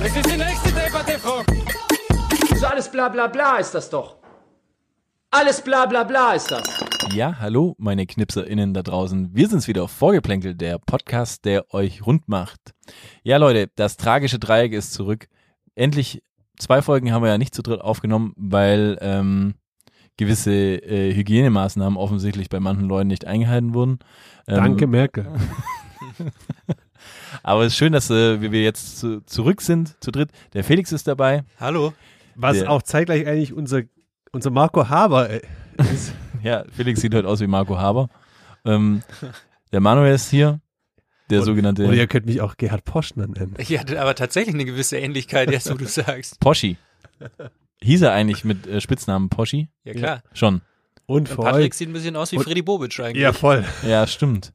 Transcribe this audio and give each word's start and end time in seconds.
Das 0.00 0.14
ist 0.14 0.30
die 0.32 0.36
nächste 0.36 0.68
Debatte, 0.68 1.18
Frau. 1.18 1.42
So 2.56 2.66
alles 2.66 2.88
bla 2.88 3.08
bla 3.08 3.26
bla 3.26 3.56
ist 3.56 3.74
das 3.74 3.90
doch. 3.90 4.16
Alles 5.30 5.60
bla 5.60 5.86
bla 5.86 6.04
bla 6.04 6.34
ist 6.34 6.50
das. 6.50 6.62
Ja, 7.12 7.38
hallo, 7.40 7.74
meine 7.78 8.06
KnipserInnen 8.06 8.74
da 8.74 8.82
draußen. 8.82 9.34
Wir 9.34 9.48
sind's 9.48 9.66
wieder, 9.66 9.88
Vorgeplänkelt, 9.88 10.60
der 10.60 10.78
Podcast, 10.78 11.44
der 11.44 11.74
euch 11.74 12.06
rund 12.06 12.28
macht. 12.28 12.74
Ja, 13.24 13.38
Leute, 13.38 13.70
das 13.74 13.96
tragische 13.96 14.38
Dreieck 14.38 14.72
ist 14.72 14.92
zurück. 14.92 15.28
Endlich, 15.74 16.22
zwei 16.58 16.80
Folgen 16.80 17.12
haben 17.12 17.22
wir 17.22 17.30
ja 17.30 17.38
nicht 17.38 17.54
zu 17.54 17.62
dritt 17.62 17.80
aufgenommen, 17.80 18.34
weil 18.36 18.98
ähm, 19.00 19.54
gewisse 20.16 20.52
äh, 20.52 21.12
Hygienemaßnahmen 21.12 21.98
offensichtlich 21.98 22.48
bei 22.48 22.60
manchen 22.60 22.88
Leuten 22.88 23.08
nicht 23.08 23.26
eingehalten 23.26 23.74
wurden. 23.74 23.98
Ähm, 24.46 24.56
Danke, 24.56 24.86
Merkel. 24.86 25.26
Aber 27.42 27.62
es 27.62 27.72
ist 27.72 27.76
schön, 27.78 27.92
dass 27.92 28.10
äh, 28.10 28.40
wir 28.40 28.62
jetzt 28.62 28.98
zu, 28.98 29.20
zurück 29.22 29.60
sind, 29.60 29.96
zu 30.02 30.10
dritt. 30.10 30.30
Der 30.54 30.64
Felix 30.64 30.92
ist 30.92 31.06
dabei. 31.08 31.44
hallo. 31.60 31.92
Was 32.34 32.58
Der- 32.58 32.70
auch 32.70 32.82
zeitgleich 32.82 33.26
eigentlich 33.26 33.52
unser, 33.52 33.82
unser 34.32 34.50
Marco 34.50 34.88
Haber 34.88 35.30
äh, 35.30 35.40
ist. 35.78 36.12
Ja, 36.42 36.64
Felix 36.70 37.00
sieht 37.00 37.14
heute 37.14 37.26
aus 37.26 37.40
wie 37.40 37.48
Marco 37.48 37.76
Haber. 37.76 38.08
Ähm, 38.64 39.02
der 39.72 39.80
Manuel 39.80 40.14
ist 40.14 40.30
hier. 40.30 40.60
Der 41.30 41.42
sogenannte 41.42 41.84
Oder 41.84 41.94
ihr 41.94 42.06
könnt 42.06 42.26
mich 42.26 42.40
auch 42.40 42.56
Gerhard 42.56 42.84
Poschner 42.84 43.26
nennen. 43.26 43.54
Ich 43.58 43.76
hatte 43.76 44.00
aber 44.00 44.14
tatsächlich 44.14 44.54
eine 44.54 44.64
gewisse 44.64 44.96
Ähnlichkeit, 44.98 45.50
jetzt 45.50 45.68
wo 45.70 45.74
du 45.76 45.84
sagst. 45.88 46.38
Poschi. 46.38 46.76
Hieß 47.82 48.02
er 48.02 48.12
eigentlich 48.12 48.44
mit 48.44 48.66
äh, 48.68 48.80
Spitznamen 48.80 49.28
Poschi? 49.30 49.68
Ja 49.84 49.94
klar. 49.94 50.22
Schon. 50.32 50.62
Und 51.06 51.28
für 51.28 51.36
Patrick 51.36 51.72
euch. 51.72 51.74
sieht 51.74 51.88
ein 51.88 51.92
bisschen 51.92 52.14
aus 52.16 52.30
wie 52.32 52.36
Und- 52.36 52.44
Freddy 52.44 52.62
Bobic 52.62 52.98
eigentlich. 53.00 53.20
Ja, 53.22 53.32
voll. 53.32 53.64
Ja, 53.86 54.06
stimmt. 54.06 54.52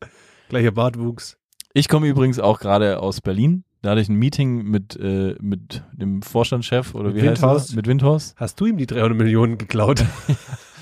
Gleicher 0.49 0.71
Bartwuchs. 0.71 1.37
Ich 1.73 1.87
komme 1.89 2.07
übrigens 2.07 2.39
auch 2.39 2.59
gerade 2.59 2.99
aus 2.99 3.19
Berlin. 3.21 3.63
Da 3.81 3.91
hatte 3.91 4.01
ich 4.01 4.07
ein 4.09 4.15
Meeting 4.15 4.63
mit, 4.63 4.95
äh, 4.95 5.35
mit 5.41 5.83
dem 5.93 6.21
Vorstandschef 6.21 6.93
oder 6.95 7.09
Mit 7.09 7.15
wie 7.15 7.27
heißt 7.27 7.41
Windhorst? 7.41 7.69
er? 7.71 7.75
Mit 7.75 7.87
Windhorst. 7.87 8.35
Hast 8.37 8.59
du 8.61 8.65
ihm 8.67 8.77
die 8.77 8.85
300 8.87 9.17
Millionen 9.17 9.57
geklaut? 9.57 10.05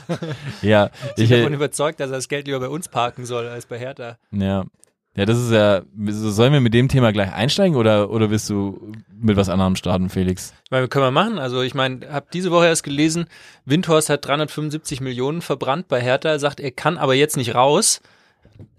Ja, 0.61 0.89
Ich 1.15 1.23
ich, 1.23 1.29
bin 1.29 1.39
davon 1.39 1.53
äh, 1.53 1.55
überzeugt, 1.55 1.99
dass 2.01 2.09
er 2.09 2.17
das 2.17 2.27
Geld 2.27 2.45
lieber 2.47 2.59
bei 2.59 2.67
uns 2.67 2.89
parken 2.89 3.25
soll 3.25 3.47
als 3.47 3.65
bei 3.65 3.79
Hertha. 3.79 4.17
ja. 4.31 4.65
Ja, 5.13 5.25
das 5.25 5.37
ist 5.39 5.51
ja, 5.51 5.81
sollen 6.07 6.53
wir 6.53 6.61
mit 6.61 6.73
dem 6.73 6.87
Thema 6.87 7.11
gleich 7.11 7.33
einsteigen 7.33 7.75
oder, 7.75 8.11
oder 8.11 8.29
willst 8.31 8.49
du 8.49 8.93
mit 9.13 9.35
was 9.35 9.49
anderem 9.49 9.75
starten, 9.75 10.09
Felix? 10.09 10.53
Ich 10.63 10.71
meine, 10.71 10.87
können 10.87 11.03
wir 11.03 11.11
machen. 11.11 11.37
Also 11.37 11.61
ich 11.63 11.73
meine, 11.75 12.09
habe 12.13 12.27
diese 12.31 12.49
Woche 12.49 12.67
erst 12.67 12.83
gelesen, 12.85 13.25
Windhorst 13.65 14.09
hat 14.09 14.25
375 14.25 15.01
Millionen 15.01 15.41
verbrannt 15.41 15.89
bei 15.89 15.99
Hertha, 15.99 16.39
sagt, 16.39 16.61
er 16.61 16.71
kann 16.71 16.97
aber 16.97 17.13
jetzt 17.13 17.35
nicht 17.35 17.53
raus, 17.55 17.99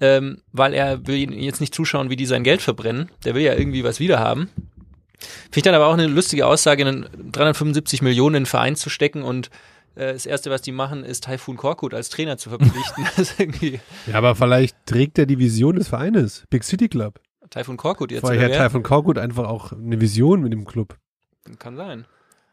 ähm, 0.01 0.39
weil 0.53 0.75
er 0.75 1.07
will 1.07 1.33
jetzt 1.33 1.61
nicht 1.61 1.75
zuschauen, 1.75 2.11
wie 2.11 2.17
die 2.17 2.27
sein 2.27 2.45
Geld 2.45 2.63
verbrennen. 2.63 3.11
Der 3.25 3.35
will 3.35 3.43
ja 3.43 3.55
irgendwie 3.55 3.85
was 3.85 4.01
wiederhaben. 4.01 4.49
Finde 5.19 5.57
ich 5.57 5.63
dann 5.63 5.75
aber 5.75 5.87
auch 5.87 5.93
eine 5.93 6.07
lustige 6.07 6.47
Aussage, 6.47 6.87
einen 6.87 7.07
375 7.33 8.03
Millionen 8.03 8.37
in 8.37 8.43
den 8.43 8.47
Verein 8.47 8.77
zu 8.77 8.91
stecken 8.91 9.23
und 9.23 9.51
äh, 9.95 10.13
das 10.13 10.27
Erste, 10.27 10.51
was 10.51 10.63
die 10.63 10.73
machen, 10.73 11.05
ist 11.05 11.25
Taifun 11.25 11.57
Korkut 11.57 11.95
als 11.95 12.09
Trainer 12.09 12.39
zu 12.39 12.51
verpflichten. 12.51 13.81
ja, 14.07 14.15
aber 14.15 14.35
vielleicht 14.35 14.77
trägt 14.87 15.19
er 15.19 15.27
die 15.27 15.39
Vision 15.39 15.77
des 15.77 15.89
Vereines. 15.89 16.45
Big 16.51 16.65
City 16.65 16.89
Club. 16.89 17.21
Taifun 17.51 17.77
Korkut 17.77 18.11
jetzt. 18.11 18.23
Vorher 18.23 18.59
hat 18.59 18.73
von 18.73 18.83
Korkut 18.83 19.19
einfach 19.19 19.47
auch 19.47 19.73
eine 19.73 20.01
Vision 20.01 20.43
mit 20.43 20.53
dem 20.53 20.65
Club. 20.65 20.97
Kann 21.59 21.77
sein. 21.77 22.07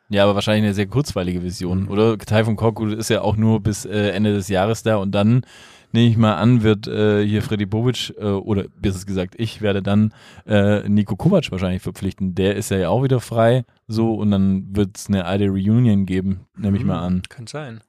Ja, 0.09 0.24
aber 0.24 0.34
wahrscheinlich 0.34 0.66
eine 0.66 0.74
sehr 0.74 0.88
kurzweilige 0.88 1.44
Vision, 1.44 1.88
oder? 1.88 2.18
Taifun 2.18 2.56
Korkut 2.56 2.94
ist 2.94 3.09
ja 3.09 3.22
auch 3.22 3.38
nur 3.38 3.62
bis 3.62 3.86
äh, 3.86 4.09
Ende 4.09 4.34
des 4.34 4.48
Jahres 4.48 4.81
da 4.81 4.98
und 4.98 5.12
dann, 5.12 5.46
nehme 5.92 6.10
ich 6.10 6.18
mal 6.18 6.36
an, 6.36 6.62
wird 6.64 6.88
äh, 6.88 7.26
hier 7.26 7.42
Freddy 7.42 7.66
Bobic, 7.66 8.14
äh, 8.18 8.24
oder 8.26 8.66
besser 8.82 9.06
gesagt, 9.06 9.36
ich 9.38 9.62
werde 9.62 9.82
dann 9.82 10.14
äh, 10.46 10.88
Nico 10.88 11.16
Kovac 11.16 11.52
wahrscheinlich 11.52 11.82
verpflichten. 11.82 12.36
Der 12.36 12.56
ist 12.56 12.70
ja 12.72 12.90
auch 12.90 13.04
wieder 13.04 13.20
frei, 13.20 13.66
so, 13.88 14.14
und 14.14 14.32
dann 14.32 14.76
wird 14.76 14.98
es 14.98 15.08
eine 15.08 15.26
alte 15.26 15.48
Reunion 15.48 16.06
geben, 16.06 16.42
nehme 16.58 16.78
ich 16.78 16.84
mal 16.86 17.00
an. 17.00 17.22
Kann 17.30 17.48
sein. 17.48 17.82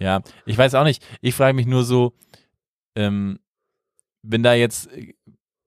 Ja, 0.00 0.22
ich 0.46 0.56
weiß 0.56 0.74
auch 0.74 0.84
nicht. 0.84 1.04
Ich 1.20 1.34
frage 1.34 1.54
mich 1.54 1.66
nur 1.66 1.84
so, 1.84 2.12
ähm, 2.96 3.38
wenn 4.22 4.42
da 4.42 4.54
jetzt 4.54 4.92
äh, 4.92 5.14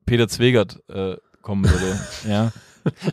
Peter 0.05 0.27
Zwegert 0.27 0.81
äh, 0.89 1.15
kommen 1.41 1.65
würde, 1.69 1.99
ja. 2.27 2.51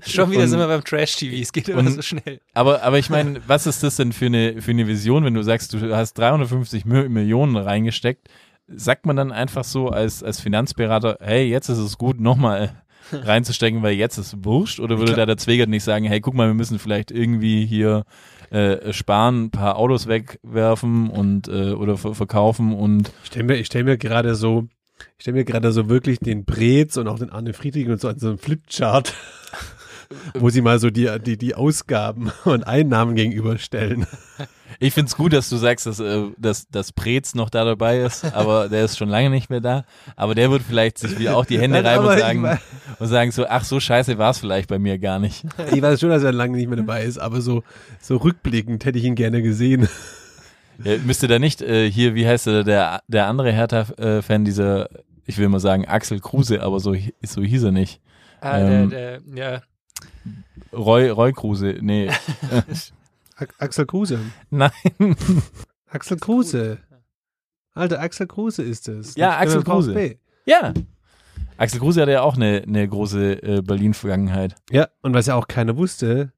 Schon 0.07 0.31
wieder 0.31 0.45
Und- 0.45 0.49
sind 0.49 0.59
wir 0.61 0.67
beim 0.67 0.83
Trash-TV, 0.83 1.43
es 1.43 1.53
geht 1.53 1.69
immer 1.69 1.81
und- 1.81 1.91
so 1.93 2.01
schnell. 2.03 2.41
Aber, 2.55 2.83
aber 2.83 2.99
ich 2.99 3.11
meine, 3.11 3.41
was 3.47 3.67
ist 3.67 3.83
das 3.83 3.97
denn 3.97 4.13
für 4.13 4.25
eine, 4.27 4.63
für 4.63 4.71
eine 4.71 4.87
Vision, 4.89 5.25
wenn 5.25 5.35
du 5.35 5.43
sagst, 5.43 5.75
du 5.75 5.95
hast 5.95 6.15
350 6.15 6.85
Mi- 6.87 7.09
Millionen 7.11 7.55
reingesteckt? 7.57 8.29
Sagt 8.69 9.06
man 9.06 9.17
dann 9.17 9.33
einfach 9.33 9.65
so 9.65 9.89
als, 9.89 10.23
als 10.23 10.41
Finanzberater, 10.41 11.19
hey, 11.21 11.49
jetzt 11.49 11.69
ist 11.69 11.79
es 11.79 11.99
gut, 11.99 12.21
nochmal 12.21 12.83
reinzustecken, 13.12 13.83
weil 13.83 13.95
jetzt 13.95 14.19
ist 14.19 14.45
wurscht? 14.45 14.81
Oder 14.81 14.99
würde 14.99 15.15
da 15.15 15.27
der 15.27 15.37
Zwegert 15.37 15.69
nicht 15.69 15.84
sagen, 15.84 16.05
hey, 16.05 16.21
guck 16.21 16.34
mal, 16.34 16.49
wir 16.49 16.55
müssen 16.55 16.79
vielleicht 16.79 17.11
irgendwie 17.11 17.65
hier 17.65 18.05
äh, 18.51 18.93
sparen, 18.93 19.45
ein 19.45 19.51
paar 19.51 19.77
Autos 19.77 20.06
wegwerfen 20.06 21.11
und 21.11 21.49
äh, 21.49 21.73
oder 21.73 21.97
ver 21.97 22.15
verkaufen 22.15 22.73
und 22.75 23.12
Ich 23.23 23.29
stelle 23.29 23.45
mir, 23.45 23.56
ich 23.56 23.67
stell 23.67 23.84
mir 23.84 23.99
gerade 23.99 24.34
so, 24.34 24.69
ich 25.17 25.23
stelle 25.23 25.37
mir 25.37 25.45
gerade 25.45 25.73
so 25.73 25.89
wirklich 25.89 26.19
den 26.19 26.45
Brez 26.45 26.97
und 26.97 27.09
auch 27.09 27.19
den 27.19 27.31
Arne 27.31 27.53
Friedrich 27.53 27.89
und 27.89 28.00
so 28.00 28.09
an 28.09 28.19
so 28.19 28.29
einem 28.29 28.39
Flipchart, 28.39 29.12
wo 30.35 30.51
sie 30.51 30.61
mal 30.63 30.79
so 30.79 30.91
die, 30.91 31.09
die, 31.25 31.37
die 31.37 31.55
Ausgaben 31.55 32.31
und 32.45 32.67
Einnahmen 32.67 33.15
gegenüberstellen. 33.15 34.07
Ich 34.81 34.95
find's 34.95 35.17
gut, 35.17 35.33
dass 35.33 35.49
du 35.49 35.57
sagst, 35.57 35.87
dass, 35.87 35.99
äh, 35.99 36.23
dass, 36.39 36.69
dass 36.69 36.93
Preetz 36.93 37.35
noch 37.35 37.51
da 37.51 37.65
dabei 37.65 38.01
ist, 38.01 38.25
aber 38.35 38.69
der 38.69 38.85
ist 38.85 38.97
schon 38.97 39.09
lange 39.09 39.29
nicht 39.31 39.51
mehr 39.51 39.61
da. 39.61 39.85
Aber 40.15 40.35
der 40.35 40.51
wird 40.51 40.63
vielleicht 40.63 40.99
sich 40.99 41.19
wieder 41.19 41.37
auch 41.37 41.45
die 41.47 41.59
Hände 41.61 41.83
reiben 41.83 42.07
und 42.07 42.19
sagen, 42.19 42.59
und 42.99 43.07
sagen 43.09 43.31
so, 43.33 43.47
ach 43.49 43.65
so 43.65 43.81
scheiße 43.81 44.19
war's 44.19 44.39
vielleicht 44.39 44.69
bei 44.69 44.79
mir 44.79 44.99
gar 44.99 45.19
nicht. 45.19 45.45
Ich 45.73 45.83
weiß 45.83 45.99
schon, 45.99 46.11
dass 46.11 46.23
er 46.23 46.33
lange 46.33 46.57
nicht 46.57 46.69
mehr 46.69 46.77
dabei 46.77 47.03
ist, 47.05 47.19
aber 47.19 47.41
so, 47.41 47.65
so 48.01 48.19
rückblickend 48.19 48.85
hätte 48.85 48.99
ich 48.99 49.05
ihn 49.05 49.15
gerne 49.17 49.43
gesehen. 49.43 49.89
Ja, 50.85 50.97
müsste 51.05 51.27
da 51.27 51.41
nicht 51.41 51.61
äh, 51.61 51.91
hier, 51.91 52.15
wie 52.15 52.27
heißt 52.27 52.47
der, 52.47 52.63
der, 52.63 53.01
der 53.09 53.27
andere 53.27 53.51
Hertha-Fan, 53.51 54.45
dieser, 54.45 54.89
ich 55.27 55.39
will 55.39 55.49
mal 55.49 55.59
sagen, 55.59 55.89
Axel 55.89 56.21
Kruse, 56.21 56.63
aber 56.63 56.79
so, 56.79 56.95
so 57.23 57.43
hieß 57.43 57.65
er 57.65 57.73
nicht. 57.73 58.01
Ah, 58.41 58.59
Ähm, 58.59 58.91
der, 58.91 59.19
der, 59.19 59.21
ja, 59.35 59.63
Roy, 60.73 61.09
Roy 61.11 61.33
Kruse, 61.33 61.77
nee. 61.81 62.11
Axel 63.59 63.87
Kruse. 63.87 64.19
Nein. 64.51 64.71
Axel 65.91 66.17
Kruse. 66.19 66.79
Alter, 67.75 68.01
Axel 68.01 68.27
Kruse 68.27 68.62
ist 68.62 68.89
es. 68.89 69.15
Ja, 69.15 69.29
Nicht 69.31 69.39
Axel 69.41 69.62
Kruse. 69.62 69.93
VfB. 69.93 70.17
Ja. 70.47 70.75
Axel 71.56 71.81
Kruse 71.81 72.03
hatte 72.03 72.12
ja 72.12 72.23
auch 72.23 72.37
eine, 72.37 72.62
eine 72.67 72.87
große 72.89 73.43
äh, 73.43 73.62
Berlin-Vergangenheit. 73.62 74.56
Ja, 74.71 74.89
und 75.03 75.15
was 75.15 75.27
ja 75.27 75.34
auch 75.37 75.47
keiner 75.49 75.77
wusste, 75.77 76.33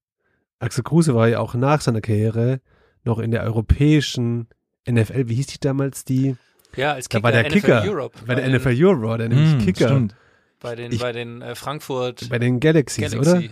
Axel 0.59 0.83
Kruse 0.85 1.15
war 1.15 1.29
ja 1.29 1.41
auch 1.41 1.55
nach 1.55 1.81
seiner 1.81 2.01
Karriere 2.01 2.61
noch 3.05 3.19
in 3.19 3.31
der 3.31 3.43
europäischen 3.45 4.49
NFL, 4.89 5.29
wie 5.29 5.35
hieß 5.37 5.47
die 5.47 5.61
damals, 5.61 6.05
die? 6.05 6.37
ja, 6.77 6.93
als 6.93 7.09
Da 7.09 7.19
Kicker 7.19 7.23
war 7.25 7.33
der 7.33 7.43
NFL 7.49 7.61
Kicker. 7.61 7.83
Europe. 7.85 8.19
Bei 8.27 8.35
der 8.35 8.49
NFL 8.49 8.85
Euro 8.85 9.03
war 9.09 9.19
der 9.19 9.29
nämlich 9.31 9.53
Hm, 9.53 9.59
Kicker. 9.61 9.89
Stimmt. 9.89 10.15
Bei 10.61 10.75
den, 10.77 10.93
Ich- 10.93 11.01
bei 11.01 11.13
den 11.13 11.41
äh, 11.41 11.55
Frankfurt 11.55 12.29
Bei 12.29 12.39
den 12.39 12.61
Galaxies, 12.61 13.11
Galaxy. 13.11 13.31
oder? 13.31 13.43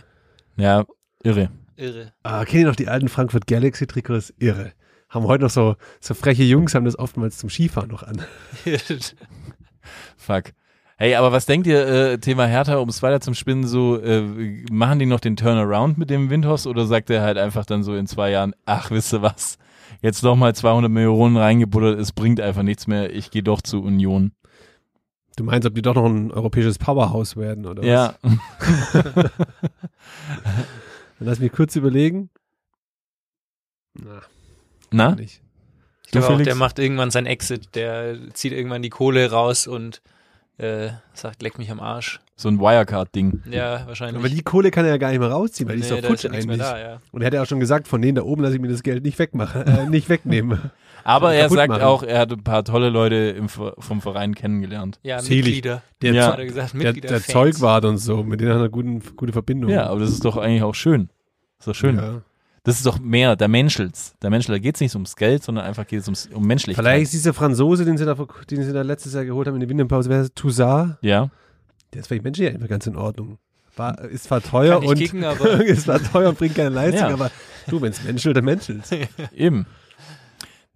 Ja, 0.58 0.84
irre. 1.22 1.50
Irre. 1.76 2.12
Ah, 2.24 2.44
kennt 2.44 2.62
ihr 2.62 2.66
noch 2.66 2.76
die 2.76 2.88
alten 2.88 3.08
Frankfurt 3.08 3.46
Galaxy 3.46 3.86
Trikots? 3.86 4.34
Irre. 4.38 4.72
Haben 5.08 5.26
heute 5.26 5.44
noch 5.44 5.50
so, 5.50 5.76
so 6.00 6.14
freche 6.14 6.42
Jungs, 6.42 6.74
haben 6.74 6.84
das 6.84 6.98
oftmals 6.98 7.38
zum 7.38 7.48
Skifahren 7.48 7.88
noch 7.88 8.02
an. 8.02 8.22
Fuck. 10.16 10.52
Hey, 10.96 11.14
aber 11.14 11.30
was 11.30 11.46
denkt 11.46 11.68
ihr, 11.68 11.86
äh, 11.86 12.18
Thema 12.18 12.46
Hertha, 12.46 12.76
um 12.78 12.88
es 12.88 13.04
weiter 13.04 13.20
zum 13.20 13.34
Spinnen, 13.34 13.68
so, 13.68 14.00
äh, 14.02 14.20
machen 14.70 14.98
die 14.98 15.06
noch 15.06 15.20
den 15.20 15.36
Turnaround 15.36 15.96
mit 15.96 16.10
dem 16.10 16.28
Windhorst 16.28 16.66
oder 16.66 16.86
sagt 16.86 17.08
er 17.08 17.22
halt 17.22 17.38
einfach 17.38 17.64
dann 17.64 17.84
so 17.84 17.94
in 17.94 18.08
zwei 18.08 18.32
Jahren, 18.32 18.52
ach, 18.66 18.90
wisst 18.90 19.14
ihr 19.14 19.22
was, 19.22 19.58
jetzt 20.02 20.24
noch 20.24 20.34
mal 20.34 20.56
200 20.56 20.90
Millionen 20.90 21.36
reingebuddelt, 21.36 22.00
es 22.00 22.10
bringt 22.12 22.40
einfach 22.40 22.64
nichts 22.64 22.88
mehr, 22.88 23.14
ich 23.14 23.30
gehe 23.30 23.44
doch 23.44 23.62
zu 23.62 23.80
Union. 23.80 24.32
Du 25.38 25.44
meinst, 25.44 25.68
ob 25.68 25.74
die 25.76 25.82
doch 25.82 25.94
noch 25.94 26.04
ein 26.04 26.32
europäisches 26.32 26.78
Powerhouse 26.78 27.36
werden, 27.36 27.64
oder 27.64 27.84
Ja, 27.84 28.16
was? 28.22 29.04
Dann 29.04 29.30
lass 31.20 31.38
mich 31.38 31.52
kurz 31.52 31.76
überlegen. 31.76 32.28
Na, 33.94 34.20
na? 34.90 35.14
nicht. 35.14 35.40
Ich 36.06 36.10
glaube 36.10 36.26
auch, 36.28 36.40
der 36.42 36.56
macht 36.56 36.80
irgendwann 36.80 37.12
sein 37.12 37.26
Exit. 37.26 37.76
Der 37.76 38.16
zieht 38.32 38.52
irgendwann 38.52 38.82
die 38.82 38.88
Kohle 38.88 39.30
raus 39.30 39.68
und 39.68 40.02
äh, 40.56 40.88
sagt, 41.14 41.40
leck 41.42 41.56
mich 41.56 41.70
am 41.70 41.78
Arsch. 41.78 42.18
So 42.34 42.48
ein 42.48 42.58
Wirecard-Ding. 42.58 43.44
Ja, 43.48 43.86
wahrscheinlich. 43.86 44.18
Aber 44.18 44.28
die 44.28 44.42
Kohle 44.42 44.72
kann 44.72 44.86
er 44.86 44.90
ja 44.90 44.96
gar 44.96 45.10
nicht 45.10 45.20
mehr 45.20 45.30
rausziehen, 45.30 45.68
weil 45.68 45.76
die 45.76 45.82
ist 45.82 45.92
doch 45.92 46.00
da 46.00 46.08
futsch 46.08 46.24
ja 46.24 46.32
eigentlich. 46.32 46.58
da, 46.58 46.78
ja. 46.80 47.00
Und 47.12 47.22
er 47.22 47.26
hat 47.26 47.34
ja 47.34 47.42
auch 47.42 47.46
schon 47.46 47.60
gesagt, 47.60 47.86
von 47.86 48.02
denen 48.02 48.16
da 48.16 48.22
oben 48.22 48.42
lasse 48.42 48.56
ich 48.56 48.60
mir 48.60 48.68
das 48.68 48.82
Geld 48.82 49.04
nicht 49.04 49.20
wegmachen, 49.20 49.62
äh, 49.62 49.86
nicht 49.86 50.08
wegnehmen. 50.08 50.72
Aber 51.08 51.34
er 51.34 51.48
sagt 51.48 51.68
machen. 51.70 51.82
auch, 51.82 52.02
er 52.02 52.18
hat 52.20 52.32
ein 52.32 52.44
paar 52.44 52.64
tolle 52.64 52.90
Leute 52.90 53.14
im, 53.16 53.48
vom 53.48 54.00
Verein 54.00 54.34
kennengelernt. 54.34 54.98
Ja, 55.02 55.20
Selig. 55.20 55.44
Mitglieder. 55.46 55.82
Der, 56.02 56.12
Ja. 56.12 56.32
Hat 56.32 56.38
er 56.38 56.44
gesagt, 56.46 56.72
der, 56.74 56.78
Mitglieder. 56.78 57.08
der 57.08 57.20
Fans. 57.20 57.32
Zeugwart 57.32 57.84
und 57.84 57.98
so, 57.98 58.22
mit 58.22 58.40
denen 58.40 58.50
hat 58.50 58.56
er 58.58 58.60
eine 58.62 58.70
guten, 58.70 59.02
gute 59.16 59.32
Verbindung. 59.32 59.70
Ja, 59.70 59.86
aber 59.86 60.00
das 60.00 60.10
ist 60.10 60.24
doch 60.24 60.36
eigentlich 60.36 60.62
auch 60.62 60.74
schön. 60.74 61.08
ist 61.58 61.66
doch 61.68 61.74
schön. 61.74 61.96
Ja. 61.96 62.22
Das 62.64 62.76
ist 62.76 62.84
doch 62.84 62.98
mehr, 62.98 63.34
der 63.36 63.48
Menschels. 63.48 64.14
Der 64.20 64.28
Menschel, 64.28 64.52
da 64.54 64.58
geht 64.58 64.74
es 64.74 64.80
nicht 64.82 64.94
ums 64.94 65.16
Geld, 65.16 65.42
sondern 65.42 65.64
einfach 65.64 65.86
geht 65.86 66.00
es 66.00 66.06
ums, 66.08 66.28
um 66.34 66.46
Menschlichkeit. 66.46 66.84
Vielleicht 66.84 67.04
ist 67.04 67.14
dieser 67.14 67.32
Franzose, 67.32 67.86
den 67.86 67.96
sie, 67.96 68.04
da, 68.04 68.14
den 68.14 68.62
sie 68.62 68.72
da 68.74 68.82
letztes 68.82 69.14
Jahr 69.14 69.24
geholt 69.24 69.46
haben 69.48 69.54
in 69.54 69.60
der 69.60 69.68
Winterpause, 69.70 70.10
das? 70.10 70.30
Toussaint? 70.34 70.96
Ja. 71.00 71.30
Der 71.94 72.00
ist 72.00 72.08
vielleicht 72.08 72.24
menschlich 72.24 72.48
einfach 72.52 72.68
ganz 72.68 72.86
in 72.86 72.96
Ordnung. 72.96 73.38
War, 73.76 73.98
ist 74.04 74.24
zwar 74.24 74.42
teuer 74.42 74.82
und 74.82 74.94
kicken, 74.98 75.24
aber- 75.24 75.64
ist 75.64 75.84
zwar 75.84 76.02
teuer 76.02 76.28
und 76.30 76.36
bringt 76.38 76.56
keine 76.56 76.68
Leistung, 76.70 77.08
Ja. 77.08 77.14
aber 77.14 77.30
du, 77.68 77.80
wenn 77.80 77.92
es 77.92 78.04
menschelt, 78.04 78.36
dann 78.36 78.44
menschelt 78.44 78.82
Eben. 79.34 79.64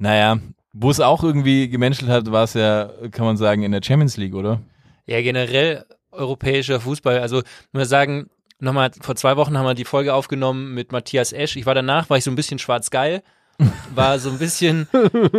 Naja, 0.03 0.41
wo 0.73 0.91
es 0.91 0.99
auch 0.99 1.23
irgendwie 1.23 1.69
gemenschelt 1.69 2.11
hat, 2.11 2.33
war 2.33 2.43
es 2.43 2.55
ja, 2.55 2.91
kann 3.13 3.25
man 3.25 3.37
sagen, 3.37 3.63
in 3.63 3.71
der 3.71 3.83
Champions 3.85 4.17
League, 4.17 4.35
oder? 4.35 4.61
Ja, 5.07 5.23
generell 5.23 5.85
europäischer 6.11 6.81
Fußball. 6.81 7.21
Also, 7.21 7.43
muss 7.71 7.89
sagen, 7.89 8.29
nochmal, 8.59 8.91
vor 9.01 9.15
zwei 9.15 9.37
Wochen 9.37 9.57
haben 9.57 9.65
wir 9.65 9.75
die 9.75 9.85
Folge 9.85 10.13
aufgenommen 10.13 10.75
mit 10.75 10.91
Matthias 10.91 11.33
Esch. 11.33 11.55
Ich 11.55 11.67
war 11.67 11.77
danach, 11.77 12.11
war 12.11 12.17
ich 12.17 12.25
so 12.25 12.33
ein 12.33 12.37
bisschen 12.37 12.59
schwarz-geil, 12.59 13.23
war 13.95 14.19
so 14.19 14.31
ein 14.31 14.39
bisschen, 14.39 14.89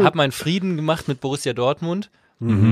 hab 0.02 0.16
meinen 0.16 0.32
Frieden 0.32 0.78
gemacht 0.78 1.10
mit 1.10 1.20
Borussia 1.20 1.52
Dortmund. 1.52 2.10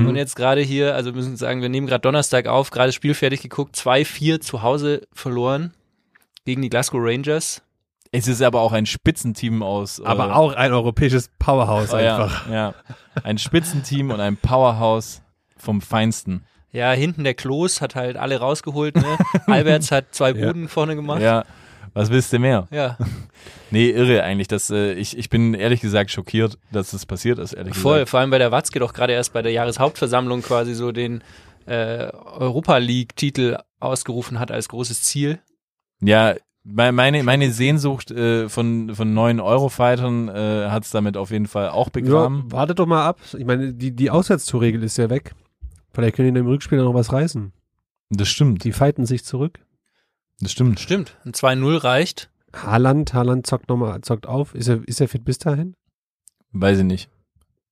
Und 0.08 0.16
jetzt 0.16 0.34
gerade 0.34 0.62
hier, 0.62 0.94
also 0.94 1.10
wir 1.10 1.16
müssen 1.16 1.36
sagen, 1.36 1.60
wir 1.60 1.68
nehmen 1.68 1.86
gerade 1.86 2.00
Donnerstag 2.00 2.46
auf, 2.46 2.70
gerade 2.70 2.92
Spiel 2.92 3.12
fertig 3.12 3.42
geguckt, 3.42 3.76
2-4 3.76 4.40
zu 4.40 4.62
Hause 4.62 5.02
verloren 5.12 5.74
gegen 6.46 6.62
die 6.62 6.70
Glasgow 6.70 7.00
Rangers. 7.02 7.62
Es 8.14 8.28
ist 8.28 8.42
aber 8.42 8.60
auch 8.60 8.72
ein 8.72 8.84
Spitzenteam 8.86 9.62
aus. 9.62 9.98
äh, 9.98 10.04
Aber 10.04 10.36
auch 10.36 10.52
ein 10.54 10.72
europäisches 10.72 11.30
Powerhouse 11.38 11.92
oh, 11.94 11.98
ja, 11.98 12.16
einfach. 12.18 12.50
ja. 12.50 12.74
Ein 13.24 13.38
Spitzenteam 13.38 14.10
und 14.10 14.20
ein 14.20 14.36
Powerhouse 14.36 15.22
vom 15.56 15.80
Feinsten. 15.80 16.44
Ja, 16.72 16.92
hinten 16.92 17.24
der 17.24 17.34
Klos 17.34 17.80
hat 17.80 17.94
halt 17.94 18.16
alle 18.16 18.38
rausgeholt, 18.38 18.96
ne? 18.96 19.18
Alberts 19.46 19.90
hat 19.90 20.06
zwei 20.14 20.32
Ja. 20.32 20.46
Buden 20.46 20.68
vorne 20.68 20.94
gemacht. 20.94 21.20
Ja. 21.22 21.44
Was 21.94 22.10
willst 22.10 22.32
du 22.32 22.38
mehr? 22.38 22.68
ja. 22.70 22.96
Nee, 23.70 23.88
irre 23.88 24.22
eigentlich. 24.22 24.48
Das, 24.48 24.68
äh, 24.68 24.92
ich, 24.92 25.16
ich 25.16 25.30
bin 25.30 25.54
ehrlich 25.54 25.80
gesagt 25.80 26.10
schockiert, 26.10 26.58
dass 26.72 26.90
das 26.90 27.06
passiert 27.06 27.38
ist, 27.38 27.54
ehrlich 27.54 27.74
Voll, 27.74 27.94
gesagt. 28.00 28.10
vor 28.10 28.20
allem 28.20 28.28
bei 28.28 28.36
der 28.36 28.52
Watzke 28.52 28.78
doch 28.80 28.92
gerade 28.92 29.14
erst 29.14 29.32
bei 29.32 29.40
der 29.40 29.50
Jahreshauptversammlung 29.52 30.42
quasi 30.42 30.74
so 30.74 30.92
den 30.92 31.24
äh, 31.64 32.10
Europa 32.12 32.76
League-Titel 32.76 33.56
ausgerufen 33.80 34.38
hat 34.38 34.50
als 34.50 34.68
großes 34.68 35.00
Ziel. 35.04 35.38
Ja, 36.02 36.34
meine, 36.64 37.22
meine 37.24 37.50
Sehnsucht 37.52 38.10
äh, 38.10 38.48
von, 38.48 38.94
von 38.94 39.12
neuen 39.14 39.40
Eurofightern 39.40 40.28
äh, 40.28 40.68
hat 40.68 40.84
es 40.84 40.90
damit 40.90 41.16
auf 41.16 41.30
jeden 41.30 41.46
Fall 41.46 41.70
auch 41.70 41.86
Ja, 41.88 41.92
begraben. 41.92 42.50
wartet 42.52 42.78
doch 42.78 42.86
mal 42.86 43.04
ab. 43.06 43.20
Ich 43.36 43.44
meine, 43.44 43.72
die, 43.74 43.90
die 43.94 44.10
Auswärtstorregel 44.10 44.82
ist 44.82 44.96
ja 44.96 45.10
weg. 45.10 45.34
Vielleicht 45.92 46.16
können 46.16 46.34
die 46.34 46.40
im 46.40 46.46
Rückspiel 46.46 46.78
noch 46.78 46.94
was 46.94 47.12
reißen. 47.12 47.52
Das 48.10 48.28
stimmt, 48.28 48.64
Die 48.64 48.72
fighten 48.72 49.06
sich 49.06 49.24
zurück. 49.24 49.60
das 50.40 50.52
stimmt. 50.52 50.80
Stimmt, 50.80 51.16
ein 51.24 51.32
2-0 51.32 51.82
reicht. 51.82 52.30
Haaland, 52.54 53.14
Haaland 53.14 53.46
zockt 53.46 53.68
nochmal, 53.68 54.00
zockt 54.02 54.26
auf. 54.26 54.54
Ist 54.54 54.68
er, 54.68 54.86
ist 54.86 55.00
er 55.00 55.08
fit 55.08 55.24
bis 55.24 55.38
dahin? 55.38 55.74
Weiß 56.52 56.78
ich 56.78 56.84
nicht. 56.84 57.08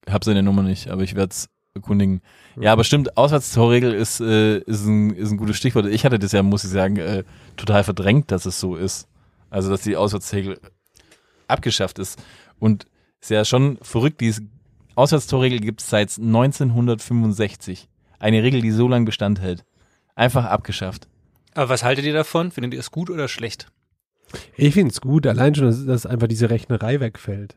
Hab 0.09 0.25
seine 0.25 0.43
Nummer 0.43 0.63
nicht, 0.63 0.89
aber 0.89 1.03
ich 1.03 1.15
werde 1.15 1.33
es 1.33 1.49
erkundigen. 1.75 2.21
Ja, 2.61 2.73
aber 2.73 2.85
stimmt, 2.85 3.17
Auswärtstorregel 3.17 3.93
ist, 3.93 4.21
äh, 4.21 4.59
ist, 4.59 4.85
ein, 4.85 5.11
ist 5.11 5.31
ein 5.31 5.37
gutes 5.37 5.57
Stichwort. 5.57 5.87
Ich 5.87 6.05
hatte 6.05 6.19
das 6.19 6.33
ja, 6.33 6.43
muss 6.43 6.65
ich 6.65 6.71
sagen, 6.71 6.97
äh, 6.97 7.25
total 7.57 7.85
verdrängt, 7.85 8.31
dass 8.31 8.47
es 8.47 8.59
so 8.59 8.77
ist. 8.77 9.09
Also, 9.51 9.71
dass 9.71 9.83
die 9.83 9.97
Auswärtsregel 9.97 10.61
abgeschafft 11.49 11.99
ist. 11.99 12.23
Und 12.59 12.87
ist 13.21 13.31
ja 13.31 13.45
schon 13.45 13.79
verrückt, 13.83 14.21
diese 14.21 14.43
Auswärtstorregel 14.95 15.61
gibt 15.61 15.81
es 15.81 15.91
seit 15.91 16.19
1965. 16.19 17.89
Eine 18.19 18.43
Regel, 18.43 18.61
die 18.61 18.71
so 18.71 18.89
lange 18.89 19.07
Bestand 19.07 19.41
hält. 19.41 19.65
Einfach 20.15 20.45
abgeschafft. 20.45 21.09
Aber 21.55 21.69
was 21.69 21.83
haltet 21.83 22.05
ihr 22.05 22.13
davon? 22.13 22.51
Findet 22.51 22.75
ihr 22.75 22.81
es 22.81 22.91
gut 22.91 23.11
oder 23.11 23.29
schlecht? 23.29 23.71
Ich 24.57 24.75
finde 24.75 24.93
es 24.93 25.01
gut, 25.01 25.27
allein 25.27 25.55
schon, 25.55 25.67
dass, 25.67 25.85
dass 25.85 26.07
einfach 26.07 26.29
diese 26.29 26.51
Rechnerei 26.51 27.01
wegfällt. 27.01 27.57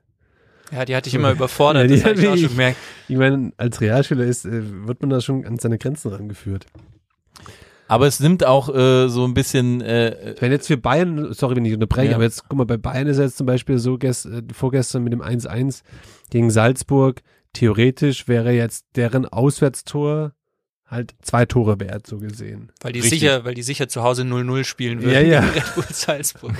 Ja, 0.73 0.85
die 0.85 0.95
hatte 0.95 1.07
ich 1.09 1.15
immer 1.15 1.31
überfordert. 1.31 1.83
Ja, 1.83 1.87
die 1.95 2.01
das 2.01 2.05
habe 2.05 2.19
ich 2.19 2.27
auch 2.27 2.35
schon 2.35 2.45
ich- 2.45 2.49
gemerkt. 2.51 2.77
Ich 3.07 3.17
meine, 3.17 3.51
als 3.57 3.79
Realschüler 3.81 4.23
ist, 4.25 4.45
äh, 4.45 4.61
wird 4.87 5.01
man 5.01 5.09
da 5.09 5.21
schon 5.21 5.45
an 5.45 5.57
seine 5.59 5.77
Grenzen 5.77 6.11
rangeführt. 6.11 6.65
Aber 7.87 8.07
es 8.07 8.19
nimmt 8.19 8.45
auch 8.45 8.73
äh, 8.73 9.07
so 9.09 9.25
ein 9.25 9.33
bisschen, 9.33 9.81
äh, 9.81 10.35
Wenn 10.39 10.51
jetzt 10.51 10.67
für 10.67 10.77
Bayern, 10.77 11.33
sorry, 11.33 11.55
wenn 11.57 11.65
ich 11.65 11.73
unterbreche, 11.73 12.09
Ja. 12.11 12.15
aber 12.15 12.23
jetzt, 12.23 12.47
guck 12.47 12.57
mal, 12.57 12.65
bei 12.65 12.77
Bayern 12.77 13.07
ist 13.07 13.19
jetzt 13.19 13.37
zum 13.37 13.45
Beispiel 13.45 13.77
so, 13.77 13.97
gest, 13.97 14.25
äh, 14.25 14.41
vorgestern 14.53 15.03
mit 15.03 15.13
dem 15.13 15.21
1-1 15.21 15.83
gegen 16.31 16.49
Salzburg, 16.49 17.21
theoretisch 17.51 18.27
wäre 18.27 18.51
jetzt 18.51 18.85
deren 18.95 19.25
Auswärtstor 19.27 20.31
halt 20.87 21.13
zwei 21.21 21.45
Tore 21.45 21.79
wert, 21.79 22.07
so 22.07 22.17
gesehen. 22.19 22.71
Weil 22.81 22.93
die 22.93 22.99
Richtig. 23.01 23.19
sicher, 23.19 23.45
weil 23.45 23.53
die 23.53 23.63
sicher 23.63 23.87
zu 23.89 24.01
Hause 24.01 24.23
0-0 24.23 24.63
spielen 24.63 25.01
würden 25.03 25.13
Ja, 25.13 25.19
ja. 25.21 25.39
gegen 25.41 25.53
Red 25.53 25.75
Bull 25.75 25.85
Salzburg. 25.89 26.55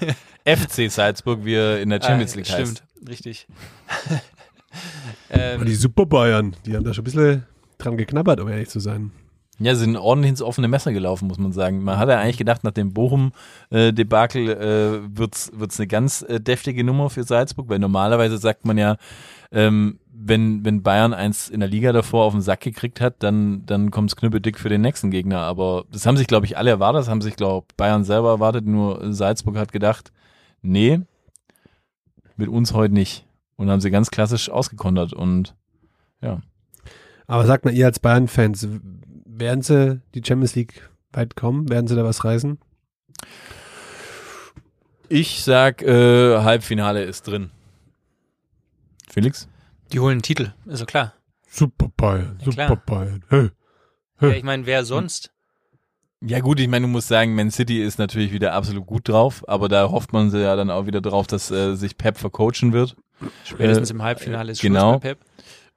FC 0.44 0.90
Salzburg, 0.90 1.44
wie 1.44 1.54
er 1.54 1.80
in 1.80 1.90
der 1.90 2.00
Champions 2.02 2.32
Ah, 2.32 2.36
League 2.36 2.46
Stimmt, 2.46 2.60
heißt. 2.68 2.84
Richtig. 3.08 3.46
Ähm, 5.30 5.64
die 5.64 5.74
Super 5.74 6.06
Bayern, 6.06 6.54
die 6.64 6.76
haben 6.76 6.84
da 6.84 6.94
schon 6.94 7.02
ein 7.02 7.04
bisschen 7.04 7.46
dran 7.78 7.96
geknabbert, 7.96 8.40
um 8.40 8.48
ehrlich 8.48 8.68
zu 8.68 8.80
sein. 8.80 9.10
Ja, 9.58 9.74
sie 9.74 9.80
sind 9.80 9.96
ordentlich 9.96 10.30
ins 10.30 10.42
offene 10.42 10.68
Messer 10.68 10.92
gelaufen, 10.92 11.28
muss 11.28 11.38
man 11.38 11.52
sagen. 11.52 11.84
Man 11.84 11.98
hatte 11.98 12.16
eigentlich 12.16 12.38
gedacht, 12.38 12.64
nach 12.64 12.72
dem 12.72 12.94
Bochum-Debakel 12.94 14.48
äh, 14.48 15.16
wird's 15.16 15.52
wird's 15.54 15.78
eine 15.78 15.86
ganz 15.86 16.22
äh, 16.22 16.40
deftige 16.40 16.82
Nummer 16.82 17.10
für 17.10 17.24
Salzburg, 17.24 17.68
weil 17.68 17.78
normalerweise 17.78 18.38
sagt 18.38 18.64
man 18.64 18.78
ja, 18.78 18.96
ähm, 19.52 19.98
wenn, 20.12 20.64
wenn 20.64 20.82
Bayern 20.82 21.12
eins 21.12 21.50
in 21.50 21.60
der 21.60 21.68
Liga 21.68 21.92
davor 21.92 22.24
auf 22.24 22.32
den 22.32 22.40
Sack 22.40 22.60
gekriegt 22.60 23.02
hat, 23.02 23.22
dann, 23.22 23.64
dann 23.66 23.90
kommt's 23.90 24.16
knüppeldick 24.16 24.58
für 24.58 24.70
den 24.70 24.80
nächsten 24.80 25.10
Gegner. 25.10 25.40
Aber 25.40 25.84
das 25.92 26.06
haben 26.06 26.16
sich, 26.16 26.26
glaube 26.26 26.46
ich, 26.46 26.56
alle 26.56 26.70
erwartet, 26.70 27.00
das 27.00 27.08
haben 27.08 27.20
sich, 27.20 27.36
glaube 27.36 27.66
Bayern 27.76 28.04
selber 28.04 28.30
erwartet, 28.30 28.66
nur 28.66 29.12
Salzburg 29.12 29.58
hat 29.58 29.72
gedacht, 29.72 30.10
nee, 30.62 31.00
mit 32.40 32.48
uns 32.48 32.72
heute 32.72 32.94
nicht. 32.94 33.26
Und 33.56 33.70
haben 33.70 33.80
sie 33.80 33.90
ganz 33.90 34.10
klassisch 34.10 34.48
ausgekontert 34.50 35.12
und 35.12 35.54
Aber 37.26 37.46
sagt 37.46 37.64
mal, 37.64 37.74
ihr 37.74 37.86
als 37.86 38.00
Bayern-Fans, 38.00 38.66
werden 39.24 39.62
sie 39.62 40.00
die 40.14 40.22
Champions 40.26 40.54
League 40.54 40.90
weit 41.12 41.36
kommen? 41.36 41.68
Werden 41.68 41.86
sie 41.86 41.94
da 41.94 42.04
was 42.04 42.24
reißen? 42.24 42.58
ich 45.08 45.42
sag, 45.42 45.82
äh, 45.82 46.38
Halbfinale 46.38 47.02
ist 47.04 47.26
drin. 47.26 47.50
Felix? 49.08 49.48
die 49.92 49.98
holen 49.98 50.12
einen 50.12 50.22
Titel, 50.22 50.52
ist 50.66 50.82
doch 50.82 50.86
klar. 50.86 51.14
Super 51.48 51.90
Bayern, 51.96 52.36
Ja, 52.38 52.44
Super 52.44 52.66
klar. 52.66 52.82
Bayern. 52.86 53.24
Hey. 53.28 53.50
Ja, 54.20 54.28
ich 54.28 54.44
meine, 54.44 54.66
wer 54.66 54.84
sonst? 54.84 55.32
Ja 56.22 56.40
gut, 56.40 56.60
ich 56.60 56.68
meine, 56.68 56.86
du 56.86 56.92
musst 56.92 57.08
sagen, 57.08 57.34
Man 57.34 57.50
City 57.50 57.82
ist 57.82 57.98
natürlich 57.98 58.32
wieder 58.32 58.52
absolut 58.52 58.86
gut 58.86 59.08
drauf, 59.08 59.42
aber 59.48 59.68
da 59.68 59.90
hofft 59.90 60.12
man 60.12 60.30
ja 60.30 60.54
dann 60.54 60.70
auch 60.70 60.86
wieder 60.86 61.00
drauf, 61.00 61.26
dass 61.26 61.50
äh, 61.50 61.74
sich 61.74 61.96
Pep 61.96 62.18
vercoachen 62.18 62.72
wird. 62.72 62.94
Spätestens 63.44 63.90
Äh, 63.90 63.94
im 63.94 64.02
Halbfinale 64.02 64.52
ist 64.52 64.60
genau. 64.60 64.92
Schluss 64.92 65.00
bei 65.00 65.08
Pep. 65.14 65.18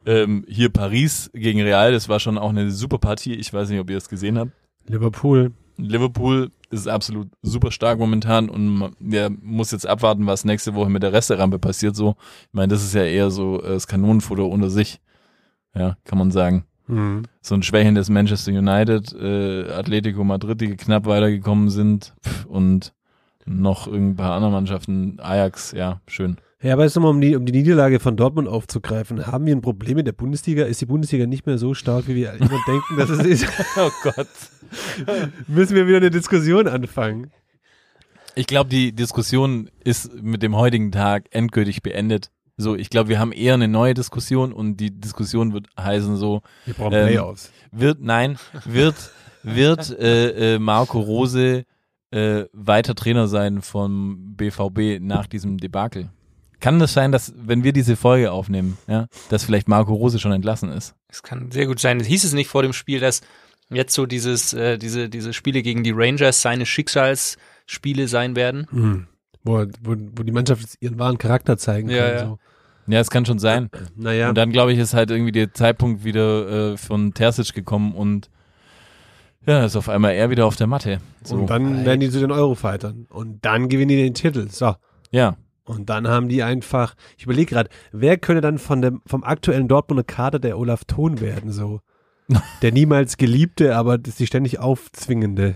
Ähm, 0.05 0.45
hier 0.49 0.69
Paris 0.69 1.31
gegen 1.33 1.61
Real, 1.61 1.93
das 1.93 2.09
war 2.09 2.19
schon 2.19 2.37
auch 2.37 2.49
eine 2.49 2.71
super 2.71 2.97
Partie. 2.97 3.35
Ich 3.35 3.53
weiß 3.53 3.69
nicht, 3.69 3.79
ob 3.79 3.89
ihr 3.89 3.95
das 3.95 4.09
gesehen 4.09 4.37
habt. 4.37 4.51
Liverpool. 4.87 5.53
Liverpool 5.77 6.51
ist 6.69 6.87
absolut 6.87 7.29
super 7.41 7.71
stark 7.71 7.99
momentan 7.99 8.49
und 8.49 8.67
man 8.67 8.95
der 8.99 9.29
muss 9.29 9.71
jetzt 9.71 9.87
abwarten, 9.87 10.25
was 10.25 10.43
nächste 10.43 10.75
Woche 10.75 10.89
mit 10.89 11.03
der 11.03 11.13
Resterampe 11.13 11.57
passiert. 11.57 11.95
So, 11.95 12.15
ich 12.47 12.53
meine, 12.53 12.67
das 12.67 12.83
ist 12.83 12.93
ja 12.93 13.03
eher 13.03 13.31
so 13.31 13.61
äh, 13.61 13.69
das 13.69 13.87
Kanonenfutter 13.87 14.45
unter 14.45 14.69
sich. 14.69 14.99
Ja, 15.73 15.97
kann 16.03 16.17
man 16.17 16.31
sagen. 16.31 16.65
Mhm. 16.87 17.23
so 17.41 17.55
ein 17.55 17.63
schwächendes 17.63 18.09
Manchester 18.09 18.51
United, 18.51 19.13
äh, 19.13 19.71
Atletico 19.71 20.23
Madrid, 20.23 20.59
die 20.59 20.75
knapp 20.75 21.05
weitergekommen 21.05 21.69
sind 21.69 22.13
pff, 22.25 22.45
und 22.45 22.93
noch 23.45 23.87
ein 23.87 24.15
paar 24.15 24.33
andere 24.35 24.51
Mannschaften, 24.51 25.17
Ajax, 25.21 25.71
ja, 25.71 26.01
schön. 26.07 26.37
Ja, 26.61 26.73
aber 26.73 26.83
jetzt 26.83 26.95
nochmal, 26.95 27.11
um 27.11 27.19
die, 27.19 27.35
um 27.35 27.45
die 27.45 27.51
Niederlage 27.51 27.99
von 27.99 28.15
Dortmund 28.15 28.47
aufzugreifen. 28.47 29.27
Haben 29.27 29.45
wir 29.45 29.53
ein 29.53 29.61
Problem 29.61 29.95
mit 29.95 30.07
der 30.07 30.13
Bundesliga? 30.13 30.63
Ist 30.63 30.79
die 30.79 30.85
Bundesliga 30.85 31.25
nicht 31.25 31.45
mehr 31.45 31.57
so 31.57 31.73
stark, 31.73 32.07
wie 32.07 32.15
wir 32.15 32.31
immer 32.33 32.47
denken, 32.67 32.97
dass 32.97 33.09
es 33.09 33.19
ist? 33.25 33.47
Oh 33.77 33.89
Gott. 34.03 34.29
Müssen 35.47 35.75
wir 35.75 35.87
wieder 35.87 35.97
eine 35.97 36.09
Diskussion 36.09 36.69
anfangen? 36.69 37.31
Ich 38.35 38.47
glaube, 38.47 38.69
die 38.69 38.93
Diskussion 38.93 39.69
ist 39.83 40.23
mit 40.23 40.41
dem 40.41 40.55
heutigen 40.55 40.93
Tag 40.93 41.25
endgültig 41.31 41.83
beendet. 41.83 42.31
So, 42.57 42.75
ich 42.75 42.89
glaube, 42.89 43.09
wir 43.09 43.19
haben 43.19 43.31
eher 43.31 43.55
eine 43.55 43.67
neue 43.67 43.93
Diskussion 43.93 44.53
und 44.53 44.77
die 44.77 44.91
Diskussion 44.91 45.53
wird 45.53 45.67
heißen 45.79 46.17
so, 46.17 46.41
Wir 46.65 46.73
brauchen 46.75 46.93
Ähm, 46.93 47.07
Playoffs. 47.07 47.51
wird, 47.71 48.01
nein, 48.01 48.37
wird, 48.65 48.95
wird 49.41 49.89
äh, 49.97 50.55
äh, 50.55 50.59
Marco 50.59 50.99
Rose 50.99 51.65
äh, 52.11 52.45
weiter 52.53 52.93
Trainer 52.93 53.27
sein 53.27 53.61
vom 53.61 54.35
BVB 54.35 54.99
nach 55.01 55.25
diesem 55.25 55.57
Debakel? 55.57 56.09
Kann 56.59 56.79
das 56.79 56.93
sein, 56.93 57.11
dass, 57.11 57.33
wenn 57.35 57.63
wir 57.63 57.73
diese 57.73 57.95
Folge 57.95 58.31
aufnehmen, 58.31 58.77
ja, 58.87 59.07
dass 59.29 59.43
vielleicht 59.43 59.67
Marco 59.67 59.93
Rose 59.93 60.19
schon 60.19 60.31
entlassen 60.31 60.71
ist? 60.71 60.95
Es 61.09 61.23
kann 61.23 61.51
sehr 61.51 61.65
gut 61.65 61.79
sein. 61.79 61.99
Hieß 61.99 62.23
es 62.23 62.33
nicht 62.33 62.47
vor 62.47 62.61
dem 62.61 62.71
Spiel, 62.71 62.99
dass 62.99 63.21
Jetzt 63.69 63.93
so 63.93 64.05
dieses, 64.05 64.53
äh, 64.53 64.77
diese, 64.77 65.09
diese 65.09 65.33
Spiele 65.33 65.61
gegen 65.61 65.83
die 65.83 65.93
Rangers 65.93 66.41
seine 66.41 66.65
Schicksalsspiele 66.65 68.07
sein 68.07 68.35
werden. 68.35 68.67
Hm. 68.69 69.07
Wo, 69.43 69.65
wo, 69.81 69.95
wo 70.15 70.23
die 70.23 70.31
Mannschaft 70.31 70.77
ihren 70.79 70.97
wahren 70.99 71.17
Charakter 71.17 71.57
zeigen 71.57 71.89
Ja, 71.89 72.03
kann. 72.09 72.13
ja. 72.17 72.25
So. 72.25 72.39
Ja, 72.87 72.99
es 72.99 73.09
kann 73.09 73.25
schon 73.25 73.39
sein. 73.39 73.69
Naja, 73.95 74.29
Und 74.29 74.37
dann, 74.37 74.51
glaube 74.51 74.73
ich, 74.73 74.79
ist 74.79 74.93
halt 74.93 75.09
irgendwie 75.09 75.31
der 75.31 75.53
Zeitpunkt 75.53 76.03
wieder 76.03 76.73
äh, 76.73 76.77
von 76.77 77.13
Terzic 77.13 77.53
gekommen 77.53 77.93
und 77.93 78.29
ja, 79.45 79.65
ist 79.65 79.75
auf 79.75 79.89
einmal 79.89 80.13
er 80.13 80.29
wieder 80.29 80.45
auf 80.45 80.55
der 80.55 80.67
Matte. 80.67 80.99
So. 81.23 81.35
und 81.35 81.49
dann 81.49 81.85
werden 81.85 81.99
die 81.99 82.09
zu 82.09 82.19
den 82.19 82.31
Eurofightern. 82.31 83.07
Und 83.09 83.43
dann 83.45 83.67
gewinnen 83.67 83.89
die 83.89 83.97
den 84.03 84.13
Titel. 84.13 84.47
So. 84.49 84.75
ja, 85.11 85.35
Und 85.65 85.89
dann 85.89 86.07
haben 86.07 86.29
die 86.29 86.43
einfach, 86.43 86.95
ich 87.17 87.23
überlege 87.25 87.53
gerade, 87.53 87.69
wer 87.91 88.17
könnte 88.17 88.39
dann 88.41 88.57
von 88.57 88.81
dem, 88.81 89.01
vom 89.05 89.23
aktuellen 89.23 89.67
Dortmunder 89.67 90.03
Kader 90.05 90.39
der 90.39 90.57
Olaf 90.57 90.85
Thon 90.85 91.19
werden, 91.21 91.51
so? 91.51 91.81
Der 92.61 92.71
niemals 92.71 93.17
Geliebte, 93.17 93.75
aber 93.75 93.97
das 93.97 94.15
die 94.15 94.27
ständig 94.27 94.59
aufzwingende. 94.59 95.55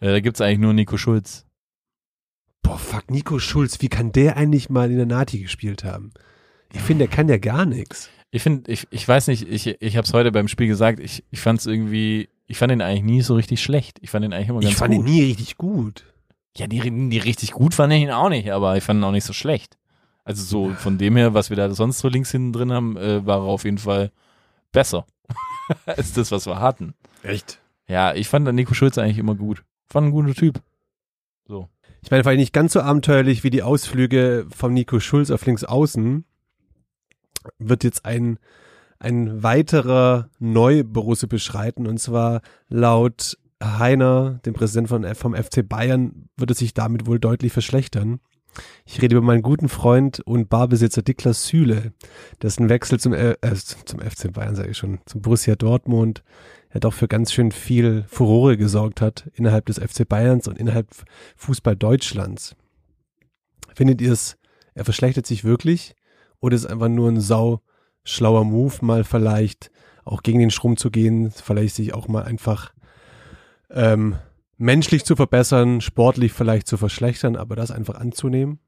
äh, 0.00 0.06
da 0.12 0.20
gibt's 0.20 0.40
eigentlich 0.40 0.60
nur 0.60 0.72
Nico 0.72 0.96
Schulz. 0.96 1.45
Boah, 2.66 2.78
fuck, 2.78 3.10
Nico 3.12 3.38
Schulz, 3.38 3.80
wie 3.80 3.88
kann 3.88 4.10
der 4.10 4.36
eigentlich 4.36 4.68
mal 4.70 4.90
in 4.90 4.96
der 4.96 5.06
Nati 5.06 5.38
gespielt 5.38 5.84
haben? 5.84 6.10
Ich 6.72 6.80
finde, 6.80 7.06
der 7.06 7.14
kann 7.14 7.28
ja 7.28 7.38
gar 7.38 7.64
nichts. 7.64 8.10
Ich 8.32 8.42
finde, 8.42 8.70
ich, 8.72 8.88
ich 8.90 9.06
weiß 9.06 9.28
nicht, 9.28 9.48
ich, 9.48 9.80
ich 9.80 9.96
habe 9.96 10.04
es 10.04 10.12
heute 10.12 10.32
beim 10.32 10.48
Spiel 10.48 10.66
gesagt, 10.66 10.98
ich, 10.98 11.22
ich 11.30 11.40
fand 11.40 11.60
es 11.60 11.66
irgendwie, 11.66 12.28
ich 12.48 12.58
fand 12.58 12.72
ihn 12.72 12.82
eigentlich 12.82 13.04
nie 13.04 13.22
so 13.22 13.36
richtig 13.36 13.62
schlecht. 13.62 13.98
Ich 14.02 14.10
fand 14.10 14.24
ihn 14.24 14.32
eigentlich 14.32 14.48
immer 14.48 14.60
ganz 14.60 14.72
Ich 14.72 14.76
fand 14.76 14.94
gut. 14.94 15.06
ihn 15.06 15.12
nie 15.12 15.22
richtig 15.22 15.56
gut. 15.56 16.04
Ja, 16.56 16.66
die, 16.66 16.80
die 16.80 17.18
richtig 17.18 17.52
gut 17.52 17.72
fand 17.72 17.92
ich 17.92 18.02
ihn 18.02 18.10
auch 18.10 18.30
nicht, 18.30 18.50
aber 18.50 18.76
ich 18.76 18.82
fand 18.82 19.00
ihn 19.00 19.04
auch 19.04 19.12
nicht 19.12 19.24
so 19.24 19.32
schlecht. 19.32 19.78
Also 20.24 20.42
so 20.42 20.74
von 20.74 20.98
dem 20.98 21.16
her, 21.16 21.34
was 21.34 21.50
wir 21.50 21.56
da 21.56 21.72
sonst 21.72 22.00
so 22.00 22.08
links 22.08 22.32
hinten 22.32 22.52
drin 22.52 22.72
haben, 22.72 22.96
äh, 22.96 23.24
war 23.24 23.38
er 23.38 23.42
auf 23.44 23.64
jeden 23.64 23.78
Fall 23.78 24.10
besser 24.72 25.06
als 25.86 26.14
das, 26.14 26.32
was 26.32 26.46
wir 26.46 26.58
hatten. 26.58 26.94
Echt? 27.22 27.60
Ja, 27.86 28.12
ich 28.12 28.26
fand 28.26 28.52
Nico 28.52 28.74
Schulz 28.74 28.98
eigentlich 28.98 29.18
immer 29.18 29.36
gut. 29.36 29.62
Fand 29.86 30.08
ein 30.08 30.10
guter 30.10 30.34
Typ. 30.34 30.60
So. 31.46 31.68
Ich 32.06 32.10
meine, 32.12 32.22
vielleicht 32.22 32.38
nicht 32.38 32.52
ganz 32.52 32.72
so 32.72 32.80
abenteuerlich 32.82 33.42
wie 33.42 33.50
die 33.50 33.64
Ausflüge 33.64 34.46
von 34.54 34.72
Nico 34.72 35.00
Schulz 35.00 35.32
auf 35.32 35.44
links 35.44 35.64
außen, 35.64 36.24
wird 37.58 37.82
jetzt 37.82 38.04
ein, 38.04 38.38
ein 39.00 39.42
weiterer 39.42 40.30
Neuborusse 40.38 41.26
beschreiten 41.26 41.88
und 41.88 41.98
zwar 41.98 42.42
laut 42.68 43.36
Heiner, 43.60 44.38
dem 44.46 44.54
Präsident 44.54 44.88
von, 44.88 45.16
vom 45.16 45.34
FC 45.34 45.68
Bayern, 45.68 46.28
wird 46.36 46.52
es 46.52 46.58
sich 46.58 46.74
damit 46.74 47.06
wohl 47.06 47.18
deutlich 47.18 47.52
verschlechtern. 47.52 48.20
Ich 48.84 49.02
rede 49.02 49.16
über 49.16 49.26
meinen 49.26 49.42
guten 49.42 49.68
Freund 49.68 50.20
und 50.20 50.48
Barbesitzer 50.48 51.02
Niklas 51.04 51.48
Süle, 51.48 51.92
dessen 52.40 52.68
Wechsel 52.68 53.00
zum, 53.00 53.14
äh, 53.14 53.32
äh, 53.40 53.54
zum 53.56 53.98
FC 53.98 54.32
Bayern, 54.32 54.54
sage 54.54 54.70
ich 54.70 54.78
schon, 54.78 55.00
zum 55.06 55.22
Borussia 55.22 55.56
Dortmund, 55.56 56.22
ja 56.72 56.80
doch 56.80 56.92
für 56.92 57.08
ganz 57.08 57.32
schön 57.32 57.52
viel 57.52 58.04
Furore 58.08 58.56
gesorgt 58.56 59.00
hat 59.00 59.30
innerhalb 59.34 59.66
des 59.66 59.78
FC 59.78 60.08
Bayerns 60.08 60.48
und 60.48 60.58
innerhalb 60.58 60.88
Fußball 61.36 61.76
Deutschlands. 61.76 62.56
Findet 63.74 64.00
ihr 64.00 64.12
es, 64.12 64.36
er 64.74 64.84
verschlechtert 64.84 65.26
sich 65.26 65.44
wirklich 65.44 65.94
oder 66.40 66.56
ist 66.56 66.66
einfach 66.66 66.88
nur 66.88 67.10
ein 67.10 67.20
sau 67.20 67.60
schlauer 68.04 68.44
Move, 68.44 68.74
mal 68.82 69.04
vielleicht 69.04 69.70
auch 70.04 70.22
gegen 70.22 70.38
den 70.38 70.50
Strom 70.50 70.76
zu 70.76 70.90
gehen, 70.90 71.30
vielleicht 71.30 71.74
sich 71.74 71.92
auch 71.92 72.08
mal 72.08 72.22
einfach 72.22 72.72
ähm, 73.70 74.16
menschlich 74.56 75.04
zu 75.04 75.16
verbessern, 75.16 75.80
sportlich 75.80 76.32
vielleicht 76.32 76.66
zu 76.66 76.76
verschlechtern, 76.76 77.36
aber 77.36 77.56
das 77.56 77.70
einfach 77.70 77.96
anzunehmen? 77.96 78.60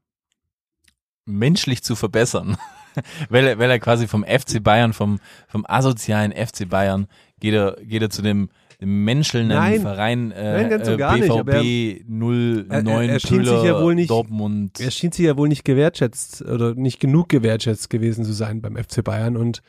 Menschlich 1.25 1.83
zu 1.83 1.95
verbessern. 1.95 2.57
weil, 3.29 3.45
er, 3.47 3.59
weil 3.59 3.69
er 3.69 3.79
quasi 3.79 4.07
vom 4.07 4.23
FC 4.23 4.61
Bayern, 4.63 4.93
vom, 4.93 5.19
vom 5.47 5.65
asozialen 5.67 6.31
FC 6.31 6.67
Bayern, 6.69 7.07
geht 7.39 7.53
er, 7.53 7.77
geht 7.83 8.01
er 8.01 8.09
zu 8.09 8.21
dem, 8.21 8.49
menschelnden 8.81 9.57
Nein. 9.57 9.81
Verein 9.81 10.31
äh, 10.31 10.53
Nein, 10.61 10.69
ganz 10.69 10.87
und 10.87 10.93
äh, 10.93 10.97
gar 10.97 11.17
nicht, 11.17 11.29
aber 11.29 11.43
BVB 11.43 12.03
09 12.07 12.65
er- 12.69 12.85
er- 12.85 13.09
er 13.09 13.19
schien 13.19 13.43
sich 13.43 13.63
ja 13.63 13.81
wohl 13.81 13.93
nicht- 13.95 14.09
Dortmund. 14.09 14.79
Er 14.79 14.91
schien 14.91 15.11
sich 15.11 15.25
ja 15.25 15.35
wohl 15.35 15.49
nicht 15.49 15.65
gewertschätzt 15.65 16.41
oder 16.43 16.75
nicht 16.75 16.99
genug 17.01 17.27
gewertschätzt 17.27 17.89
gewesen 17.89 18.23
zu 18.23 18.31
sein 18.31 18.61
beim 18.61 18.77
FC 18.77 19.03
Bayern 19.03 19.35
und 19.35 19.61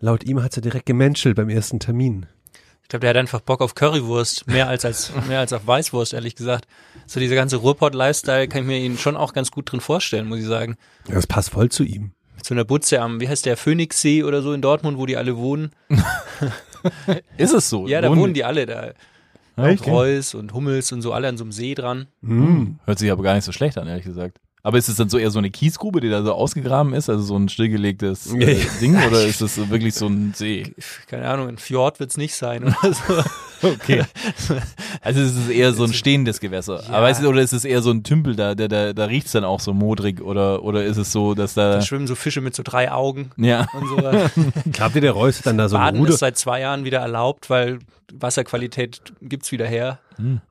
laut 0.00 0.24
ihm 0.24 0.42
hat 0.42 0.56
er 0.56 0.62
direkt 0.62 0.86
gemenschelt 0.86 1.36
beim 1.36 1.50
ersten 1.50 1.78
Termin. 1.78 2.26
Ich 2.90 2.92
glaube, 2.92 3.02
der 3.02 3.10
hat 3.10 3.18
einfach 3.18 3.40
Bock 3.40 3.60
auf 3.60 3.76
Currywurst, 3.76 4.48
mehr 4.48 4.66
als, 4.66 4.84
als, 4.84 5.12
mehr 5.28 5.38
als 5.38 5.52
auf 5.52 5.64
Weißwurst, 5.64 6.12
ehrlich 6.12 6.34
gesagt. 6.34 6.66
So 7.06 7.20
dieser 7.20 7.36
ganze 7.36 7.58
Ruhrpott-Lifestyle 7.58 8.48
kann 8.48 8.62
ich 8.62 8.66
mir 8.66 8.78
ihn 8.78 8.98
schon 8.98 9.16
auch 9.16 9.32
ganz 9.32 9.52
gut 9.52 9.70
drin 9.70 9.80
vorstellen, 9.80 10.26
muss 10.26 10.40
ich 10.40 10.46
sagen. 10.46 10.76
Ja, 11.06 11.14
das 11.14 11.28
passt 11.28 11.50
voll 11.50 11.68
zu 11.68 11.84
ihm. 11.84 12.10
So 12.42 12.52
einer 12.52 12.64
Butze 12.64 13.00
am, 13.00 13.20
wie 13.20 13.28
heißt 13.28 13.46
der, 13.46 13.56
Phoenixsee 13.56 14.24
oder 14.24 14.42
so 14.42 14.52
in 14.52 14.60
Dortmund, 14.60 14.98
wo 14.98 15.06
die 15.06 15.16
alle 15.16 15.36
wohnen. 15.36 15.70
Ist 17.36 17.54
es 17.54 17.70
so? 17.70 17.86
Ja, 17.86 18.00
da 18.00 18.10
wohnen 18.10 18.34
die 18.34 18.42
alle 18.42 18.66
da. 18.66 18.92
Echt? 19.56 19.86
Reus 19.86 20.34
und 20.34 20.52
Hummels 20.52 20.90
und 20.90 21.02
so 21.02 21.12
alle 21.12 21.28
an 21.28 21.36
so 21.36 21.44
einem 21.44 21.52
See 21.52 21.76
dran. 21.76 22.08
Mm. 22.22 22.72
Hört 22.86 22.98
sich 22.98 23.12
aber 23.12 23.22
gar 23.22 23.36
nicht 23.36 23.44
so 23.44 23.52
schlecht 23.52 23.78
an, 23.78 23.86
ehrlich 23.86 24.04
gesagt. 24.04 24.40
Aber 24.62 24.76
ist 24.76 24.88
es 24.88 24.96
dann 24.96 25.08
so 25.08 25.16
eher 25.16 25.30
so 25.30 25.38
eine 25.38 25.50
Kiesgrube, 25.50 26.00
die 26.00 26.10
da 26.10 26.22
so 26.22 26.32
ausgegraben 26.34 26.92
ist, 26.92 27.08
also 27.08 27.22
so 27.22 27.36
ein 27.36 27.48
stillgelegtes 27.48 28.34
äh, 28.34 28.60
Ding, 28.80 28.96
oder 29.08 29.24
ist 29.24 29.40
es 29.40 29.54
so 29.54 29.70
wirklich 29.70 29.94
so 29.94 30.06
ein 30.06 30.34
See? 30.34 30.74
Keine 31.06 31.28
Ahnung, 31.28 31.48
ein 31.48 31.58
Fjord 31.58 31.98
wird's 31.98 32.16
nicht 32.16 32.34
sein 32.34 32.64
oder 32.64 32.94
so. 32.94 33.22
Okay. 33.62 34.04
Also 35.02 35.20
ist 35.20 35.36
es 35.36 35.48
eher 35.50 35.74
so 35.74 35.84
ein 35.84 35.92
stehendes 35.92 36.40
Gewässer. 36.40 36.82
Aber 36.88 37.02
weißt 37.02 37.22
du, 37.22 37.28
oder 37.28 37.42
ist 37.42 37.52
es 37.52 37.66
eher 37.66 37.82
so 37.82 37.90
ein 37.90 38.02
Tümpel, 38.04 38.34
da, 38.34 38.54
da, 38.54 38.68
da, 38.68 38.94
da 38.94 39.04
riecht's 39.04 39.32
dann 39.32 39.44
auch 39.44 39.60
so 39.60 39.74
modrig, 39.74 40.22
oder, 40.22 40.62
oder 40.62 40.82
ist 40.82 40.96
es 40.96 41.12
so, 41.12 41.34
dass 41.34 41.52
da, 41.52 41.74
Da 41.74 41.82
schwimmen 41.82 42.06
so 42.06 42.14
Fische 42.14 42.40
mit 42.40 42.56
so 42.56 42.62
drei 42.62 42.90
Augen 42.90 43.32
ja. 43.36 43.66
und 43.74 43.86
sowas. 43.86 44.30
Glaubt 44.72 44.94
ihr, 44.94 45.02
der 45.02 45.12
Reus 45.12 45.42
dann 45.42 45.58
da 45.58 45.68
so 45.68 45.76
ein 45.76 45.82
Baden 45.82 46.00
Ruder, 46.00 46.14
ist 46.14 46.20
seit 46.20 46.38
zwei 46.38 46.60
Jahren 46.60 46.84
wieder 46.84 47.00
erlaubt, 47.00 47.50
weil 47.50 47.80
Wasserqualität 48.14 49.02
gibt's 49.20 49.52
wieder 49.52 49.66
her. 49.66 49.98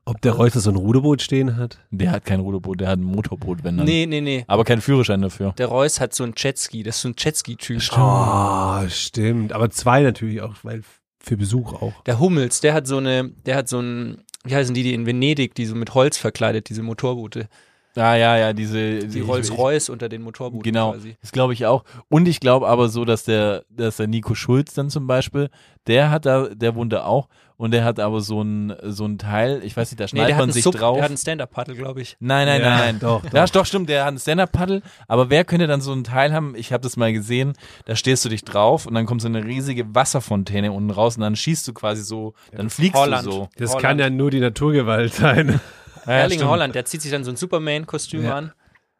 Ob 0.04 0.20
der 0.20 0.32
Reus 0.32 0.52
da 0.52 0.60
so 0.60 0.70
ein 0.70 0.76
Ruderboot 0.76 1.22
stehen 1.22 1.56
hat? 1.56 1.78
Der 1.90 2.10
hat 2.12 2.24
kein 2.24 2.40
Ruderboot, 2.40 2.80
der 2.80 2.88
hat 2.88 2.98
ein 2.98 3.02
Motorboot, 3.04 3.64
wenn 3.64 3.76
dann. 3.78 3.86
Nee, 3.86 4.06
nee, 4.06 4.20
nee. 4.20 4.44
Aber 4.46 4.64
keinen 4.64 4.80
Führerschein 4.80 5.22
dafür. 5.22 5.52
Der 5.58 5.66
Reus 5.66 6.00
hat 6.00 6.14
so 6.14 6.24
ein 6.24 6.34
Jetski, 6.36 6.82
das 6.82 6.96
ist 6.96 7.02
so 7.02 7.08
ein 7.08 7.14
Jetski-Typ. 7.16 7.80
Ah, 7.96 8.84
stimmt. 8.88 9.52
Aber 9.52 9.70
zwei 9.70 10.02
natürlich 10.02 10.40
auch, 10.42 10.54
weil 10.62 10.82
für 11.22 11.36
Besuch 11.36 11.74
auch. 11.74 11.92
Der 12.04 12.18
Hummels, 12.18 12.60
der 12.60 12.74
hat 12.74 12.86
so 12.86 12.96
eine, 12.98 13.28
der 13.46 13.56
hat 13.56 13.68
so 13.68 13.80
ein, 13.80 14.22
wie 14.44 14.54
heißen 14.54 14.74
die, 14.74 14.82
die 14.82 14.94
in 14.94 15.06
Venedig, 15.06 15.54
die 15.54 15.66
so 15.66 15.74
mit 15.74 15.94
Holz 15.94 16.16
verkleidet, 16.16 16.68
diese 16.68 16.82
Motorboote. 16.82 17.48
Ah, 17.96 18.14
ja, 18.14 18.36
ja, 18.38 18.52
diese. 18.52 19.00
Die 19.00 19.20
Rolls-Royce 19.20 19.88
unter 19.88 20.08
den 20.08 20.22
Motorbooten 20.22 20.62
Genau, 20.62 20.92
quasi. 20.92 21.16
das 21.20 21.32
glaube 21.32 21.54
ich 21.54 21.66
auch. 21.66 21.82
Und 22.08 22.28
ich 22.28 22.38
glaube 22.38 22.68
aber 22.68 22.88
so, 22.88 23.04
dass 23.04 23.24
der, 23.24 23.64
dass 23.68 23.96
der 23.96 24.06
Nico 24.06 24.34
Schulz 24.36 24.74
dann 24.74 24.90
zum 24.90 25.08
Beispiel, 25.08 25.50
der 25.88 26.10
hat 26.10 26.24
da, 26.24 26.48
der 26.54 26.76
wohnt 26.76 26.92
da 26.92 27.04
auch 27.04 27.28
und 27.60 27.72
der 27.72 27.84
hat 27.84 28.00
aber 28.00 28.22
so 28.22 28.40
ein, 28.42 28.72
so 28.84 29.04
ein 29.04 29.18
Teil, 29.18 29.60
ich 29.62 29.76
weiß 29.76 29.90
nicht, 29.90 30.00
da 30.00 30.04
Nee, 30.04 30.08
schneidet 30.08 30.30
hat, 30.32 30.38
man 30.38 30.42
einen 30.44 30.52
sich 30.52 30.64
Sub, 30.64 30.74
drauf. 30.76 30.94
der 30.94 31.04
hat 31.04 31.10
einen 31.10 31.18
Stand-Up-Paddle, 31.18 31.74
glaube 31.76 32.00
ich. 32.00 32.16
Nein, 32.18 32.46
nein, 32.46 32.62
Ja, 32.62 32.68
nein, 32.70 32.78
nein. 32.78 32.98
doch, 33.00 33.22
Ja, 33.32 33.44
doch. 33.44 33.50
doch, 33.52 33.66
stimmt, 33.66 33.90
der 33.90 34.06
hat 34.06 34.14
ein 34.14 34.18
Stand-Up-Paddle, 34.18 34.80
aber 35.08 35.28
wer 35.28 35.44
könnte 35.44 35.66
dann 35.66 35.82
so 35.82 35.92
ein 35.92 36.02
Teil 36.02 36.32
haben? 36.32 36.54
Ich 36.56 36.72
habe 36.72 36.82
das 36.82 36.96
mal 36.96 37.12
gesehen, 37.12 37.52
da 37.84 37.96
stehst 37.96 38.24
du 38.24 38.30
dich 38.30 38.44
drauf 38.44 38.86
und 38.86 38.94
dann 38.94 39.04
kommt 39.04 39.20
so 39.20 39.28
eine 39.28 39.44
riesige 39.44 39.94
Wasserfontäne 39.94 40.72
unten 40.72 40.90
raus 40.90 41.16
und 41.16 41.22
dann 41.22 41.36
schießt 41.36 41.68
du 41.68 41.74
quasi 41.74 42.02
so, 42.02 42.32
dann 42.52 42.70
fliegst 42.70 42.96
Holland. 42.98 43.26
du 43.26 43.30
so. 43.30 43.48
Das 43.58 43.70
Holland. 43.70 43.82
kann 43.82 43.98
ja 43.98 44.08
nur 44.10 44.30
die 44.30 44.40
Naturgewalt 44.40 45.12
sein. 45.14 45.60
Ja, 46.06 46.12
Erling. 46.14 46.42
Holland, 46.42 46.74
der 46.74 46.86
zieht 46.86 47.02
sich 47.02 47.10
dann 47.12 47.24
so 47.24 47.30
ein 47.30 47.36
Superman-Kostüm 47.36 48.24
Ja. 48.24 48.34
an. 48.36 48.52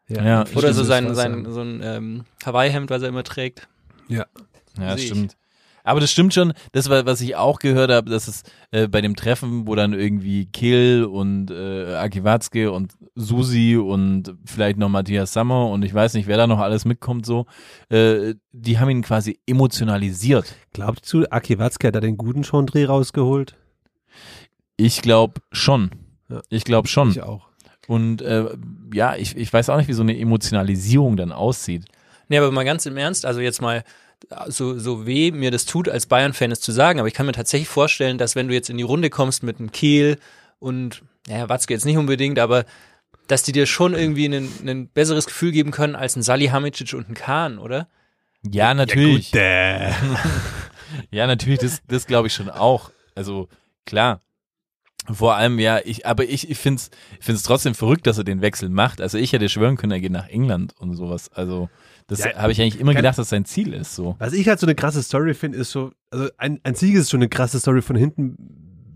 Ja, 0.07 0.45
Oder 0.55 0.71
so 0.71 0.83
sein, 0.83 1.13
sein, 1.15 1.45
so 1.49 1.61
ein 1.61 1.81
ähm, 1.83 2.23
Hawaii-Hemd, 2.45 2.91
was 2.91 3.01
er 3.01 3.09
immer 3.09 3.23
trägt. 3.23 3.67
Ja. 4.07 4.27
Ja, 4.79 4.95
stimmt. 4.99 5.35
Aber 5.83 5.99
das 5.99 6.11
stimmt 6.11 6.33
schon. 6.33 6.53
Das 6.71 6.89
war, 6.89 7.05
was 7.05 7.21
ich 7.21 7.35
auch 7.35 7.59
gehört 7.59 7.91
habe, 7.91 8.09
dass 8.09 8.27
es 8.27 8.43
äh, 8.71 8.87
bei 8.87 9.01
dem 9.01 9.15
Treffen, 9.15 9.67
wo 9.67 9.75
dann 9.75 9.93
irgendwie 9.93 10.45
Kill 10.45 11.05
und 11.05 11.51
äh, 11.51 11.95
Aki 11.95 12.23
Watzke 12.23 12.71
und 12.71 12.93
Susi 13.15 13.77
und 13.77 14.35
vielleicht 14.45 14.77
noch 14.77 14.89
Matthias 14.89 15.33
Sammer 15.33 15.69
und 15.69 15.83
ich 15.83 15.93
weiß 15.93 16.13
nicht, 16.13 16.27
wer 16.27 16.37
da 16.37 16.47
noch 16.47 16.59
alles 16.59 16.85
mitkommt, 16.85 17.25
so, 17.25 17.45
äh, 17.89 18.35
die 18.51 18.79
haben 18.79 18.89
ihn 18.89 19.01
quasi 19.01 19.39
emotionalisiert. 19.45 20.55
Glaubst 20.73 21.11
du, 21.11 21.25
Aki 21.29 21.59
Watzke 21.59 21.87
hat 21.87 21.95
da 21.95 21.99
den 21.99 22.17
guten 22.17 22.43
Chandré 22.43 22.85
rausgeholt? 22.85 23.55
Ich 24.77 25.01
glaube 25.01 25.41
schon. 25.51 25.91
Ja. 26.29 26.41
Ich 26.49 26.63
glaube 26.63 26.87
schon. 26.87 27.11
Ich 27.11 27.21
auch. 27.21 27.49
Und 27.87 28.21
äh, 28.21 28.45
ja, 28.93 29.15
ich, 29.15 29.35
ich 29.35 29.51
weiß 29.51 29.69
auch 29.69 29.77
nicht, 29.77 29.87
wie 29.87 29.93
so 29.93 30.03
eine 30.03 30.17
Emotionalisierung 30.17 31.17
dann 31.17 31.31
aussieht. 31.31 31.85
Nee, 32.29 32.37
aber 32.37 32.51
mal 32.51 32.63
ganz 32.63 32.85
im 32.85 32.95
Ernst, 32.95 33.25
also 33.25 33.41
jetzt 33.41 33.61
mal, 33.61 33.83
so, 34.47 34.77
so 34.77 35.05
weh 35.05 35.31
mir 35.31 35.51
das 35.51 35.65
tut, 35.65 35.89
als 35.89 36.05
Bayern-Fan 36.05 36.51
es 36.51 36.61
zu 36.61 36.71
sagen, 36.71 36.99
aber 36.99 37.07
ich 37.07 37.13
kann 37.13 37.25
mir 37.25 37.31
tatsächlich 37.31 37.69
vorstellen, 37.69 38.17
dass 38.17 38.35
wenn 38.35 38.47
du 38.47 38.53
jetzt 38.53 38.69
in 38.69 38.77
die 38.77 38.83
Runde 38.83 39.09
kommst 39.09 39.43
mit 39.43 39.59
einem 39.59 39.71
Kehl 39.71 40.17
und, 40.59 41.03
ja, 41.27 41.49
Watzke 41.49 41.73
jetzt 41.73 41.85
nicht 41.85 41.97
unbedingt, 41.97 42.39
aber 42.39 42.65
dass 43.27 43.43
die 43.43 43.51
dir 43.51 43.65
schon 43.65 43.93
irgendwie 43.93 44.25
ein, 44.25 44.49
ein 44.65 44.87
besseres 44.87 45.25
Gefühl 45.25 45.51
geben 45.51 45.71
können 45.71 45.95
als 45.95 46.15
ein 46.15 46.21
Salihamidzic 46.21 46.93
und 46.93 47.09
ein 47.09 47.13
Kahn, 47.13 47.59
oder? 47.59 47.87
Ja, 48.43 48.73
natürlich. 48.73 49.31
Ja, 49.31 49.95
Ja, 51.09 51.27
natürlich, 51.27 51.59
das, 51.59 51.81
das 51.87 52.07
glaube 52.07 52.27
ich 52.27 52.33
schon 52.33 52.49
auch. 52.49 52.91
Also 53.15 53.47
klar. 53.85 54.21
Vor 55.11 55.35
allem, 55.35 55.57
ja, 55.57 55.79
ich, 55.83 56.05
aber 56.05 56.25
ich, 56.25 56.49
ich 56.49 56.57
finde 56.57 56.79
es 56.81 56.91
ich 57.19 57.25
find's 57.25 57.43
trotzdem 57.43 57.73
verrückt, 57.73 58.05
dass 58.05 58.19
er 58.19 58.23
den 58.23 58.41
Wechsel 58.41 58.69
macht. 58.69 59.01
Also 59.01 59.17
ich 59.17 59.33
hätte 59.33 59.49
schwören 59.49 59.75
können, 59.75 59.93
er 59.93 59.99
geht 59.99 60.11
nach 60.11 60.27
England 60.27 60.75
und 60.77 60.95
sowas. 60.95 61.31
Also 61.33 61.69
das 62.11 62.19
Ja, 62.19 62.35
habe 62.35 62.51
ich 62.51 62.61
eigentlich 62.61 62.77
immer 62.77 62.93
gedacht, 62.93 63.17
dass 63.17 63.29
sein 63.29 63.45
Ziel 63.45 63.73
ist. 63.73 63.95
So. 63.95 64.17
Was 64.19 64.33
ich 64.33 64.45
halt 64.49 64.59
so 64.59 64.65
eine 64.65 64.75
krasse 64.75 65.01
Story 65.01 65.33
finde, 65.33 65.57
ist 65.57 65.71
so, 65.71 65.91
also 66.09 66.27
ein, 66.37 66.59
ein 66.63 66.75
Sieg 66.75 66.95
ist 66.95 67.09
schon 67.09 67.21
eine 67.21 67.29
krasse 67.29 67.57
Story 67.57 67.81
von 67.81 67.95
hinten 67.95 68.35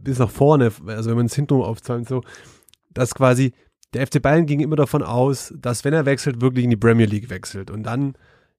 bis 0.03 0.19
nach 0.19 0.29
vorne, 0.29 0.69
also 0.85 1.09
wenn 1.09 1.17
man 1.17 1.27
es 1.27 1.33
hinten 1.33 1.53
aufzahlt, 1.53 2.09
so, 2.09 2.21
dass 2.93 3.15
quasi 3.15 3.53
der 3.93 4.05
FC 4.05 4.21
Bayern 4.21 4.45
ging 4.45 4.59
immer 4.59 4.75
davon 4.75 5.01
aus, 5.01 5.53
dass 5.57 5.85
wenn 5.85 5.93
er 5.93 6.05
wechselt, 6.05 6.41
wirklich 6.41 6.65
in 6.65 6.71
die 6.71 6.75
Premier 6.75 7.05
League 7.05 7.29
wechselt. 7.29 7.71
Und 7.71 7.83
dann 7.83 8.15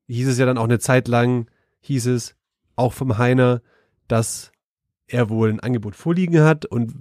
hieß 0.09 0.29
es 0.29 0.39
ja 0.39 0.47
dann 0.47 0.57
auch 0.57 0.65
eine 0.65 0.79
Zeit 0.79 1.07
lang, 1.07 1.51
hieß 1.81 2.07
es 2.07 2.35
auch 2.77 2.95
vom 2.95 3.19
Heiner, 3.19 3.61
dass 4.09 4.53
er 5.07 5.29
wohl 5.29 5.51
ein 5.51 5.61
Angebot 5.61 5.97
vorliegen 5.97 6.41
hat 6.41 6.65
und 6.65 6.95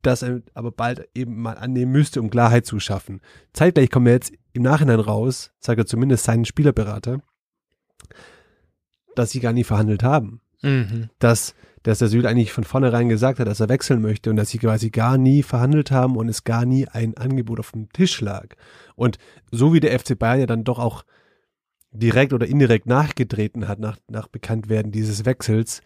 dass 0.00 0.22
er 0.22 0.40
aber 0.54 0.72
bald 0.72 1.08
eben 1.14 1.42
mal 1.42 1.58
annehmen 1.58 1.92
müsste, 1.92 2.22
um 2.22 2.30
Klarheit 2.30 2.64
zu 2.64 2.80
schaffen. 2.80 3.20
Zeitgleich 3.52 3.90
kommt 3.90 4.06
er 4.06 4.14
jetzt 4.14 4.32
im 4.56 4.62
Nachhinein 4.62 5.00
raus, 5.00 5.52
sagt 5.60 5.78
er 5.78 5.86
zumindest 5.86 6.24
seinen 6.24 6.44
Spielerberater, 6.44 7.20
dass 9.14 9.30
sie 9.30 9.40
gar 9.40 9.52
nie 9.52 9.64
verhandelt 9.64 10.02
haben. 10.02 10.40
Mhm. 10.62 11.10
Dass, 11.18 11.54
dass 11.82 11.98
der 11.98 12.08
Süd 12.08 12.26
eigentlich 12.26 12.52
von 12.52 12.64
vornherein 12.64 13.08
gesagt 13.08 13.38
hat, 13.38 13.46
dass 13.46 13.60
er 13.60 13.68
wechseln 13.68 14.00
möchte 14.00 14.30
und 14.30 14.36
dass 14.36 14.50
sie 14.50 14.58
quasi 14.58 14.90
gar 14.90 15.18
nie 15.18 15.42
verhandelt 15.42 15.90
haben 15.90 16.16
und 16.16 16.28
es 16.28 16.44
gar 16.44 16.64
nie 16.64 16.88
ein 16.88 17.16
Angebot 17.16 17.60
auf 17.60 17.72
dem 17.72 17.92
Tisch 17.92 18.20
lag. 18.20 18.54
Und 18.94 19.18
so 19.50 19.72
wie 19.72 19.80
der 19.80 19.98
FC 19.98 20.18
Bayern 20.18 20.40
ja 20.40 20.46
dann 20.46 20.64
doch 20.64 20.78
auch 20.78 21.04
direkt 21.92 22.32
oder 22.32 22.46
indirekt 22.46 22.86
nachgetreten 22.86 23.68
hat 23.68 23.78
nach, 23.78 23.98
nach 24.08 24.28
Bekanntwerden 24.28 24.92
dieses 24.92 25.24
Wechsels, 25.24 25.82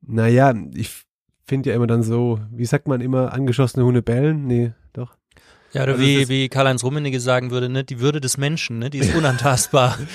naja, 0.00 0.54
ich 0.74 1.04
finde 1.44 1.70
ja 1.70 1.76
immer 1.76 1.86
dann 1.86 2.02
so, 2.02 2.40
wie 2.50 2.64
sagt 2.64 2.88
man 2.88 3.00
immer, 3.00 3.32
angeschossene 3.32 3.84
Hunde 3.84 4.02
bellen? 4.02 4.46
Nee. 4.46 4.72
Ja, 5.72 5.84
oder 5.84 5.92
Also 5.92 6.02
wie, 6.04 6.28
wie 6.28 6.48
Karl-Heinz 6.48 6.84
Rummenigge 6.84 7.18
sagen 7.20 7.50
würde, 7.50 7.68
ne, 7.70 7.82
die 7.82 8.00
Würde 8.00 8.20
des 8.20 8.36
Menschen, 8.36 8.78
ne, 8.78 8.90
die 8.90 8.98
ist 8.98 9.14
unantastbar. 9.16 9.98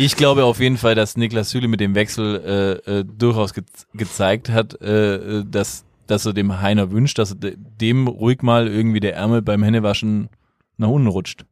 Ich 0.00 0.14
glaube 0.14 0.44
auf 0.44 0.60
jeden 0.60 0.76
Fall, 0.76 0.94
dass 0.94 1.16
Niklas 1.16 1.50
Süle 1.50 1.66
mit 1.66 1.80
dem 1.80 1.96
Wechsel 1.96 2.80
äh, 2.86 2.98
äh, 3.00 3.04
durchaus 3.04 3.52
ge 3.52 3.64
gezeigt 3.92 4.48
hat, 4.48 4.80
äh, 4.80 5.16
äh, 5.40 5.44
dass, 5.44 5.84
dass 6.06 6.24
er 6.24 6.32
dem 6.34 6.60
Heiner 6.60 6.92
wünscht, 6.92 7.18
dass 7.18 7.30
er 7.32 7.34
de 7.36 7.56
dem 7.80 8.06
ruhig 8.06 8.42
mal 8.42 8.68
irgendwie 8.68 9.00
der 9.00 9.16
Ärmel 9.16 9.42
beim 9.42 9.64
Händewaschen 9.64 10.28
nach 10.76 10.86
unten 10.88 11.08
rutscht. 11.08 11.44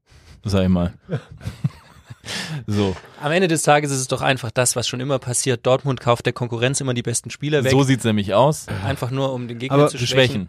Sag 0.45 0.63
ich 0.63 0.69
mal. 0.69 0.95
so. 2.69 2.95
Am 3.21 3.33
Ende 3.33 3.49
des 3.49 3.63
Tages 3.63 3.91
ist 3.91 3.99
es 3.99 4.09
doch 4.09 4.23
einfach 4.23 4.53
das, 4.53 4.77
was 4.77 4.87
schon 4.87 5.01
immer 5.01 5.19
passiert. 5.19 5.67
Dortmund 5.67 6.01
kauft 6.01 6.27
der 6.27 6.33
Konkurrenz 6.33 6.81
immer 6.81 6.95
die 6.95 7.03
besten 7.03 7.31
Spieler 7.31 7.65
weg, 7.65 7.73
So 7.73 7.83
sieht's 7.83 8.05
nämlich 8.05 8.35
aus. 8.35 8.67
einfach 8.85 9.11
nur 9.11 9.33
um 9.33 9.49
den 9.49 9.59
Gegner 9.59 9.77
Aber 9.79 9.89
zu 9.89 9.99
zu 9.99 10.07
schwächen. 10.07 10.49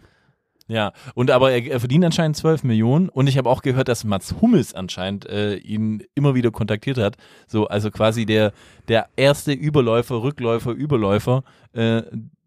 Ja, 0.68 0.92
und 1.14 1.30
aber 1.30 1.50
er, 1.50 1.64
er 1.64 1.80
verdient 1.80 2.04
anscheinend 2.04 2.36
12 2.36 2.62
Millionen 2.62 3.08
und 3.08 3.26
ich 3.26 3.38
habe 3.38 3.48
auch 3.48 3.62
gehört, 3.62 3.88
dass 3.88 4.04
Mats 4.04 4.34
Hummels 4.40 4.74
anscheinend 4.74 5.26
äh, 5.26 5.56
ihn 5.56 6.04
immer 6.14 6.34
wieder 6.34 6.50
kontaktiert 6.50 6.98
hat. 6.98 7.16
So, 7.46 7.68
also 7.68 7.90
quasi 7.90 8.26
der, 8.26 8.52
der 8.86 9.08
erste 9.16 9.52
Überläufer, 9.52 10.22
Rückläufer, 10.22 10.72
Überläufer, 10.72 11.42
äh, 11.72 12.02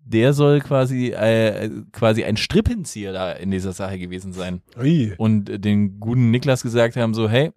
der 0.05 0.33
soll 0.33 0.59
quasi, 0.59 1.09
äh, 1.09 1.69
quasi 1.91 2.23
ein 2.23 2.37
Strippenzieher 2.37 3.11
da 3.11 3.31
in 3.31 3.49
dieser 3.49 3.73
Sache 3.73 3.97
gewesen 3.97 4.33
sein. 4.33 4.61
Ui. 4.79 5.13
Und 5.17 5.45
den 5.63 5.99
guten 5.99 6.29
Niklas 6.29 6.61
gesagt 6.61 6.97
haben 6.97 7.13
so, 7.13 7.27
hey, 7.27 7.51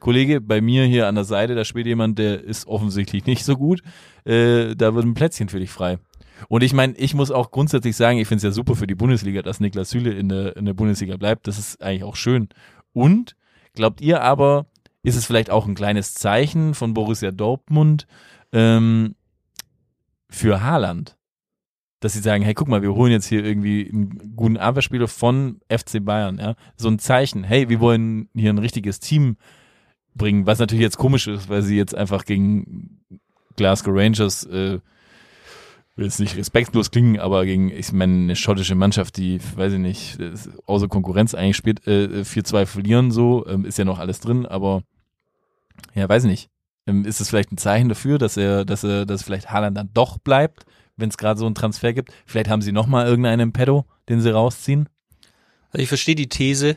Kollege, 0.00 0.40
bei 0.40 0.60
mir 0.60 0.84
hier 0.84 1.06
an 1.06 1.14
der 1.14 1.22
Seite, 1.22 1.54
da 1.54 1.64
spielt 1.64 1.86
jemand, 1.86 2.18
der 2.18 2.42
ist 2.42 2.66
offensichtlich 2.66 3.24
nicht 3.26 3.44
so 3.44 3.56
gut. 3.56 3.82
Äh, 4.24 4.74
da 4.74 4.96
wird 4.96 5.04
ein 5.04 5.14
Plätzchen 5.14 5.48
für 5.48 5.60
dich 5.60 5.70
frei. 5.70 5.98
Und 6.48 6.62
ich 6.62 6.72
meine, 6.72 6.94
ich 6.96 7.14
muss 7.14 7.30
auch 7.30 7.50
grundsätzlich 7.50 7.96
sagen, 7.96 8.18
ich 8.18 8.28
finde 8.28 8.38
es 8.38 8.42
ja 8.44 8.50
super 8.50 8.74
für 8.74 8.86
die 8.86 8.94
Bundesliga, 8.94 9.42
dass 9.42 9.60
Niklas 9.60 9.90
Süle 9.90 10.12
in 10.12 10.28
der, 10.28 10.56
in 10.56 10.64
der 10.64 10.74
Bundesliga 10.74 11.16
bleibt. 11.16 11.46
Das 11.46 11.58
ist 11.58 11.82
eigentlich 11.82 12.04
auch 12.04 12.16
schön. 12.16 12.48
Und 12.92 13.36
glaubt 13.74 14.00
ihr 14.00 14.22
aber, 14.22 14.66
ist 15.02 15.16
es 15.16 15.26
vielleicht 15.26 15.50
auch 15.50 15.66
ein 15.66 15.74
kleines 15.74 16.14
Zeichen 16.14 16.74
von 16.74 16.94
Borussia 16.94 17.30
Dortmund 17.30 18.06
ähm, 18.52 19.14
für 20.28 20.62
Haaland? 20.62 21.16
Dass 22.00 22.14
sie 22.14 22.20
sagen, 22.20 22.42
hey, 22.42 22.54
guck 22.54 22.68
mal, 22.68 22.82
wir 22.82 22.94
holen 22.94 23.12
jetzt 23.12 23.26
hier 23.26 23.44
irgendwie 23.44 23.88
einen 23.92 24.34
guten 24.34 24.56
Abwehrspieler 24.56 25.06
von 25.06 25.60
FC 25.68 26.04
Bayern, 26.04 26.38
ja. 26.38 26.56
So 26.76 26.88
ein 26.88 26.98
Zeichen, 26.98 27.44
hey, 27.44 27.68
wir 27.68 27.78
wollen 27.78 28.28
hier 28.34 28.52
ein 28.52 28.58
richtiges 28.58 28.98
Team 28.98 29.36
bringen, 30.14 30.46
was 30.46 30.58
natürlich 30.58 30.82
jetzt 30.82 30.98
komisch 30.98 31.26
ist, 31.28 31.48
weil 31.48 31.62
sie 31.62 31.76
jetzt 31.76 31.94
einfach 31.94 32.24
gegen 32.24 33.00
Glasgow 33.56 33.94
Rangers 33.94 34.44
äh, 34.44 34.80
will 35.96 36.06
jetzt 36.06 36.20
nicht 36.20 36.36
respektlos 36.36 36.90
klingen, 36.90 37.18
aber 37.18 37.44
gegen, 37.44 37.70
ich 37.70 37.92
meine, 37.92 38.14
eine 38.14 38.36
schottische 38.36 38.74
Mannschaft, 38.74 39.16
die, 39.16 39.40
weiß 39.56 39.74
ich 39.74 39.78
nicht, 39.78 40.18
außer 40.66 40.88
Konkurrenz 40.88 41.34
eigentlich 41.34 41.56
spielt, 41.56 41.86
äh, 41.86 42.22
4-2 42.22 42.66
verlieren, 42.66 43.10
so, 43.10 43.46
ähm, 43.46 43.64
ist 43.64 43.78
ja 43.78 43.84
noch 43.84 43.98
alles 43.98 44.20
drin, 44.20 44.46
aber 44.46 44.82
ja, 45.94 46.08
weiß 46.08 46.24
ich 46.24 46.30
nicht. 46.30 46.50
Ähm, 46.86 47.04
ist 47.04 47.20
es 47.20 47.28
vielleicht 47.28 47.52
ein 47.52 47.58
Zeichen 47.58 47.88
dafür, 47.88 48.18
dass 48.18 48.36
er, 48.36 48.64
dass 48.64 48.84
er, 48.84 49.06
dass 49.06 49.22
vielleicht 49.22 49.50
Haaland 49.50 49.76
dann 49.76 49.90
doch 49.92 50.18
bleibt, 50.18 50.64
wenn 50.96 51.10
es 51.10 51.18
gerade 51.18 51.38
so 51.38 51.46
einen 51.46 51.54
Transfer 51.54 51.92
gibt? 51.92 52.12
Vielleicht 52.26 52.48
haben 52.48 52.62
sie 52.62 52.72
nochmal 52.72 53.06
irgendeinen 53.06 53.52
Pedo, 53.52 53.84
den 54.08 54.20
sie 54.20 54.30
rausziehen? 54.30 54.88
Also 55.70 55.82
ich 55.82 55.88
verstehe 55.88 56.14
die 56.14 56.28
These, 56.28 56.76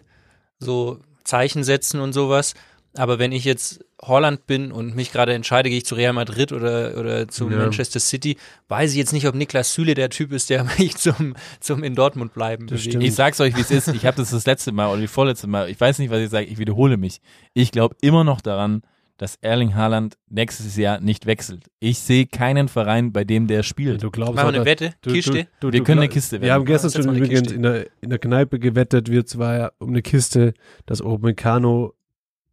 so 0.60 0.99
Zeichen 1.23 1.63
setzen 1.63 1.99
und 1.99 2.13
sowas. 2.13 2.54
Aber 2.97 3.19
wenn 3.19 3.31
ich 3.31 3.43
jetzt 3.45 3.84
Holland 4.01 4.47
bin 4.47 4.71
und 4.71 4.95
mich 4.95 5.12
gerade 5.12 5.34
entscheide, 5.34 5.69
gehe 5.69 5.77
ich 5.79 5.86
zu 5.86 5.95
Real 5.95 6.13
Madrid 6.13 6.51
oder, 6.51 6.97
oder 6.97 7.27
zu 7.27 7.49
Ja. 7.49 7.58
Manchester 7.58 7.99
City, 7.99 8.38
weiß 8.67 8.91
ich 8.91 8.97
jetzt 8.97 9.13
nicht, 9.13 9.27
ob 9.27 9.36
Niklas 9.36 9.73
Süle 9.73 9.93
der 9.95 10.10
Typ 10.10 10.31
ist, 10.31 10.49
der 10.49 10.63
mich 10.77 10.95
zum, 10.97 11.36
zum 11.60 11.84
in 11.84 11.95
Dortmund 11.95 12.34
bleiben 12.34 12.67
bewegt. 12.67 12.95
Ich 12.95 13.15
sag's 13.15 13.39
euch, 13.41 13.55
wie 13.55 13.62
es 13.62 13.71
ist. 13.71 13.88
Ich 13.89 14.05
habe 14.05 14.17
das 14.17 14.29
das 14.31 14.45
letzte 14.45 14.71
Mal 14.71 14.89
oder 14.89 15.01
die 15.01 15.08
vorletzte 15.08 15.47
Mal. 15.47 15.69
Ich 15.69 15.79
weiß 15.79 15.99
nicht, 15.99 16.10
was 16.10 16.19
ich 16.19 16.29
sage. 16.29 16.45
Ich 16.45 16.58
wiederhole 16.58 16.97
mich. 16.97 17.19
Ich 17.53 17.71
glaube 17.71 17.95
immer 18.01 18.23
noch 18.23 18.41
daran, 18.41 18.81
dass 19.17 19.38
Erling 19.41 19.75
Haaland 19.75 20.17
nächstes 20.29 20.75
Jahr 20.75 20.99
nicht 20.99 21.25
wechselt. 21.25 21.67
Ich 21.79 21.99
sehe 21.99 22.25
keinen 22.25 22.67
Verein, 22.67 23.13
bei 23.13 23.23
dem 23.23 23.47
der 23.47 23.63
spielt. 23.63 24.03
Du 24.03 24.12
glaubst 24.12 24.36
Machen 24.36 24.49
wir 24.53 24.55
eine 24.55 24.65
Wette? 24.65 24.93
du, 25.01 25.12
Kiste? 25.13 25.47
Du, 25.62 25.69
du, 25.69 25.73
Wir 25.73 25.84
können 25.84 26.01
eine 26.01 26.10
Kiste 26.10 26.41
Wir 26.41 26.53
haben 26.53 26.67
wetten. 26.67 26.84
gestern 26.84 27.03
schon 27.03 27.15
übrigens 27.15 27.51
in 27.51 27.63
der, 27.63 27.88
in 28.01 28.10
der 28.10 28.19
Kneipe 28.19 28.60
gewettet, 28.60 29.10
wir 29.10 29.25
zwei 29.25 29.69
um 29.79 29.89
eine 29.89 30.01
Kiste, 30.01 30.53
dass 30.86 31.01
Upamecano 31.01 31.93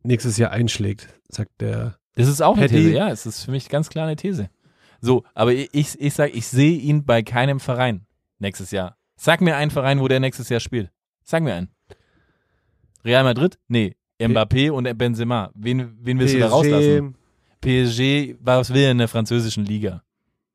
nächstes 0.05 0.37
Jahr 0.37 0.51
einschlägt, 0.51 1.09
sagt 1.29 1.61
der. 1.61 1.97
Das 2.15 2.29
ist 2.29 2.43
auch 2.43 2.55
eine 2.55 2.63
Hätte- 2.65 2.75
These, 2.75 2.91
ja. 2.93 3.11
Es 3.11 3.27
ist 3.27 3.45
für 3.45 3.51
mich 3.51 3.69
ganz 3.69 3.89
klar 3.89 4.07
eine 4.07 4.17
These. 4.17 4.51
So, 5.01 5.25
aber 5.35 5.53
ich, 5.53 5.69
ich, 5.73 6.01
ich 6.01 6.15
sage, 6.15 6.33
ich 6.33 6.47
sehe 6.47 6.79
ihn 6.79 7.05
bei 7.05 7.23
keinem 7.23 7.59
Verein 7.61 8.07
nächstes 8.39 8.71
Jahr. 8.71 8.97
Sag 9.17 9.41
mir 9.41 9.57
einen 9.57 9.71
Verein, 9.71 10.01
wo 10.01 10.09
der 10.09 10.21
nächstes 10.21 10.49
Jahr 10.49 10.61
spielt. 10.61 10.91
Sag 11.25 11.43
mir 11.43 11.55
einen. 11.55 11.69
Real 13.05 13.25
Madrid? 13.25 13.59
Nee. 13.69 13.97
Mbappé 14.21 14.71
und 14.71 14.85
Benzema. 14.97 15.51
Wen, 15.55 15.97
wen 16.01 16.19
willst 16.21 16.35
du 16.35 16.39
da 16.39 16.49
rauslassen? 16.49 17.17
PSG, 17.61 18.37
was 18.41 18.73
will 18.73 18.83
er 18.83 18.91
in 18.93 18.99
der 18.99 19.09
französischen 19.09 19.65
Liga? 19.65 20.03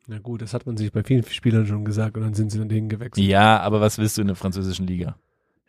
Na 0.08 0.20
gut, 0.20 0.42
das 0.42 0.54
hat 0.54 0.66
man 0.66 0.78
sich 0.78 0.92
bei 0.94 1.04
vielen 1.04 1.24
Spielern 1.24 1.66
schon 1.66 1.84
gesagt 1.84 2.16
und 2.16 2.24
dann 2.24 2.34
sind 2.34 2.50
sie 2.52 2.60
dann 2.60 2.70
denen 2.70 2.88
gewechselt. 2.88 3.26
Ja, 3.28 3.60
aber 3.60 3.82
was 3.82 3.98
willst 3.98 4.18
du 4.18 4.22
in 4.22 4.28
der 4.28 4.38
französischen 4.38 4.88
Liga? 4.88 5.18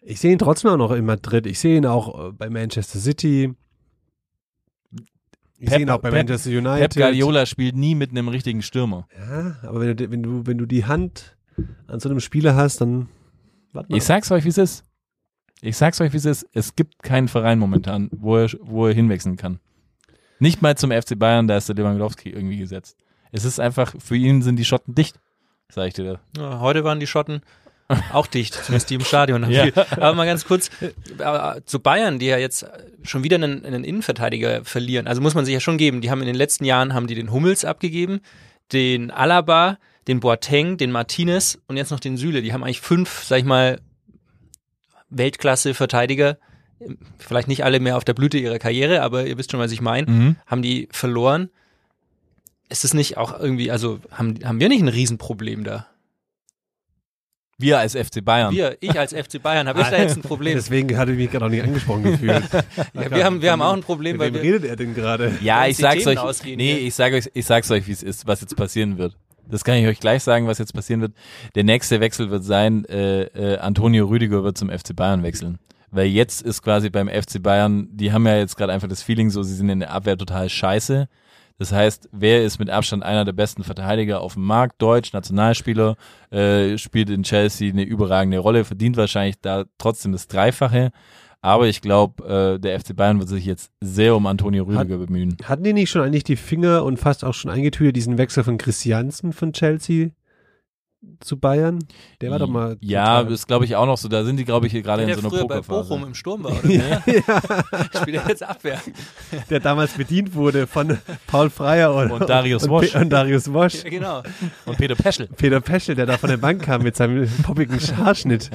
Ich 0.02 0.20
sehe 0.20 0.32
ihn 0.32 0.38
trotzdem 0.38 0.70
auch 0.70 0.76
noch 0.76 0.92
in 0.92 1.04
Madrid. 1.04 1.46
Ich 1.46 1.58
sehe 1.58 1.76
ihn 1.76 1.86
auch 1.86 2.28
äh, 2.28 2.32
bei 2.32 2.48
Manchester 2.48 3.00
City. 3.00 3.52
Ich 5.58 5.66
Pep- 5.66 5.74
sehe 5.74 5.82
ihn 5.82 5.90
auch 5.90 5.98
bei 6.00 6.10
Pep- 6.10 6.18
Manchester 6.20 6.50
United. 6.50 6.94
Pep 6.94 6.94
Guardiola 7.02 7.44
spielt 7.46 7.76
nie 7.76 7.94
mit 7.94 8.10
einem 8.10 8.28
richtigen 8.28 8.62
Stürmer. 8.62 9.08
Ja, 9.18 9.56
aber 9.62 9.80
wenn 9.80 9.96
du, 9.96 10.10
wenn 10.10 10.22
du, 10.22 10.46
wenn 10.46 10.58
du 10.58 10.66
die 10.66 10.84
Hand 10.86 11.36
an 11.88 11.98
so 12.00 12.08
einem 12.08 12.20
Spieler 12.20 12.54
hast, 12.54 12.80
dann 12.80 13.08
warte 13.72 13.90
mal. 13.90 13.96
Ich 13.98 14.04
sag's 14.04 14.30
euch, 14.30 14.44
wie 14.44 14.48
es 14.50 14.58
ist. 14.58 14.84
Ich 15.60 15.76
sag's 15.76 16.00
euch, 16.00 16.12
wie 16.12 16.16
es 16.18 16.24
ist. 16.24 16.46
Es 16.52 16.76
gibt 16.76 17.02
keinen 17.02 17.26
Verein 17.26 17.58
momentan, 17.58 18.08
wo 18.12 18.36
er, 18.36 18.48
wo 18.60 18.86
er 18.86 18.94
hinwechseln 18.94 19.36
kann. 19.36 19.58
Nicht 20.38 20.62
mal 20.62 20.76
zum 20.76 20.92
FC 20.92 21.18
Bayern, 21.18 21.48
da 21.48 21.56
ist 21.56 21.68
der 21.68 21.74
Lewandowski 21.74 22.30
irgendwie 22.30 22.58
gesetzt. 22.58 22.96
Es 23.32 23.44
ist 23.44 23.58
einfach, 23.58 23.92
für 23.98 24.14
ihn 24.14 24.42
sind 24.42 24.56
die 24.56 24.64
Schotten 24.64 24.94
dicht, 24.94 25.18
sag 25.68 25.88
ich 25.88 25.94
dir. 25.94 26.20
Ja, 26.36 26.60
heute 26.60 26.84
waren 26.84 27.00
die 27.00 27.08
Schotten 27.08 27.40
auch 28.12 28.26
dicht, 28.26 28.54
zumindest 28.54 28.90
die 28.90 28.94
im 28.96 29.04
Stadion. 29.04 29.50
Ja. 29.50 29.66
Aber 29.92 30.14
mal 30.14 30.26
ganz 30.26 30.44
kurz, 30.44 30.70
äh, 30.82 31.60
zu 31.64 31.80
Bayern, 31.80 32.18
die 32.18 32.26
ja 32.26 32.38
jetzt 32.38 32.66
schon 33.02 33.24
wieder 33.24 33.36
einen, 33.36 33.64
einen 33.64 33.84
Innenverteidiger 33.84 34.64
verlieren. 34.64 35.06
Also 35.06 35.22
muss 35.22 35.34
man 35.34 35.44
sich 35.44 35.54
ja 35.54 35.60
schon 35.60 35.78
geben. 35.78 36.00
Die 36.00 36.10
haben 36.10 36.20
in 36.20 36.26
den 36.26 36.36
letzten 36.36 36.64
Jahren 36.64 36.92
haben 36.92 37.06
die 37.06 37.14
den 37.14 37.32
Hummels 37.32 37.64
abgegeben, 37.64 38.20
den 38.72 39.10
Alaba, 39.10 39.78
den 40.06 40.20
Boateng, 40.20 40.76
den 40.76 40.90
Martinez 40.90 41.58
und 41.66 41.76
jetzt 41.76 41.90
noch 41.90 42.00
den 42.00 42.16
Süle. 42.16 42.42
Die 42.42 42.52
haben 42.52 42.62
eigentlich 42.62 42.80
fünf, 42.80 43.24
sag 43.24 43.38
ich 43.38 43.44
mal, 43.44 43.80
Weltklasse-Verteidiger. 45.10 46.38
Vielleicht 47.18 47.48
nicht 47.48 47.64
alle 47.64 47.80
mehr 47.80 47.96
auf 47.96 48.04
der 48.04 48.14
Blüte 48.14 48.38
ihrer 48.38 48.58
Karriere, 48.58 49.02
aber 49.02 49.26
ihr 49.26 49.38
wisst 49.38 49.50
schon, 49.50 49.60
was 49.60 49.72
ich 49.72 49.80
meine. 49.80 50.10
Mhm. 50.10 50.36
Haben 50.46 50.62
die 50.62 50.88
verloren. 50.92 51.50
Ist 52.68 52.84
es 52.84 52.92
nicht 52.92 53.16
auch 53.16 53.38
irgendwie, 53.40 53.70
also 53.70 54.00
haben, 54.10 54.38
haben 54.44 54.60
wir 54.60 54.68
nicht 54.68 54.82
ein 54.82 54.88
Riesenproblem 54.88 55.64
da? 55.64 55.86
Wir 57.60 57.80
als 57.80 57.96
FC 57.96 58.24
Bayern. 58.24 58.54
Wir, 58.54 58.76
ich 58.78 58.96
als 58.96 59.12
FC 59.12 59.42
Bayern, 59.42 59.66
habe 59.66 59.80
ich 59.80 59.88
da 59.88 59.98
jetzt 59.98 60.16
ein 60.16 60.22
Problem? 60.22 60.54
Deswegen 60.56 60.96
hatte 60.96 61.10
ich 61.10 61.18
mich 61.18 61.28
gerade 61.28 61.44
auch 61.44 61.50
nicht 61.50 61.64
angesprochen 61.64 62.04
gefühlt. 62.04 62.44
Ja, 62.94 63.10
wir 63.10 63.24
haben, 63.24 63.42
wir 63.42 63.50
haben 63.50 63.62
auch 63.62 63.72
ein 63.72 63.82
Problem, 63.82 64.16
Mit 64.16 64.20
weil 64.20 64.34
wem 64.34 64.42
wir, 64.42 64.54
redet 64.54 64.64
er 64.64 64.76
denn 64.76 64.94
gerade? 64.94 65.36
Ja, 65.42 65.66
ich 65.66 65.76
sag's 65.76 66.04
Themen 66.04 66.18
euch. 66.18 66.24
ausgehen 66.24 66.56
Nee, 66.56 66.76
ich 66.76 66.94
sag 66.94 67.12
euch, 67.12 67.28
ich 67.34 67.44
sag's 67.44 67.70
euch, 67.70 67.86
wie 67.88 67.92
es 67.92 68.02
ist, 68.04 68.26
was 68.28 68.40
jetzt 68.40 68.56
passieren 68.56 68.96
wird. 68.96 69.16
Das 69.48 69.64
kann 69.64 69.76
ich 69.76 69.86
euch 69.86 69.98
gleich 69.98 70.22
sagen, 70.22 70.46
was 70.46 70.58
jetzt 70.58 70.72
passieren 70.72 71.00
wird. 71.00 71.12
Der 71.56 71.64
nächste 71.64 72.00
Wechsel 72.00 72.30
wird 72.30 72.44
sein, 72.44 72.84
äh, 72.84 73.22
äh, 73.22 73.58
Antonio 73.58 74.06
Rüdiger 74.06 74.44
wird 74.44 74.56
zum 74.56 74.70
FC 74.70 74.94
Bayern 74.94 75.24
wechseln. 75.24 75.58
Weil 75.90 76.06
jetzt 76.06 76.42
ist 76.42 76.62
quasi 76.62 76.90
beim 76.90 77.08
FC 77.08 77.42
Bayern, 77.42 77.88
die 77.90 78.12
haben 78.12 78.26
ja 78.26 78.36
jetzt 78.36 78.56
gerade 78.56 78.72
einfach 78.72 78.88
das 78.88 79.02
Feeling 79.02 79.30
so, 79.30 79.42
sie 79.42 79.54
sind 79.54 79.68
in 79.68 79.80
der 79.80 79.90
Abwehr 79.90 80.16
total 80.16 80.48
scheiße. 80.48 81.08
Das 81.58 81.72
heißt, 81.72 82.08
wer 82.12 82.44
ist 82.44 82.58
mit 82.58 82.70
Abstand 82.70 83.02
einer 83.02 83.24
der 83.24 83.32
besten 83.32 83.64
Verteidiger 83.64 84.20
auf 84.20 84.34
dem 84.34 84.44
Markt? 84.44 84.80
Deutsch, 84.80 85.12
Nationalspieler, 85.12 85.96
äh, 86.30 86.78
spielt 86.78 87.10
in 87.10 87.24
Chelsea 87.24 87.72
eine 87.72 87.82
überragende 87.82 88.38
Rolle, 88.38 88.64
verdient 88.64 88.96
wahrscheinlich 88.96 89.40
da 89.40 89.64
trotzdem 89.76 90.12
das 90.12 90.28
Dreifache. 90.28 90.92
Aber 91.40 91.68
ich 91.68 91.80
glaube, 91.80 92.56
äh, 92.56 92.58
der 92.58 92.78
FC 92.80 92.94
Bayern 92.96 93.18
wird 93.18 93.28
sich 93.28 93.44
jetzt 93.44 93.70
sehr 93.80 94.16
um 94.16 94.26
Antonio 94.26 94.64
Rüdiger 94.64 94.98
bemühen. 94.98 95.36
Hatten 95.44 95.62
die 95.62 95.72
nicht 95.72 95.90
schon 95.90 96.02
eigentlich 96.02 96.24
die 96.24 96.36
Finger 96.36 96.84
und 96.84 96.98
fast 96.98 97.24
auch 97.24 97.34
schon 97.34 97.50
eingetütet, 97.50 97.96
diesen 97.96 98.18
Wechsel 98.18 98.42
von 98.42 98.58
Christiansen 98.58 99.32
von 99.32 99.52
Chelsea 99.52 100.10
zu 101.20 101.38
Bayern? 101.38 101.78
Der 102.20 102.30
war 102.30 102.38
doch 102.40 102.48
mal. 102.48 102.76
Ja, 102.80 103.18
total- 103.20 103.32
ist 103.34 103.46
glaube 103.46 103.64
ich 103.64 103.76
auch 103.76 103.86
noch 103.86 103.96
so. 103.98 104.08
Da 104.08 104.24
sind 104.24 104.36
die, 104.36 104.44
glaube 104.44 104.66
ich, 104.66 104.72
hier 104.72 104.82
gerade 104.82 105.04
Der, 105.06 105.14
in 105.16 105.22
der 105.22 105.30
so 105.30 105.36
einer 105.36 105.46
früher 105.46 105.48
bei 105.48 105.60
Pokerphase. 105.60 105.88
Bochum 105.90 106.04
im 106.08 106.14
Sturm 106.14 106.42
war, 106.44 106.52
oder? 106.58 106.68
ja, 106.68 107.02
ja, 107.06 108.00
Spielt 108.00 108.16
er 108.16 108.28
jetzt 108.28 108.42
Abwehr. 108.42 108.80
der 109.50 109.60
damals 109.60 109.92
bedient 109.92 110.34
wurde 110.34 110.66
von 110.66 110.98
Paul 111.26 111.50
Freier 111.50 111.94
und, 111.94 112.10
Und 112.10 112.28
Darius 112.28 112.64
und, 112.64 112.70
Wosch. 112.70 112.94
Und 112.94 113.10
Darius 113.10 113.52
Wosch. 113.52 113.84
Ja, 113.84 113.90
genau. 113.90 114.22
Und 114.66 114.76
Peter 114.78 114.94
Peschel. 114.96 115.28
Peter 115.28 115.60
Peschel, 115.60 115.94
der 115.94 116.06
da 116.06 116.18
von 116.18 116.30
der 116.30 116.36
Bank 116.36 116.62
kam 116.62 116.82
mit 116.82 116.96
seinem 116.96 117.28
poppigen 117.42 117.78
Haarschnitt. 117.98 118.50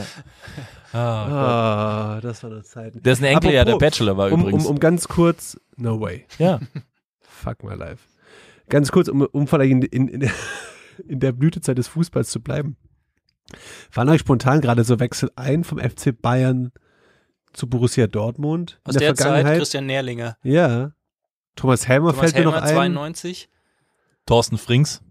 Ah, 0.92 1.26
Gott. 1.26 1.34
Ah, 1.34 2.20
das 2.22 2.44
war 2.44 2.52
eine 2.52 2.62
Zeit. 2.64 2.94
Dessen 3.06 3.24
Enkel 3.24 3.52
ja 3.52 3.66
der 3.66 3.78
Bachelor 3.78 4.16
war 4.18 4.32
Um, 4.32 4.42
übrigens. 4.42 4.66
um, 4.66 4.72
um 4.72 4.80
ganz 4.80 5.08
kurz, 5.08 5.58
no 5.78 6.00
way. 6.00 6.26
ja. 6.38 6.60
Fuck 7.22 7.64
my 7.64 7.74
life. 7.76 7.98
Ganz 8.70 8.92
kurz, 8.92 9.08
um, 9.10 9.22
um 9.24 9.48
vielleicht 9.48 9.72
in, 9.72 9.82
in, 9.82 10.08
in, 10.08 10.20
der, 10.22 10.32
in 11.08 11.20
der 11.20 11.32
Blütezeit 11.32 11.78
des 11.78 11.88
Fußballs 11.88 12.30
zu 12.30 12.42
bleiben. 12.42 12.78
Fallen 13.92 14.10
euch 14.10 14.22
spontan 14.22 14.62
gerade 14.62 14.84
so 14.84 15.00
Wechsel 15.00 15.32
ein 15.36 15.64
vom 15.64 15.80
FC 15.80 16.20
Bayern 16.20 16.72
zu 17.52 17.68
Borussia 17.68 18.08
Dortmund 18.08 18.80
Aus 18.84 18.96
in 18.96 19.00
der, 19.00 19.10
der 19.10 19.16
Zeit 19.16 19.26
Vergangenheit? 19.28 19.58
Christian 19.60 19.86
Nährlinger. 19.86 20.38
ja. 20.44 20.92
Thomas 21.56 21.88
Helmer 21.88 22.14
Thomas 22.14 22.32
fällt 22.32 22.44
mir 22.46 22.52
noch 22.52 22.56
Helmer, 22.56 22.82
ein. 22.82 22.94
92. 22.94 23.48
Thorsten 24.26 24.58
Frings. 24.58 25.04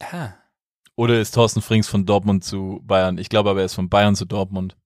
Ah. 0.00 0.32
Oder 0.96 1.20
ist 1.20 1.32
Thorsten 1.32 1.60
Frings 1.60 1.88
von 1.88 2.06
Dortmund 2.06 2.42
zu 2.42 2.80
Bayern? 2.84 3.18
Ich 3.18 3.28
glaube 3.28 3.50
aber, 3.50 3.60
er 3.60 3.66
ist 3.66 3.74
von 3.74 3.88
Bayern 3.88 4.16
zu 4.16 4.24
Dortmund. 4.24 4.76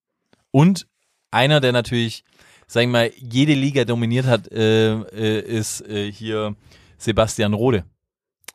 Und 0.51 0.87
einer, 1.31 1.59
der 1.59 1.71
natürlich, 1.71 2.23
sag 2.67 2.83
ich 2.83 2.89
mal, 2.89 3.11
jede 3.15 3.53
Liga 3.53 3.85
dominiert 3.85 4.25
hat, 4.25 4.51
äh, 4.51 4.93
äh, 4.93 5.39
ist 5.39 5.81
äh, 5.87 6.11
hier 6.11 6.55
Sebastian 7.03 7.53
Rode. 7.53 7.85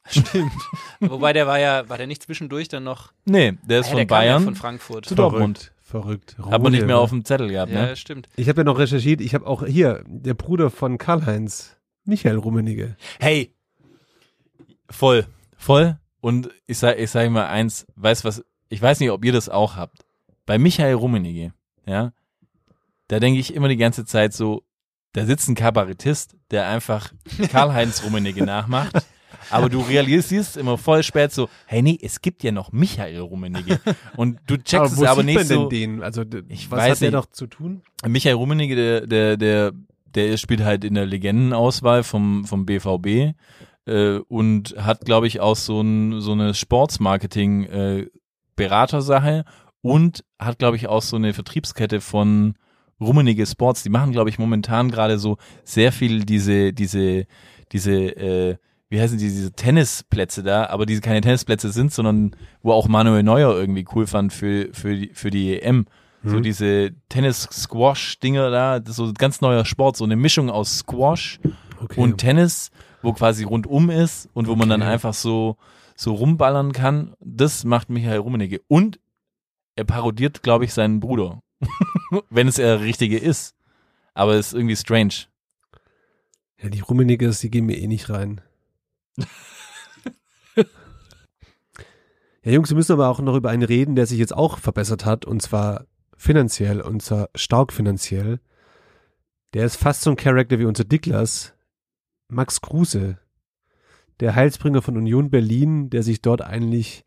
Stimmt. 0.09 0.53
Wobei 1.01 1.33
der 1.33 1.47
war 1.47 1.59
ja, 1.59 1.89
war 1.89 1.99
der 1.99 2.07
nicht 2.07 2.23
zwischendurch 2.23 2.69
dann 2.69 2.85
noch 2.85 3.13
Nee, 3.27 3.55
der 3.63 3.81
ist 3.81 3.87
Ah, 3.87 3.91
von 3.91 3.97
der 3.99 4.07
kam 4.07 4.17
ja 4.17 4.21
Bayern 4.23 4.45
von 4.45 4.55
Frankfurt. 4.55 5.07
zu 5.07 5.15
Dortmund. 5.15 5.73
Verrückt. 5.83 6.37
Hat 6.39 6.63
man 6.63 6.73
nicht 6.73 6.85
mehr 6.87 6.97
Rode, 6.97 7.05
auf 7.05 7.11
dem 7.11 7.25
Zettel 7.25 7.49
gehabt, 7.49 7.73
Ja, 7.73 7.87
ne? 7.87 7.97
stimmt. 7.97 8.29
Ich 8.37 8.49
habe 8.49 8.61
ja 8.61 8.65
noch 8.65 8.79
recherchiert, 8.79 9.21
ich 9.23 9.35
habe 9.35 9.47
auch 9.47 9.65
hier, 9.67 10.03
der 10.07 10.35
Bruder 10.35 10.71
von 10.71 10.99
Karl-Heinz, 10.99 11.77
Michael 12.05 12.37
Rummenigge. 12.37 12.97
Hey, 13.19 13.55
voll, 14.91 15.27
voll. 15.57 15.99
Und 16.21 16.51
ich 16.67 16.79
sag, 16.79 16.99
ich 16.99 17.11
sag 17.11 17.31
mal 17.31 17.47
eins, 17.47 17.87
weiß 17.97 18.25
was, 18.25 18.45
ich 18.69 18.83
weiß 18.83 19.01
nicht, 19.01 19.11
ob 19.11 19.25
ihr 19.25 19.33
das 19.33 19.49
auch 19.49 19.77
habt. 19.77 20.05
Bei 20.47 20.59
Michael 20.59 20.95
Rummenigge, 20.95 21.53
ja, 21.87 22.13
da 23.09 23.21
denke 23.21 23.41
ich 23.41 23.55
immer 23.55 23.69
die 23.69 23.77
ganze 23.77 24.05
Zeit 24.05 24.33
so, 24.35 24.63
da 25.21 25.27
sitzt 25.27 25.49
ein 25.49 25.55
Kabarettist, 25.55 26.37
der 26.51 26.67
einfach 26.69 27.13
Karl-Heinz 27.51 28.03
Rummenigge 28.05 28.45
nachmacht. 28.45 28.97
Aber 29.51 29.69
du 29.69 29.81
realisierst 29.81 30.57
immer 30.57 30.77
voll 30.79 31.03
spät 31.03 31.33
so, 31.33 31.49
hey 31.67 31.83
nee, 31.83 31.99
es 32.03 32.21
gibt 32.21 32.43
ja 32.43 32.53
noch 32.53 32.73
Michael 32.73 33.21
Rummenigge. 33.21 33.81
Und 34.17 34.39
du 34.47 34.57
checkst 34.57 34.97
wo 34.97 35.05
es 35.05 35.09
aber 35.09 35.23
nicht 35.23 35.47
so. 35.47 35.69
den? 35.69 36.03
Also, 36.03 36.25
Ich 36.49 36.71
was 36.71 36.79
weiß 36.79 36.91
hat 36.91 37.01
der 37.01 37.11
noch 37.13 37.27
zu 37.27 37.47
tun? 37.47 37.83
Michael 38.07 38.35
Rummenigge, 38.35 38.77
der, 38.77 39.07
der, 39.07 39.37
der, 39.37 39.73
der 40.15 40.37
spielt 40.37 40.63
halt 40.63 40.85
in 40.85 40.95
der 40.95 41.07
Legendenauswahl 41.07 42.03
vom, 42.03 42.45
vom 42.45 42.67
BVB 42.67 43.35
äh, 43.87 44.19
und 44.29 44.75
hat, 44.77 45.05
glaube 45.05 45.27
ich, 45.27 45.41
auch 45.41 45.57
so, 45.57 45.81
ein, 45.81 46.21
so 46.21 46.33
eine 46.33 46.55
Sportsmarketing 46.55 47.65
äh, 47.65 48.07
Beratersache 48.57 49.45
und 49.81 50.25
hat, 50.39 50.59
glaube 50.59 50.77
ich, 50.77 50.89
auch 50.89 51.03
so 51.03 51.17
eine 51.17 51.33
Vertriebskette 51.33 52.01
von 52.01 52.55
Rummenigge 53.01 53.47
Sports. 53.47 53.83
Die 53.83 53.91
machen, 53.91 54.13
glaube 54.13 54.31
ich, 54.31 54.39
momentan 54.39 54.91
gerade 54.91 55.19
so 55.19 55.37
sehr 55.65 55.93
viel 55.93 56.25
diese, 56.25 56.73
diese, 56.73 57.27
diese, 57.73 57.93
äh, 57.95 58.57
wie 58.91 59.01
heißen 59.01 59.19
die, 59.19 59.25
diese 59.25 59.53
Tennisplätze 59.53 60.43
da, 60.43 60.67
aber 60.67 60.87
diese 60.87 61.01
keine 61.01 61.21
Tennisplätze 61.21 61.71
sind, 61.71 61.93
sondern 61.93 62.35
wo 62.63 62.73
auch 62.73 62.89
Manuel 62.89 63.23
Neuer 63.23 63.55
irgendwie 63.55 63.85
cool 63.95 64.07
fand 64.07 64.33
für, 64.33 64.69
für, 64.73 64.97
die, 64.97 65.11
für 65.15 65.31
die 65.31 65.61
EM. 65.61 65.87
So 66.25 66.41
diese 66.41 66.91
Tennis-Squash-Dinger 67.09 68.51
da, 68.51 68.81
das 68.81 68.91
ist 68.91 68.97
so 68.97 69.05
ein 69.05 69.15
ganz 69.15 69.41
neuer 69.41 69.65
Sport, 69.65 69.97
so 69.97 70.05
eine 70.05 70.17
Mischung 70.17 70.51
aus 70.51 70.79
Squash 70.81 71.39
Okay. 71.81 72.01
und 72.01 72.19
Tennis, 72.19 72.71
wo 73.03 73.13
quasi 73.13 73.45
rundum 73.45 73.89
ist 73.89 74.29
und 74.35 74.49
wo 74.49 74.57
man 74.57 74.69
dann 74.69 74.83
Okay. 74.83 74.91
einfach 74.91 75.15
so, 75.15 75.57
so 75.95 76.13
rumballern 76.15 76.73
kann. 76.73 77.15
Das 77.21 77.63
macht 77.65 77.89
Michael 77.89 78.19
Rummenigge. 78.19 78.61
Und 78.67 78.99
er 79.77 79.85
parodiert, 79.85 80.43
glaube 80.43 80.65
ich, 80.65 80.75
seinen 80.75 80.99
Bruder. 80.99 81.41
Wenn 82.31 82.49
es 82.49 82.57
der 82.57 82.81
richtige 82.81 83.19
ist. 83.19 83.55
Aber 84.15 84.35
es 84.35 84.49
ist 84.49 84.55
irgendwie 84.55 84.77
strange. 84.77 85.15
Ja, 86.61 86.69
die 86.71 86.81
Rummeniges, 86.81 87.41
die 87.41 87.51
gehen 87.51 87.67
mir 87.67 87.79
eh 87.79 87.87
nicht 87.87 88.11
rein. 88.11 88.41
ja, 90.57 90.65
Jungs, 92.53 92.71
wir 92.71 92.77
müssen 92.77 92.93
aber 92.93 93.09
auch 93.09 93.21
noch 93.21 93.37
über 93.37 93.51
einen 93.51 93.63
reden, 93.63 93.95
der 93.95 94.07
sich 94.07 94.19
jetzt 94.19 94.35
auch 94.35 94.59
verbessert 94.59 95.05
hat, 95.05 95.25
und 95.25 95.41
zwar 95.41 95.87
finanziell, 96.17 96.81
und 96.81 97.01
zwar 97.01 97.31
stark 97.37 97.73
finanziell. 97.73 98.41
Der 99.55 99.65
ist 99.65 99.77
fast 99.77 100.03
so 100.03 100.11
ein 100.11 100.17
Charakter 100.17 100.59
wie 100.59 100.65
unser 100.65 100.85
Diklas, 100.85 101.55
Max 102.29 102.61
Kruse, 102.61 103.19
der 104.21 104.35
Heilsbringer 104.35 104.83
von 104.83 104.97
Union 104.97 105.31
Berlin, 105.31 105.91
der 105.91 106.03
sich 106.03 106.21
dort 106.21 106.43
eigentlich 106.43 107.05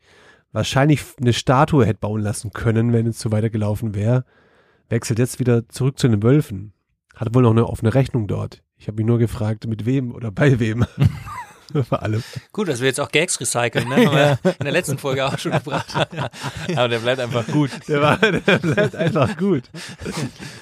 wahrscheinlich 0.50 1.02
eine 1.20 1.32
Statue 1.32 1.86
hätte 1.86 2.00
bauen 2.00 2.22
lassen 2.22 2.52
können, 2.52 2.92
wenn 2.92 3.06
es 3.06 3.20
so 3.20 3.32
weitergelaufen 3.32 3.94
wäre, 3.94 4.24
wechselt 4.92 5.18
jetzt 5.18 5.40
wieder 5.40 5.68
zurück 5.68 5.98
zu 5.98 6.06
den 6.06 6.22
Wölfen. 6.22 6.74
Hat 7.16 7.34
wohl 7.34 7.42
noch 7.42 7.50
eine 7.50 7.66
offene 7.66 7.94
Rechnung 7.94 8.28
dort. 8.28 8.62
Ich 8.76 8.86
habe 8.88 8.96
mich 8.96 9.06
nur 9.06 9.18
gefragt, 9.18 9.66
mit 9.66 9.86
wem 9.86 10.12
oder 10.12 10.30
bei 10.30 10.60
wem. 10.60 10.84
Vor 11.88 12.02
allem. 12.02 12.22
Gut, 12.52 12.68
dass 12.68 12.80
wir 12.80 12.88
jetzt 12.88 13.00
auch 13.00 13.10
Gags 13.10 13.40
recyceln, 13.40 13.88
ne? 13.88 13.96
Haben 14.06 14.14
wir 14.14 14.38
in 14.58 14.64
der 14.64 14.72
letzten 14.72 14.98
Folge 14.98 15.24
auch 15.24 15.38
schon 15.38 15.52
gebracht. 15.52 15.86
Aber 16.76 16.88
der 16.88 16.98
bleibt 16.98 17.20
einfach 17.20 17.46
gut. 17.46 17.70
Der, 17.88 18.02
war, 18.02 18.18
der 18.18 18.58
bleibt 18.58 18.94
einfach 18.94 19.38
gut. 19.38 19.64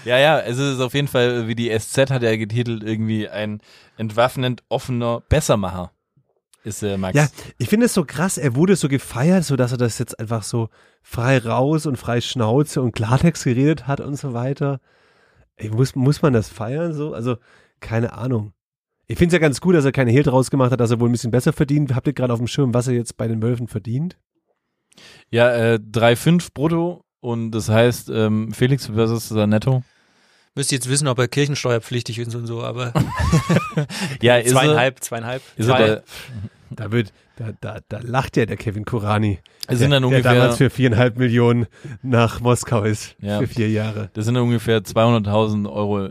Ja, 0.05 0.19
ja, 0.19 0.39
es 0.39 0.59
ist 0.59 0.81
auf 0.81 0.95
jeden 0.95 1.09
Fall, 1.09 1.49
wie 1.49 1.57
die 1.57 1.77
SZ 1.77 2.11
hat 2.11 2.23
ja 2.23 2.37
getitelt, 2.37 2.85
irgendwie 2.85 3.29
ein 3.29 3.61
entwaffnend 3.97 4.63
offener 4.69 5.23
Bessermacher. 5.29 5.91
Ist 6.63 6.83
äh, 6.83 6.99
Max. 6.99 7.17
Ja, 7.17 7.29
ich 7.59 7.69
finde 7.69 7.87
es 7.87 7.95
so 7.95 8.05
krass. 8.05 8.37
Er 8.37 8.55
wurde 8.55 8.77
so 8.77 8.89
gefeiert, 8.89 9.45
so 9.45 9.57
dass 9.57 9.73
er 9.73 9.79
das 9.79 9.99
jetzt 9.99 10.19
einfach 10.21 10.43
so 10.43 10.69
frei 11.03 11.39
raus 11.39 11.87
und 11.87 11.97
frei 11.97 12.21
Schnauze 12.21 12.83
und 12.83 12.93
Klartext 12.93 13.45
geredet 13.45 13.87
hat 13.87 14.01
und 14.01 14.17
so 14.17 14.35
weiter. 14.35 14.81
Ey, 15.57 15.71
muss, 15.71 15.95
muss 15.95 16.23
man 16.23 16.33
das 16.33 16.49
feiern 16.49 16.93
so? 16.93 17.15
Also, 17.15 17.37
keine 17.81 18.13
Ahnung. 18.13 18.53
Ich 19.07 19.19
finde 19.19 19.35
es 19.35 19.41
ja 19.41 19.47
ganz 19.47 19.61
gut, 19.61 19.75
dass 19.75 19.85
er 19.85 19.93
keine 19.93 20.11
Hehl 20.11 20.23
draus 20.23 20.51
gemacht 20.51 20.71
hat, 20.71 20.81
dass 20.81 20.91
er 20.91 21.01
wohl 21.01 21.09
ein 21.09 21.13
bisschen 21.13 21.31
besser 21.33 21.53
verdient. 21.53 21.95
Habt 21.95 22.07
ihr 22.07 22.13
gerade 22.13 22.33
auf 22.33 22.39
dem 22.39 22.47
Schirm, 22.47 22.75
was 22.75 22.89
er 22.89 22.95
jetzt 22.95 23.17
bei 23.17 23.27
den 23.27 23.43
Wölfen 23.43 23.67
verdient? 23.67 24.17
Ja, 25.31 25.51
äh, 25.53 25.79
3,5 25.81 26.51
brutto 26.55 27.05
und 27.21 27.51
das 27.51 27.69
heißt, 27.69 28.11
ähm, 28.11 28.53
Felix, 28.53 28.95
was 28.95 29.11
ist 29.11 29.31
da 29.31 29.47
netto? 29.47 29.83
Müsst 30.57 30.73
ihr 30.73 30.77
jetzt 30.77 30.89
wissen, 30.89 31.07
ob 31.09 31.19
er 31.19 31.29
kirchensteuerpflichtig 31.29 32.19
ist 32.19 32.35
und 32.35 32.47
so, 32.47 32.63
aber 32.63 32.93
Ja, 34.23 34.43
zweieinhalb, 34.45 35.03
zweieinhalb. 35.03 35.43
Er, 35.57 35.61
ist 35.61 35.69
er 35.69 35.77
zwei. 35.77 35.87
da, 35.87 36.03
Da 36.71 36.93
wird, 36.93 37.13
da, 37.37 37.53
da, 37.61 37.79
da 37.89 37.99
lacht 38.03 38.37
ja 38.37 38.47
der 38.47 38.57
Kevin 38.57 38.85
Kurani. 38.85 39.39
es 39.67 39.79
sind 39.79 39.91
dann 39.91 40.03
der 40.03 40.09
ungefähr, 40.09 40.35
damals 40.35 40.57
für 40.57 40.71
viereinhalb 40.71 41.19
Millionen 41.19 41.67
nach 42.03 42.41
Moskau 42.41 42.83
ist. 42.83 43.17
Ja. 43.21 43.39
Für 43.41 43.47
vier 43.47 43.71
Jahre. 43.71 44.11
das 44.13 44.25
sind 44.25 44.35
dann 44.35 44.45
ungefähr 44.45 44.81
200.000 44.81 45.71
Euro 45.71 46.11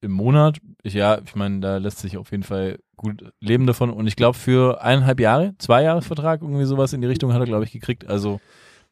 im 0.00 0.10
Monat. 0.12 0.58
Ich, 0.82 0.94
ja, 0.94 1.18
ich 1.24 1.34
meine, 1.34 1.60
da 1.60 1.78
lässt 1.78 1.98
sich 1.98 2.16
auf 2.16 2.30
jeden 2.30 2.44
Fall 2.44 2.78
gut 2.96 3.24
leben 3.40 3.66
davon 3.66 3.90
und 3.90 4.06
ich 4.06 4.16
glaube 4.16 4.38
für 4.38 4.82
eineinhalb 4.82 5.20
Jahre, 5.20 5.54
zwei 5.58 5.82
Jahresvertrag, 5.82 6.40
irgendwie 6.42 6.64
sowas 6.64 6.92
in 6.92 7.00
die 7.00 7.06
Richtung 7.08 7.32
hat 7.32 7.40
er, 7.40 7.46
glaube 7.46 7.64
ich, 7.64 7.72
gekriegt. 7.72 8.06
Also, 8.06 8.40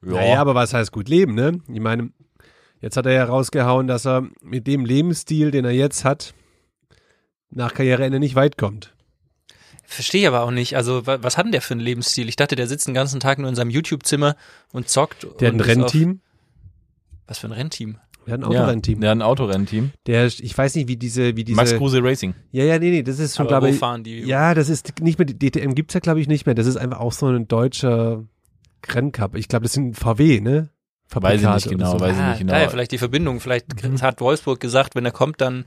ja. 0.04 0.12
Naja, 0.14 0.40
aber 0.40 0.54
was 0.54 0.74
heißt 0.74 0.92
gut 0.92 1.08
leben, 1.08 1.34
ne? 1.34 1.60
Ich 1.72 1.80
meine, 1.80 2.10
jetzt 2.80 2.96
hat 2.96 3.06
er 3.06 3.12
ja 3.12 3.24
rausgehauen, 3.24 3.86
dass 3.86 4.06
er 4.06 4.28
mit 4.42 4.66
dem 4.66 4.84
Lebensstil, 4.84 5.50
den 5.50 5.64
er 5.64 5.70
jetzt 5.72 6.04
hat, 6.04 6.34
nach 7.50 7.74
Karriereende 7.74 8.18
nicht 8.18 8.34
weit 8.34 8.58
kommt. 8.58 8.94
Verstehe 9.86 10.22
ich 10.22 10.26
aber 10.28 10.42
auch 10.42 10.50
nicht. 10.50 10.76
Also, 10.76 11.06
wa- 11.06 11.18
was 11.20 11.36
hat 11.36 11.44
denn 11.44 11.52
der 11.52 11.60
für 11.60 11.74
einen 11.74 11.80
Lebensstil? 11.80 12.28
Ich 12.28 12.36
dachte, 12.36 12.56
der 12.56 12.66
sitzt 12.66 12.86
den 12.86 12.94
ganzen 12.94 13.20
Tag 13.20 13.38
nur 13.38 13.48
in 13.48 13.54
seinem 13.54 13.70
YouTube-Zimmer 13.70 14.34
und 14.72 14.88
zockt. 14.88 15.26
Der 15.40 15.48
hat 15.48 15.54
ein 15.54 15.60
Rennteam, 15.60 16.20
was 17.26 17.38
für 17.38 17.48
ein 17.48 17.52
Rennteam? 17.52 17.98
Der 18.26 18.34
hat 18.34 18.40
ein 18.42 18.50
Ja, 18.52 18.60
Autorennteam. 18.62 19.00
der 19.02 19.10
hat 19.10 19.18
ein 19.18 19.22
Autorennteam. 19.22 19.90
Der, 20.06 20.24
ich 20.26 20.56
weiß 20.56 20.74
nicht, 20.76 20.88
wie 20.88 20.96
diese, 20.96 21.36
wie 21.36 21.44
diese. 21.44 21.56
Max 21.56 21.76
Kruse 21.76 22.02
Racing. 22.02 22.34
Ja, 22.52 22.64
ja, 22.64 22.78
nee, 22.78 22.90
nee, 22.90 23.02
das 23.02 23.18
ist 23.18 23.36
schon, 23.36 23.46
Aber 23.46 23.58
glaube 23.58 23.70
ich. 23.70 23.78
fahren 23.78 24.02
die? 24.02 24.20
Ja, 24.20 24.54
das 24.54 24.70
ist 24.70 24.98
nicht 25.02 25.18
mehr, 25.18 25.26
die 25.26 25.38
DTM 25.38 25.74
gibt's 25.74 25.92
ja, 25.92 26.00
glaube 26.00 26.20
ich, 26.22 26.28
nicht 26.28 26.46
mehr. 26.46 26.54
Das 26.54 26.66
ist 26.66 26.76
einfach 26.78 27.00
auch 27.00 27.12
so 27.12 27.26
ein 27.26 27.46
deutscher 27.46 28.24
Renncup. 28.88 29.36
Ich 29.36 29.48
glaube, 29.48 29.64
das 29.64 29.74
sind 29.74 29.94
VW, 29.98 30.40
ne? 30.40 30.70
Weiß 31.10 31.40
ich 31.40 31.48
nicht 31.48 31.68
genau, 31.68 31.92
so. 31.92 32.00
weiß 32.00 32.16
ich 32.16 32.22
ah, 32.22 32.30
nicht 32.30 32.38
genau. 32.40 32.52
daher 32.52 32.70
vielleicht 32.70 32.92
die 32.92 32.98
Verbindung. 32.98 33.40
Vielleicht 33.40 33.66
hat 34.02 34.20
Wolfsburg 34.20 34.58
gesagt, 34.58 34.96
wenn 34.96 35.04
er 35.04 35.12
kommt, 35.12 35.40
dann 35.40 35.64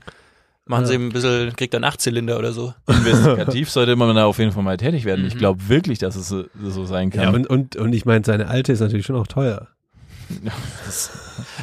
machen 0.66 0.86
sie 0.86 0.94
ihm 0.94 1.06
ein 1.06 1.12
bisschen, 1.12 1.56
kriegt 1.56 1.74
er 1.74 1.78
einen 1.78 1.84
Achtzylinder 1.84 2.38
oder 2.38 2.52
so. 2.52 2.74
Investigativ 2.86 3.70
sollte 3.70 3.96
man 3.96 4.14
da 4.14 4.26
auf 4.26 4.38
jeden 4.38 4.52
Fall 4.52 4.62
mal 4.62 4.76
tätig 4.76 5.04
werden. 5.04 5.26
Ich 5.26 5.38
glaube 5.38 5.68
wirklich, 5.68 5.98
dass 5.98 6.16
es 6.16 6.28
so, 6.28 6.84
sein 6.84 7.10
kann. 7.10 7.22
Ja, 7.22 7.30
und, 7.30 7.46
und, 7.46 7.76
und 7.76 7.92
ich 7.94 8.04
meine, 8.04 8.24
seine 8.24 8.48
alte 8.48 8.72
ist 8.72 8.80
natürlich 8.80 9.06
schon 9.06 9.16
auch 9.16 9.26
teuer. 9.26 9.68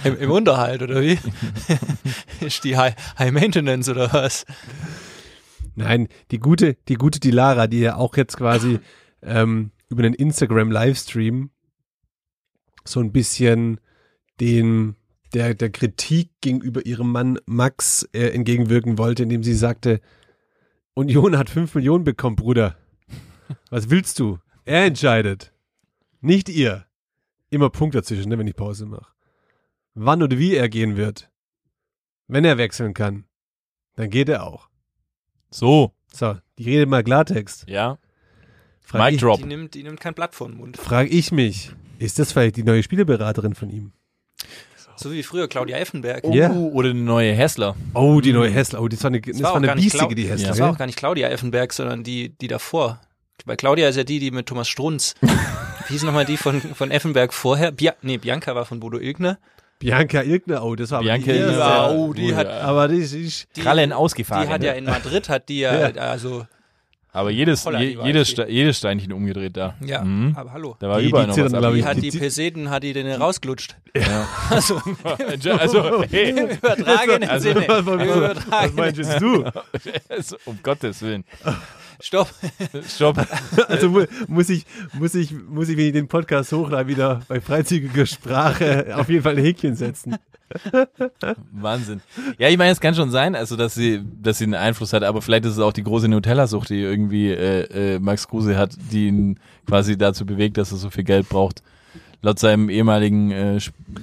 Im, 0.04 0.18
Im 0.20 0.32
Unterhalt, 0.32 0.82
oder 0.82 1.02
wie? 1.02 1.20
ist 2.46 2.64
die 2.64 2.76
High, 2.78 2.96
High 3.20 3.32
Maintenance 3.32 3.88
oder 3.90 4.12
was? 4.12 4.46
Nein, 5.76 6.08
die 6.32 6.40
gute, 6.40 6.76
die 6.88 6.96
gute 6.96 7.20
Dilara, 7.20 7.68
die 7.68 7.82
ja 7.82 7.98
auch 7.98 8.18
jetzt 8.18 8.38
quasi 8.38 8.80
ähm, 9.22 9.72
über 9.90 10.02
den 10.02 10.14
Instagram-Livestream 10.14 11.52
so 12.88 13.00
ein 13.00 13.12
bisschen 13.12 13.80
den 14.40 14.96
der, 15.34 15.54
der 15.54 15.70
Kritik 15.70 16.30
gegenüber 16.42 16.86
ihrem 16.86 17.12
Mann 17.12 17.40
Max 17.46 18.04
äh, 18.14 18.30
entgegenwirken 18.30 18.98
wollte, 18.98 19.24
indem 19.24 19.44
sie 19.44 19.54
sagte, 19.54 20.00
Union 20.94 21.38
hat 21.38 21.50
fünf 21.50 21.76
Millionen 21.76 22.06
bekommen, 22.06 22.38
Bruder. 22.38 22.78
Was 23.70 23.90
willst 23.90 24.20
du? 24.20 24.40
Er 24.64 24.86
entscheidet. 24.86 25.52
Nicht 26.22 26.48
ihr. 26.48 26.86
Immer 27.50 27.70
Punkt 27.70 27.96
dazwischen, 27.96 28.30
ne, 28.30 28.38
wenn 28.38 28.48
ich 28.48 28.56
Pause 28.56 28.86
mache. 28.86 29.12
Wann 29.94 30.24
oder 30.24 30.38
wie 30.38 30.56
er 30.56 30.70
gehen 30.70 30.96
wird. 30.96 31.30
Wenn 32.28 32.46
er 32.46 32.58
wechseln 32.58 32.94
kann, 32.94 33.26
dann 33.96 34.10
geht 34.10 34.30
er 34.30 34.44
auch. 34.44 34.70
so, 35.50 35.94
So, 36.12 36.38
die 36.58 36.64
redet 36.64 36.90
mal 36.90 37.04
Klartext. 37.04 37.66
ja. 37.68 37.98
Frag 38.80 39.02
Mic 39.06 39.16
ich, 39.16 39.22
drop. 39.22 39.38
Die 39.40 39.46
nimmt, 39.46 39.74
die 39.74 39.82
nimmt 39.84 40.00
kein 40.00 40.14
Blatt 40.14 40.36
vor 40.36 40.48
den 40.48 40.58
Mund. 40.58 40.78
Frag 40.78 41.12
ich 41.12 41.32
mich, 41.32 41.72
ist 42.00 42.20
das 42.20 42.32
vielleicht 42.32 42.56
die 42.58 42.64
neue 42.64 42.84
Spieleberaterin 42.84 43.56
von 43.56 43.70
ihm? 43.70 43.92
So 44.98 45.12
wie 45.12 45.24
früher 45.24 45.48
Claudia 45.50 45.78
Effenberg. 45.78 46.24
Oh, 46.24 46.34
Ja. 46.34 46.52
oder 46.52 46.90
eine 46.92 47.00
neue 47.00 47.34
Hessler. 47.34 47.76
Oh, 47.94 48.22
die 48.22 48.32
neue 48.32 48.50
Hessler. 48.50 48.82
Oh, 48.82 48.88
das 48.88 49.04
war 49.04 49.10
eine, 49.10 49.20
das 49.20 49.42
war 49.44 49.52
war 49.52 49.58
eine 49.58 49.74
biestige, 49.76 50.06
Clau- 50.06 50.14
die 50.16 50.28
Hessler. 50.28 50.48
Das 50.50 50.60
war 50.60 50.72
auch 50.72 50.78
gar 50.78 50.86
nicht 50.86 50.98
Claudia 50.98 51.28
Effenberg, 51.30 51.74
sondern 51.74 52.04
die, 52.04 52.30
die 52.40 52.48
davor. 52.48 53.02
Bei 53.46 53.56
Claudia 53.58 53.90
ist 53.90 53.98
ja 53.98 54.06
die, 54.06 54.20
die 54.20 54.32
mit 54.32 54.46
Thomas 54.48 54.70
Strunz. 54.70 55.16
Wie 55.22 55.94
hieß 55.94 56.04
nochmal 56.04 56.24
die 56.26 56.38
von, 56.38 56.62
von 56.62 56.92
Effenberg 56.92 57.34
vorher? 57.34 57.72
Bia 57.72 57.94
nee, 58.02 58.18
Bianca 58.18 58.56
war 58.56 58.66
von 58.66 58.80
Bodo 58.80 58.98
Ilgner. 58.98 59.38
Bianca 59.80 60.22
Ilgner, 60.24 60.64
oh, 60.64 60.76
das 60.76 60.92
war 60.92 61.00
aber 61.00 61.06
Bianca 61.08 61.26
die 61.34 61.38
erste. 61.40 61.52
Ilgner. 61.52 61.92
oh, 61.94 62.14
die 62.14 62.34
hat- 62.34 62.48
Aber 62.48 62.88
die 62.88 62.98
ist, 63.00 63.48
Die, 63.58 63.62
Krallen 63.62 63.92
ausgefahren. 63.92 64.48
die 64.48 64.54
hat 64.54 64.64
ja 64.64 64.72
in 64.72 64.86
Madrid, 64.86 65.28
hat 65.28 65.50
die 65.50 65.60
ja, 65.60 65.72
also, 65.98 66.46
Aber 67.16 67.32
jedes, 67.32 67.66
Holla, 67.66 67.80
je, 67.82 67.98
jedes, 68.04 68.30
Ste 68.30 68.46
jedes 68.50 68.78
Steinchen 68.78 69.14
umgedreht 69.14 69.56
da. 69.56 69.76
ja, 69.86 70.04
Mhm. 70.04 70.36
aber 70.36 70.52
hallo. 70.52 70.76
Da 70.80 70.90
war 70.90 71.00
Die- 71.00 71.08
überall 71.08 71.26
die 71.26 71.42
noch 71.42 71.52
was 71.62 71.76
ich, 71.76 71.86
hat 71.86 71.98
die- 71.98 72.10
die 72.10 72.18
Peseten, 72.20 72.70
hat 72.70 72.84
die 72.84 72.94
den 72.94 73.08
rausgelutscht. 73.10 73.76
Ja. 73.96 74.28
Also, 74.50 74.82
Also, 75.58 76.04
hey, 76.12 76.30
im 76.38 76.50
übertragenen 76.50 77.30
Also, 77.30 77.54
Sinne. 77.54 77.66
was, 77.68 77.80
Im 77.80 77.86
was, 77.88 78.38
was 78.50 78.74
meinst 78.74 79.22
du? 79.22 79.46
um 80.46 80.60
Gottes 80.62 81.02
Willen. 81.02 81.24
Stopp. 82.02 82.28
Stopp. 82.88 83.26
Also 83.70 83.90
mu 83.90 84.04
muss 84.28 84.50
ich, 84.50 84.66
muss 84.94 85.16
ich, 85.16 85.32
muss 85.32 85.70
ich, 85.70 85.78
wenn 85.78 85.86
ich 85.88 85.94
den 85.94 86.10
Podcast 86.10 86.52
hochlade, 86.52 86.90
wieder 86.90 87.22
bei 87.30 87.40
freizügiger 87.40 88.06
Sprache 88.06 88.94
auf 88.98 89.08
jeden 89.08 89.24
Fall 89.24 89.38
ein 89.38 89.44
Häkchen 89.44 89.76
setzen. 89.76 90.18
Wahnsinn. 91.52 92.02
Ja, 92.38 92.50
ich 92.50 92.58
meine, 92.58 92.72
es 92.72 92.80
kann 92.80 92.96
schon 92.96 93.10
sein, 93.12 93.36
also 93.36 93.56
dass 93.56 93.74
sie, 93.76 94.02
dass 94.22 94.38
sie 94.38 94.46
einen 94.46 94.54
Einfluss 94.56 94.94
hat, 94.94 95.04
aber 95.04 95.22
vielleicht 95.22 95.46
ist 95.46 95.54
es 95.54 95.60
auch 95.60 95.74
die 95.74 95.84
große 95.84 96.08
Nutella-Sucht, 96.08 96.70
die 96.70 96.82
irgendwie 96.82 97.30
äh, 97.32 97.96
äh, 97.96 98.00
Max 98.00 98.28
Kruse 98.28 98.58
hat, 98.58 98.76
die 98.92 99.08
ihn 99.08 99.40
quasi 99.68 99.98
dazu 99.98 100.26
bewegt, 100.26 100.58
dass 100.58 100.72
er 100.72 100.78
so 100.78 100.90
viel 100.90 101.04
Geld 101.04 101.30
braucht. 101.30 101.64
Laut 102.22 102.40
seinem 102.40 102.70
ehemaligen 102.70 103.32
äh, 103.32 103.60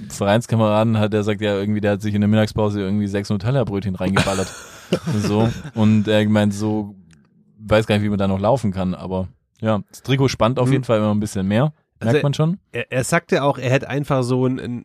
Vereinskameraden 0.09 0.97
hat 0.97 1.13
er 1.13 1.23
sagt 1.23 1.41
ja 1.41 1.57
irgendwie, 1.57 1.81
der 1.81 1.93
hat 1.93 2.01
sich 2.01 2.13
in 2.15 2.21
der 2.21 2.27
Mittagspause 2.27 2.81
irgendwie 2.81 3.07
sechs 3.07 3.29
Nutella-Brötchen 3.29 3.95
reingeballert. 3.95 4.47
so. 5.21 5.49
Und 5.75 6.07
er 6.07 6.27
meint 6.29 6.53
so, 6.53 6.95
weiß 7.59 7.85
gar 7.87 7.95
nicht, 7.95 8.03
wie 8.05 8.09
man 8.09 8.19
da 8.19 8.27
noch 8.27 8.39
laufen 8.39 8.71
kann, 8.71 8.95
aber 8.95 9.27
ja, 9.61 9.81
das 9.89 10.03
Trikot 10.03 10.27
spannt 10.29 10.59
auf 10.59 10.67
Mhm. 10.67 10.73
jeden 10.73 10.83
Fall 10.83 10.97
immer 10.99 11.13
ein 11.13 11.19
bisschen 11.19 11.47
mehr. 11.47 11.73
Merkt 11.99 12.15
Also- 12.15 12.23
man 12.23 12.33
schon. 12.33 12.57
Er, 12.71 12.91
er 12.91 13.03
sagte 13.03 13.43
auch, 13.43 13.57
er 13.57 13.69
hätte 13.71 13.89
einfach 13.89 14.23
so 14.23 14.45
ein, 14.45 14.59
ein, 14.59 14.83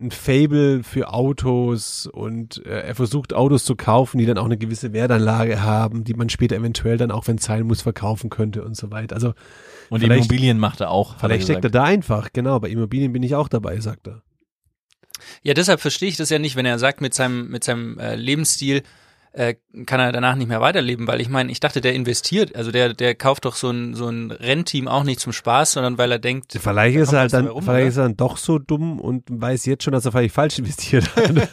ein 0.00 0.12
Fable 0.12 0.84
für 0.84 1.12
Autos 1.12 2.06
und 2.06 2.64
äh, 2.64 2.82
er 2.82 2.94
versucht 2.94 3.34
Autos 3.34 3.64
zu 3.64 3.74
kaufen, 3.74 4.18
die 4.18 4.26
dann 4.26 4.38
auch 4.38 4.44
eine 4.44 4.56
gewisse 4.56 4.92
Wertanlage 4.92 5.60
haben, 5.62 6.04
die 6.04 6.14
man 6.14 6.28
später 6.28 6.54
eventuell 6.56 6.96
dann 6.98 7.10
auch, 7.10 7.26
wenn 7.26 7.36
es 7.36 7.44
sein 7.44 7.64
muss, 7.66 7.82
verkaufen 7.82 8.30
könnte 8.30 8.62
und 8.64 8.76
so 8.76 8.92
weiter. 8.92 9.16
Also 9.16 9.34
Und 9.90 10.00
Vielleicht- 10.00 10.26
Immobilien 10.30 10.58
macht 10.58 10.80
er 10.80 10.90
auch. 10.90 11.14
hat 11.16 11.22
er 11.24 11.28
vielleicht 11.30 11.44
steckt 11.44 11.64
er 11.64 11.70
da 11.70 11.82
einfach, 11.84 12.32
genau, 12.32 12.60
bei 12.60 12.68
Immobilien 12.68 13.12
bin 13.12 13.24
ich 13.24 13.34
auch 13.34 13.48
dabei, 13.48 13.80
sagt 13.80 14.06
er. 14.06 14.22
Ja, 15.42 15.52
deshalb 15.52 15.80
verstehe 15.80 16.08
ich 16.08 16.16
das 16.16 16.30
ja 16.30 16.38
nicht, 16.38 16.54
wenn 16.54 16.64
er 16.66 16.78
sagt, 16.78 17.00
mit 17.00 17.12
seinem, 17.12 17.48
mit 17.48 17.64
seinem 17.64 17.98
äh, 17.98 18.14
Lebensstil 18.14 18.82
äh, 19.32 19.54
kann 19.86 20.00
er 20.00 20.10
danach 20.12 20.34
nicht 20.36 20.48
mehr 20.48 20.60
weiterleben, 20.60 21.06
weil 21.06 21.20
ich 21.20 21.28
meine, 21.28 21.52
ich 21.52 21.60
dachte, 21.60 21.80
der 21.80 21.94
investiert, 21.94 22.56
also 22.56 22.70
der, 22.72 22.94
der 22.94 23.14
kauft 23.14 23.44
doch 23.44 23.54
so 23.54 23.70
ein, 23.70 23.94
so 23.94 24.08
ein 24.08 24.30
Rennteam 24.30 24.88
auch 24.88 25.04
nicht 25.04 25.20
zum 25.20 25.32
Spaß, 25.32 25.72
sondern 25.72 25.98
weil 25.98 26.10
er 26.10 26.18
denkt, 26.18 26.52
Vielleicht 26.60 26.96
ist 26.96 27.12
er 27.12 27.20
halt 27.20 27.32
dann, 27.32 27.46
rum, 27.46 27.62
vielleicht 27.62 27.80
oder? 27.82 27.88
ist 27.88 27.96
er 27.98 28.02
dann 28.04 28.16
doch 28.16 28.36
so 28.36 28.58
dumm 28.58 29.00
und 29.00 29.24
weiß 29.28 29.66
jetzt 29.66 29.84
schon, 29.84 29.92
dass 29.92 30.04
er 30.06 30.12
vielleicht 30.12 30.34
falsch 30.34 30.58
investiert 30.58 31.14
hat. 31.14 31.30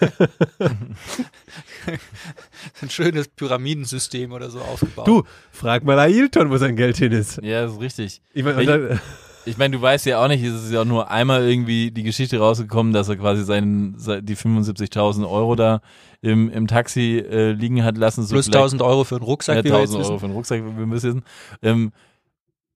ein 2.81 2.89
schönes 2.89 3.27
Pyramidensystem 3.27 4.31
oder 4.31 4.49
so 4.49 4.59
aufgebaut. 4.59 5.07
du, 5.07 5.23
frag 5.51 5.83
mal 5.83 5.99
Ailton, 5.99 6.49
wo 6.49 6.57
sein 6.57 6.75
Geld 6.75 6.97
hin 6.97 7.11
ist. 7.11 7.39
Ja, 7.43 7.63
das 7.63 7.73
ist 7.73 7.81
richtig. 7.81 8.21
Ich 8.33 8.43
meine, 8.43 8.57
Welch- 8.57 8.69
und 8.69 8.89
dann- 8.89 8.99
Ich 9.45 9.57
meine, 9.57 9.75
du 9.77 9.81
weißt 9.81 10.05
ja 10.07 10.23
auch 10.23 10.27
nicht, 10.27 10.43
es 10.43 10.63
ist 10.65 10.71
ja 10.71 10.81
auch 10.81 10.85
nur 10.85 11.11
einmal 11.11 11.47
irgendwie 11.47 11.91
die 11.91 12.03
Geschichte 12.03 12.39
rausgekommen, 12.39 12.93
dass 12.93 13.09
er 13.09 13.15
quasi 13.17 13.43
seinen, 13.43 13.97
se- 13.99 14.23
die 14.23 14.35
75.000 14.35 15.29
Euro 15.29 15.55
da 15.55 15.81
im, 16.21 16.49
im 16.49 16.67
Taxi 16.67 17.19
äh, 17.19 17.51
liegen 17.51 17.83
hat 17.83 17.97
lassen. 17.97 18.23
So 18.23 18.33
Plus 18.33 18.45
vielleicht- 18.45 18.57
1000 18.63 18.81
Euro 18.81 19.03
für 19.03 19.15
einen 19.17 19.23
Rucksack, 19.25 19.57
ja, 19.57 19.63
wie 19.63 19.69
wir 19.71 19.79
jetzt 19.81 19.89
1000 19.93 20.05
Euro 20.05 20.13
wissen. 20.15 20.19
für 20.19 20.27
den 20.27 20.35
Rucksack, 20.35 20.63
wie 20.65 20.77
wir 20.77 20.85
müssen. 20.87 21.23
Ähm, 21.61 21.91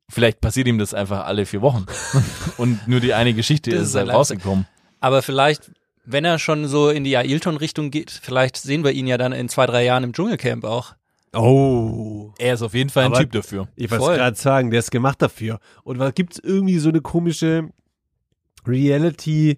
vielleicht 0.10 0.41
passiert 0.41 0.67
ihm 0.67 0.77
das 0.77 0.93
einfach 0.93 1.25
alle 1.25 1.45
vier 1.45 1.62
Wochen. 1.62 1.86
Und 2.58 2.88
nur 2.88 2.99
die 2.99 3.13
eine 3.13 3.34
Geschichte 3.34 3.71
ist, 3.71 3.82
ist 3.89 3.95
halt 3.95 4.10
rausgekommen. 4.10 4.67
Aber 4.99 5.21
vielleicht, 5.23 5.71
wenn 6.05 6.25
er 6.25 6.38
schon 6.39 6.67
so 6.67 6.89
in 6.89 7.03
die 7.03 7.17
Ailton-Richtung 7.17 7.89
geht, 7.89 8.12
vielleicht 8.12 8.58
sehen 8.58 8.84
wir 8.84 8.91
ihn 8.91 9.08
ja 9.08 9.17
dann 9.17 9.32
in 9.32 9.49
zwei, 9.49 9.65
drei 9.65 9.84
Jahren 9.86 10.03
im 10.03 10.13
Dschungelcamp 10.13 10.65
auch. 10.65 10.93
Oh. 11.33 12.33
Er 12.37 12.53
ist 12.55 12.61
auf 12.61 12.73
jeden 12.73 12.89
Fall 12.89 13.05
ein 13.05 13.11
Aber- 13.11 13.19
Typ 13.21 13.31
dafür. 13.31 13.67
Ich 13.75 13.89
wollte 13.91 14.17
gerade 14.17 14.37
sagen, 14.37 14.71
der 14.71 14.79
ist 14.79 14.91
gemacht 14.91 15.21
dafür. 15.21 15.59
Und 15.83 15.99
was 15.99 16.13
gibt's 16.13 16.39
irgendwie 16.39 16.79
so 16.79 16.89
eine 16.89 17.01
komische 17.01 17.69
Reality 18.65 19.57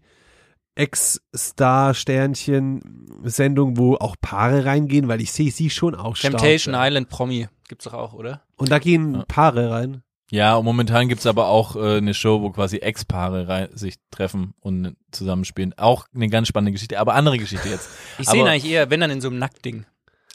Ex-Star-Sternchen-Sendung, 2.51 3.77
wo 3.77 3.95
auch 3.95 4.15
Paare 4.21 4.65
reingehen, 4.65 5.07
weil 5.07 5.21
ich 5.21 5.31
sehe 5.31 5.51
sie 5.51 5.69
schon 5.69 5.95
auch 5.95 6.15
stark. 6.15 6.31
Temptation 6.37 6.75
Island 6.77 7.09
Promi 7.09 7.47
gibt's 7.67 7.85
doch 7.85 7.93
auch, 7.93 8.13
oder? 8.13 8.41
Und 8.57 8.71
da 8.71 8.79
gehen 8.79 9.15
Ja. 9.15 9.25
Paare 9.27 9.69
rein. 9.71 10.03
Ja, 10.29 10.55
und 10.55 10.63
momentan 10.63 11.09
gibt's 11.09 11.25
aber 11.25 11.47
auch 11.47 11.75
äh, 11.75 11.97
eine 11.97 12.13
Show, 12.13 12.41
wo 12.41 12.51
quasi 12.51 12.77
Ex-Paare 12.77 13.69
sich 13.73 13.95
treffen 14.11 14.53
und 14.61 14.95
zusammenspielen. 15.11 15.73
Auch 15.77 16.05
eine 16.15 16.29
ganz 16.29 16.47
spannende 16.47 16.71
Geschichte, 16.71 16.99
aber 16.99 17.15
andere 17.15 17.37
Geschichte 17.37 17.67
jetzt. 17.67 17.89
Ich 18.17 18.29
sehe 18.29 18.39
ihn 18.39 18.47
eigentlich 18.47 18.71
eher, 18.71 18.89
wenn 18.89 19.01
dann 19.01 19.11
in 19.11 19.19
so 19.19 19.27
einem 19.27 19.39
Nacktding. 19.39 19.85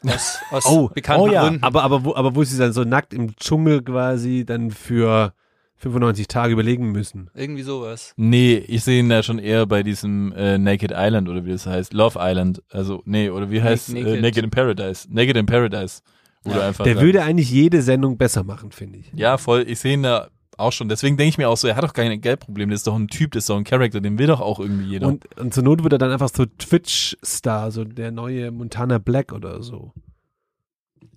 Aus, 0.05 0.37
aus 0.51 0.65
Oh, 0.67 0.89
bekannten 0.93 1.21
oh 1.29 1.31
ja, 1.31 1.43
Gründen. 1.43 1.63
Aber, 1.63 1.83
aber, 1.83 2.05
wo, 2.05 2.13
aber 2.15 2.35
wo 2.35 2.43
sie 2.43 2.57
dann 2.57 2.71
so 2.73 2.83
nackt 2.83 3.13
im 3.13 3.35
Dschungel 3.35 3.81
quasi 3.81 4.45
dann 4.45 4.69
für 4.71 5.33
95 5.77 6.27
Tage 6.27 6.53
überlegen 6.53 6.91
müssen. 6.91 7.29
Irgendwie 7.35 7.63
sowas. 7.63 8.13
Nee, 8.17 8.57
ich 8.67 8.83
sehe 8.83 8.99
ihn 8.99 9.09
da 9.09 9.21
schon 9.23 9.37
eher 9.39 9.65
bei 9.65 9.83
diesem 9.83 10.31
äh, 10.33 10.57
Naked 10.57 10.91
Island 10.95 11.29
oder 11.29 11.45
wie 11.45 11.51
das 11.51 11.65
heißt. 11.67 11.93
Love 11.93 12.17
Island. 12.21 12.61
Also, 12.71 13.01
nee, 13.05 13.29
oder 13.29 13.49
wie 13.51 13.61
heißt 13.61 13.89
Naked, 13.89 14.05
Naked. 14.05 14.17
äh, 14.17 14.21
Naked 14.21 14.43
in 14.43 14.49
Paradise. 14.49 15.07
Naked 15.11 15.35
in 15.37 15.45
Paradise. 15.45 16.01
Du 16.43 16.51
einfach 16.61 16.83
Der 16.85 16.93
sagst- 16.93 17.05
würde 17.05 17.23
eigentlich 17.23 17.51
jede 17.51 17.81
Sendung 17.81 18.17
besser 18.17 18.43
machen, 18.43 18.71
finde 18.71 18.99
ich. 18.99 19.11
Ja, 19.13 19.37
voll. 19.37 19.65
Ich 19.67 19.79
sehe 19.79 19.93
ihn 19.93 20.03
da 20.03 20.29
auch 20.57 20.71
schon. 20.71 20.89
Deswegen 20.89 21.17
denke 21.17 21.29
ich 21.29 21.37
mir 21.37 21.49
auch 21.49 21.57
so, 21.57 21.67
er 21.67 21.75
hat 21.75 21.83
doch 21.83 21.93
kein 21.93 22.19
Geldproblem. 22.19 22.69
Das 22.69 22.79
ist 22.81 22.87
doch 22.87 22.95
ein 22.95 23.07
Typ, 23.07 23.31
das 23.31 23.43
ist 23.43 23.49
doch 23.49 23.57
ein 23.57 23.63
Charakter. 23.63 24.01
Den 24.01 24.17
will 24.19 24.27
doch 24.27 24.41
auch 24.41 24.59
irgendwie 24.59 24.85
jeder. 24.85 25.07
Und, 25.07 25.37
und 25.39 25.53
zur 25.53 25.63
Not 25.63 25.83
wird 25.83 25.93
er 25.93 25.99
dann 25.99 26.11
einfach 26.11 26.29
so 26.33 26.45
Twitch-Star, 26.45 27.71
so 27.71 27.83
der 27.83 28.11
neue 28.11 28.51
Montana 28.51 28.97
Black 28.97 29.31
oder 29.31 29.61
so. 29.61 29.93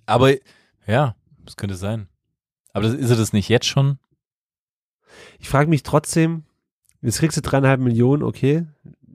aber, 0.05 0.33
ja, 0.87 1.15
das 1.45 1.57
könnte 1.57 1.75
sein. 1.75 2.07
Aber 2.73 2.85
das, 2.85 2.93
ist 2.93 3.09
er 3.09 3.17
das 3.17 3.33
nicht 3.33 3.49
jetzt 3.49 3.65
schon? 3.65 3.99
Ich 5.39 5.49
frage 5.49 5.69
mich 5.69 5.83
trotzdem, 5.83 6.43
jetzt 7.01 7.19
kriegst 7.19 7.35
du 7.37 7.41
dreieinhalb 7.41 7.81
Millionen, 7.81 8.23
okay, 8.23 8.65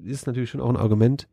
ist 0.05 0.27
natürlich 0.27 0.51
schon 0.51 0.61
auch 0.61 0.69
ein 0.69 0.77
Argument. 0.77 1.27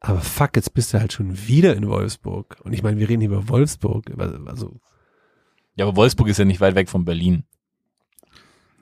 Aber 0.00 0.20
fuck, 0.20 0.56
jetzt 0.56 0.74
bist 0.74 0.92
du 0.94 1.00
halt 1.00 1.12
schon 1.12 1.46
wieder 1.48 1.74
in 1.74 1.88
Wolfsburg. 1.88 2.58
Und 2.62 2.72
ich 2.72 2.82
meine, 2.82 2.98
wir 2.98 3.08
reden 3.08 3.20
hier 3.20 3.30
über 3.30 3.48
Wolfsburg. 3.48 4.12
Also, 4.46 4.78
Ja, 5.74 5.86
aber 5.86 5.96
Wolfsburg 5.96 6.28
ist 6.28 6.38
ja 6.38 6.44
nicht 6.44 6.60
weit 6.60 6.74
weg 6.74 6.88
von 6.88 7.04
Berlin. 7.04 7.44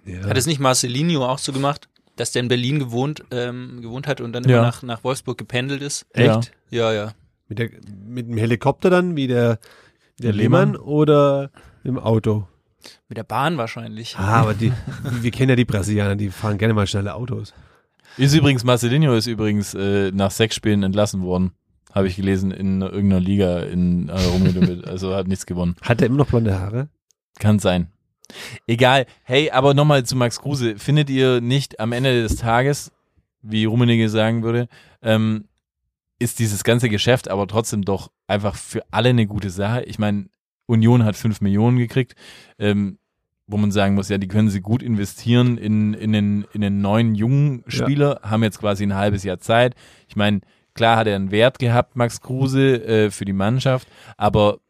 Ja. 0.04 0.26
Hat 0.26 0.36
es 0.36 0.46
nicht 0.46 0.60
Marcelinho 0.60 1.26
auch 1.26 1.38
so 1.38 1.52
gemacht? 1.52 1.88
dass 2.16 2.30
der 2.32 2.42
in 2.42 2.48
Berlin 2.48 2.78
gewohnt, 2.78 3.24
ähm, 3.30 3.80
gewohnt 3.82 4.06
hat 4.06 4.20
und 4.20 4.32
dann 4.32 4.44
Ja. 4.44 4.58
immer 4.58 4.66
nach, 4.66 4.82
nach 4.82 5.04
Wolfsburg 5.04 5.36
gependelt 5.36 5.82
ist. 5.82 6.06
Echt? 6.12 6.52
Ja, 6.70 6.92
ja. 6.92 7.12
Mit, 7.48 7.58
der, 7.58 7.70
mit 8.06 8.28
dem 8.28 8.36
Helikopter 8.38 8.88
dann, 8.90 9.16
wie 9.16 9.26
der, 9.26 9.58
wie 10.18 10.22
der 10.22 10.32
Lehmann? 10.32 10.74
Lehmann 10.74 10.80
oder 10.80 11.50
im 11.82 11.98
Auto? 11.98 12.46
Mit 13.08 13.18
der 13.18 13.24
Bahn 13.24 13.56
wahrscheinlich. 13.58 14.16
Ah, 14.16 14.42
aber 14.42 14.54
die, 14.54 14.72
wir 15.22 15.30
kennen 15.30 15.50
ja 15.50 15.56
die 15.56 15.64
Brasilianer, 15.64 16.16
die 16.16 16.30
fahren 16.30 16.58
gerne 16.58 16.74
mal 16.74 16.86
schnelle 16.86 17.14
Autos. 17.14 17.52
Ist 18.16 18.34
übrigens, 18.34 18.62
Marcelinho 18.62 19.14
ist 19.14 19.26
übrigens 19.26 19.74
äh, 19.74 20.12
nach 20.12 20.30
sechs 20.30 20.54
Spielen 20.54 20.84
entlassen 20.84 21.22
worden. 21.22 21.50
Habe 21.92 22.06
ich 22.06 22.16
gelesen 22.16 22.52
in 22.52 22.80
irgendeiner 22.80 23.20
Liga 23.20 23.60
in 23.60 24.08
äh, 24.08 24.12
Romeo 24.12 24.82
Also 24.84 25.14
hat 25.14 25.26
nichts 25.26 25.46
gewonnen. 25.46 25.74
Hat 25.82 26.00
er 26.00 26.06
immer 26.06 26.18
noch 26.18 26.28
blonde 26.28 26.58
Haare? 26.60 26.88
Kann 27.40 27.58
sein. 27.58 27.88
Egal. 28.66 29.06
Hey, 29.24 29.50
aber 29.50 29.74
nochmal 29.74 30.04
zu 30.04 30.16
Max 30.16 30.40
Kruse. 30.40 30.78
Findet 30.78 31.10
ihr 31.10 31.40
nicht 31.40 31.80
am 31.80 31.92
Ende 31.92 32.22
des 32.22 32.36
Tages, 32.36 32.92
wie 33.42 33.64
Rummenigge 33.64 34.08
sagen 34.08 34.42
würde, 34.42 34.68
ähm, 35.02 35.44
ist 36.18 36.38
dieses 36.38 36.64
ganze 36.64 36.88
Geschäft 36.88 37.28
aber 37.28 37.46
trotzdem 37.46 37.82
doch 37.82 38.10
einfach 38.26 38.56
für 38.56 38.82
alle 38.90 39.10
eine 39.10 39.26
gute 39.26 39.50
Sache? 39.50 39.82
Ich 39.82 39.98
meine, 39.98 40.26
Union 40.66 41.04
hat 41.04 41.16
fünf 41.16 41.40
Millionen 41.40 41.76
gekriegt, 41.76 42.14
ähm, 42.58 42.98
wo 43.46 43.58
man 43.58 43.70
sagen 43.70 43.94
muss, 43.94 44.08
ja, 44.08 44.16
die 44.16 44.28
können 44.28 44.48
sie 44.48 44.62
gut 44.62 44.82
investieren 44.82 45.58
in, 45.58 45.92
in, 45.92 46.12
den, 46.12 46.46
in 46.54 46.62
den 46.62 46.80
neuen 46.80 47.14
jungen 47.14 47.62
Spieler, 47.66 48.20
haben 48.22 48.42
jetzt 48.42 48.60
quasi 48.60 48.84
ein 48.84 48.94
halbes 48.94 49.22
Jahr 49.22 49.38
Zeit. 49.38 49.74
Ich 50.08 50.16
meine, 50.16 50.40
klar 50.72 50.96
hat 50.96 51.06
er 51.06 51.16
einen 51.16 51.30
Wert 51.30 51.58
gehabt, 51.58 51.94
Max 51.96 52.22
Kruse, 52.22 52.82
äh, 52.84 53.10
für 53.10 53.26
die 53.26 53.34
Mannschaft, 53.34 53.88
aber 54.16 54.60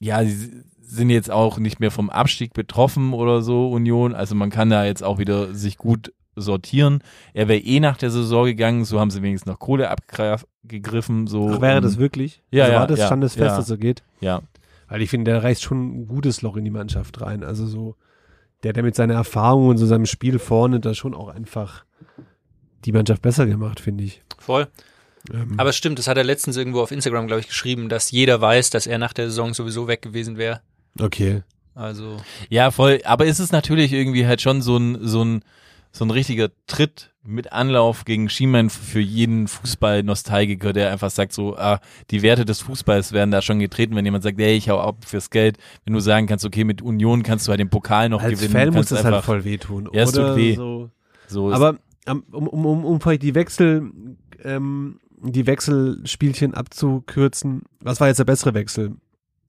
ja, 0.00 0.22
sie 0.24 0.64
sind 0.90 1.10
jetzt 1.10 1.30
auch 1.30 1.58
nicht 1.58 1.80
mehr 1.80 1.90
vom 1.90 2.10
Abstieg 2.10 2.52
betroffen 2.52 3.12
oder 3.12 3.42
so, 3.42 3.70
Union. 3.70 4.14
Also 4.14 4.34
man 4.34 4.50
kann 4.50 4.70
da 4.70 4.84
jetzt 4.84 5.02
auch 5.02 5.18
wieder 5.18 5.54
sich 5.54 5.76
gut 5.76 6.12
sortieren. 6.36 7.02
Er 7.34 7.48
wäre 7.48 7.60
eh 7.60 7.80
nach 7.80 7.96
der 7.96 8.10
Saison 8.10 8.44
gegangen, 8.44 8.84
so 8.84 9.00
haben 9.00 9.10
sie 9.10 9.22
wenigstens 9.22 9.50
noch 9.50 9.58
Kohle 9.58 9.90
abgegriffen. 9.90 11.26
So, 11.26 11.50
Ach, 11.54 11.60
wäre 11.60 11.78
um, 11.78 11.82
das 11.82 11.98
wirklich? 11.98 12.42
Ja, 12.50 12.64
also 12.64 12.72
ja, 12.74 12.80
war 12.80 12.86
das, 12.86 12.98
ja, 12.98 13.06
stand 13.06 13.22
das 13.22 13.34
fest, 13.34 13.50
ja. 13.50 13.56
dass 13.56 13.66
so 13.66 13.76
geht? 13.76 14.02
Ja, 14.20 14.42
Weil 14.88 15.02
ich 15.02 15.10
finde, 15.10 15.30
der 15.30 15.42
reißt 15.42 15.62
schon 15.62 16.02
ein 16.02 16.06
gutes 16.06 16.42
Loch 16.42 16.56
in 16.56 16.64
die 16.64 16.70
Mannschaft 16.70 17.20
rein. 17.20 17.44
Also 17.44 17.66
so, 17.66 17.96
der, 18.62 18.72
der 18.72 18.82
mit 18.82 18.94
seiner 18.94 19.14
Erfahrung 19.14 19.68
und 19.68 19.78
so 19.78 19.86
seinem 19.86 20.06
Spiel 20.06 20.38
vorne 20.38 20.80
da 20.80 20.94
schon 20.94 21.14
auch 21.14 21.28
einfach 21.28 21.84
die 22.84 22.92
Mannschaft 22.92 23.22
besser 23.22 23.46
gemacht, 23.46 23.80
finde 23.80 24.04
ich. 24.04 24.22
Voll. 24.38 24.68
Ähm, 25.32 25.54
Aber 25.58 25.70
es 25.70 25.76
stimmt, 25.76 25.98
das 25.98 26.08
hat 26.08 26.16
er 26.16 26.24
letztens 26.24 26.56
irgendwo 26.56 26.80
auf 26.80 26.92
Instagram, 26.92 27.26
glaube 27.26 27.40
ich, 27.40 27.48
geschrieben, 27.48 27.88
dass 27.88 28.10
jeder 28.10 28.40
weiß, 28.40 28.70
dass 28.70 28.86
er 28.86 28.98
nach 28.98 29.12
der 29.12 29.26
Saison 29.26 29.52
sowieso 29.52 29.86
weg 29.86 30.02
gewesen 30.02 30.38
wäre. 30.38 30.62
Okay. 30.98 31.42
Also, 31.74 32.16
ja, 32.48 32.70
voll. 32.70 33.00
Aber 33.04 33.26
es 33.26 33.40
ist 33.40 33.52
natürlich 33.52 33.92
irgendwie 33.92 34.26
halt 34.26 34.40
schon 34.42 34.60
so 34.60 34.76
ein, 34.76 34.98
so 35.00 35.22
ein, 35.24 35.42
so 35.92 36.04
ein 36.04 36.10
richtiger 36.10 36.50
Tritt 36.66 37.10
mit 37.22 37.52
Anlauf 37.52 38.04
gegen 38.04 38.28
Schiemann 38.28 38.70
für 38.70 39.00
jeden 39.00 39.46
Fußball-Nostalgiker, 39.48 40.72
der 40.72 40.90
einfach 40.92 41.10
sagt 41.10 41.32
so, 41.32 41.56
ah, 41.56 41.80
die 42.10 42.22
Werte 42.22 42.44
des 42.44 42.60
Fußballs 42.60 43.12
werden 43.12 43.30
da 43.30 43.42
schon 43.42 43.58
getreten, 43.60 43.94
wenn 43.94 44.04
jemand 44.04 44.24
sagt, 44.24 44.38
hey, 44.38 44.56
ich 44.56 44.68
hau 44.68 44.78
ab 44.80 45.04
fürs 45.06 45.30
Geld. 45.30 45.58
Wenn 45.84 45.94
du 45.94 46.00
sagen 46.00 46.26
kannst, 46.26 46.44
okay, 46.44 46.64
mit 46.64 46.82
Union 46.82 47.22
kannst 47.22 47.46
du 47.46 47.50
halt 47.50 47.60
den 47.60 47.70
Pokal 47.70 48.08
noch 48.08 48.22
Als 48.22 48.32
gewinnen. 48.40 48.52
Fan 48.52 48.74
muss 48.74 48.88
das 48.88 49.04
halt 49.04 49.14
einfach, 49.14 49.24
voll 49.24 49.44
wehtun. 49.44 49.88
Ja, 49.92 50.02
es 50.02 50.12
tut 50.12 50.20
oder 50.20 50.36
weh. 50.36 50.54
So. 50.54 50.90
so 51.28 51.50
ist- 51.50 51.56
Aber 51.56 51.78
ähm, 52.06 52.24
um, 52.32 52.46
um, 52.48 52.66
um, 52.66 52.84
um 52.84 53.00
vielleicht 53.00 53.22
die 53.22 53.34
Wechsel, 53.34 53.90
ähm, 54.44 54.98
die 55.22 55.46
Wechselspielchen 55.46 56.54
abzukürzen, 56.54 57.62
was 57.80 58.00
war 58.00 58.08
jetzt 58.08 58.18
der 58.18 58.24
bessere 58.24 58.54
Wechsel? 58.54 58.96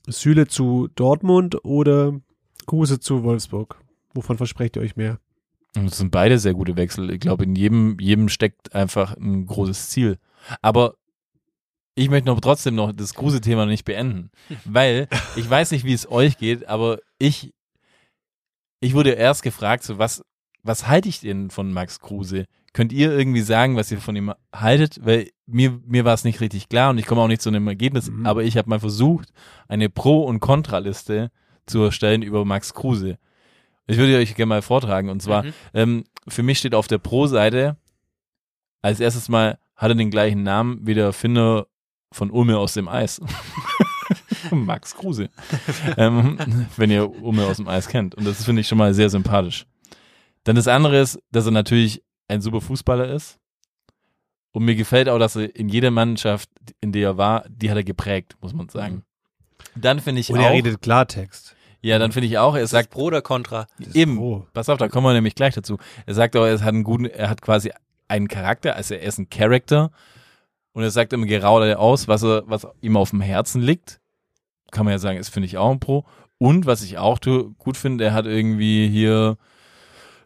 Süle 0.07 0.47
zu 0.47 0.89
Dortmund 0.95 1.63
oder 1.63 2.19
Kruse 2.65 2.99
zu 2.99 3.23
Wolfsburg? 3.23 3.79
Wovon 4.13 4.37
versprecht 4.37 4.75
ihr 4.75 4.81
euch 4.81 4.95
mehr? 4.95 5.19
Und 5.75 5.85
Es 5.85 5.97
sind 5.97 6.11
beide 6.11 6.37
sehr 6.37 6.53
gute 6.53 6.75
Wechsel. 6.75 7.11
Ich 7.11 7.19
glaube, 7.21 7.45
in 7.45 7.55
jedem, 7.55 7.97
jedem 7.99 8.29
steckt 8.29 8.75
einfach 8.75 9.15
ein 9.15 9.45
großes 9.45 9.89
Ziel. 9.89 10.17
Aber 10.61 10.95
ich 11.95 12.09
möchte 12.09 12.27
noch 12.27 12.39
trotzdem 12.41 12.75
noch 12.75 12.91
das 12.91 13.13
Kruse-Thema 13.13 13.65
nicht 13.65 13.85
beenden, 13.85 14.31
weil 14.65 15.07
ich 15.35 15.49
weiß 15.49 15.71
nicht, 15.71 15.85
wie 15.85 15.93
es 15.93 16.09
euch 16.09 16.37
geht, 16.37 16.67
aber 16.67 16.99
ich, 17.19 17.53
ich 18.79 18.93
wurde 18.93 19.11
erst 19.11 19.43
gefragt, 19.43 19.83
so 19.83 19.97
was, 19.97 20.23
was 20.63 20.87
halte 20.87 21.09
ich 21.09 21.19
denn 21.21 21.49
von 21.49 21.71
Max 21.71 21.99
Kruse? 21.99 22.45
Könnt 22.73 22.93
ihr 22.93 23.11
irgendwie 23.11 23.41
sagen, 23.41 23.75
was 23.75 23.91
ihr 23.91 23.99
von 23.99 24.15
ihm 24.15 24.33
haltet? 24.55 24.99
Weil 25.03 25.29
mir, 25.45 25.77
mir 25.85 26.05
war 26.05 26.13
es 26.13 26.23
nicht 26.23 26.39
richtig 26.39 26.69
klar 26.69 26.89
und 26.91 26.97
ich 26.97 27.05
komme 27.05 27.21
auch 27.21 27.27
nicht 27.27 27.41
zu 27.41 27.49
einem 27.49 27.67
Ergebnis, 27.67 28.09
Mhm. 28.09 28.25
aber 28.25 28.43
ich 28.43 28.55
habe 28.57 28.69
mal 28.69 28.79
versucht, 28.79 29.29
eine 29.67 29.89
Pro- 29.89 30.23
und 30.23 30.39
Kontraliste 30.39 31.31
zu 31.65 31.81
erstellen 31.83 32.21
über 32.21 32.45
Max 32.45 32.73
Kruse. 32.73 33.17
Ich 33.87 33.97
würde 33.97 34.15
euch 34.17 34.35
gerne 34.35 34.47
mal 34.47 34.61
vortragen 34.61 35.09
und 35.09 35.21
zwar, 35.21 35.43
Mhm. 35.43 35.53
ähm, 35.73 36.03
für 36.27 36.43
mich 36.43 36.59
steht 36.59 36.73
auf 36.75 36.87
der 36.87 36.97
Pro-Seite 36.99 37.75
als 38.81 38.99
erstes 39.01 39.27
mal, 39.27 39.57
hat 39.75 39.91
er 39.91 39.95
den 39.95 40.09
gleichen 40.11 40.43
Namen 40.43 40.79
wie 40.83 40.93
der 40.93 41.05
Erfinder 41.05 41.67
von 42.13 42.31
Ulme 42.31 42.57
aus 42.57 42.73
dem 42.73 42.87
Eis. 42.87 43.19
Max 44.51 44.95
Kruse. 44.95 45.29
ähm, 45.97 46.37
wenn 46.77 46.91
ihr 46.91 47.09
Ulme 47.21 47.45
aus 47.45 47.57
dem 47.57 47.67
Eis 47.67 47.87
kennt. 47.87 48.15
Und 48.15 48.25
das 48.25 48.43
finde 48.43 48.61
ich 48.61 48.67
schon 48.67 48.77
mal 48.77 48.93
sehr 48.93 49.09
sympathisch. 49.09 49.65
Dann 50.43 50.55
das 50.55 50.67
andere 50.67 50.99
ist, 50.99 51.19
dass 51.31 51.45
er 51.45 51.51
natürlich 51.51 52.01
ein 52.31 52.41
super 52.41 52.61
Fußballer 52.61 53.09
ist. 53.09 53.37
Und 54.53 54.65
mir 54.65 54.75
gefällt 54.75 55.07
auch, 55.07 55.19
dass 55.19 55.35
er 55.35 55.55
in 55.55 55.69
jeder 55.69 55.91
Mannschaft, 55.91 56.49
in 56.81 56.91
der 56.91 57.09
er 57.09 57.17
war, 57.17 57.45
die 57.47 57.69
hat 57.69 57.77
er 57.77 57.83
geprägt, 57.83 58.35
muss 58.41 58.53
man 58.53 58.67
sagen. 58.69 59.03
Dann 59.75 59.99
finde 59.99 60.21
ich 60.21 60.29
Und 60.31 60.39
auch, 60.39 60.43
er 60.43 60.51
redet 60.51 60.81
Klartext. 60.81 61.55
ja, 61.81 61.99
dann 61.99 62.11
finde 62.11 62.27
ich 62.27 62.37
auch, 62.37 62.55
er 62.55 62.61
das 62.61 62.71
sagt, 62.71 62.89
Pro 62.89 63.03
oder 63.03 63.21
Contra? 63.21 63.67
Eben. 63.93 64.17
Pro. 64.17 64.45
Pass 64.53 64.67
auf, 64.67 64.77
da 64.77 64.89
kommen 64.89 65.05
wir 65.07 65.13
nämlich 65.13 65.35
gleich 65.35 65.53
dazu. 65.53 65.77
Er 66.05 66.13
sagt 66.13 66.35
auch, 66.35 66.45
er 66.45 66.53
hat 66.59 66.67
einen 66.67 66.83
guten, 66.83 67.05
er 67.05 67.29
hat 67.29 67.41
quasi 67.41 67.71
einen 68.09 68.27
Charakter, 68.27 68.75
also 68.75 68.93
er 68.93 69.03
ist 69.03 69.19
ein 69.19 69.29
Character 69.29 69.91
und 70.73 70.83
er 70.83 70.91
sagt 70.91 71.13
immer 71.13 71.25
gerade 71.27 71.79
aus, 71.79 72.07
was 72.09 72.23
er, 72.23 72.43
was 72.45 72.67
ihm 72.81 72.97
auf 72.97 73.11
dem 73.11 73.21
Herzen 73.21 73.61
liegt. 73.61 74.01
Kann 74.71 74.85
man 74.85 74.91
ja 74.93 74.99
sagen, 74.99 75.17
ist 75.17 75.29
finde 75.29 75.45
ich 75.47 75.57
auch 75.57 75.71
ein 75.71 75.79
Pro. 75.79 76.05
Und 76.37 76.65
was 76.65 76.81
ich 76.81 76.97
auch 76.97 77.19
gut 77.57 77.77
finde, 77.77 78.03
er 78.03 78.13
hat 78.13 78.25
irgendwie 78.25 78.89
hier 78.89 79.37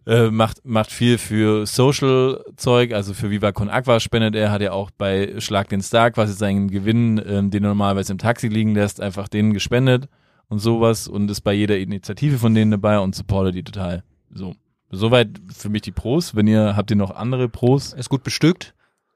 äh, 0.05 0.29
macht 0.29 0.65
macht 0.65 0.91
viel 0.91 1.17
für 1.17 1.65
Social 1.65 2.43
Zeug, 2.55 2.93
also 2.93 3.13
für 3.13 3.29
Viva 3.29 3.51
Con 3.51 3.69
Aqua 3.69 3.99
spendet 3.99 4.35
er, 4.35 4.51
hat 4.51 4.61
ja 4.61 4.71
auch 4.71 4.91
bei 4.91 5.39
Schlag 5.39 5.69
den 5.69 5.81
Star 5.81 6.11
quasi 6.11 6.33
seinen 6.33 6.69
Gewinn, 6.69 7.21
ähm, 7.25 7.51
den 7.51 7.63
er 7.63 7.69
normalerweise 7.69 8.11
im 8.13 8.17
Taxi 8.17 8.47
liegen 8.47 8.75
lässt, 8.75 9.01
einfach 9.01 9.27
denen 9.27 9.53
gespendet 9.53 10.07
und 10.47 10.59
sowas 10.59 11.07
und 11.07 11.29
ist 11.31 11.41
bei 11.41 11.53
jeder 11.53 11.77
Initiative 11.77 12.37
von 12.37 12.53
denen 12.53 12.71
dabei 12.71 12.99
und 12.99 13.15
supportet 13.15 13.55
die 13.55 13.63
total. 13.63 14.03
So. 14.33 14.55
Soweit 14.91 15.29
für 15.53 15.69
mich 15.69 15.81
die 15.81 15.91
Pros. 15.91 16.35
Wenn 16.35 16.47
ihr, 16.47 16.75
habt 16.75 16.91
ihr 16.91 16.95
noch 16.95 17.11
andere 17.11 17.49
Pros? 17.49 17.93
Ist 17.93 18.09
gut 18.09 18.23
bestückt. 18.23 18.75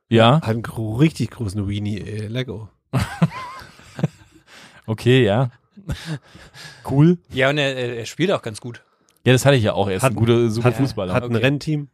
Ja? 0.09 0.41
Hat 0.41 0.49
einen 0.49 0.63
gro 0.63 0.95
richtig 0.95 1.29
großen 1.29 1.69
Weenie, 1.69 2.01
ey. 2.01 2.27
Lego. 2.27 2.69
Okay, 4.89 5.23
ja. 5.23 5.51
Cool. 6.83 7.19
Ja, 7.31 7.51
und 7.51 7.59
er 7.59 7.75
er 7.75 8.05
spielt 8.07 8.31
auch 8.31 8.41
ganz 8.41 8.59
gut. 8.59 8.83
Ja, 9.25 9.33
das 9.33 9.45
hatte 9.45 9.57
ich 9.57 9.63
ja 9.63 9.73
auch. 9.73 9.87
Er 9.89 9.95
ist 9.97 10.03
Hat- 10.03 10.13
ein 10.13 10.15
guter, 10.15 10.49
super 10.49 10.69
Hat, 10.69 10.75
Fußballer. 10.75 11.13
hat 11.13 11.23
ein 11.23 11.35
Okay. 11.35 11.45
Rennteam. 11.45 11.87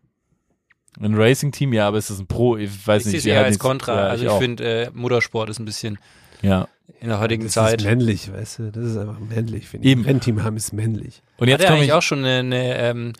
ein 1.02 1.14
Racing-Team, 1.16 1.74
ja, 1.74 1.88
aber 1.88 1.98
es 1.98 2.10
ist 2.10 2.20
ein 2.20 2.28
Pro. 2.28 2.56
Ich 2.56 2.70
weiß 2.88 3.06
Ich 3.06 3.12
nicht. 3.12 3.12
sehe 3.12 3.18
es 3.20 3.26
wir 3.26 3.34
eher 3.34 3.44
als 3.46 3.60
Contra. 3.60 3.96
Ja, 3.96 4.08
also 4.08 4.24
ich, 4.24 4.30
auch. 4.30 4.40
finde, 4.40 4.64
äh, 4.86 4.90
Motorsport 4.94 5.50
ist 5.50 5.60
ein 5.60 5.66
bisschen 5.66 5.98
Ja. 6.42 6.70
in 7.02 7.10
der 7.10 7.20
heutigen 7.20 7.44
Das 7.44 7.52
Zeit. 7.54 7.82
ist 7.82 7.86
männlich, 7.88 8.32
weißt 8.32 8.60
du. 8.60 8.72
Das 8.72 8.84
ist 8.86 8.96
einfach 8.98 9.20
männlich, 9.20 9.68
finde 9.68 9.86
ich. 9.86 9.92
Eben. 9.92 10.06
Rennteam 10.06 10.42
haben 10.44 10.56
ist 10.56 10.72
männlich. 10.72 11.22
Und 11.38 11.48
Hat 11.48 11.50
jetzt 11.50 11.62
er 11.62 11.68
komme 11.68 11.78
eigentlich 11.80 11.88
ich. 11.90 11.94
auch 11.94 12.02
schon 12.02 12.20
eine, 12.24 12.40
eine 12.40 12.78
ähm, 12.78 13.14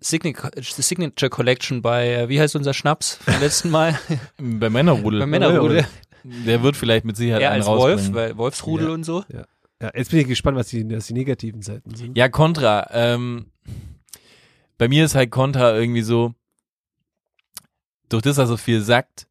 Signature, 0.00 0.50
Signature 0.62 1.28
Collection 1.30 1.82
bei, 1.82 2.14
äh, 2.14 2.28
wie 2.30 2.40
heißt 2.40 2.56
unser 2.56 2.72
Schnaps 2.72 3.16
vom 3.22 3.38
letzten 3.40 3.68
Mal? 3.70 3.98
Bei 4.38 4.70
Männerrudel. 4.70 5.20
bei 5.20 5.26
Männerrudel. 5.26 5.84
Der 6.24 6.62
wird 6.62 6.76
vielleicht 6.76 7.04
mit 7.04 7.16
Sicherheit 7.16 7.42
Er 7.42 7.50
einen 7.50 7.62
als 7.62 7.66
Wolf, 7.70 8.12
weil 8.14 8.36
Wolfsrudel 8.38 8.88
Ja. 8.88 8.94
und 8.94 9.04
so. 9.04 9.24
Ja, 9.32 9.44
jetzt 9.94 10.10
bin 10.10 10.20
ich 10.20 10.26
gespannt, 10.26 10.56
was 10.56 10.68
die, 10.68 10.88
was 10.90 11.06
die 11.06 11.14
negativen 11.14 11.62
Seiten 11.62 11.94
sind. 11.94 12.16
Ja, 12.16 12.28
Contra. 12.28 12.88
Ähm, 12.92 13.46
bei 14.78 14.88
mir 14.88 15.04
ist 15.04 15.14
halt 15.14 15.30
Contra 15.30 15.76
irgendwie 15.76 16.02
so, 16.02 16.34
durch 18.08 18.22
das, 18.22 18.36
dass 18.36 18.50
er 18.50 18.58
viel 18.58 18.80
sagt, 18.80 19.26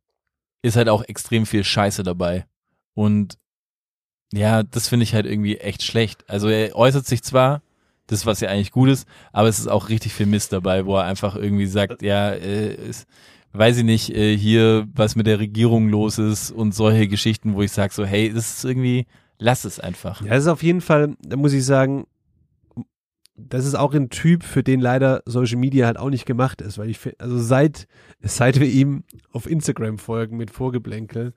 ist 0.61 0.75
halt 0.75 0.89
auch 0.89 1.03
extrem 1.03 1.45
viel 1.45 1.63
Scheiße 1.63 2.03
dabei. 2.03 2.45
Und 2.93 3.37
ja, 4.33 4.63
das 4.63 4.87
finde 4.87 5.03
ich 5.03 5.13
halt 5.13 5.25
irgendwie 5.25 5.57
echt 5.57 5.83
schlecht. 5.83 6.23
Also 6.29 6.47
er 6.47 6.75
äußert 6.75 7.05
sich 7.05 7.23
zwar, 7.23 7.61
das 8.07 8.25
was 8.25 8.39
ja 8.39 8.49
eigentlich 8.49 8.71
gut 8.71 8.89
ist, 8.89 9.07
aber 9.31 9.47
es 9.47 9.59
ist 9.59 9.67
auch 9.67 9.89
richtig 9.89 10.13
viel 10.13 10.25
Mist 10.25 10.53
dabei, 10.53 10.85
wo 10.85 10.97
er 10.97 11.05
einfach 11.05 11.35
irgendwie 11.35 11.67
sagt, 11.67 12.01
ja, 12.01 12.31
äh, 12.31 12.73
ist, 12.73 13.07
weiß 13.53 13.77
ich 13.77 13.83
nicht, 13.83 14.09
äh, 14.11 14.37
hier, 14.37 14.87
was 14.93 15.15
mit 15.15 15.27
der 15.27 15.39
Regierung 15.39 15.89
los 15.89 16.17
ist 16.17 16.51
und 16.51 16.73
solche 16.73 17.07
Geschichten, 17.07 17.53
wo 17.55 17.61
ich 17.61 17.71
sage 17.71 17.93
so, 17.93 18.05
hey, 18.05 18.31
das 18.31 18.57
ist 18.57 18.65
irgendwie, 18.65 19.05
lass 19.41 19.65
es 19.65 19.79
einfach. 19.79 20.21
Ja, 20.21 20.29
das 20.29 20.43
ist 20.43 20.47
auf 20.47 20.63
jeden 20.63 20.81
Fall, 20.81 21.15
da 21.19 21.35
muss 21.35 21.51
ich 21.51 21.65
sagen, 21.65 22.05
das 23.35 23.65
ist 23.65 23.75
auch 23.75 23.93
ein 23.93 24.09
Typ, 24.09 24.43
für 24.43 24.63
den 24.63 24.79
leider 24.79 25.23
Social 25.25 25.57
Media 25.57 25.87
halt 25.87 25.97
auch 25.97 26.11
nicht 26.11 26.25
gemacht 26.27 26.61
ist, 26.61 26.77
weil 26.77 26.89
ich 26.89 26.99
also 27.17 27.39
seit 27.39 27.87
seit 28.21 28.59
wir 28.59 28.67
ihm 28.67 29.03
auf 29.31 29.49
Instagram 29.49 29.97
folgen 29.97 30.37
mit 30.37 30.51
Vorgeblänkel, 30.51 31.33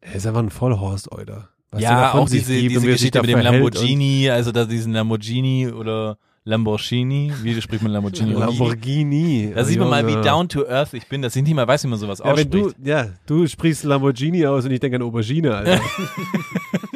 er 0.00 0.14
ist 0.14 0.26
einfach 0.26 0.40
ein 0.40 0.50
Vollhorst, 0.50 1.12
Euler. 1.12 1.50
Was 1.70 1.82
ja, 1.82 2.14
auch 2.14 2.28
diese, 2.28 2.54
gibt 2.58 2.70
diese 2.70 2.86
Geschichte 2.86 3.20
mit 3.20 3.30
dem 3.30 3.40
Lamborghini, 3.40 4.30
also 4.30 4.50
da 4.50 4.64
diesen 4.64 4.94
Lamborghini 4.94 5.68
oder 5.68 6.16
Lamborghini. 6.44 7.32
Wie 7.42 7.60
spricht 7.60 7.82
man 7.82 7.92
Lamborghini? 7.92 8.32
Lamborghini. 8.32 9.52
Da 9.54 9.62
sieht 9.64 9.78
man 9.78 9.90
mal, 9.90 10.06
wie 10.06 10.20
down 10.22 10.48
to 10.48 10.66
earth 10.66 10.94
ich 10.94 11.06
bin, 11.06 11.20
dass 11.20 11.36
ich 11.36 11.42
nicht 11.42 11.54
mal 11.54 11.68
weiß, 11.68 11.84
wie 11.84 11.88
man 11.88 11.98
sowas 11.98 12.20
Ja, 12.20 12.36
wenn 12.36 12.48
ausspricht. 12.48 12.76
du, 12.78 12.88
ja, 12.88 13.10
du 13.26 13.46
sprichst 13.46 13.84
Lamborghini 13.84 14.46
aus 14.46 14.64
und 14.64 14.70
ich 14.70 14.80
denke 14.80 14.96
an 14.96 15.02
Aubergine, 15.02 15.54
Alter. 15.54 15.80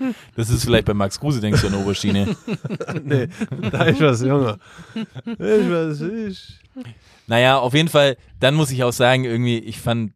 Das 0.36 0.50
ist 0.50 0.64
vielleicht 0.64 0.86
bei 0.86 0.94
Max 0.94 1.20
Kruse, 1.20 1.40
denkst 1.40 1.60
du 1.60 1.66
an 1.68 1.74
Aubergine. 1.74 2.34
nee, 3.04 3.28
da 3.70 3.84
ist 3.84 4.00
was, 4.00 4.22
Junge. 4.22 4.58
Ich 5.26 5.38
weiß, 5.38 6.00
ich. 6.00 6.58
Naja, 7.26 7.58
auf 7.58 7.74
jeden 7.74 7.88
Fall, 7.88 8.16
dann 8.38 8.54
muss 8.54 8.70
ich 8.70 8.82
auch 8.82 8.92
sagen, 8.92 9.24
irgendwie, 9.24 9.58
ich 9.58 9.78
fand 9.78 10.12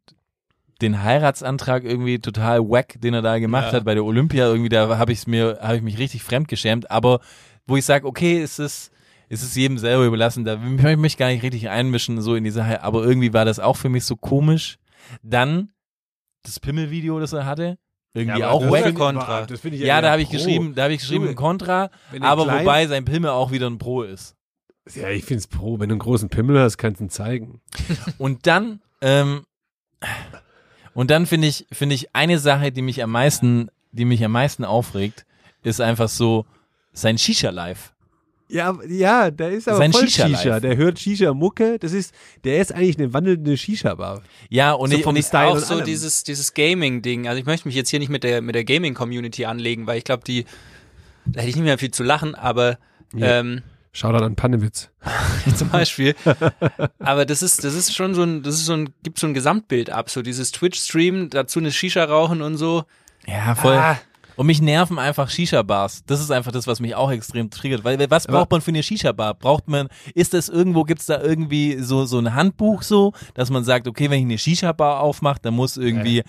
den 0.81 1.03
Heiratsantrag 1.03 1.85
irgendwie 1.85 2.19
total 2.19 2.61
wack, 2.69 3.01
den 3.01 3.15
er 3.15 3.23
da 3.23 3.39
gemacht 3.39 3.69
Ja. 3.69 3.73
hat 3.79 3.85
bei 3.85 3.95
der 3.95 4.05
Olympia. 4.05 4.47
Irgendwie, 4.47 4.69
da 4.69 4.99
habe 4.99 5.13
ich 5.13 5.27
mir, 5.27 5.59
habe 5.61 5.77
ich 5.77 5.83
mich 5.83 5.99
richtig 5.99 6.23
fremdgeschämt. 6.23 6.91
Aber 6.91 7.21
wo 7.67 7.77
ich 7.77 7.85
sage, 7.85 8.07
okay, 8.07 8.41
es 8.43 8.59
ist, 8.59 8.91
es 9.29 9.43
ist 9.43 9.55
jedem 9.57 9.79
selber 9.79 10.05
überlassen, 10.05 10.45
da 10.45 10.57
möchte 10.57 10.91
ich 10.91 10.97
mich 10.99 11.17
gar 11.17 11.29
nicht 11.29 11.43
richtig 11.43 11.69
einmischen, 11.69 12.21
so 12.21 12.35
in 12.35 12.45
die 12.45 12.51
Sache. 12.51 12.83
Aber 12.83 13.05
irgendwie 13.05 13.33
war 13.33 13.45
das 13.45 13.61
auch 13.61 13.77
für 13.77 13.89
mich 13.89 14.05
so 14.05 14.17
komisch. 14.17 14.79
Dann 15.23 15.71
das 16.43 16.59
Pimmelvideo, 16.61 17.21
das 17.21 17.33
er 17.33 17.47
hatte. 17.47 17.79
Irgendwie 18.15 18.41
Ja, 18.41 18.51
auch 18.51 18.63
wack. 18.71 18.85
finde 18.85 18.91
ich- 19.55 19.61
finde 19.61 19.77
ich 19.79 19.83
Ja, 19.83 20.01
da 20.01 20.13
habe 20.13 20.23
ich 20.23 20.29
pro. 20.29 20.37
geschrieben, 20.37 20.75
da 20.75 20.85
habe 20.85 20.95
ich 20.95 21.01
geschrieben 21.01 21.25
Du, 21.25 21.31
ein 21.31 21.37
der 22.23 22.31
aber 22.31 22.45
klein- 22.45 22.61
wobei 22.61 22.87
sein 22.87 23.05
Pimmel 23.05 23.31
auch 23.31 23.51
wieder 23.51 23.69
ein 23.69 23.79
Pro 23.79 24.03
ist. 24.03 24.37
Ja, 24.95 25.09
ich 25.09 25.25
find's 25.25 25.47
pro. 25.49 25.81
Wenn 25.81 25.89
du 25.89 25.95
einen 25.95 25.99
großen 26.01 26.29
Pimmel 26.29 26.61
hast, 26.61 26.79
kannst 26.79 27.01
du 27.01 27.05
ihn 27.05 27.11
zeigen. 27.11 27.61
Und 28.19 28.47
dann, 28.47 28.81
ähm, 29.01 29.45
und 30.95 31.11
dann 31.11 31.27
finde 31.27 31.49
ich, 31.49 31.67
finde 31.73 31.95
ich 31.95 32.15
eine 32.15 32.39
Sache, 32.39 32.71
die 32.71 32.83
mich 32.83 33.03
am 33.03 33.11
meisten, 33.11 33.69
die 33.93 34.05
mich 34.05 34.25
am 34.25 34.33
meisten 34.33 34.65
aufregt, 34.65 35.25
ist 35.63 35.81
einfach 35.81 36.09
so 36.09 36.47
sein 36.93 37.19
Shisha-Life. 37.19 37.91
Ja, 38.55 38.79
ja, 38.89 39.33
der 39.33 39.51
ist 39.51 39.67
aber 39.69 39.79
Sein 39.79 39.93
voll 39.93 40.03
Shisha-Life. 40.09 40.43
Shisha. 40.45 40.61
Der 40.61 40.77
hört 40.77 41.01
Shisha-Mucke. 41.01 41.79
Das 41.81 41.93
ist, 41.93 42.15
der 42.45 42.61
ist 42.61 42.73
eigentlich 42.73 42.97
eine 42.99 43.13
wandelnde 43.13 43.57
Shisha-Bar. 43.57 44.23
Ja, 44.49 44.73
und 44.75 44.91
So 44.93 44.97
ich, 44.97 45.05
und 45.05 45.17
ich 45.17 45.35
auch 45.35 45.55
und 45.55 45.61
so 45.61 45.75
allem. 45.75 45.85
dieses, 45.85 46.23
dieses 46.23 46.55
Gaming-Ding. 46.55 47.27
Also 47.27 47.41
ich 47.41 47.47
möchte 47.47 47.67
mich 47.67 47.75
jetzt 47.75 47.91
hier 47.91 47.99
nicht 47.99 48.11
mit 48.11 48.23
der, 48.23 48.43
mit 48.43 48.55
der 48.55 48.63
Gaming-Community 48.65 49.45
anlegen, 49.47 49.89
weil 49.89 49.99
ich 49.99 50.05
glaube, 50.05 50.23
die, 50.25 50.45
da 51.27 51.41
hätte 51.41 51.51
ich 51.51 51.57
nicht 51.57 51.65
mehr 51.65 51.79
viel 51.79 51.91
zu 51.91 52.05
lachen, 52.05 52.37
aber 52.37 52.79
Ja. 53.13 53.41
ähm, 53.41 53.63
Shoutout 53.91 54.25
an 54.25 54.37
Pannewitz. 54.37 54.91
zum 55.57 55.69
Beispiel. 55.71 56.15
Aber 57.01 57.25
das 57.27 57.43
ist, 57.43 57.65
das 57.65 57.75
ist 57.75 57.93
schon 57.95 58.15
so 58.15 58.23
ein, 58.23 58.43
das 58.45 58.55
ist 58.55 58.67
so 58.67 58.73
ein, 58.75 58.91
gibt 59.03 59.19
so 59.19 59.27
ein 59.27 59.35
Gesamtbild 59.35 59.91
ab, 59.91 60.11
so 60.11 60.23
dieses 60.23 60.53
Twitch-Stream, 60.53 61.29
dazu 61.31 61.59
eine 61.59 61.73
Shisha 61.73 62.05
rauchen 62.05 62.41
und 62.41 62.57
so. 62.57 62.85
ja, 63.27 63.55
voll. 63.57 63.75
Ah. 63.75 63.99
Und 64.37 64.47
mich 64.47 64.61
nerven 64.61 64.99
einfach 64.99 65.31
Shisha-Bars. 65.31 66.03
Das 66.07 66.21
ist 66.21 66.31
einfach 66.31 66.53
das, 66.53 66.67
was 66.67 66.81
mich 66.81 66.95
auch 66.95 67.11
extrem 67.11 67.51
triggert. 67.51 67.85
Weil 67.85 67.99
was 68.11 68.27
braucht 68.27 68.51
man 68.51 68.61
für 68.61 68.71
eine 68.71 68.83
Shisha-Bar? 68.83 69.35
Braucht 69.35 69.69
man, 69.69 69.89
ist 70.15 70.35
das 70.35 70.49
irgendwo, 70.49 70.83
gibt's 70.85 71.07
da 71.07 71.21
irgendwie 71.23 71.79
so, 71.81 72.05
so 72.05 72.19
ein 72.19 72.35
Handbuch 72.35 72.83
so, 72.83 73.13
dass 73.35 73.51
man 73.51 73.65
sagt, 73.65 73.87
okay, 73.87 74.11
wenn 74.11 74.19
ich 74.19 74.25
eine 74.25 74.39
Shisha-Bar 74.39 75.01
aufmache, 75.01 75.39
dann 75.43 75.55
muss 75.55 75.77
irgendwie 75.77 76.23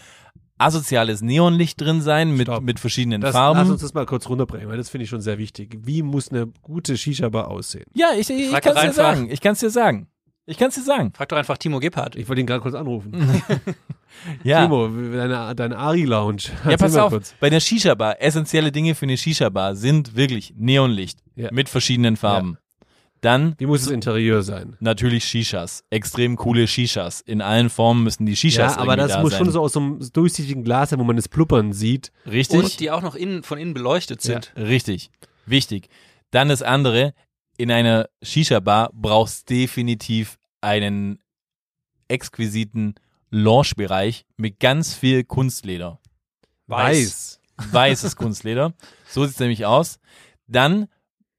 asoziales 0.57 1.21
Neonlicht 1.21 1.81
drin 1.81 2.01
sein 2.01 2.35
mit, 2.35 2.47
Stopp. 2.47 2.63
mit 2.63 2.79
verschiedenen 2.79 3.19
Das, 3.21 3.33
Farben. 3.33 3.59
lass 3.59 3.69
uns 3.69 3.81
das 3.81 3.93
mal 3.93 4.05
kurz 4.05 4.29
runterbringen, 4.29 4.69
weil 4.69 4.77
das 4.77 4.89
finde 4.89 5.03
ich 5.03 5.09
schon 5.09 5.19
sehr 5.21 5.37
wichtig. 5.37 5.77
Wie 5.81 6.01
muss 6.01 6.29
eine 6.29 6.47
gute 6.61 6.97
Shisha-Bar 6.97 7.49
aussehen? 7.49 7.85
Ja, 7.93 8.09
ich, 8.17 8.29
ich, 8.29 8.51
ich 8.53 8.61
kann 8.61 8.75
es 8.77 8.81
dir 8.83 8.93
sagen. 8.93 9.29
Ich 9.29 9.41
kann 9.41 9.53
es 9.53 9.59
dir 9.59 9.69
sagen. 9.69 10.07
Ich 10.47 10.57
kann 10.57 10.69
es 10.69 10.75
dir 10.75 10.81
sagen. 10.83 11.11
Frag 11.15 11.29
doch 11.29 11.37
einfach 11.37 11.57
Timo 11.57 11.79
Gebhardt. 11.79 12.15
Ich 12.15 12.27
wollte 12.29 12.39
ihn 12.41 12.45
gerade 12.47 12.61
kurz 12.61 12.75
anrufen. 12.75 13.11
Ja. 14.43 14.63
Timo, 14.63 14.87
deine, 14.87 15.53
deine 15.55 15.77
Ari-Lounge. 15.77 16.43
Ja, 16.69 16.77
pass 16.77 16.93
mal 16.93 17.01
auf. 17.01 17.11
kurz. 17.11 17.35
Bei 17.41 17.49
der 17.49 17.59
Shisha-Bar, 17.59 18.21
essentielle 18.21 18.71
Dinge 18.71 18.95
für 18.95 19.03
eine 19.05 19.17
Shisha-Bar 19.17 19.75
sind 19.75 20.15
wirklich 20.15 20.53
Neonlicht 20.55 21.19
Ja. 21.35 21.49
mit 21.51 21.67
verschiedenen 21.67 22.15
Farben. 22.15 22.57
Dann 23.19 23.55
Wie 23.57 23.65
muss 23.65 23.81
das 23.83 23.91
Interieur 23.91 24.41
sein? 24.41 24.77
natürlich 24.79 25.25
Shishas. 25.25 25.83
Extrem 25.89 26.37
coole 26.37 26.65
Shishas. 26.65 27.19
In 27.21 27.41
allen 27.41 27.69
Formen 27.69 28.03
müssen 28.05 28.25
die 28.25 28.37
Shishas 28.37 28.75
Ja, 28.75 28.81
aber 28.81 28.95
das 28.95 29.11
da 29.13 29.21
muss 29.21 29.31
sein. 29.33 29.39
schon 29.43 29.51
so 29.51 29.61
aus 29.61 29.73
so 29.73 29.79
einem 29.81 29.99
durchsichtigen 30.13 30.63
Glas 30.63 30.91
sein, 30.91 30.99
wo 30.99 31.03
man 31.03 31.17
das 31.17 31.27
Pluppern 31.27 31.73
sieht. 31.73 32.11
Richtig? 32.25 32.57
Und 32.57 32.79
die 32.79 32.91
auch 32.91 33.01
noch 33.01 33.15
innen, 33.15 33.43
von 33.43 33.57
innen 33.57 33.73
beleuchtet 33.73 34.21
sind. 34.21 34.53
Richtig. 34.55 35.09
Wichtig. 35.45 35.89
Dann 36.31 36.47
das 36.47 36.61
andere. 36.61 37.13
In 37.57 37.71
einer 37.71 38.09
Shisha-Bar 38.21 38.91
brauchst 38.93 39.49
definitiv 39.49 40.37
einen 40.61 41.19
exquisiten 42.07 42.95
Lounge-Bereich 43.31 44.25
mit 44.37 44.59
ganz 44.59 44.93
viel 44.93 45.23
Kunstleder. 45.23 45.99
Weiß. 46.67 47.39
weißes 47.71 48.15
Kunstleder. 48.17 48.73
So 49.07 49.25
sieht's 49.25 49.39
nämlich 49.39 49.65
aus. 49.65 49.99
Dann, 50.47 50.87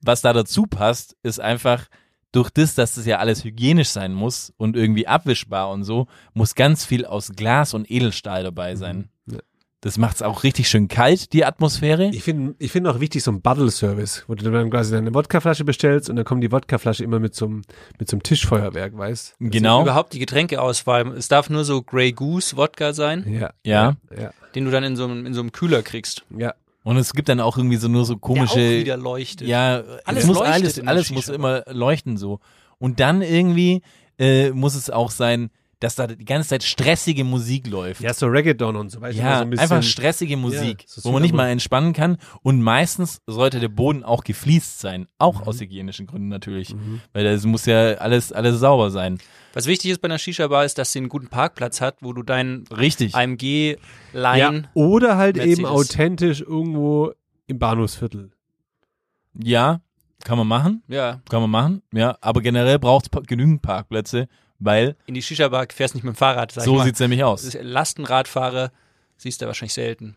was 0.01 0.23
da 0.23 0.33
dazu 0.33 0.65
passt, 0.65 1.17
ist 1.23 1.41
einfach 1.41 1.87
durch 2.33 2.51
das, 2.51 2.75
dass 2.75 2.95
das 2.95 3.07
ja 3.07 3.19
alles 3.19 3.45
hygienisch 3.45 3.89
sein 3.89 4.13
muss 4.13 4.53
und 4.57 4.77
irgendwie 4.77 5.07
abwischbar 5.07 5.71
und 5.71 5.85
so, 5.85 6.07
muss 6.35 6.55
ganz 6.55 6.85
viel 6.85 7.07
aus 7.07 7.31
Glas 7.35 7.73
und 7.73 7.91
Edelstahl 7.91 8.43
dabei 8.43 8.77
sein. 8.77 9.09
Das 9.87 9.99
macht's 9.99 10.21
auch 10.21 10.43
richtig 10.43 10.69
schön 10.69 10.89
kalt, 10.89 11.33
die 11.33 11.45
Atmosphäre. 11.45 12.11
Ich 12.13 12.25
finde 12.25 12.57
ich 12.59 12.73
finde 12.73 12.91
auch 12.91 12.99
wichtig 12.99 13.23
so 13.23 13.31
ein 13.31 13.41
Bottle-Service, 13.41 14.25
wo 14.27 14.35
du 14.35 14.51
dann 14.51 14.69
quasi 14.69 14.91
deine 14.91 15.15
Wodkaflasche 15.15 15.65
bestellst 15.65 16.11
und 16.11 16.17
dann 16.17 16.25
kommt 16.25 16.43
die 16.43 16.51
Wodkaflasche 16.51 17.05
immer 17.05 17.21
mit 17.21 17.37
so 17.37 17.45
einem, 17.47 17.63
mit 18.01 18.11
so 18.11 18.17
einem 18.17 18.25
Tischfeuerwerk, 18.25 18.99
weißt 18.99 19.37
Genau. 19.39 19.83
Überhaupt 19.83 20.13
die 20.13 20.19
Getränkeauswahl. 20.19 21.07
Es 21.17 21.29
darf 21.29 21.51
nur 21.51 21.65
so 21.65 21.83
Grey 21.83 22.11
Goose 22.11 22.57
Wodka 22.57 22.95
sein, 22.95 23.25
Ja. 23.33 23.51
Ja. 23.63 23.95
Ja. 24.21 24.31
den 24.57 24.65
du 24.65 24.73
dann 24.73 24.83
in 24.83 24.97
so 24.97 25.05
einem, 25.05 25.25
in 25.25 25.35
so 25.35 25.41
einem 25.41 25.53
Kühler 25.53 25.85
kriegst. 25.85 26.25
Ja. 26.37 26.55
Und 26.83 26.97
es 26.97 27.13
gibt 27.13 27.29
dann 27.29 27.39
auch 27.39 27.57
irgendwie 27.57 27.77
so 27.77 27.87
nur 27.87 28.05
so 28.07 28.15
Der 28.15 28.19
auch 28.19 28.27
komische. 28.27 28.81
wieder 28.81 28.97
leuchtet. 28.97 29.47
Ja, 29.47 29.85
Alles 30.05 30.25
es 30.25 30.27
muss 30.27 30.39
leuchtet 30.39 30.53
alles, 30.53 30.81
alles 30.89 31.11
muss 31.13 31.29
immer 31.29 31.63
leuchten 31.69 32.17
so. 32.17 32.41
Und 32.79 32.99
dann 32.99 33.23
irgendwie 33.23 33.83
äh, 34.19 34.51
muss 34.51 34.75
es 34.75 34.91
auch 34.91 35.13
sein, 35.13 35.51
dass 35.81 35.95
da 35.95 36.07
die 36.07 36.25
ganze 36.25 36.49
Zeit 36.49 36.63
stressige 36.63 37.23
Musik 37.23 37.67
läuft. 37.67 38.01
Ja, 38.01 38.15
so 38.15 38.27
Reggaeton 38.27 38.77
und 38.77 38.89
so, 38.91 39.01
weißt 39.01 39.19
du, 39.19 39.23
Ja, 39.23 39.37
so 39.39 39.43
ein 39.43 39.51
bisschen, 39.51 39.63
einfach 39.63 39.83
stressige 39.83 40.37
Musik, 40.39 40.85
so 40.87 41.05
wo 41.05 41.13
man 41.13 41.21
nicht 41.23 41.35
mal 41.35 41.49
entspannen 41.49 41.93
kann. 41.93 42.17
Und 42.43 42.63
meistens 42.63 43.21
sollte 43.27 43.61
der 43.61 43.69
Boden 43.69 44.03
auch 44.03 44.25
gefliest 44.25 44.81
sein, 44.81 45.07
auch 45.19 45.43
Mhm. 45.43 45.49
aus 45.49 45.61
hygienischen 45.61 46.07
Gründen 46.07 46.29
natürlich, 46.29 46.75
weil 47.13 47.25
das 47.25 47.45
muss 47.45 47.67
ja 47.67 47.95
alles 47.97 48.33
alles 48.33 48.59
sauber 48.61 48.91
sein. 48.91 49.19
Was 49.53 49.67
wichtig 49.67 49.91
ist 49.91 50.01
bei 50.01 50.07
einer 50.07 50.19
Shisha-Bar 50.19 50.65
ist, 50.65 50.79
dass 50.79 50.93
sie 50.93 50.99
einen 51.01 51.09
guten 51.11 51.29
Parkplatz 51.29 51.81
hat, 51.81 51.97
wo 52.01 52.13
du 52.15 52.23
deinen 52.23 52.67
Richtig. 52.69 53.15
AMG 53.15 53.77
ja, 54.13 54.35
Line 54.35 54.69
oder 54.75 55.17
halt 55.19 55.37
eben 55.37 55.63
Mercedes. 55.63 55.71
authentisch 55.71 56.41
irgendwo 56.41 57.13
im 57.47 57.59
Bahnhofsviertel. 57.59 58.31
Ja, 59.39 59.81
kann 60.25 60.39
man 60.39 60.47
machen, 60.49 60.83
ja, 60.89 61.21
kann 61.29 61.43
man 61.43 61.51
machen. 61.51 61.83
Ja, 61.93 62.17
aber 62.23 62.41
generell 62.41 62.79
braucht 62.79 63.09
es 63.15 63.23
genügend 63.27 63.63
Parkplätze, 63.63 64.29
weil 64.59 64.97
in 65.07 65.15
die 65.15 65.23
Shisha-Bar 65.23 65.67
fährst 65.73 65.95
nicht 65.95 66.05
mit 66.05 66.15
dem 66.15 66.17
Fahrrad. 66.17 66.53
Sag 66.53 66.65
so 66.65 66.75
mal. 66.75 66.85
sieht's 66.85 67.01
nämlich 67.01 67.23
aus. 67.25 67.57
Lastenradfahrer 67.61 68.71
siehst 69.17 69.41
du 69.43 69.47
wahrscheinlich 69.47 69.75
selten. 69.75 70.17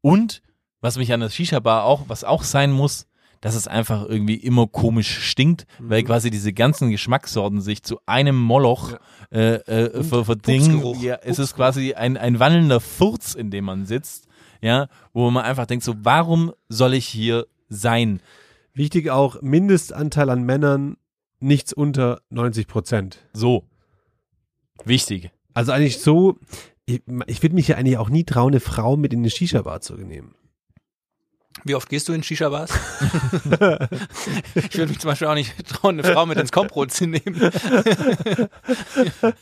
Und 0.00 0.42
was 0.80 0.96
mich 0.96 1.12
an 1.12 1.20
der 1.20 1.30
Shisha-Bar 1.30 1.84
auch, 1.84 2.04
was 2.08 2.24
auch 2.24 2.42
sein 2.42 2.70
muss, 2.72 3.06
dass 3.40 3.54
es 3.54 3.68
einfach 3.68 4.06
irgendwie 4.08 4.36
immer 4.36 4.66
komisch 4.66 5.18
stinkt, 5.28 5.66
weil 5.78 6.00
Mhm. 6.02 6.06
quasi 6.06 6.30
diese 6.30 6.52
ganzen 6.54 6.90
Geschmackssorten 6.90 7.60
sich 7.60 7.82
zu 7.82 8.00
einem 8.06 8.36
Moloch 8.40 8.94
äh, 9.30 9.56
äh, 9.56 10.02
ver 10.02 10.24
verdingen. 10.24 10.82
Ja, 11.02 11.16
es 11.22 11.38
ist 11.38 11.54
quasi 11.54 11.92
ein, 11.94 12.16
ein 12.16 12.38
wandelnder 12.40 12.80
Furz, 12.80 13.34
in 13.34 13.50
dem 13.50 13.66
man 13.66 13.84
sitzt, 13.84 14.26
ja, 14.62 14.88
wo 15.12 15.30
man 15.30 15.44
einfach 15.44 15.66
denkt, 15.66 15.84
so, 15.84 15.94
warum 15.98 16.52
soll 16.70 16.94
ich 16.94 17.06
hier 17.06 17.46
sein? 17.68 18.20
Wichtig 18.72 19.10
auch, 19.10 19.42
Mindestanteil 19.42 20.30
an 20.30 20.44
Männern, 20.44 20.96
nichts 21.44 21.72
unter 21.72 22.20
90 22.30 22.66
Prozent. 22.66 23.18
So. 23.32 23.64
Wichtig. 24.84 25.30
Also 25.52 25.72
eigentlich 25.72 26.00
so, 26.00 26.38
ich, 26.86 27.02
ich 27.26 27.42
würde 27.42 27.54
mich 27.54 27.68
ja 27.68 27.76
eigentlich 27.76 27.98
auch 27.98 28.10
nie 28.10 28.24
trauen, 28.24 28.52
eine 28.52 28.60
Frau 28.60 28.96
mit 28.96 29.12
in 29.12 29.20
eine 29.20 29.30
Shisha-Bar 29.30 29.80
zu 29.80 29.94
nehmen. 29.94 30.34
Wie 31.62 31.74
oft 31.76 31.88
gehst 31.88 32.08
du 32.08 32.12
in 32.12 32.22
Shisha-Bars? 32.22 32.72
ich 34.54 34.76
würde 34.76 34.88
mich 34.88 34.98
zum 34.98 35.10
Beispiel 35.10 35.28
auch 35.28 35.34
nicht 35.34 35.54
trauen, 35.68 36.00
eine 36.00 36.12
Frau 36.12 36.26
mit 36.26 36.38
ins 36.38 36.50
Kopfbrot 36.50 36.90
zu 36.92 37.06
nehmen. 37.06 37.40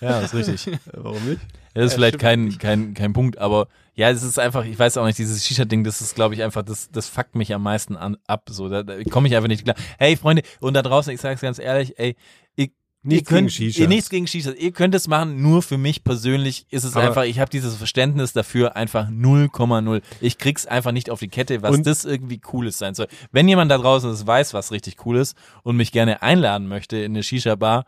Ja, 0.01 0.21
das 0.21 0.35
ist 0.35 0.49
richtig. 0.49 0.79
Warum 0.93 1.25
nicht? 1.25 1.41
Das 1.75 1.87
ist 1.87 1.93
Ja, 1.93 1.97
vielleicht 1.97 2.19
kein, 2.19 2.59
kein, 2.59 2.95
kein 2.95 3.13
Punkt, 3.15 3.39
aber 3.39 3.69
ja, 3.95 4.11
es 4.11 4.23
ist 4.23 4.39
einfach, 4.39 4.65
ich 4.65 4.79
weiß 4.79 4.99
auch 4.99 5.07
nicht, 5.07 5.19
dieses 5.19 5.45
Shisha-Ding, 5.45 5.85
das 5.85 6.01
ist, 6.01 6.15
glaube 6.15 6.35
ich, 6.35 6.43
einfach, 6.43 6.63
das, 6.63 6.91
das 6.91 7.09
fuckt 7.09 7.35
mich 7.35 7.55
am 7.55 7.63
meisten 7.63 7.97
an, 7.97 8.17
ab. 8.27 8.45
So, 8.51 8.69
da, 8.69 8.83
da 8.83 9.03
komme 9.05 9.29
ich 9.29 9.37
einfach 9.37 9.49
nicht 9.49 9.65
klar. 9.65 9.77
Hey, 9.99 10.17
Freunde, 10.17 10.43
und 10.61 10.75
da 10.75 10.83
draußen, 10.83 11.13
ich 11.13 11.21
sage 11.21 11.35
es 11.35 11.41
ganz 11.41 11.59
ehrlich, 11.59 11.99
ey, 11.99 12.17
ihr, 12.57 12.69
Nichts 13.05 13.29
könnt, 13.29 13.49
gegen 13.49 13.51
Shishas. 13.51 13.79
Ihr, 13.79 13.89
nichts 13.89 14.11
gegen 14.11 14.27
Shishas. 14.29 14.55
Ihr 14.55 14.71
könnt 14.71 14.95
es 14.95 15.09
machen, 15.09 15.43
nur 15.43 15.63
für 15.63 15.77
mich 15.77 16.05
persönlich 16.05 16.67
ist 16.71 16.85
es 16.85 16.95
Aber- 16.97 17.07
einfach, 17.09 17.25
ich 17.25 17.41
habe 17.41 17.51
dieses 17.51 17.75
Verständnis 17.75 18.33
dafür 18.33 18.77
einfach 18.77 19.09
0,0. 19.09 20.03
Ich 20.21 20.39
krieg's 20.39 20.67
einfach 20.67 20.93
nicht 20.93 21.11
auf 21.11 21.19
die 21.19 21.29
Kette, 21.29 21.63
was 21.63 21.83
das 21.83 22.05
irgendwie 22.05 22.39
Cooles 22.39 22.79
sein 22.79 22.95
soll. 22.95 23.09
Wenn 23.33 23.49
jemand 23.49 23.71
da 23.73 23.79
draußen 23.79 24.09
das 24.09 24.25
weiß, 24.27 24.55
was 24.55 24.71
richtig 24.71 25.05
cool 25.05 25.17
ist 25.17 25.37
und 25.65 25.77
mich 25.77 25.91
gerne 25.91 26.23
einladen 26.23 26.69
möchte 26.69 26.97
in 26.97 27.13
eine 27.13 27.25
Shisha-Bar, 27.25 27.87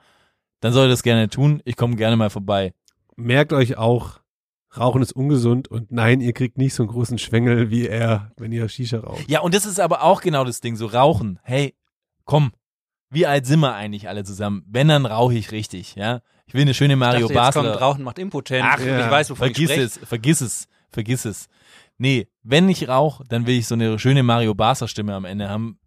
dann 0.60 0.72
soll 0.72 0.88
das 0.88 1.02
gerne 1.04 1.28
tun. 1.28 1.62
Ich 1.64 1.76
komme 1.76 1.94
gerne 1.94 2.16
mal 2.16 2.30
vorbei. 2.30 2.74
Merkt 3.16 3.52
euch 3.52 3.76
auch, 3.76 4.18
Rauchen 4.76 5.02
ist 5.02 5.12
ungesund 5.12 5.68
und 5.68 5.92
nein, 5.92 6.20
ihr 6.20 6.32
kriegt 6.32 6.58
nicht 6.58 6.74
so 6.74 6.82
einen 6.82 6.90
großen 6.90 7.18
Schwengel 7.18 7.70
wie 7.70 7.86
er, 7.86 8.32
wenn 8.36 8.50
ihr 8.50 8.68
Shisha 8.68 8.98
raucht. 8.98 9.30
Ja, 9.30 9.40
und 9.40 9.54
das 9.54 9.66
ist 9.66 9.78
aber 9.78 10.02
auch 10.02 10.20
genau 10.20 10.44
das 10.44 10.60
Ding, 10.60 10.74
so 10.74 10.86
rauchen. 10.86 11.38
Hey, 11.44 11.74
komm, 12.24 12.50
wie 13.14 13.26
alt 13.26 13.46
sind 13.46 13.60
wir 13.60 13.74
eigentlich 13.74 14.08
alle 14.08 14.24
zusammen? 14.24 14.64
Wenn, 14.66 14.88
dann 14.88 15.06
rauche 15.06 15.34
ich 15.34 15.52
richtig, 15.52 15.94
ja. 15.94 16.20
Ich 16.46 16.54
will 16.54 16.62
eine 16.62 16.74
schöne 16.74 16.96
Mario 16.96 17.26
Ich 17.26 17.32
dachte, 17.32 17.34
jetzt 17.34 17.54
Basler. 17.54 17.70
kommt 17.70 17.80
Rauchen 17.82 18.04
macht 18.04 18.18
impotent. 18.18 18.64
Ach, 18.66 18.78
ich 18.78 18.86
ja. 18.86 19.10
weiß, 19.10 19.30
wovon 19.30 19.46
vergiss 19.46 19.70
ich 19.70 19.78
es, 19.78 19.98
vergiss 19.98 20.40
es, 20.40 20.68
vergiss 20.90 21.24
es. 21.24 21.48
Nee, 21.96 22.28
wenn 22.42 22.68
ich 22.68 22.88
rauche, 22.88 23.24
dann 23.28 23.46
will 23.46 23.56
ich 23.56 23.66
so 23.66 23.74
eine 23.74 23.98
schöne 23.98 24.22
Mario 24.22 24.54
Basler 24.54 24.88
Stimme 24.88 25.14
am 25.14 25.24
Ende 25.24 25.48
haben 25.48 25.78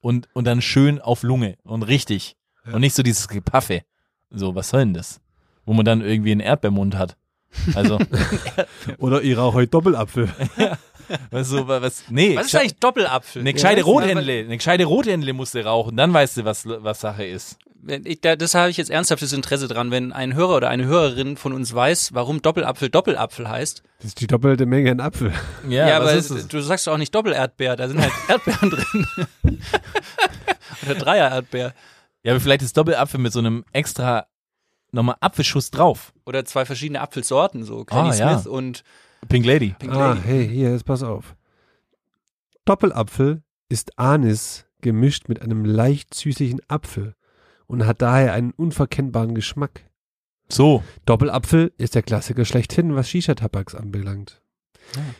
und, 0.00 0.28
und 0.32 0.46
dann 0.46 0.62
schön 0.62 1.00
auf 1.00 1.22
Lunge 1.22 1.56
und 1.64 1.82
richtig. 1.82 2.36
Und 2.72 2.80
nicht 2.80 2.94
so 2.94 3.02
dieses 3.02 3.28
Gepaffe. 3.28 3.82
So, 4.30 4.54
was 4.54 4.68
soll 4.68 4.80
denn 4.80 4.94
das? 4.94 5.20
Wo 5.64 5.72
man 5.72 5.84
dann 5.84 6.02
irgendwie 6.02 6.32
einen 6.32 6.40
Erdbeermund 6.40 6.96
hat. 6.96 7.16
Also, 7.74 7.98
Oder 8.98 9.22
ich 9.22 9.36
rauche 9.36 9.54
heute 9.54 9.70
Doppelapfel. 9.70 10.28
was 11.30 11.48
so, 11.48 11.66
was, 11.68 12.04
nee. 12.08 12.36
Was 12.36 12.46
ist 12.46 12.54
eigentlich 12.56 12.76
Doppelapfel? 12.76 13.40
Eine 13.40 13.52
gescheite 13.52 13.80
Ja, 13.80 13.84
Rothändle, 13.86 14.40
eine 14.40 14.56
gescheite 14.56 14.84
Rothändle 14.84 15.32
musst 15.32 15.54
du 15.54 15.64
rauchen, 15.64 15.96
dann 15.96 16.12
weißt 16.12 16.38
du, 16.38 16.44
was, 16.44 16.64
was 16.66 17.00
Sache 17.00 17.24
ist. 17.24 17.58
Ich, 18.04 18.20
da, 18.20 18.34
das 18.34 18.54
habe 18.54 18.70
ich 18.70 18.76
jetzt 18.76 18.90
ernsthaftes 18.90 19.32
Interesse 19.32 19.68
dran, 19.68 19.90
wenn 19.92 20.12
ein 20.12 20.34
Hörer 20.34 20.56
oder 20.56 20.68
eine 20.68 20.84
Hörerin 20.84 21.36
von 21.36 21.52
uns 21.52 21.72
weiß, 21.72 22.10
warum 22.12 22.42
Doppelapfel 22.42 22.90
Doppelapfel 22.90 23.48
heißt. 23.48 23.82
Das 23.98 24.06
ist 24.08 24.20
die 24.20 24.26
doppelte 24.26 24.66
Menge 24.66 24.90
an 24.90 25.00
Apfel. 25.00 25.32
Ja, 25.68 25.88
Ja, 25.88 26.00
was 26.02 26.08
aber 26.10 26.12
ist 26.18 26.30
es? 26.30 26.48
du 26.48 26.60
sagst 26.60 26.86
doch 26.88 26.94
auch 26.94 26.98
nicht 26.98 27.14
Doppelerdbeer, 27.14 27.76
da 27.76 27.88
sind 27.88 28.00
halt 28.00 28.12
Erdbeeren 28.28 28.70
drin. 28.70 29.06
oder 30.84 30.94
Dreier-Erdbeer. 30.96 31.72
Ja, 32.24 32.32
aber 32.32 32.40
vielleicht 32.40 32.62
ist 32.62 32.76
Doppelapfel 32.76 33.20
mit 33.20 33.32
so 33.32 33.38
einem 33.38 33.64
extra 33.72 34.26
nochmal 34.90 35.16
Apfelschuss 35.20 35.70
drauf. 35.70 36.12
Oder 36.26 36.44
zwei 36.44 36.64
verschiedene 36.64 37.00
Apfelsorten, 37.00 37.62
so 37.62 37.84
Granny 37.84 38.10
Ah, 38.10 38.14
ja. 38.14 38.38
Smith 38.38 38.46
und 38.46 38.82
Pink 39.28 39.44
Lady. 39.46 39.74
Pink 39.78 39.92
Ah, 39.92 40.10
Lady. 40.14 40.20
hey, 40.24 40.48
hier, 40.48 40.70
jetzt 40.72 40.84
pass 40.84 41.02
auf. 41.02 41.34
Doppelapfel 42.64 43.42
ist 43.68 43.98
Anis 43.98 44.66
gemischt 44.80 45.28
mit 45.28 45.42
einem 45.42 45.64
leicht 45.64 46.14
süßlichen 46.14 46.60
Apfel 46.68 47.14
und 47.66 47.86
hat 47.86 48.00
daher 48.02 48.32
einen 48.32 48.52
unverkennbaren 48.52 49.34
Geschmack. 49.34 49.84
So. 50.48 50.82
Doppelapfel 51.04 51.72
ist 51.78 51.94
der 51.94 52.02
Klassiker 52.02 52.44
schlechthin, 52.44 52.94
was 52.94 53.08
Shisha-Tabaks 53.08 53.74
anbelangt. 53.74 54.40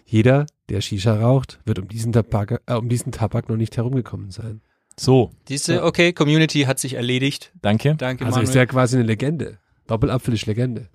Jeder, 0.06 0.46
der 0.70 0.80
Shisha 0.80 1.14
raucht, 1.14 1.60
wird 1.66 1.78
um 1.78 1.88
diesen, 1.88 2.12
Tabak, 2.12 2.62
äh, 2.66 2.74
um 2.74 2.88
diesen 2.88 3.12
Tabak 3.12 3.50
noch 3.50 3.56
nicht 3.56 3.76
herumgekommen 3.76 4.30
sein. 4.30 4.62
So. 4.98 5.30
Diese, 5.48 5.84
okay, 5.84 6.12
Community 6.14 6.62
hat 6.62 6.78
sich 6.78 6.94
erledigt. 6.94 7.52
Danke. 7.60 7.94
Danke, 7.96 8.24
Also 8.24 8.36
Manuel. 8.36 8.48
ist 8.48 8.54
ja 8.54 8.64
quasi 8.66 8.96
eine 8.96 9.04
Legende. 9.06 9.58
Doppelapfel 9.86 10.32
ist 10.32 10.46
Legende. 10.46 10.88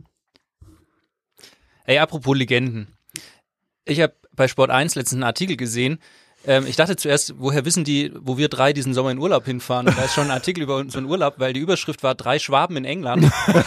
Ey, 1.86 1.98
apropos 1.98 2.38
Legenden. 2.38 2.88
Ich 3.86 4.00
habe 4.00 4.14
bei 4.32 4.48
Sport 4.48 4.72
1 4.72 4.96
letztens 4.96 5.18
einen 5.18 5.24
Artikel 5.24 5.58
gesehen. 5.58 6.00
Ähm, 6.46 6.66
ich 6.68 6.76
dachte 6.76 6.96
zuerst, 6.96 7.36
woher 7.38 7.66
wissen 7.66 7.84
die, 7.84 8.12
wo 8.16 8.38
wir 8.38 8.50
drei 8.50 8.74
diesen 8.74 8.94
Sommer 8.94 9.12
in 9.12 9.18
Urlaub 9.18 9.46
hinfahren? 9.46 9.88
Und 9.88 9.98
da 9.98 10.04
ist 10.04 10.14
schon 10.14 10.26
ein 10.26 10.32
Artikel 10.32 10.64
über 10.64 10.78
unseren 10.78 11.06
Urlaub, 11.06 11.36
weil 11.38 11.54
die 11.54 11.60
Überschrift 11.60 12.04
war 12.04 12.16
drei 12.16 12.40
Schwaben 12.40 12.76
in 12.78 12.86
England. 12.86 13.32
Aber 13.48 13.64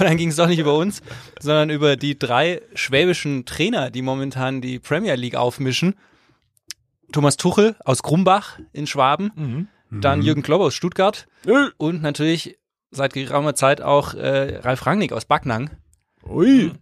dann 0.00 0.16
ging 0.16 0.30
es 0.30 0.36
doch 0.36 0.48
nicht 0.48 0.58
über 0.58 0.76
uns, 0.76 1.02
sondern 1.40 1.70
über 1.70 1.96
die 1.96 2.18
drei 2.18 2.62
schwäbischen 2.74 3.44
Trainer, 3.44 3.90
die 3.90 4.02
momentan 4.02 4.60
die 4.60 4.78
Premier 4.78 5.14
League 5.14 5.36
aufmischen. 5.36 5.94
Thomas 7.12 7.36
Tuchel 7.36 7.76
aus 7.84 8.02
Grumbach 8.02 8.58
in 8.72 8.86
Schwaben, 8.86 9.68
dann 9.90 10.22
Jürgen 10.22 10.42
Klopp 10.42 10.60
aus 10.60 10.74
Stuttgart 10.74 11.26
und 11.78 12.02
natürlich 12.02 12.58
seit 12.90 13.14
geraumer 13.14 13.54
Zeit 13.54 13.80
auch 13.80 14.14
äh, 14.14 14.58
Ralf 14.58 14.86
Rangnick 14.86 15.12
aus 15.12 15.24
Backnang. 15.24 15.70
Ui. 16.28 16.72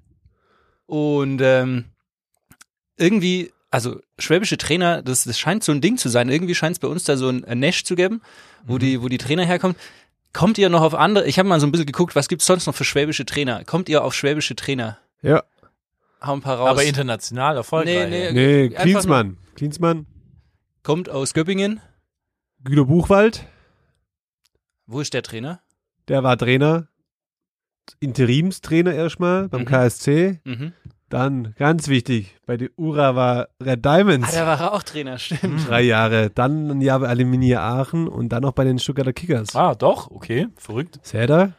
Und 0.87 1.41
ähm, 1.43 1.87
irgendwie, 2.97 3.53
also 3.71 4.01
schwäbische 4.19 4.57
Trainer, 4.59 5.03
das, 5.03 5.25
das 5.25 5.39
scheint 5.39 5.65
so 5.65 5.73
ein 5.73 5.81
Ding 5.81 5.97
zu 5.99 6.09
sein. 6.09 6.29
Irgendwie 6.29 6.55
scheint 6.55 6.77
es 6.77 6.79
bei 6.79 6.89
uns 6.89 7.05
da 7.05 7.17
so 7.17 7.29
ein, 7.29 7.45
Nash 7.59 7.85
zu 7.85 7.95
geben, 7.97 8.23
wo, 8.65 8.79
die, 8.79 9.03
wo 9.03 9.09
die 9.09 9.19
Trainer 9.19 9.45
herkommen. 9.45 9.77
Kommt 10.33 10.59
ihr 10.59 10.69
noch 10.69 10.83
auf 10.83 10.95
andere? 10.95 11.27
Ich 11.27 11.39
habe 11.39 11.49
mal 11.49 11.61
so 11.61 11.67
ein 11.67 11.73
bisschen 11.73 11.87
geguckt, 11.87 12.15
was 12.15 12.29
gibt's 12.29 12.47
sonst 12.47 12.67
noch 12.67 12.75
für 12.75 12.85
schwäbische 12.85 13.25
Trainer? 13.25 13.65
Kommt 13.65 13.89
ihr 13.89 14.05
auf 14.05 14.15
schwäbische 14.15 14.55
Trainer? 14.55 14.99
Ja. 15.23 15.43
Hau 16.23 16.35
ein 16.35 16.41
paar 16.43 16.59
raus. 16.59 16.69
Aber 16.71 16.85
international 16.85 17.57
erfolgreich. 17.57 18.11
Nee, 18.11 18.33
nee. 18.33 18.69
Nee, 18.69 18.69
Klinsmann. 18.71 19.39
Klinsmann. 19.55 20.07
Kommt 20.83 21.09
aus 21.09 21.35
Göppingen. 21.35 21.81
Guido 22.65 22.85
Buchwald, 22.85 23.47
Wo 24.87 25.01
ist 25.01 25.15
der 25.15 25.23
Trainer? 25.23 25.61
der 26.09 26.23
war 26.23 26.37
Trainer. 26.37 26.89
Interimstrainer 28.01 28.93
erstmal 28.95 29.49
beim 29.49 29.63
Mhm. 29.63 29.67
KSC. 29.67 30.41
Mhm. 30.45 30.73
Dann, 31.09 31.55
ganz 31.57 31.87
wichtig, 31.87 32.35
bei 32.47 32.57
der 32.57 32.71
Urawa 32.77 33.47
Red 33.63 33.85
Diamonds. 33.85 34.29
Ah, 34.31 34.33
der 34.33 34.47
war 34.47 34.73
auch 34.75 34.83
Trainer, 34.83 35.19
stimmt. 35.19 35.69
Drei 35.69 35.83
Jahre. 35.83 36.31
Dann 36.31 36.69
ein 36.71 36.81
Jahr 36.81 36.99
bei 36.99 37.09
Aluminium 37.09 37.61
Aachen 37.61 38.09
und 38.09 38.31
dann 38.31 38.43
noch 38.43 38.53
bei 38.53 38.65
den 38.65 38.81
Stuttgarter 38.81 39.13
Kickers. 39.13 39.55
Ah, 39.55 39.77
doch, 39.77 40.11
okay, 40.11 40.49
verrückt. 40.57 40.99
Ihr? 41.15 41.53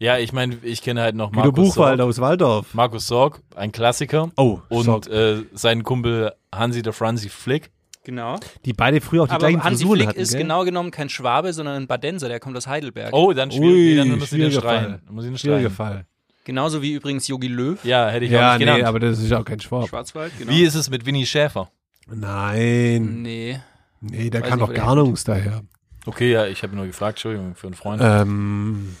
Ja, 0.00 0.18
ich 0.18 0.32
meine, 0.32 0.58
ich 0.62 0.82
kenne 0.82 1.00
halt 1.02 1.14
noch 1.14 1.30
Guido 1.30 1.46
Markus 1.52 1.74
Buchwald 1.74 1.98
Sorg. 1.98 2.08
aus 2.08 2.20
Waldorf. 2.20 2.74
Markus 2.74 3.06
Sorg, 3.06 3.40
ein 3.54 3.70
Klassiker. 3.72 4.30
Oh, 4.36 4.60
Und 4.68 4.84
Sorg. 4.84 5.06
äh, 5.08 5.42
sein 5.52 5.84
Kumpel 5.84 6.32
Hansi 6.52 6.82
der 6.82 6.92
Franzi 6.92 7.28
Flick. 7.28 7.70
Genau. 8.08 8.40
die 8.64 8.72
beide 8.72 9.02
früher 9.02 9.24
auch 9.24 9.26
die 9.28 9.32
Aber 9.34 9.48
gleichen 9.48 9.62
Hansi 9.62 9.82
Frisuren 9.84 9.98
Flick 9.98 10.08
hatten, 10.08 10.18
ist 10.20 10.30
gell? 10.32 10.40
genau 10.40 10.64
genommen 10.64 10.90
kein 10.90 11.10
Schwabe, 11.10 11.52
sondern 11.52 11.82
ein 11.82 11.86
Badenser, 11.86 12.28
der 12.30 12.40
kommt 12.40 12.56
aus 12.56 12.66
Heidelberg. 12.66 13.12
Oh, 13.12 13.34
dann 13.34 13.50
schwierig. 13.50 13.68
Ui, 13.68 13.74
nee, 13.74 13.96
dann 13.98 14.18
muss 14.18 14.32
ich 14.32 14.40
den 14.40 14.50
streiten. 14.50 15.02
Muss 15.10 15.24
ich 15.26 15.30
den 15.32 15.36
streiten. 15.36 15.70
Fall. 15.70 16.06
Genauso 16.44 16.80
wie 16.80 16.94
übrigens 16.94 17.28
Yogi 17.28 17.48
Löw. 17.48 17.84
Ja, 17.84 18.08
hätte 18.08 18.24
ich 18.24 18.30
Ja, 18.30 18.54
auch 18.54 18.58
nicht 18.58 18.60
nee, 18.60 18.64
genannt. 18.72 18.84
aber 18.88 18.98
das 19.00 19.18
ist 19.18 19.28
ja 19.28 19.38
auch 19.40 19.44
kein 19.44 19.60
Schwab. 19.60 19.86
Schwarzwald, 19.90 20.32
genau. 20.38 20.50
Wie 20.50 20.62
ist 20.62 20.74
es 20.74 20.88
mit 20.88 21.04
Winnie 21.04 21.26
Schäfer? 21.26 21.70
Nein. 22.06 23.20
Nee. 23.20 23.60
Nee, 24.00 24.30
der 24.30 24.40
Weiß 24.40 24.48
kann 24.48 24.58
doch 24.60 24.72
gar 24.72 24.96
nichts 24.96 25.24
daher. 25.24 25.60
Okay, 26.06 26.32
ja, 26.32 26.46
ich 26.46 26.62
habe 26.62 26.74
nur 26.74 26.86
gefragt, 26.86 27.18
Entschuldigung, 27.18 27.54
für 27.56 27.66
einen 27.66 27.74
Freund. 27.74 28.00
Ähm, 28.02 28.96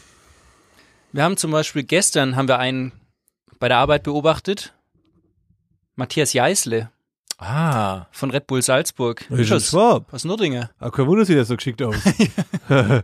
Wir 1.12 1.22
haben 1.22 1.38
zum 1.38 1.50
Beispiel 1.50 1.84
gestern 1.84 2.36
haben 2.36 2.46
wir 2.48 2.58
einen 2.58 2.92
bei 3.58 3.68
der 3.68 3.78
Arbeit 3.78 4.02
beobachtet. 4.02 4.74
Matthias 5.96 6.34
Jeißle 6.34 6.90
ah, 7.38 8.06
von 8.10 8.30
Red 8.30 8.46
Bull 8.46 8.62
Salzburg. 8.62 9.24
das 9.30 9.38
ist 9.40 9.50
ein 9.50 9.56
aus, 9.56 9.70
Schwab. 9.70 10.12
aus 10.12 10.24
Nürdinger. 10.24 10.70
Aber 10.78 10.90
kein 10.90 11.06
Wunder, 11.06 11.24
sieht 11.24 11.38
das 11.38 11.48
so 11.48 11.56
geschickt 11.56 11.82
aus. 11.82 11.96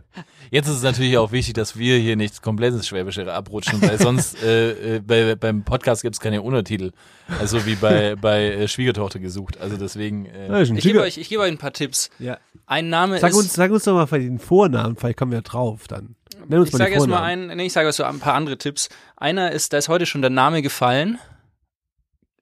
jetzt 0.51 0.67
ist 0.67 0.75
es 0.75 0.83
natürlich 0.83 1.17
auch 1.17 1.31
wichtig, 1.31 1.53
dass 1.53 1.77
wir 1.77 1.97
hier 1.97 2.15
nicht 2.15 2.41
komplett 2.41 2.73
ins 2.73 2.87
Schwäbische 2.87 3.31
abrutschen, 3.31 3.81
weil 3.81 3.99
sonst 3.99 4.41
äh, 4.43 4.97
äh, 4.97 4.99
bei, 4.99 5.35
beim 5.35 5.63
Podcast 5.63 6.01
gibt 6.01 6.15
es 6.15 6.19
keine 6.19 6.41
Untertitel. 6.41 6.91
Also 7.39 7.65
wie 7.65 7.75
bei, 7.75 8.15
bei 8.21 8.51
äh, 8.51 8.67
Schwiegertochter 8.67 9.19
gesucht. 9.19 9.59
Also 9.59 9.77
deswegen, 9.77 10.25
äh, 10.25 10.61
Ich 10.63 10.83
gebe 10.83 11.01
euch, 11.01 11.17
ich 11.17 11.29
gebe 11.29 11.41
euch 11.41 11.51
ein 11.51 11.57
paar 11.57 11.73
Tipps. 11.73 12.09
Ja. 12.19 12.37
Ein 12.67 12.89
Name 12.89 13.19
Sag 13.19 13.31
ist. 13.31 13.37
uns, 13.37 13.53
sag 13.53 13.71
uns 13.71 13.83
doch 13.83 13.93
mal 13.93 14.19
den 14.19 14.39
Vornamen, 14.39 14.95
vielleicht 14.95 15.17
kommen 15.17 15.31
wir 15.31 15.41
drauf 15.41 15.87
dann. 15.87 16.15
Nenn 16.47 16.59
uns 16.59 16.69
ich 16.69 16.73
mal 16.73 16.79
sage 16.79 16.91
den 16.91 16.95
erst 16.95 17.07
mal 17.07 17.17
Vornamen. 17.17 17.49
einen, 17.49 17.57
nee, 17.57 17.65
ich 17.65 17.73
sage 17.73 17.87
euch 17.87 17.95
so 17.95 18.03
ein 18.03 18.19
paar 18.19 18.33
andere 18.33 18.57
Tipps. 18.57 18.89
Einer 19.15 19.51
ist, 19.51 19.73
da 19.73 19.77
ist 19.77 19.87
heute 19.87 20.05
schon 20.05 20.21
der 20.21 20.31
Name 20.31 20.61
gefallen. 20.61 21.19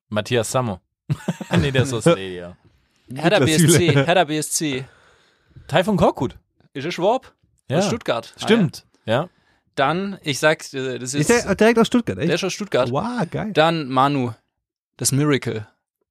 Matthias 0.09 0.51
Sammer. 0.51 0.81
nee, 1.59 1.71
der 1.71 1.83
ist 1.83 1.93
aus 1.93 2.05
Lady, 2.05 2.37
ja. 2.37 2.55
Hertha 3.13 3.39
BSC. 3.39 3.91
Hertha 3.93 4.23
BSC. 4.23 4.85
Taifun 5.67 5.97
Korkut. 5.97 6.37
Ist 6.73 6.85
er 6.85 6.91
Schwab? 6.91 7.33
Ja. 7.69 7.79
Aus 7.79 7.87
Stuttgart. 7.87 8.31
Ah, 8.35 8.39
ja. 8.39 8.45
Stimmt, 8.47 8.85
ja. 9.05 9.29
Dann, 9.75 10.17
ich 10.23 10.39
sag, 10.39 10.61
äh, 10.73 10.99
das 10.99 11.13
ist, 11.13 11.29
Ist 11.29 11.45
der 11.45 11.55
direkt 11.55 11.79
aus 11.79 11.87
Stuttgart, 11.87 12.17
echt? 12.17 12.27
der 12.29 12.35
ist 12.35 12.43
aus 12.43 12.53
Stuttgart. 12.53 12.91
wow, 12.91 13.27
geil. 13.29 13.51
Dann 13.53 13.87
Manu, 13.89 14.31
das 14.97 15.11
Miracle. 15.11 15.67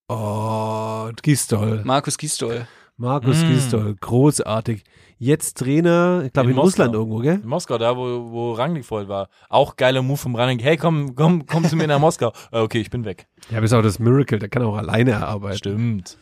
Oh, 0.08 1.10
Gistol. 1.22 1.82
Markus 1.84 2.18
Gisdol. 2.18 2.66
Markus 2.96 3.42
Mm. 3.42 3.48
Gistol, 3.48 3.94
großartig. 4.00 4.84
Jetzt 5.24 5.58
Trainer, 5.58 6.22
ich 6.26 6.32
glaube 6.32 6.50
In 6.50 6.56
in, 6.56 6.60
Russland 6.60 6.94
irgendwo, 6.94 7.18
gell? 7.18 7.34
In 7.36 7.46
Moskau, 7.46 7.78
da 7.78 7.96
wo, 7.96 8.32
wo 8.32 8.52
Rangnick 8.54 8.84
voll 8.84 9.06
war. 9.06 9.28
Auch 9.48 9.76
geiler 9.76 10.02
Move 10.02 10.16
vom 10.18 10.34
Rangnick. 10.34 10.64
Hey, 10.64 10.76
komm, 10.76 11.14
komm, 11.14 11.46
komm 11.46 11.64
zu 11.64 11.76
mir 11.76 11.86
nach 11.86 12.00
Moskau. 12.00 12.32
Äh, 12.50 12.58
okay, 12.58 12.80
ich 12.80 12.90
bin 12.90 13.04
weg. 13.04 13.28
Ja, 13.48 13.58
aber 13.58 13.66
ist 13.66 13.72
auch 13.72 13.82
das 13.82 14.00
Miracle, 14.00 14.40
der 14.40 14.48
kann 14.48 14.64
auch 14.64 14.76
alleine 14.76 15.24
arbeiten. 15.24 15.58
Stimmt. 15.58 16.18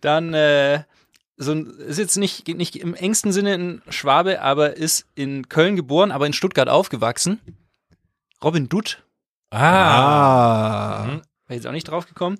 Dann, 0.00 0.32
äh, 0.32 0.84
so 1.38 1.50
ein, 1.50 1.66
ist 1.88 1.98
jetzt 1.98 2.16
nicht, 2.16 2.46
nicht 2.46 2.76
im 2.76 2.94
engsten 2.94 3.32
Sinne 3.32 3.54
ein 3.54 3.82
Schwabe, 3.88 4.42
aber 4.42 4.76
ist 4.76 5.06
in 5.16 5.48
Köln 5.48 5.74
geboren, 5.74 6.12
aber 6.12 6.24
in 6.28 6.32
Stuttgart 6.32 6.68
aufgewachsen. 6.68 7.40
Robin 8.44 8.68
Dutt, 8.68 9.02
Ah. 9.50 11.00
Ah, 11.00 11.04
Mhm. 11.04 11.22
wäre 11.48 11.56
jetzt 11.56 11.66
auch 11.66 11.72
nicht 11.72 11.88
drauf 11.88 12.06
gekommen. 12.06 12.38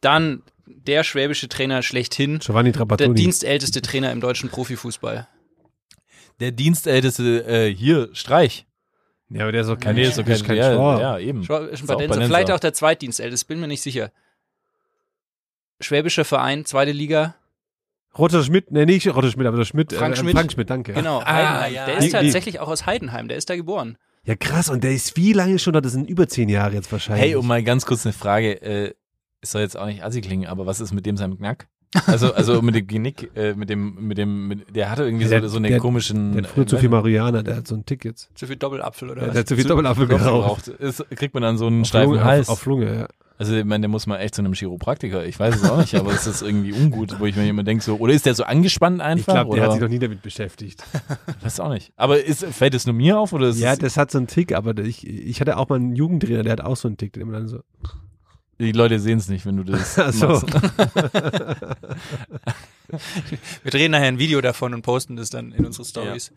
Dann 0.00 0.42
der 0.66 1.04
schwäbische 1.04 1.48
Trainer 1.48 1.82
schlechthin, 1.82 2.38
Giovanni 2.38 2.72
der 2.72 2.78
Trapattoni. 2.78 3.14
dienstälteste 3.14 3.82
Trainer 3.82 4.12
im 4.12 4.20
deutschen 4.20 4.48
Profifußball. 4.50 5.28
Der 6.40 6.50
Dienstälteste 6.52 7.44
äh, 7.46 7.74
hier, 7.74 8.10
Streich. 8.12 8.66
Ja, 9.30 9.42
aber 9.42 9.52
der 9.52 9.62
ist 9.62 9.68
auch 9.68 9.78
kein, 9.78 9.94
Nee, 9.94 10.02
ist 10.02 10.18
doch 10.18 10.24
kein, 10.24 10.34
ist 10.34 10.44
kein 10.44 10.56
ja, 10.56 10.74
Schwab. 10.74 11.00
ja, 11.00 11.18
eben. 11.18 11.42
Schwa- 11.42 11.66
Ist 11.66 11.80
ein 11.80 11.84
Ist 11.84 11.90
auch 11.90 11.96
Badenser. 11.98 12.26
Vielleicht 12.26 12.50
auch 12.50 12.60
der 12.60 12.72
zweitdienstälteste, 12.74 13.46
bin 13.46 13.60
mir 13.60 13.66
nicht 13.68 13.82
sicher. 13.82 14.10
Schwäbischer 15.80 16.24
Verein, 16.24 16.64
zweite 16.64 16.92
Liga. 16.92 17.34
Rotter 18.16 18.44
Schmidt, 18.44 18.70
nee, 18.70 18.86
nicht 18.86 19.06
Rotter 19.08 19.30
Schmidt, 19.30 19.46
aber 19.46 19.56
der 19.56 19.64
Schmidt. 19.64 19.92
Frank 19.92 20.14
äh, 20.14 20.18
Schmidt. 20.18 20.36
Frank 20.36 20.52
Schmidt, 20.52 20.70
danke. 20.70 20.92
Genau, 20.92 21.18
Ah, 21.24 21.66
ja. 21.66 21.86
Der 21.86 21.98
ist 21.98 22.12
tatsächlich 22.12 22.60
auch 22.60 22.68
aus 22.68 22.86
Heidenheim, 22.86 23.26
der 23.28 23.36
ist 23.36 23.50
da 23.50 23.56
geboren. 23.56 23.98
Ja, 24.24 24.36
krass. 24.36 24.68
Und 24.70 24.84
der 24.84 24.92
ist 24.92 25.16
wie 25.16 25.32
lange 25.32 25.58
schon 25.58 25.72
da? 25.72 25.80
Das 25.80 25.92
sind 25.92 26.08
über 26.08 26.28
zehn 26.28 26.48
Jahre 26.48 26.74
jetzt 26.74 26.90
wahrscheinlich. 26.92 27.24
Hey, 27.24 27.34
um 27.34 27.46
mal 27.46 27.62
ganz 27.62 27.84
kurz 27.86 28.06
eine 28.06 28.12
Frage. 28.12 28.62
Äh, 28.62 28.94
es 29.44 29.50
soll 29.52 29.60
jetzt 29.62 29.76
auch 29.78 29.86
nicht 29.86 30.02
assi 30.02 30.20
klingen, 30.20 30.46
aber 30.48 30.66
was 30.66 30.80
ist 30.80 30.92
mit 30.92 31.06
dem 31.06 31.16
seinem 31.16 31.36
Knack? 31.38 31.68
Also, 32.06 32.32
also 32.34 32.60
mit 32.62 32.74
dem 32.74 32.86
Genick, 32.88 33.30
äh, 33.36 33.54
mit 33.54 33.68
dem, 33.70 33.94
mit 34.08 34.18
dem, 34.18 34.48
mit, 34.48 34.74
der 34.74 34.90
hatte 34.90 35.04
irgendwie 35.04 35.26
Der- 35.26 35.42
so, 35.42 35.48
so 35.48 35.56
eine 35.58 35.68
der- 35.68 35.78
komischen. 35.78 36.32
Der 36.32 36.42
hat 36.42 36.50
früher 36.50 36.66
zu 36.66 36.76
viel 36.78 36.88
Marihuana, 36.88 37.42
der 37.42 37.56
hat 37.56 37.68
so 37.68 37.74
einen 37.74 37.86
Tick 37.86 38.04
jetzt. 38.04 38.30
Zu 38.34 38.46
viel 38.48 38.56
Doppelapfel 38.56 39.10
oder 39.10 39.20
Der, 39.20 39.28
was? 39.28 39.32
der 39.34 39.40
hat 39.40 39.48
zu 39.48 39.56
viel 39.56 39.64
Doppelapfel 39.64 40.06
geraucht. 40.08 40.68
Ist, 40.68 41.04
kriegt 41.10 41.34
man 41.34 41.42
dann 41.42 41.56
so 41.58 41.66
einen 41.68 41.82
Auf 41.82 41.88
steifen 41.88 42.10
Lunge, 42.14 42.24
Hals. 42.24 42.48
Auf, 42.48 42.58
auf 42.60 42.66
Lunge, 42.66 42.96
ja. 43.00 43.08
Also, 43.36 43.54
ich 43.56 43.64
meine, 43.64 43.82
der 43.82 43.88
muss 43.88 44.06
mal 44.06 44.18
echt 44.18 44.36
zu 44.36 44.42
einem 44.42 44.54
Chiropraktiker. 44.54 45.24
Ich 45.26 45.38
weiß 45.40 45.56
es 45.56 45.68
auch 45.68 45.78
nicht, 45.78 45.96
aber 45.96 46.12
es 46.12 46.24
ist 46.26 46.40
irgendwie 46.42 46.72
ungut, 46.72 47.18
wo 47.18 47.26
ich 47.26 47.34
mir 47.34 47.48
immer 47.48 47.64
denke, 47.64 47.82
so, 47.82 47.96
oder 47.96 48.12
ist 48.12 48.26
der 48.26 48.34
so 48.36 48.44
angespannt 48.44 48.98
Ich 48.98 49.04
einfach? 49.04 49.34
glaube, 49.34 49.54
der 49.56 49.62
oder? 49.62 49.66
hat 49.66 49.72
sich 49.72 49.80
noch 49.82 49.88
nie 49.88 49.98
damit 49.98 50.22
beschäftigt. 50.22 50.84
weiß 51.42 51.58
auch 51.60 51.68
nicht. 51.70 51.92
Aber 51.96 52.22
ist, 52.24 52.44
fällt 52.44 52.74
es 52.74 52.86
nur 52.86 52.94
mir 52.94 53.18
auf 53.18 53.32
oder 53.32 53.48
ist 53.48 53.58
Ja, 53.58 53.74
das 53.74 53.96
hat 53.96 54.12
so 54.12 54.18
einen 54.18 54.28
Tick, 54.28 54.52
aber 54.54 54.78
ich, 54.78 55.04
ich 55.06 55.40
hatte 55.40 55.56
auch 55.56 55.68
mal 55.68 55.76
einen 55.76 55.96
Jugendtrainer, 55.96 56.44
der 56.44 56.52
hat 56.52 56.60
auch 56.60 56.76
so 56.76 56.86
einen 56.88 56.96
Tick, 56.96 57.12
der 57.12 57.22
immer 57.22 57.32
dann 57.32 57.48
so. 57.48 57.58
Die 58.58 58.72
Leute 58.72 58.98
sehen 59.00 59.18
es 59.18 59.28
nicht, 59.28 59.44
wenn 59.46 59.56
du 59.56 59.64
das 59.64 59.94
so. 60.12 60.26
machst. 60.28 60.46
Wir 63.62 63.70
drehen 63.70 63.90
nachher 63.92 64.08
ein 64.08 64.18
Video 64.18 64.40
davon 64.40 64.74
und 64.74 64.82
posten 64.82 65.16
das 65.16 65.30
dann 65.30 65.52
in 65.52 65.64
unsere 65.66 65.84
Stories. 65.84 66.32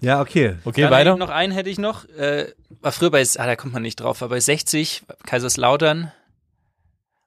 Ja, 0.00 0.20
okay. 0.20 0.56
Okay, 0.64 0.82
Dann 0.82 0.90
weiter. 0.90 1.16
Noch 1.16 1.30
einen 1.30 1.52
hätte 1.52 1.70
ich 1.70 1.78
noch. 1.78 2.04
Äh, 2.10 2.52
war 2.80 2.92
früher 2.92 3.10
bei, 3.10 3.22
ah, 3.22 3.46
da 3.46 3.56
kommt 3.56 3.72
man 3.72 3.82
nicht 3.82 3.96
drauf, 4.00 4.20
aber 4.22 4.30
bei 4.36 4.40
60, 4.40 5.02
Kaiserslautern, 5.26 6.10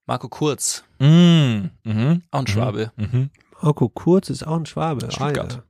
Marco 0.05 0.27
Kurz, 0.29 0.83
Mm, 0.99 1.67
mhm, 1.83 2.23
auch 2.31 2.39
ein 2.39 2.47
Schwabe. 2.47 2.91
mhm. 2.95 3.29
Marco 3.61 3.87
Kurz 3.89 4.29
ist 4.29 4.45
auch 4.47 4.55
ein 4.57 4.65
Schwabe. 4.65 5.11
Stuttgart. 5.11 5.61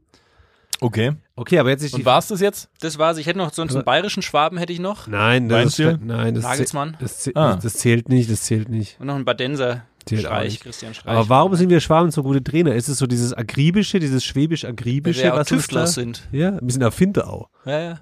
Okay. 0.79 1.13
Okay, 1.35 1.57
aber 1.59 1.69
jetzt 1.69 1.83
ist 1.83 1.93
die 1.95 2.01
Und 2.01 2.05
war's 2.05 2.27
das 2.27 2.39
jetzt? 2.39 2.69
Das 2.81 2.97
war's. 2.99 3.17
Ich 3.17 3.25
hätte 3.25 3.37
noch 3.39 3.51
so 3.53 3.61
einen 3.63 3.71
Aber- 3.71 3.83
bayerischen 3.83 4.21
Schwaben 4.21 4.57
hätte 4.57 4.73
ich 4.73 4.79
noch. 4.79 5.07
Nein, 5.07 5.49
das 5.49 5.59
ist, 5.77 5.79
Weinziel? 5.85 5.99
nein, 6.05 6.35
das, 6.35 6.43
zäh- 6.43 6.47
Nagelsmann. 6.49 6.97
das, 6.99 7.25
zäh- 7.27 7.31
Ah. 7.35 7.55
das 7.61 7.73
zählt 7.73 8.09
nicht, 8.09 8.29
das 8.29 8.43
zählt 8.43 8.69
nicht. 8.69 8.99
Und 8.99 9.07
noch 9.07 9.15
einen 9.15 9.25
Badenser. 9.25 9.83
Zählt 10.05 10.25
auch 10.25 10.29
Streich. 10.29 10.59
Christian 10.61 10.93
Streich. 10.93 11.13
Aber 11.15 11.27
warum 11.29 11.55
sind 11.55 11.69
wir 11.69 11.79
Schwaben 11.81 12.11
so 12.11 12.23
gute 12.23 12.41
Trainer? 12.43 12.73
Ist 12.75 12.87
es 12.87 12.97
so 12.99 13.07
dieses 13.07 13.33
Akribische, 13.33 13.99
dieses 13.99 14.23
Schwäbisch-Akribische, 14.23 15.23
wir 15.23 15.31
was 15.33 15.39
uns 15.39 15.63
Tüftler 15.63 15.81
da? 15.81 15.87
sind. 15.87 16.27
Ja, 16.31 16.49
ein 16.49 16.65
bisschen 16.65 16.81
Erfinder 16.81 17.27
auch. 17.29 17.49
Ja, 17.65 17.79
ja. 17.79 17.99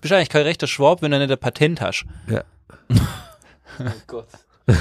Bist 0.00 0.12
eigentlich 0.14 0.30
kein 0.30 0.42
rechter 0.42 0.66
Schwab, 0.66 1.02
wenn 1.02 1.10
du 1.10 1.18
nicht 1.18 1.30
ein 1.30 1.38
Patent 1.38 1.80
hast. 1.82 2.06
Ja. 2.30 2.44
oh 3.78 3.84
Gott. 4.06 4.28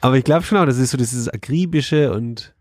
Aber 0.00 0.16
ich 0.16 0.24
glaube 0.24 0.44
schon 0.44 0.58
auch, 0.58 0.66
das 0.66 0.78
ist 0.78 0.90
so 0.90 0.96
dieses 0.96 1.28
Akribische 1.28 2.12
und 2.12 2.54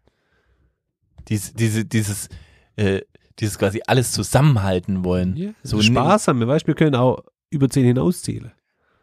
Dies, 1.27 1.53
diese, 1.53 1.85
dieses, 1.85 2.27
äh, 2.75 3.01
dieses 3.39 3.57
quasi 3.57 3.81
alles 3.87 4.11
zusammenhalten 4.11 5.03
wollen. 5.05 5.35
ja, 5.35 5.51
So 5.63 5.77
so 5.77 5.83
sparsam. 5.83 6.45
Weißt, 6.45 6.67
wir 6.67 6.75
können 6.75 6.95
auch 6.95 7.23
über 7.49 7.69
zehn 7.69 7.85
hinauszählen. 7.85 8.51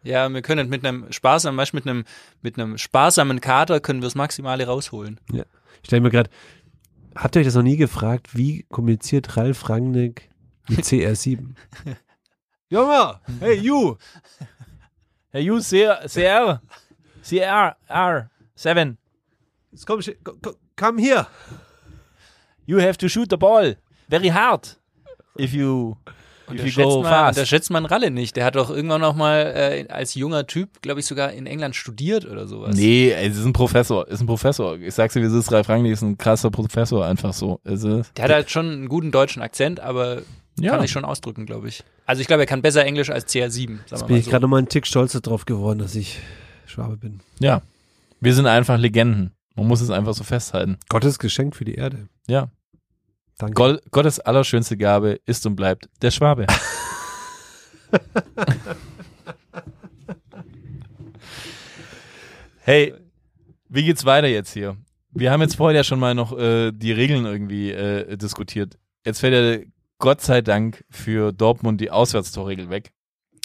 Ja, 0.04 0.28
wir 0.28 0.42
können 0.42 0.68
mit 0.68 0.86
einem 0.86 1.10
sparsamen, 1.12 1.58
weißt, 1.58 1.74
mit 1.74 1.86
einem, 1.86 2.04
mit 2.40 2.58
einem 2.58 2.78
sparsamen 2.78 3.40
Kater 3.40 3.80
können 3.80 4.00
wir 4.00 4.06
das 4.06 4.14
Maximale 4.14 4.66
rausholen. 4.66 5.18
Ich 5.32 5.42
stelle 5.84 6.02
mir 6.02 6.10
gerade, 6.10 6.30
habt 7.16 7.34
ihr 7.36 7.40
euch 7.40 7.46
das 7.46 7.54
noch 7.56 7.62
nie 7.62 7.76
gefragt, 7.76 8.36
wie 8.36 8.64
kommuniziert 8.70 9.36
Ralf 9.36 9.68
Rangnick 9.68 10.30
mit 10.68 10.80
CR7? 10.84 11.54
Junge, 12.70 13.20
hey 13.40 13.54
you! 13.58 13.96
Herr 15.30 15.40
you, 15.40 15.58
CR, 15.60 16.06
CR, 16.08 16.60
CR, 17.22 17.76
R, 17.88 18.30
7. 18.54 18.98
Jetzt 19.72 19.86
komm, 19.86 20.00
sch- 20.00 20.16
ko- 20.22 20.36
ko- 20.40 20.54
komm 20.76 20.98
hier! 20.98 21.26
You 22.66 22.78
have 22.80 22.98
to 22.98 23.08
shoot 23.08 23.28
the 23.30 23.36
ball 23.36 23.76
very 24.08 24.28
hard 24.28 24.78
if 25.38 25.52
you, 25.52 25.94
if 26.02 26.48
you 26.48 26.50
Unterschätzt 26.50 26.76
go 26.88 27.02
man, 27.02 27.28
unterschätzt 27.28 27.70
man 27.70 27.86
Ralle 27.86 28.10
nicht. 28.10 28.36
Der 28.36 28.44
hat 28.44 28.56
doch 28.56 28.70
irgendwann 28.70 29.00
noch 29.00 29.14
mal 29.14 29.40
äh, 29.54 29.86
als 29.88 30.14
junger 30.14 30.46
Typ, 30.46 30.80
glaube 30.82 31.00
ich, 31.00 31.06
sogar 31.06 31.32
in 31.32 31.46
England 31.46 31.76
studiert 31.76 32.24
oder 32.24 32.46
sowas. 32.46 32.74
Nee, 32.74 33.10
es 33.12 33.36
ist 33.36 33.44
ein 33.44 33.52
Professor, 33.52 34.08
ist 34.08 34.20
ein 34.20 34.26
Professor. 34.26 34.78
Ich 34.78 34.94
sag's 34.94 35.14
dir, 35.14 35.20
wie 35.22 35.26
es 35.26 35.32
ist, 35.32 35.52
Ralf 35.52 35.68
Rangnick 35.68 35.92
ist 35.92 36.02
ein 36.02 36.16
krasser 36.16 36.50
Professor, 36.50 37.04
einfach 37.04 37.32
so. 37.32 37.60
Es 37.64 37.84
ist, 37.84 38.16
Der 38.16 38.24
hat 38.24 38.32
halt 38.32 38.50
schon 38.50 38.70
einen 38.70 38.88
guten 38.88 39.10
deutschen 39.10 39.42
Akzent, 39.42 39.80
aber 39.80 40.22
ja. 40.58 40.72
kann 40.72 40.84
ich 40.84 40.90
schon 40.90 41.04
ausdrücken, 41.04 41.46
glaube 41.46 41.68
ich. 41.68 41.84
Also 42.06 42.22
ich 42.22 42.26
glaube, 42.26 42.44
er 42.44 42.46
kann 42.46 42.62
besser 42.62 42.84
Englisch 42.84 43.10
als 43.10 43.26
CR7, 43.32 43.50
sagen 43.50 43.80
Jetzt 43.90 44.06
bin 44.06 44.14
mal 44.14 44.18
ich 44.18 44.24
so. 44.24 44.30
gerade 44.30 44.42
nochmal 44.42 44.58
einen 44.58 44.68
Tick 44.68 44.86
stolzer 44.86 45.20
drauf 45.20 45.44
geworden, 45.44 45.78
dass 45.78 45.94
ich 45.94 46.18
Schwabe 46.66 46.96
bin. 46.96 47.20
ja. 47.38 47.62
Wir 48.20 48.34
sind 48.34 48.46
einfach 48.46 48.78
Legenden. 48.78 49.30
Man 49.54 49.68
muss 49.68 49.80
es 49.80 49.90
einfach 49.90 50.12
so 50.12 50.24
festhalten. 50.24 50.76
Gottes 50.88 51.20
Geschenk 51.20 51.54
für 51.54 51.64
die 51.64 51.74
Erde. 51.74 52.08
Ja. 52.26 52.48
Danke. 53.38 53.54
Gott, 53.54 53.80
Gottes 53.92 54.20
allerschönste 54.20 54.76
Gabe 54.76 55.20
ist 55.24 55.46
und 55.46 55.56
bleibt 55.56 55.88
der 56.02 56.10
Schwabe. 56.10 56.46
hey, 62.58 62.94
wie 63.68 63.84
geht's 63.84 64.04
weiter 64.04 64.26
jetzt 64.26 64.52
hier? 64.52 64.76
Wir 65.12 65.30
haben 65.30 65.40
jetzt 65.40 65.54
vorher 65.54 65.76
ja 65.76 65.84
schon 65.84 66.00
mal 66.00 66.16
noch 66.16 66.36
äh, 66.36 66.72
die 66.72 66.90
Regeln 66.92 67.24
irgendwie 67.26 67.70
äh, 67.70 68.16
diskutiert. 68.16 68.76
Jetzt 69.06 69.20
fällt 69.20 69.34
ja 69.34 69.64
Gott 69.98 70.20
sei 70.20 70.42
Dank 70.42 70.84
für 70.90 71.32
Dortmund 71.32 71.80
die 71.80 71.92
Auswärtstorregel 71.92 72.70
weg. 72.70 72.90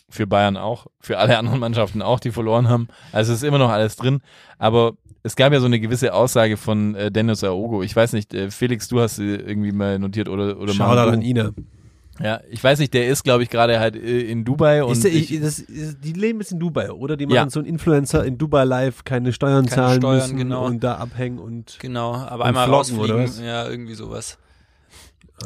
Für 0.10 0.28
Bayern 0.28 0.58
auch, 0.58 0.88
für 1.00 1.18
alle 1.18 1.38
anderen 1.38 1.60
Mannschaften 1.60 2.02
auch, 2.02 2.20
die 2.20 2.32
verloren 2.32 2.68
haben. 2.68 2.88
Also 3.12 3.32
es 3.32 3.41
ist 3.41 3.48
immer 3.48 3.58
noch 3.60 3.70
alles 3.70 3.96
drin. 3.96 4.22
Aber 4.58 4.94
es 5.24 5.36
gab 5.36 5.54
ja 5.54 5.60
so 5.60 5.66
eine 5.66 5.80
gewisse 5.80 6.14
Aussage 6.14 6.58
von 6.58 6.96
äh, 6.96 7.12
Dennis 7.12 7.44
Aogo. 7.44 7.82
Ich 7.84 7.96
weiß 7.96 8.14
nicht, 8.14 8.34
äh, 8.34 8.52
Felix, 8.52 8.88
du 8.90 9.00
hast 9.00 9.16
sie 9.16 9.36
irgendwie 9.36 9.72
mal 9.72 9.98
notiert 10.00 10.28
oder 10.30 10.60
oder 10.60 10.74
Shoutout 10.74 10.96
Manu, 10.96 11.12
an? 11.14 11.22
Ina. 11.22 11.52
Ja, 12.20 12.42
ich 12.52 12.64
weiß 12.64 12.78
nicht, 12.78 12.94
der 12.94 13.08
ist, 13.08 13.24
glaube 13.24 13.42
ich, 13.42 13.50
gerade 13.50 13.80
halt 13.80 13.96
äh, 13.96 14.22
in 14.22 14.46
Dubai 14.46 14.84
und 14.84 14.92
Ist 14.92 15.04
der, 15.04 15.12
ich, 15.12 15.40
das, 15.42 15.58
ist, 15.60 15.98
die 16.04 16.14
leben 16.14 16.40
jetzt 16.42 16.52
in 16.52 16.60
Dubai, 16.60 16.92
oder? 16.92 17.18
Die 17.18 17.26
machen 17.26 17.36
Ja. 17.36 17.50
so 17.50 17.60
einen 17.60 17.68
Influencer 17.68 18.24
in 18.24 18.38
Dubai 18.38 18.66
live, 18.66 19.04
keine 19.04 19.34
Steuern 19.34 19.66
Keine 19.66 19.76
zahlen 19.76 20.02
Steuern, 20.02 20.18
müssen 20.18 20.38
genau. 20.38 20.66
und 20.68 20.84
da 20.84 20.96
abhängen 20.98 21.40
und 21.40 21.78
Genau, 21.80 22.14
aber 22.14 22.44
Und 22.44 22.50
einmal 22.50 22.68
Flocken, 22.68 22.98
rausfliegen. 23.00 23.30
oder? 23.40 23.44
Ja, 23.44 23.68
irgendwie 23.68 23.96
sowas. 23.96 24.38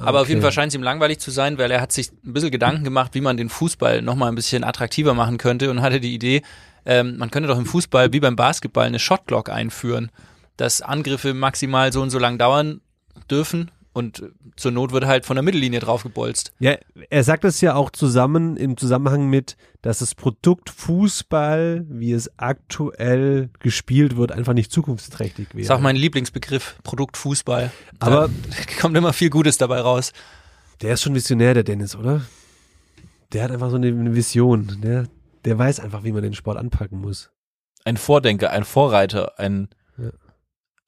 Aber 0.02 0.18
auf 0.20 0.24
Okay. 0.24 0.32
jeden 0.34 0.42
Fall 0.42 0.52
scheint 0.52 0.70
es 0.72 0.76
ihm 0.76 0.84
langweilig 0.84 1.20
zu 1.20 1.32
sein, 1.32 1.58
weil 1.58 1.72
er 1.72 1.80
hat 1.80 1.92
sich 1.94 2.12
ein 2.26 2.34
bisschen 2.34 2.52
Gedanken 2.52 2.84
gemacht, 2.84 3.12
wie 3.16 3.22
man 3.22 3.38
den 3.38 3.48
Fußball 3.50 4.02
nochmal 4.02 4.30
ein 4.30 4.36
bisschen 4.36 4.64
attraktiver 4.66 5.14
machen 5.14 5.38
könnte 5.38 5.72
und 5.72 5.82
hatte 5.82 6.00
die 6.02 6.14
Idee, 6.14 6.42
ähm, 6.88 7.18
man 7.18 7.30
könnte 7.30 7.48
doch 7.48 7.58
im 7.60 7.66
Fußball 7.68 8.14
wie 8.14 8.20
beim 8.20 8.36
Basketball 8.36 8.86
eine 8.88 8.98
Shotclock 8.98 9.50
einführen, 9.50 10.10
dass 10.56 10.82
Angriffe 10.82 11.36
maximal 11.36 11.94
so 11.94 12.02
und 12.02 12.10
so 12.10 12.18
lang 12.18 12.40
dauern 12.40 12.82
dürfen 13.30 13.70
und 13.94 14.24
zur 14.56 14.72
Not 14.72 14.92
wird 14.92 15.06
halt 15.06 15.26
von 15.26 15.36
der 15.36 15.44
Mittellinie 15.44 15.80
draufgebolzt. 15.80 16.54
Ja, 16.60 16.76
er 17.10 17.24
sagt 17.24 17.44
das 17.44 17.62
ja 17.62 17.74
auch 17.76 17.90
zusammen 17.90 18.56
im 18.56 18.78
Zusammenhang 18.78 19.28
mit, 19.28 19.58
dass 19.82 20.00
das 20.00 20.14
Produkt 20.16 20.70
Fußball, 20.70 21.86
wie 21.90 22.12
es 22.12 22.32
aktuell 22.38 23.50
gespielt 23.60 24.16
wird, 24.16 24.32
einfach 24.32 24.54
nicht 24.54 24.72
zukunftsträchtig 24.72 25.50
wäre. 25.50 25.58
Das 25.58 25.66
ist 25.66 25.72
auch 25.72 25.82
mein 25.82 25.96
Lieblingsbegriff, 25.96 26.78
Produkt 26.84 27.18
Fußball. 27.18 27.72
Aber- 28.00 28.28
da 28.30 28.56
kommt 28.82 28.96
immer 28.96 29.14
viel 29.14 29.30
Gutes 29.32 29.58
dabei 29.58 29.82
raus. 29.82 30.14
Der 30.82 30.94
ist 30.94 31.02
schon 31.02 31.16
visionär, 31.16 31.56
der 31.56 31.64
Dennis, 31.64 31.96
oder? 31.96 32.22
Der 33.34 33.44
hat 33.44 33.52
einfach 33.52 33.72
so 33.72 33.78
eine, 33.78 33.88
eine 33.88 34.16
Vision. 34.16 34.80
Der, 34.84 35.08
der 35.48 35.58
weiß 35.58 35.80
einfach, 35.80 36.04
wie 36.04 36.12
man 36.12 36.22
den 36.22 36.36
Sport 36.36 36.58
anpacken 36.58 37.00
muss. 37.02 37.32
ein 37.86 37.98
Vordenker, 37.98 38.52
ein 38.52 38.66
Vorreiter, 38.66 39.39
ein, 39.39 39.70
Ja. 39.98 40.12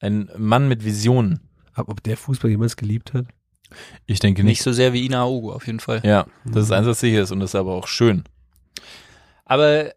ein 0.01 0.30
Mann 0.38 0.68
mit 0.68 0.84
Visionen. 0.84 1.39
Aber 1.74 1.93
ob 1.93 2.03
der 2.03 2.18
Fußball 2.18 2.51
jemals 2.51 2.76
geliebt 2.76 3.14
hat? 3.14 3.26
Ich 4.05 4.20
denke 4.20 4.43
Nicht 4.43 4.49
nicht. 4.60 4.64
so 4.64 4.72
sehr 4.74 4.91
wie 4.93 5.05
Ina 5.05 5.24
Ogo 5.26 5.53
auf 5.53 5.66
jeden 5.66 5.80
Fall. 5.80 6.01
Ja, 6.03 6.26
das 6.43 6.64
ist 6.64 6.70
Mhm. 6.70 6.76
eins, 6.76 6.88
was 6.88 6.99
sicher 6.99 7.22
ist 7.22 7.32
und 7.32 7.39
das 7.39 7.51
ist 7.51 7.55
aber 7.55 7.74
auch 7.74 7.88
schön. 7.88 8.24
Aber, 9.45 9.93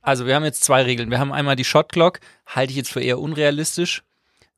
also 0.00 0.26
wir 0.26 0.34
haben 0.34 0.44
jetzt 0.44 0.64
zwei 0.64 0.82
Regeln. 0.82 1.10
Wir 1.10 1.18
haben 1.18 1.32
einmal 1.32 1.56
die 1.56 1.64
Shotclock, 1.64 2.20
halte 2.46 2.70
ich 2.70 2.76
jetzt 2.76 2.92
für 2.92 3.02
eher 3.02 3.18
unrealistisch. 3.18 4.02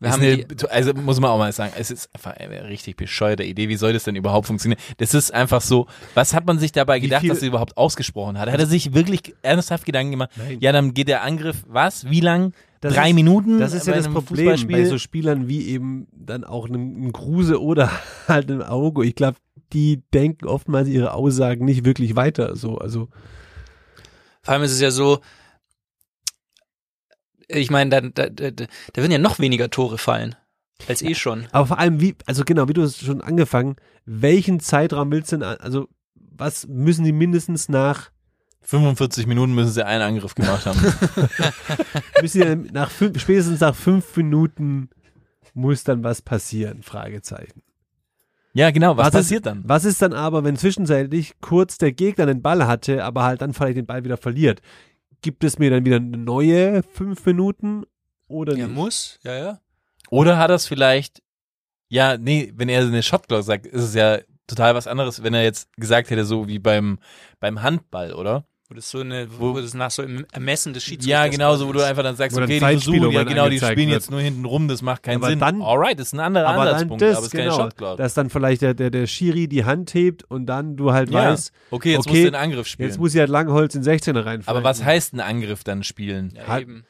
Wir 0.00 0.12
haben 0.12 0.22
eine, 0.22 0.46
also 0.70 0.94
muss 0.94 1.18
man 1.18 1.30
auch 1.30 1.38
mal 1.38 1.50
sagen, 1.52 1.72
es 1.76 1.90
ist 1.90 2.08
einfach 2.14 2.36
eine 2.36 2.68
richtig 2.68 2.96
bescheuerte 2.96 3.42
Idee. 3.42 3.68
Wie 3.68 3.74
soll 3.74 3.92
das 3.92 4.04
denn 4.04 4.14
überhaupt 4.14 4.46
funktionieren? 4.46 4.80
Das 4.98 5.12
ist 5.12 5.34
einfach 5.34 5.60
so, 5.60 5.86
was 6.14 6.34
hat 6.34 6.46
man 6.46 6.60
sich 6.60 6.70
dabei 6.70 7.00
gedacht, 7.00 7.28
dass 7.28 7.42
er 7.42 7.48
überhaupt 7.48 7.76
ausgesprochen 7.76 8.38
hat? 8.38 8.48
Hat 8.48 8.60
er 8.60 8.66
sich 8.66 8.94
wirklich 8.94 9.34
ernsthaft 9.42 9.84
Gedanken 9.84 10.12
gemacht? 10.12 10.30
Nein. 10.36 10.58
Ja, 10.60 10.70
dann 10.70 10.94
geht 10.94 11.08
der 11.08 11.22
Angriff, 11.24 11.64
was? 11.66 12.08
Wie 12.08 12.20
lang? 12.20 12.52
Das 12.80 12.94
Drei 12.94 13.08
ist- 13.08 13.14
Minuten? 13.16 13.58
Das 13.58 13.72
ist 13.72 13.88
ja 13.88 13.94
das 13.94 14.06
Problem 14.08 14.68
bei 14.68 14.84
so 14.84 14.98
Spielern 14.98 15.48
wie 15.48 15.66
eben 15.68 16.06
dann 16.12 16.44
auch 16.44 16.68
einem, 16.68 16.94
einem 16.96 17.12
Kruse 17.12 17.60
oder 17.60 17.90
halt 18.28 18.48
einem 18.50 18.62
Auge. 18.62 19.04
Ich 19.04 19.16
glaube, 19.16 19.38
die 19.72 20.02
denken 20.14 20.46
oftmals 20.46 20.88
ihre 20.88 21.12
Aussagen 21.12 21.64
nicht 21.64 21.84
wirklich 21.84 22.14
weiter. 22.14 22.54
So, 22.54 22.78
also 22.78 23.08
vor 24.42 24.54
allem 24.54 24.62
ist 24.62 24.70
es 24.72 24.80
ja 24.80 24.92
so, 24.92 25.18
ich 27.48 27.70
meine, 27.70 27.90
da, 27.90 28.00
da, 28.00 28.28
da, 28.28 28.50
da 28.50 28.66
würden 28.96 29.12
ja 29.12 29.18
noch 29.18 29.38
weniger 29.38 29.70
Tore 29.70 29.98
fallen. 29.98 30.36
Als 30.86 31.02
eh 31.02 31.14
schon. 31.14 31.46
Aber 31.50 31.66
vor 31.66 31.78
allem, 31.78 32.00
wie, 32.00 32.14
also 32.26 32.44
genau, 32.44 32.68
wie 32.68 32.72
du 32.72 32.82
es 32.82 32.98
schon 32.98 33.20
angefangen, 33.20 33.76
welchen 34.04 34.60
Zeitraum 34.60 35.10
willst 35.10 35.32
du 35.32 35.38
denn, 35.38 35.44
also 35.44 35.88
was 36.14 36.68
müssen 36.68 37.04
die 37.04 37.12
mindestens 37.12 37.68
nach, 37.68 38.10
45 38.62 39.26
Minuten 39.26 39.54
müssen 39.54 39.72
sie 39.72 39.86
einen 39.86 40.02
Angriff 40.02 40.34
gemacht 40.34 40.66
haben. 40.66 40.78
müssen 42.20 42.64
die 42.64 42.72
nach 42.72 42.90
fünf, 42.90 43.18
spätestens 43.18 43.60
nach 43.60 43.74
fünf 43.74 44.14
Minuten 44.14 44.90
muss 45.54 45.84
dann 45.84 46.04
was 46.04 46.20
passieren, 46.20 46.82
Fragezeichen. 46.82 47.62
ja, 48.52 48.70
genau. 48.70 48.96
Was, 48.98 49.06
Was 49.06 49.12
passiert 49.12 49.40
ist, 49.40 49.46
dann? 49.46 49.62
Was 49.64 49.86
ist 49.86 50.02
dann 50.02 50.12
aber, 50.12 50.44
wenn 50.44 50.56
zwischenzeitlich 50.56 51.34
kurz 51.40 51.78
der 51.78 51.92
Gegner 51.92 52.26
den 52.26 52.42
Ball 52.42 52.66
hatte, 52.66 53.04
aber 53.04 53.24
halt 53.24 53.40
dann 53.40 53.54
vielleicht 53.54 53.78
den 53.78 53.86
Ball 53.86 54.04
wieder 54.04 54.18
verliert? 54.18 54.60
Gibt 55.22 55.44
es 55.44 55.58
mir 55.58 55.70
dann 55.70 55.84
wieder 55.84 55.96
eine 55.96 56.16
neue 56.16 56.82
fünf 56.82 57.24
Minuten 57.26 57.84
oder 58.28 58.54
nicht? 58.54 58.74
muss, 58.74 59.18
ja, 59.22 59.36
ja. 59.36 59.60
Oder 60.10 60.38
hat 60.38 60.50
er 60.50 60.56
es 60.56 60.66
vielleicht, 60.66 61.22
ja, 61.88 62.16
nee, 62.16 62.52
wenn 62.54 62.68
er 62.68 62.82
eine 62.82 63.02
Shotglock 63.02 63.42
sagt, 63.42 63.66
ist 63.66 63.82
es 63.82 63.94
ja 63.94 64.18
total 64.46 64.74
was 64.74 64.86
anderes, 64.86 65.22
wenn 65.22 65.34
er 65.34 65.42
jetzt 65.42 65.72
gesagt 65.76 66.10
hätte, 66.10 66.24
so 66.24 66.48
wie 66.48 66.58
beim, 66.58 66.98
beim 67.40 67.62
Handball, 67.62 68.14
oder? 68.14 68.46
Wo 68.70 68.74
das 68.74 68.90
so 68.90 69.00
eine, 69.00 69.26
wo, 69.38 69.58
das 69.58 69.72
nach 69.72 69.90
so 69.90 70.02
im 70.02 70.26
Ermessen 70.30 70.74
des 70.74 70.82
Schiedsrichters 70.84 71.08
Ja, 71.08 71.26
genau, 71.28 71.56
so, 71.56 71.68
wo 71.68 71.72
du 71.72 71.78
ist. 71.78 71.86
einfach 71.86 72.02
dann 72.02 72.16
sagst, 72.16 72.36
Wo 72.36 72.40
dann 72.40 72.50
okay, 72.50 72.58
die 72.58 72.66
versuchen, 72.66 73.10
ja 73.12 73.22
genau, 73.24 73.48
die 73.48 73.58
spielen 73.58 73.76
wird. 73.78 73.92
jetzt 73.92 74.10
nur 74.10 74.20
hinten 74.20 74.44
rum, 74.44 74.68
das 74.68 74.82
macht 74.82 75.04
keinen 75.04 75.16
Aber 75.16 75.28
Sinn. 75.28 75.38
dann- 75.38 75.62
Alright, 75.62 75.98
das 75.98 76.08
ist 76.08 76.12
ein 76.12 76.20
anderer 76.20 76.48
Aber 76.48 76.66
dann 76.66 76.74
Ansatzpunkt, 76.74 77.00
das, 77.00 77.16
aber 77.16 77.26
es 77.26 77.32
ist 77.32 77.38
genau, 77.40 77.56
kein 77.56 77.64
Shotglock. 77.64 77.96
dass 77.96 78.12
dann 78.12 78.28
vielleicht 78.28 78.60
der, 78.60 78.74
der, 78.74 78.90
der 78.90 79.06
Schiri 79.06 79.48
die 79.48 79.64
Hand 79.64 79.94
hebt 79.94 80.24
und 80.30 80.44
dann 80.44 80.76
du 80.76 80.92
halt 80.92 81.08
Ja. 81.10 81.30
weißt, 81.30 81.50
Okay, 81.70 81.92
jetzt 81.92 82.00
okay, 82.00 82.08
musst 82.10 82.20
du 82.20 82.30
den 82.30 82.34
Angriff 82.34 82.66
spielen. 82.66 82.90
jetzt 82.90 82.98
muss 82.98 83.14
ich 83.14 83.20
halt 83.20 83.30
Langholz 83.30 83.74
in 83.74 83.82
16er 83.82 84.16
reinfallen. 84.26 84.44
aber 84.58 84.62
was 84.64 84.84
heißt 84.84 85.14
ein 85.14 85.20
Angriff 85.20 85.64
dann 85.64 85.82
spielen? 85.82 86.34
Ja, 86.36 86.58
eben. 86.58 86.84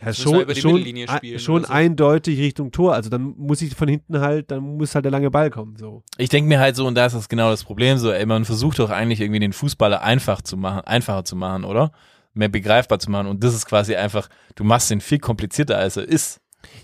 Ja, 0.00 0.14
schon, 0.14 0.40
über 0.42 0.54
die 0.54 0.60
schon, 0.60 1.38
schon 1.38 1.64
so. 1.64 1.72
eindeutig 1.72 2.38
Richtung 2.38 2.70
Tor. 2.70 2.94
Also 2.94 3.10
dann 3.10 3.34
muss 3.36 3.62
ich 3.62 3.74
von 3.74 3.88
hinten 3.88 4.20
halt, 4.20 4.50
dann 4.50 4.60
muss 4.76 4.94
halt 4.94 5.04
der 5.04 5.12
lange 5.12 5.30
Ball 5.30 5.50
kommen. 5.50 5.76
So. 5.76 6.02
Ich 6.18 6.28
denke 6.28 6.48
mir 6.48 6.60
halt 6.60 6.76
so, 6.76 6.86
und 6.86 6.94
da 6.94 7.06
ist 7.06 7.14
das 7.14 7.28
genau 7.28 7.50
das 7.50 7.64
Problem, 7.64 7.98
so, 7.98 8.12
ey, 8.12 8.24
man 8.24 8.44
versucht 8.44 8.78
doch 8.78 8.90
eigentlich 8.90 9.20
irgendwie 9.20 9.40
den 9.40 9.52
Fußballer 9.52 10.02
einfach 10.02 10.40
zu 10.42 10.56
machen, 10.56 10.82
einfacher 10.82 11.24
zu 11.24 11.34
machen, 11.34 11.64
oder? 11.64 11.90
Mehr 12.32 12.48
begreifbar 12.48 13.00
zu 13.00 13.10
machen. 13.10 13.26
Und 13.26 13.42
das 13.42 13.54
ist 13.54 13.66
quasi 13.66 13.96
einfach, 13.96 14.28
du 14.54 14.62
machst 14.62 14.90
den 14.90 15.00
viel 15.00 15.18
komplizierter, 15.18 15.78
als 15.78 15.96
er 15.96 16.04
ist. 16.04 16.40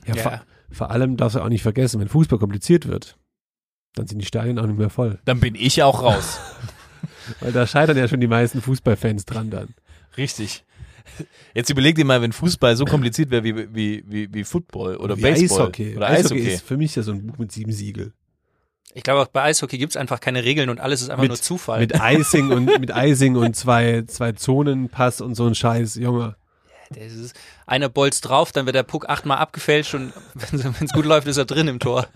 Ja, 0.07 0.17
Ja. 0.17 0.23
Vor, 0.23 0.43
vor 0.71 0.91
allem 0.91 1.17
darfst 1.17 1.37
du 1.37 1.41
auch 1.41 1.49
nicht 1.49 1.63
vergessen, 1.63 2.01
wenn 2.01 2.09
Fußball 2.09 2.41
kompliziert 2.41 2.89
wird, 2.89 3.17
dann 3.95 4.09
sind 4.09 4.19
die 4.19 4.27
Stadien 4.27 4.59
auch 4.59 4.67
nicht 4.67 4.79
mehr 4.79 4.91
voll. 4.91 5.21
Dann 5.25 5.39
bin 5.39 5.55
ich 5.55 5.85
auch 5.85 6.03
raus. 6.03 6.41
Weil 7.41 7.53
da 7.53 7.65
scheitern 7.67 7.97
ja 7.97 8.09
schon 8.09 8.21
die 8.21 8.27
meisten 8.27 8.61
Fußballfans 8.61 9.25
dran 9.25 9.51
dann. 9.51 9.69
Richtig. 10.17 10.65
Jetzt 11.55 11.71
überleg 11.71 11.95
dir 11.97 12.05
mal, 12.05 12.21
wenn 12.23 12.33
Fußball 12.33 12.77
so 12.77 12.85
kompliziert 12.85 13.31
wäre 13.31 13.45
wie, 13.45 13.57
wie, 13.75 14.05
wie, 14.07 14.33
wie 14.33 14.45
Football 14.45 14.97
oder 14.97 15.17
Wie 15.17 15.23
Baseball 15.23 15.61
Eishockey. 15.61 15.97
oder 15.97 16.09
Eishockey 16.09 16.35
Eishockey. 16.41 16.55
ist 16.55 16.67
für 16.67 16.77
mich 16.77 16.97
ja 16.97 17.03
so 17.03 17.13
ein 17.13 17.27
Buch 17.27 17.39
mit 17.39 17.53
sieben 17.53 17.73
Siegel. 17.73 18.13
Ich 18.95 19.03
glaube, 19.03 19.21
auch 19.23 19.27
bei 19.29 19.43
Eishockey 19.43 19.77
gibt 19.79 19.93
es 19.93 19.97
einfach 19.97 20.21
keine 20.21 20.45
Regeln 20.45 20.71
und 20.71 20.81
alles 20.81 21.03
ist 21.03 21.11
einfach 21.11 21.23
Mit- 21.23 21.31
nur 21.31 21.41
Zufall. 21.41 21.81
Mit 21.81 21.93
Icing 22.01 22.51
und 22.51 22.65
mit 22.81 22.91
Icing 22.95 23.37
und 23.37 23.55
zwei, 23.57 24.03
zwei 24.07 24.33
Zonenpass 24.33 25.21
und 25.21 25.35
so 25.35 25.47
ein 25.47 25.55
Scheiß, 25.55 25.97
Junge. 25.97 26.37
Das 26.95 27.13
ist, 27.13 27.37
einer 27.67 27.89
bolzt 27.89 28.29
drauf, 28.29 28.53
dann 28.53 28.67
wird 28.67 28.77
der 28.77 28.83
Puck 28.83 29.09
achtmal 29.09 29.39
abgefälscht 29.39 29.95
und 29.95 30.13
wenn 30.51 30.87
es 30.87 30.93
gut 30.93 31.05
läuft, 31.05 31.27
ist 31.27 31.37
er 31.37 31.45
drin 31.45 31.69
im 31.69 31.79
Tor. 31.79 32.07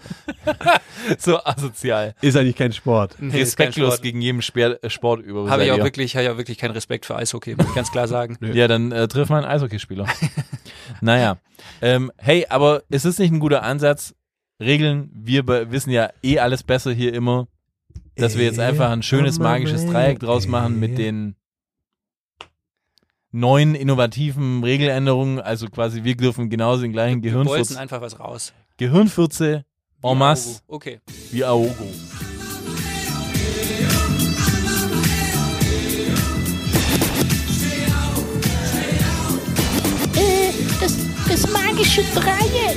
So 1.19 1.43
asozial. 1.43 2.15
Ist 2.21 2.37
eigentlich 2.37 2.57
kein 2.57 2.73
Sport. 2.73 3.15
Nee, 3.19 3.41
ist 3.41 3.57
kein 3.57 3.69
Respektlos 3.69 3.95
Sport. 3.95 4.03
gegen 4.03 4.21
jeden 4.21 4.43
Speer, 4.43 4.83
äh, 4.83 4.91
Sport 4.91 5.23
über. 5.23 5.49
Habe 5.49 5.65
ich, 5.65 5.73
auch 5.73 5.79
wirklich, 5.79 6.17
hab 6.17 6.23
ich 6.23 6.29
auch 6.29 6.37
wirklich 6.37 6.59
keinen 6.59 6.73
Respekt 6.73 7.07
für 7.07 7.17
Eishockey, 7.17 7.55
muss 7.55 7.67
ich 7.69 7.75
ganz 7.75 7.91
klar 7.91 8.09
sagen. 8.09 8.37
Ja, 8.59 8.67
dann 8.67 8.93
äh, 8.93 9.07
triff 9.09 9.29
mal 9.29 9.39
einen 9.39 9.47
Eishockeyspieler. 9.47 10.07
naja. 11.01 11.39
Ähm, 11.81 12.11
hey, 12.17 12.47
aber 12.49 12.83
ist 12.89 13.05
es 13.05 13.19
nicht 13.19 13.31
ein 13.31 13.41
guter 13.41 13.63
Ansatz? 13.63 14.15
Regeln, 14.61 15.11
wir 15.15 15.47
wissen 15.71 15.91
ja 15.91 16.11
eh 16.23 16.41
alles 16.41 16.65
besser 16.65 16.91
hier 16.91 17.15
immer, 17.15 17.47
dass 18.17 18.37
wir 18.37 18.45
jetzt 18.45 18.59
einfach 18.59 18.91
ein 18.91 19.03
schönes 19.03 19.39
magisches 19.39 19.87
Dreieck 19.87 20.19
draus 20.19 20.49
machen 20.49 20.81
mit 20.81 20.99
den 20.99 21.37
neuen 23.33 23.75
innovativen 23.75 24.63
Regeländerungen. 24.65 25.41
Also 25.41 25.67
quasi 25.69 26.05
wir 26.05 26.17
dürfen 26.17 26.49
genauso 26.51 26.83
den 26.83 26.93
gleichen 26.93 27.23
Wir 27.23 27.33
bolzen 27.33 27.47
Gehirnfurze, 27.53 27.81
einfach 27.81 28.01
was 28.01 28.19
raus. 28.21 28.53
Gehirnfurze 28.77 29.65
en 30.03 30.19
masse 30.19 30.61
Okay. 30.69 31.01
wie 31.33 31.45
Aogo. 31.45 31.85
Äh, 40.17 40.53
das, 40.81 40.97
das 41.29 41.53
magische 41.53 42.03
Dreieck. 42.15 42.77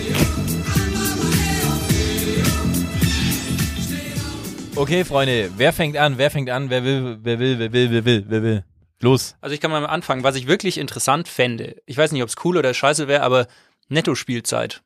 Okay, 4.76 5.04
Freunde, 5.04 5.50
wer 5.58 5.74
fängt 5.74 5.98
an? 5.98 6.18
Wer 6.18 6.32
fängt 6.32 6.50
an? 6.50 6.70
Wer 6.70 6.84
will? 6.84 7.18
Wer 7.22 7.40
will? 7.40 7.60
Wer 7.60 7.74
will? 7.74 7.92
Wer 7.92 8.06
will? 8.06 8.26
Wer 8.28 8.44
will? 8.44 8.64
Los. 9.02 9.36
Also 9.42 9.54
ich 9.54 9.60
kann 9.62 9.72
mal 9.72 9.86
anfangen. 9.86 10.24
Was 10.24 10.36
ich 10.36 10.48
wirklich 10.48 10.78
interessant 10.78 11.28
fände, 11.28 11.76
ich 11.86 11.98
weiß 11.98 12.12
nicht, 12.12 12.24
ob 12.24 12.30
es 12.30 12.36
cool 12.44 12.58
oder 12.58 12.74
scheiße 12.74 13.08
wäre, 13.08 13.24
aber 13.24 13.48
Netto-Spielzeit. 13.90 14.82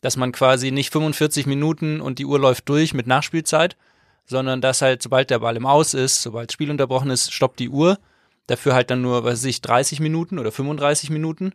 Dass 0.00 0.16
man 0.16 0.32
quasi 0.32 0.70
nicht 0.72 0.92
45 0.92 1.46
Minuten 1.46 2.00
und 2.00 2.18
die 2.18 2.26
Uhr 2.26 2.38
läuft 2.40 2.68
durch 2.68 2.92
mit 2.92 3.06
Nachspielzeit, 3.06 3.76
sondern 4.26 4.60
dass 4.60 4.82
halt, 4.82 5.02
sobald 5.02 5.30
der 5.30 5.38
Ball 5.38 5.56
im 5.56 5.66
Aus 5.66 5.94
ist, 5.94 6.22
sobald 6.22 6.50
das 6.50 6.54
Spiel 6.54 6.70
unterbrochen 6.70 7.10
ist, 7.10 7.32
stoppt 7.32 7.60
die 7.60 7.68
Uhr. 7.68 7.98
Dafür 8.48 8.74
halt 8.74 8.90
dann 8.90 9.00
nur, 9.02 9.22
was 9.24 9.34
weiß 9.34 9.44
ich, 9.44 9.60
30 9.60 10.00
Minuten 10.00 10.38
oder 10.38 10.50
35 10.50 11.10
Minuten. 11.10 11.52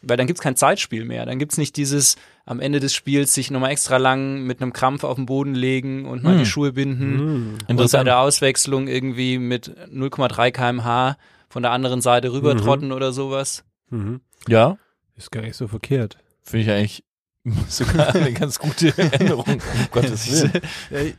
Weil 0.00 0.16
dann 0.16 0.28
gibt's 0.28 0.42
kein 0.42 0.54
Zeitspiel 0.54 1.04
mehr. 1.04 1.26
Dann 1.26 1.40
gibt's 1.40 1.58
nicht 1.58 1.76
dieses 1.76 2.14
am 2.46 2.60
Ende 2.60 2.78
des 2.78 2.94
Spiels 2.94 3.34
sich 3.34 3.50
nochmal 3.50 3.72
extra 3.72 3.96
lang 3.96 4.42
mit 4.44 4.62
einem 4.62 4.72
Krampf 4.72 5.02
auf 5.02 5.16
den 5.16 5.26
Boden 5.26 5.56
legen 5.56 6.06
und 6.06 6.22
mal 6.22 6.34
Hm. 6.34 6.38
die 6.38 6.46
Schuhe 6.46 6.72
binden. 6.72 7.58
Und 7.66 7.76
bei 7.76 8.04
der 8.04 8.20
Auswechslung 8.20 8.86
irgendwie 8.86 9.38
mit 9.38 9.74
0,3 9.92 10.52
kmh 10.52 11.16
von 11.48 11.62
der 11.62 11.72
anderen 11.72 12.00
Seite 12.00 12.32
rübertrotten 12.32 12.92
oder 12.92 13.12
sowas. 13.12 13.64
Mhm. 13.90 14.20
Ja, 14.48 14.76
Ist 15.16 15.30
gar 15.30 15.40
nicht 15.42 15.56
so 15.56 15.66
verkehrt. 15.68 16.18
finde 16.42 16.64
ich 16.64 16.70
eigentlich 16.70 17.04
sogar 17.68 18.14
eine 18.14 18.32
ganz 18.32 18.58
gute 18.58 18.96
Änderung. 19.12 19.46
Um 19.46 19.88
Gottes 19.90 20.50
Willen. 20.90 21.14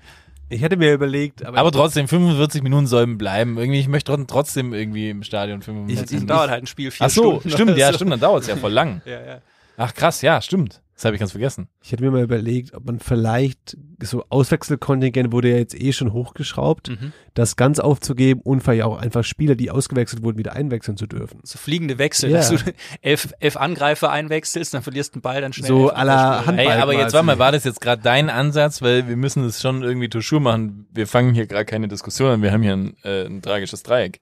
Ich 0.51 0.61
hätte 0.63 0.77
mir 0.77 0.93
überlegt, 0.93 1.45
aber, 1.45 1.57
Aber 1.59 1.71
trotzdem, 1.71 2.07
45 2.07 2.63
Minuten 2.63 2.87
sollen 2.87 3.17
bleiben. 3.19 3.57
Irgendwie, 3.59 3.79
ich 3.79 3.87
möchte 3.87 4.17
trotzdem 4.25 4.73
irgendwie 4.73 5.09
im 5.11 5.21
Stadion 5.21 5.61
45 5.61 6.01
Das 6.11 6.21
Ich- 6.21 6.27
dauert 6.27 6.49
halt 6.49 6.63
ein 6.63 6.67
Spiel 6.67 6.89
vier 6.89 7.05
Ach 7.05 7.09
so, 7.11 7.39
Stunden. 7.39 7.49
stimmt, 7.51 7.77
ja, 7.77 7.87
so. 7.89 7.95
stimmt, 7.97 8.11
dann 8.13 8.19
dauert 8.19 8.41
es 8.41 8.47
ja 8.47 8.55
voll 8.55 8.71
lang. 8.71 9.01
Ja, 9.05 9.21
ja. 9.23 9.41
Ach 9.81 9.93
krass, 9.93 10.21
ja, 10.21 10.41
stimmt. 10.41 10.81
Das 10.95 11.05
habe 11.05 11.15
ich 11.15 11.21
ganz 11.21 11.31
vergessen. 11.31 11.69
ich 11.81 11.93
hätte 11.93 12.03
mir 12.03 12.11
mal 12.11 12.21
überlegt, 12.23 12.73
ob 12.73 12.85
man 12.85 12.99
vielleicht 12.99 13.77
so 14.03 14.25
Auswechselkontingent 14.27 15.31
wurde 15.31 15.49
ja 15.51 15.55
jetzt 15.55 15.73
eh 15.79 15.93
schon 15.93 16.11
hochgeschraubt, 16.11 16.89
Mhm. 16.89 17.13
das 17.35 17.55
ganz 17.55 17.79
aufzugeben 17.79 18.41
und 18.41 18.59
vielleicht 18.61 18.83
auch 18.83 18.97
einfach 18.97 19.23
Spieler, 19.23 19.55
die 19.55 19.71
ausgewechselt 19.71 20.23
wurden, 20.23 20.37
wieder 20.37 20.51
einwechseln 20.53 20.97
zu 20.97 21.07
dürfen. 21.07 21.39
So 21.43 21.57
fliegende 21.57 21.97
Wechsel, 21.99 22.29
Ja. 22.31 22.37
dass 22.39 22.49
du 22.49 22.57
elf, 23.01 23.33
elf 23.39 23.55
Angreifer 23.55 24.11
einwechselst, 24.11 24.73
dann 24.73 24.81
verlierst 24.83 25.15
du 25.15 25.19
den 25.19 25.21
Ball, 25.21 25.39
dann 25.39 25.53
schnell. 25.53 25.69
So 25.69 25.89
elf 25.89 25.97
à 25.97 26.03
la 26.03 26.39
Angreifer. 26.39 26.47
Handball. 26.47 26.67
Hey, 26.75 26.81
aber 26.81 26.93
jetzt 26.95 27.13
warte 27.13 27.25
mal, 27.25 27.39
war 27.39 27.53
das 27.53 27.63
jetzt 27.63 27.79
gerade 27.79 28.01
dein 28.01 28.29
Ansatz? 28.29 28.81
Weil 28.81 29.07
wir 29.07 29.15
müssen 29.15 29.45
es 29.45 29.61
schon 29.61 29.81
irgendwie 29.83 30.09
Tour 30.09 30.39
machen. 30.41 30.85
Wir 30.93 31.07
fangen 31.07 31.33
hier 31.33 31.47
gerade 31.47 31.63
keine 31.65 31.87
Diskussion 31.87 32.29
an. 32.29 32.41
Wir 32.41 32.51
haben 32.51 32.61
hier 32.63 32.73
ein, 32.73 32.97
äh, 33.05 33.25
ein 33.25 33.41
tragisches 33.41 33.83
Dreieck. 33.83 34.19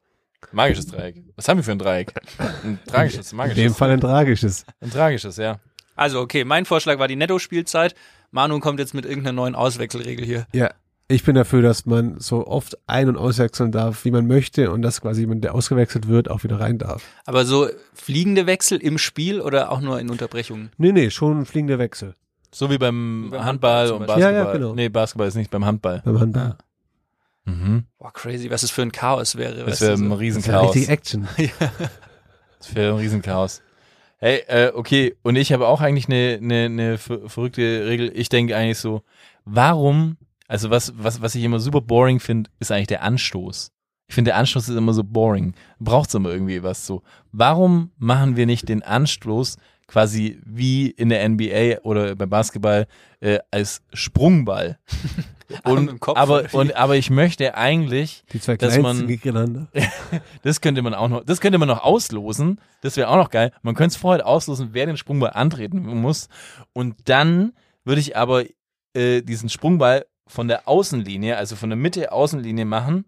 Magisches 0.51 0.88
Dreieck. 0.88 1.23
Was 1.35 1.47
haben 1.47 1.57
wir 1.57 1.63
für 1.63 1.71
ein 1.71 1.79
Dreieck? 1.79 2.13
Ein 2.63 2.79
tragisches, 2.88 3.31
In 3.31 3.38
magisches. 3.38 3.63
dem 3.63 3.73
Fall 3.73 3.91
ein 3.91 3.99
tragisches. 4.01 4.65
Ein 4.79 4.91
tragisches, 4.91 5.38
ja. 5.38 5.59
Also, 5.95 6.19
okay, 6.21 6.43
mein 6.45 6.65
Vorschlag 6.65 6.99
war 6.99 7.07
die 7.07 7.15
Netto-Spielzeit. 7.15 7.95
Manu 8.31 8.59
kommt 8.59 8.79
jetzt 8.79 8.93
mit 8.93 9.05
irgendeiner 9.05 9.33
neuen 9.33 9.55
Auswechselregel 9.55 10.25
hier. 10.25 10.47
Ja. 10.53 10.69
Ich 11.09 11.23
bin 11.23 11.35
dafür, 11.35 11.61
dass 11.61 11.85
man 11.85 12.19
so 12.19 12.45
oft 12.47 12.77
ein- 12.85 13.07
und 13.07 13.15
auswechseln 13.17 13.71
darf, 13.71 14.03
wie 14.03 14.11
man 14.11 14.27
möchte 14.27 14.71
und 14.71 14.81
dass 14.81 14.99
quasi 14.99 15.21
jemand, 15.21 15.41
der 15.43 15.55
ausgewechselt 15.55 16.09
wird, 16.09 16.29
auch 16.29 16.43
wieder 16.43 16.59
rein 16.59 16.79
darf. 16.79 17.01
Aber 17.25 17.45
so 17.45 17.69
fliegende 17.93 18.45
Wechsel 18.45 18.77
im 18.79 18.97
Spiel 18.97 19.39
oder 19.39 19.71
auch 19.71 19.79
nur 19.79 20.01
in 20.01 20.09
Unterbrechungen? 20.09 20.69
Nee, 20.77 20.91
nee, 20.91 21.09
schon 21.09 21.39
ein 21.39 21.45
fliegender 21.45 21.79
Wechsel 21.79 22.13
So 22.53 22.69
wie 22.69 22.77
beim, 22.77 23.29
Beim 23.31 23.45
Handball, 23.45 23.88
Handball 23.88 23.91
und. 24.01 24.07
Basketball. 24.07 24.33
Ja, 24.33 24.45
ja, 24.47 24.51
genau. 24.51 24.73
Nee, 24.75 24.89
Basketball 24.89 25.27
ist 25.29 25.35
nicht 25.35 25.49
beim 25.49 25.63
Handball. 25.65 26.01
beim 26.03 26.19
Handball. 26.19 26.57
Mhm. 27.47 27.85
Boah, 27.97 28.11
crazy, 28.11 28.49
was 28.51 28.63
es 28.63 28.71
für 28.71 28.81
ein 28.81 28.91
Chaos 28.91 29.35
wäre. 29.37 29.63
Das 29.65 29.79
wäre 29.81 29.93
ein 29.93 29.97
so. 29.97 30.03
Das 30.03 30.11
ja 30.11 30.17
Riesenchaos. 30.17 30.75
richtig 30.75 30.89
Action. 30.89 31.27
Das 32.59 32.73
wäre 32.75 32.93
ein 32.93 32.99
Riesenchaos. 32.99 33.61
Hey, 34.17 34.39
äh, 34.47 34.71
okay, 34.73 35.15
und 35.21 35.35
ich 35.35 35.53
habe 35.53 35.67
auch 35.67 35.79
eigentlich 35.79 36.07
eine, 36.07 36.39
eine, 36.41 36.65
eine 36.65 36.97
ver- 36.97 37.29
verrückte 37.29 37.85
Regel. 37.85 38.11
Ich 38.15 38.29
denke 38.29 38.57
eigentlich 38.57 38.79
so, 38.79 39.03
warum, 39.45 40.17
also 40.47 40.71
was, 40.71 40.91
was, 40.97 41.21
was 41.21 41.35
ich 41.35 41.43
immer 41.43 41.59
super 41.59 41.81
boring 41.81 42.19
finde, 42.19 42.49
ist 42.59 42.71
eigentlich 42.71 42.87
der 42.87 43.03
Anstoß. 43.03 43.71
Ich 44.07 44.15
finde, 44.15 44.29
der 44.29 44.37
Anstoß 44.37 44.69
ist 44.69 44.75
immer 44.75 44.93
so 44.93 45.03
boring. 45.03 45.53
Braucht's 45.79 46.15
immer 46.15 46.29
irgendwie 46.31 46.63
was 46.63 46.85
so. 46.87 47.03
Warum 47.31 47.91
machen 47.97 48.35
wir 48.37 48.47
nicht 48.47 48.67
den 48.69 48.81
Anstoß 48.81 49.57
quasi 49.85 50.39
wie 50.43 50.89
in 50.89 51.09
der 51.09 51.27
NBA 51.29 51.81
oder 51.83 52.15
beim 52.15 52.29
Basketball 52.29 52.87
äh, 53.19 53.37
als 53.51 53.83
Sprungball? 53.93 54.79
Und, 55.63 55.89
im 55.89 55.99
Kopf 55.99 56.17
aber, 56.17 56.43
und, 56.53 56.75
aber 56.75 56.95
ich 56.97 57.09
möchte 57.09 57.55
eigentlich, 57.55 58.23
Die 58.33 58.39
zwei 58.39 58.57
Dass 58.57 58.77
man- 58.77 59.07
gegeneinander. 59.07 59.67
das 60.43 60.61
könnte 60.61 60.81
man 60.81 60.93
auch 60.93 61.07
noch, 61.07 61.23
das 61.23 61.39
könnte 61.41 61.57
man 61.57 61.67
noch 61.67 61.83
auslosen. 61.83 62.59
Das 62.81 62.97
wäre 62.97 63.07
auch 63.09 63.15
noch 63.15 63.29
geil. 63.29 63.51
Man 63.61 63.75
könnte 63.75 63.93
es 63.93 63.97
vorher 63.97 64.25
auslosen, 64.27 64.69
wer 64.73 64.85
den 64.85 64.97
Sprungball 64.97 65.31
antreten 65.33 65.79
muss. 65.79 66.27
Und 66.73 66.95
dann 67.05 67.53
würde 67.85 68.01
ich 68.01 68.17
aber 68.17 68.43
äh, 68.93 69.21
diesen 69.21 69.49
Sprungball 69.49 70.05
von 70.27 70.47
der 70.49 70.67
Außenlinie, 70.67 71.37
also 71.37 71.55
von 71.55 71.69
der 71.69 71.77
Mitte 71.77 72.11
Außenlinie 72.11 72.65
machen 72.65 73.05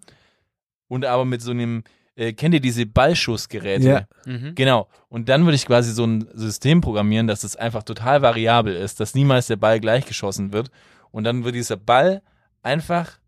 und 0.88 1.04
aber 1.06 1.26
mit 1.26 1.42
so 1.42 1.52
einem, 1.52 1.84
äh, 2.16 2.32
kennt 2.32 2.54
ihr 2.54 2.62
diese 2.62 2.86
Ballschussgeräte? 2.86 3.86
Ja. 3.86 4.08
Mhm. 4.26 4.56
Genau. 4.56 4.88
Und 5.10 5.28
dann 5.28 5.44
würde 5.44 5.56
ich 5.56 5.66
quasi 5.66 5.92
so 5.92 6.06
ein 6.06 6.28
System 6.34 6.80
programmieren, 6.80 7.28
dass 7.28 7.44
es 7.44 7.58
einfach 7.58 7.84
total 7.84 8.22
variabel 8.22 8.74
ist, 8.76 9.00
dass 9.02 9.14
niemals 9.16 9.48
der 9.48 9.58
Ball 9.58 9.80
gleich 9.82 10.06
geschossen 10.06 10.54
wird. 10.54 10.72
Und 11.12 11.24
dann 11.24 11.44
wird 11.44 11.56
dieser 11.56 11.78
Ball 11.78 12.22
einfach 12.62 13.20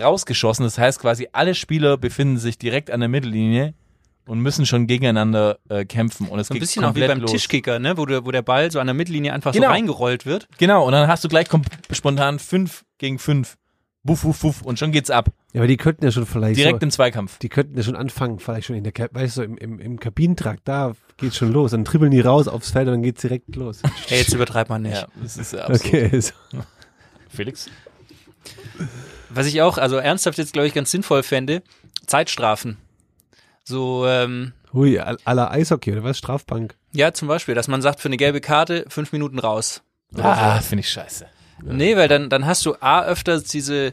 rausgeschossen. 0.00 0.64
Das 0.64 0.78
heißt 0.78 1.00
quasi, 1.00 1.28
alle 1.32 1.54
Spieler 1.54 1.96
befinden 1.96 2.38
sich 2.38 2.58
direkt 2.58 2.90
an 2.90 3.00
der 3.00 3.08
Mittellinie. 3.08 3.74
und 4.26 4.40
müssen 4.40 4.66
schon 4.66 4.86
gegeneinander 4.86 5.58
äh, 5.70 5.86
kämpfen. 5.86 6.28
Und 6.28 6.38
es 6.38 6.48
So 6.48 6.52
ein 6.52 6.56
geht 6.56 6.60
bisschen 6.60 6.84
auch 6.84 6.94
wie 6.94 7.06
beim 7.06 7.20
los. 7.20 7.30
Tischkicker, 7.32 7.78
ne? 7.78 7.96
wo, 7.96 8.04
der, 8.04 8.26
wo 8.26 8.30
der 8.30 8.42
Ball 8.42 8.70
so 8.70 8.78
an 8.78 8.86
der 8.86 8.92
Mittellinie 8.92 9.32
einfach 9.32 9.52
Genau. 9.54 9.68
so 9.68 9.72
reingerollt 9.72 10.26
wird. 10.26 10.48
Genau, 10.58 10.84
und 10.86 10.92
dann 10.92 11.08
hast 11.08 11.24
du 11.24 11.28
gleich 11.28 11.48
spontan 11.90 12.38
fünf 12.38 12.84
gegen 12.98 13.18
fünf. 13.18 13.56
Wuff, 14.02 14.24
wuff, 14.24 14.42
wuff. 14.42 14.60
Und 14.60 14.78
schon 14.78 14.92
geht's 14.92 15.08
ab. 15.10 15.30
Ja, 15.54 15.60
aber 15.62 15.66
die 15.66 15.78
könnten 15.78 16.04
ja 16.04 16.10
schon 16.12 16.26
vielleicht 16.26 16.58
Direkt 16.58 16.80
so, 16.80 16.84
im 16.84 16.90
Zweikampf. 16.90 17.38
die 17.38 17.48
könnten 17.48 17.74
ja 17.78 17.82
schon 17.82 17.96
anfangen, 17.96 18.38
vielleicht 18.38 18.66
schon 18.66 18.76
in 18.76 18.84
der, 18.84 18.92
weißt 19.10 19.38
du, 19.38 19.42
im, 19.44 19.56
im, 19.56 19.80
im 19.80 19.98
Kabinentrakt, 19.98 20.60
da 20.68 20.92
geht's 21.16 21.36
schon 21.38 21.50
los. 21.50 21.70
Dann 21.70 21.84
dribbeln 21.84 22.10
die 22.10 22.20
raus 22.20 22.48
aufs 22.48 22.70
Feld 22.72 22.86
und 22.88 22.92
dann 22.94 23.02
geht's 23.02 23.22
direkt 23.22 23.56
los. 23.56 23.80
Hey, 24.08 24.18
jetzt 24.18 24.34
übertreibt 24.34 24.68
man 24.68 24.82
nicht. 24.82 24.94
Ja, 24.96 25.08
das 25.22 25.38
ist 25.38 25.54
ja 25.54 25.60
absurd. 25.64 25.86
Okay, 25.86 26.20
so. 26.20 26.32
Felix? 27.28 27.68
Was 29.30 29.46
ich 29.46 29.60
auch, 29.62 29.78
also 29.78 29.96
ernsthaft 29.96 30.38
jetzt, 30.38 30.52
glaube 30.52 30.68
ich, 30.68 30.74
ganz 30.74 30.90
sinnvoll 30.90 31.22
fände, 31.22 31.62
Zeitstrafen. 32.06 32.78
So, 33.64 34.06
ähm, 34.06 34.52
Hui, 34.72 34.94
la 34.94 35.50
Eishockey 35.50 35.92
oder 35.92 36.02
was? 36.04 36.18
Strafbank. 36.18 36.74
ja, 36.92 37.12
zum 37.12 37.28
Beispiel, 37.28 37.54
dass 37.54 37.68
man 37.68 37.82
sagt, 37.82 38.00
für 38.00 38.08
eine 38.08 38.16
gelbe 38.16 38.40
Karte 38.40 38.84
fünf 38.88 39.12
Minuten 39.12 39.38
raus. 39.38 39.82
Ah, 40.16 40.60
finde 40.60 40.80
ich 40.80 40.90
scheiße. 40.90 41.26
Nee, 41.62 41.96
weil 41.96 42.08
dann, 42.08 42.30
dann 42.30 42.46
hast 42.46 42.64
du 42.64 42.76
A 42.80 43.04
öfters 43.04 43.44
diese 43.44 43.92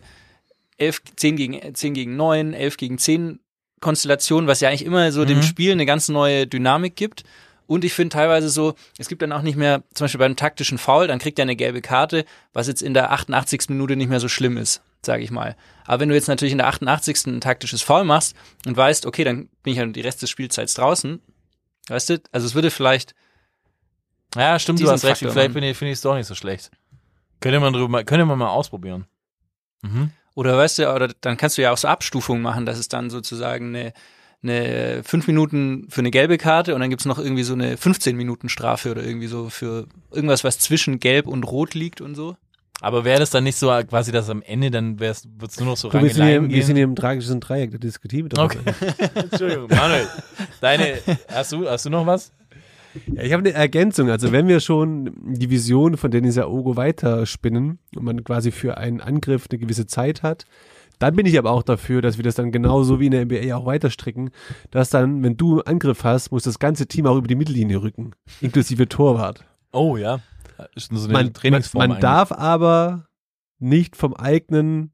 11, 0.77 1.01
10 1.15 1.36
gegen, 1.36 1.75
10 1.75 1.93
gegen 1.93 2.15
9, 2.15 2.53
11 2.53 2.77
gegen 2.77 2.97
10 2.97 3.39
Konstellation, 3.81 4.47
was 4.47 4.61
ja 4.61 4.69
eigentlich 4.69 4.86
immer 4.86 5.11
so 5.11 5.25
dem 5.25 5.41
Spiel 5.43 5.71
eine 5.71 5.86
ganz 5.86 6.09
neue 6.09 6.47
Dynamik 6.47 6.95
gibt. 6.95 7.23
Und 7.68 7.84
ich 7.84 7.93
finde 7.93 8.13
teilweise 8.13 8.49
so, 8.49 8.76
es 8.97 9.07
gibt 9.07 9.22
dann 9.22 9.32
auch 9.32 9.41
nicht 9.41 9.55
mehr, 9.55 9.84
zum 9.93 10.05
Beispiel 10.05 10.20
beim 10.20 10.36
taktischen 10.36 10.78
Foul, 10.78 11.07
dann 11.07 11.20
kriegt 11.20 11.39
er 11.39 11.43
eine 11.43 11.55
gelbe 11.55 11.82
Karte, 11.82 12.26
was 12.53 12.68
jetzt 12.68 12.82
in 12.82 12.93
der 12.93 13.11
88. 13.11 13.70
Minute 13.70 13.95
nicht 13.95 14.09
mehr 14.09 14.20
so 14.20 14.28
schlimm 14.28 14.57
ist, 14.57 14.82
sage 15.01 15.24
ich 15.24 15.32
mal. 15.32 15.55
Aber 15.86 16.01
wenn 16.01 16.09
du 16.09 16.16
jetzt 16.16 16.28
natürlich 16.28 16.51
in 16.51 16.59
der 16.59 16.68
88. 16.68 17.26
ein 17.28 17.41
taktisches 17.41 17.82
Foul 17.82 18.03
machst 18.03 18.36
und 18.66 18.78
weißt, 18.78 19.05
okay, 19.05 19.24
dann 19.24 19.49
bin 19.63 19.74
ich 19.74 19.78
ja 19.80 19.86
die 19.86 20.01
Rest 20.01 20.22
des 20.22 20.30
Spielzeits 20.30 20.76
draußen, 20.76 21.22
weißt 21.88 22.09
du, 22.09 22.22
also 22.32 22.45
es 22.45 22.55
würde 22.55 22.70
vielleicht, 22.72 23.16
Ja, 24.36 24.59
stimmt, 24.59 24.80
du 24.82 24.89
hast 24.89 25.03
recht. 25.03 25.20
Faktor, 25.20 25.32
Vielleicht 25.32 25.53
finde 25.53 25.70
ich 25.70 25.78
finde 25.78 25.91
ich 25.91 25.97
es 25.97 26.01
doch 26.01 26.16
nicht 26.16 26.28
so 26.28 26.36
schlecht. 26.36 26.72
Könnte 27.39 27.59
man 27.59 27.74
drüber, 27.74 28.03
könnte 28.03 28.26
man 28.26 28.38
mal 28.38 28.49
ausprobieren. 28.49 29.05
Mhm. 29.82 30.11
Oder 30.36 30.57
weißt 30.57 30.80
du, 30.80 30.93
oder 30.93 31.07
dann 31.22 31.38
kannst 31.38 31.57
du 31.57 31.61
ja 31.61 31.72
auch 31.72 31.78
so 31.78 31.88
Abstufungen 31.88 32.41
machen, 32.41 32.66
dass 32.66 32.78
es 32.78 32.89
dann 32.89 33.09
sozusagen 33.09 33.76
eine, 33.76 33.93
eine 34.47 35.01
fünf 35.03 35.27
Minuten 35.27 35.87
für 35.89 35.99
eine 36.01 36.11
gelbe 36.11 36.37
Karte 36.37 36.75
und 36.75 36.81
dann 36.81 36.89
gibt's 36.89 37.05
noch 37.05 37.19
irgendwie 37.19 37.43
so 37.43 37.53
eine 37.53 37.77
15 37.77 38.15
Minuten 38.15 38.49
Strafe 38.49 38.91
oder 38.91 39.03
irgendwie 39.03 39.27
so 39.27 39.49
für 39.49 39.87
irgendwas, 40.11 40.43
was 40.43 40.59
zwischen 40.59 40.99
gelb 40.99 41.27
und 41.27 41.43
rot 41.43 41.73
liegt 41.73 42.01
und 42.01 42.15
so. 42.15 42.35
Aber 42.81 43.05
wäre 43.05 43.19
das 43.19 43.29
dann 43.29 43.45
nicht 43.45 43.57
so 43.57 43.67
quasi, 43.89 44.11
dass 44.11 44.29
am 44.29 44.41
Ende 44.41 44.69
dann 44.69 44.99
wird 44.99 45.15
es 45.15 45.59
nur 45.59 45.69
noch 45.69 45.77
so 45.77 45.89
Du, 45.89 46.01
wir, 46.01 46.09
sind 46.09 46.15
hier, 46.15 46.35
Rangeleien 46.35 46.49
wir 46.49 46.57
sind 46.57 46.67
gehen? 46.67 46.75
hier 46.75 46.83
im 46.83 46.95
tragischen 46.95 47.39
Dreieck, 47.39 47.71
da 47.71 47.77
diskutieren 47.77 48.25
wir 48.25 48.29
doch. 48.29 48.43
Okay. 48.45 48.59
Entschuldigung, 49.15 49.67
Manuel. 49.69 50.07
Deine, 50.61 50.97
hast 51.31 51.51
du, 51.51 51.67
hast 51.67 51.85
du 51.85 51.89
noch 51.89 52.05
was? 52.05 52.31
Ja, 53.13 53.23
ich 53.23 53.33
habe 53.33 53.41
eine 53.41 53.53
Ergänzung. 53.53 54.09
Also 54.09 54.31
wenn 54.31 54.47
wir 54.47 54.59
schon 54.59 55.11
die 55.35 55.49
Vision 55.49 55.97
von 55.97 56.11
Denis 56.11 56.37
Aogo 56.37 56.75
weiterspinnen 56.75 57.79
und 57.95 58.03
man 58.03 58.23
quasi 58.23 58.51
für 58.51 58.77
einen 58.77 59.01
Angriff 59.01 59.47
eine 59.49 59.59
gewisse 59.59 59.85
Zeit 59.85 60.23
hat, 60.23 60.45
dann 60.99 61.15
bin 61.15 61.25
ich 61.25 61.37
aber 61.37 61.51
auch 61.51 61.63
dafür, 61.63 62.01
dass 62.01 62.17
wir 62.17 62.23
das 62.23 62.35
dann 62.35 62.51
genauso 62.51 62.99
wie 62.99 63.07
in 63.07 63.11
der 63.11 63.25
NBA 63.25 63.55
auch 63.55 63.65
weiter 63.65 63.89
stricken, 63.89 64.31
dass 64.71 64.89
dann, 64.89 65.23
wenn 65.23 65.37
du 65.37 65.61
Angriff 65.61 66.03
hast, 66.03 66.31
muss 66.31 66.43
das 66.43 66.59
ganze 66.59 66.87
Team 66.87 67.05
auch 67.07 67.17
über 67.17 67.27
die 67.27 67.35
Mittellinie 67.35 67.81
rücken, 67.81 68.11
inklusive 68.41 68.87
Torwart. 68.87 69.45
Oh 69.71 69.97
ja. 69.97 70.19
Ist 70.75 70.89
so 70.91 71.05
eine 71.05 71.13
Man, 71.13 71.25
man, 71.25 71.33
Trainingsform 71.33 71.79
man 71.79 71.91
eigentlich. 71.91 72.01
darf 72.01 72.31
aber 72.31 73.07
nicht 73.59 73.95
vom 73.95 74.13
eigenen, 74.13 74.91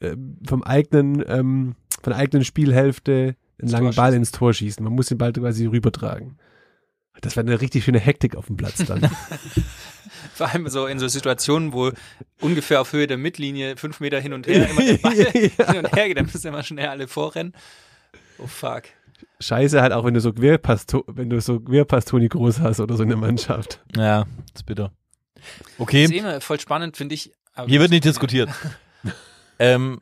äh, 0.00 0.16
vom 0.46 0.62
eigenen, 0.62 1.22
ähm, 1.26 1.76
von 2.02 2.12
der 2.12 2.20
eigenen 2.20 2.44
Spielhälfte 2.44 3.36
einen 3.60 3.70
langen 3.70 3.94
Ball 3.94 4.14
ins 4.14 4.32
Tor 4.32 4.52
schießen. 4.52 4.82
Man 4.82 4.92
muss 4.94 5.06
den 5.06 5.18
Ball 5.18 5.32
quasi 5.32 5.66
rübertragen. 5.66 6.36
Das 7.20 7.36
wäre 7.36 7.46
eine 7.46 7.60
richtig 7.60 7.84
schöne 7.84 8.00
Hektik 8.00 8.36
auf 8.36 8.46
dem 8.46 8.56
Platz 8.56 8.84
dann. 8.84 9.00
Vor 10.34 10.48
allem 10.48 10.68
so 10.68 10.86
in 10.86 10.98
so 10.98 11.08
Situationen, 11.08 11.72
wo 11.72 11.92
ungefähr 12.40 12.80
auf 12.80 12.92
Höhe 12.92 13.06
der 13.06 13.16
Mittellinie 13.16 13.76
fünf 13.76 14.00
Meter 14.00 14.20
hin 14.20 14.32
und 14.32 14.46
her 14.46 14.68
immer 14.68 14.82
der 14.82 14.98
Ball 14.98 15.14
hin 15.14 15.78
und 15.78 15.94
her 15.94 16.08
geht, 16.08 16.18
dann 16.18 16.26
müssen 16.26 16.46
immer 16.46 16.62
schnell 16.62 16.88
alle 16.88 17.08
vorrennen. 17.08 17.52
Oh 18.38 18.46
fuck. 18.46 18.82
Scheiße 19.40 19.80
halt 19.80 19.92
auch, 19.92 20.04
wenn 20.04 20.14
du 20.14 20.20
so 20.20 20.32
wenn 20.36 21.30
du 21.30 21.40
so 21.40 21.60
Querpass 21.60 22.04
Toni 22.04 22.28
Groß 22.28 22.60
hast 22.60 22.80
oder 22.80 22.96
so 22.96 23.02
in 23.04 23.08
der 23.10 23.18
Mannschaft. 23.18 23.82
Ja, 23.96 24.24
das 24.52 24.62
ist 24.62 24.66
bitter. 24.66 24.92
Das 25.34 25.44
ist 25.44 25.80
Okay, 25.80 26.04
eh 26.06 26.18
immer 26.18 26.40
voll 26.40 26.60
spannend, 26.60 26.96
finde 26.96 27.14
ich. 27.14 27.32
aber 27.54 27.68
hier 27.68 27.80
wird 27.80 27.90
nicht 27.90 28.04
diskutiert. 28.04 28.50
ähm, 29.58 30.00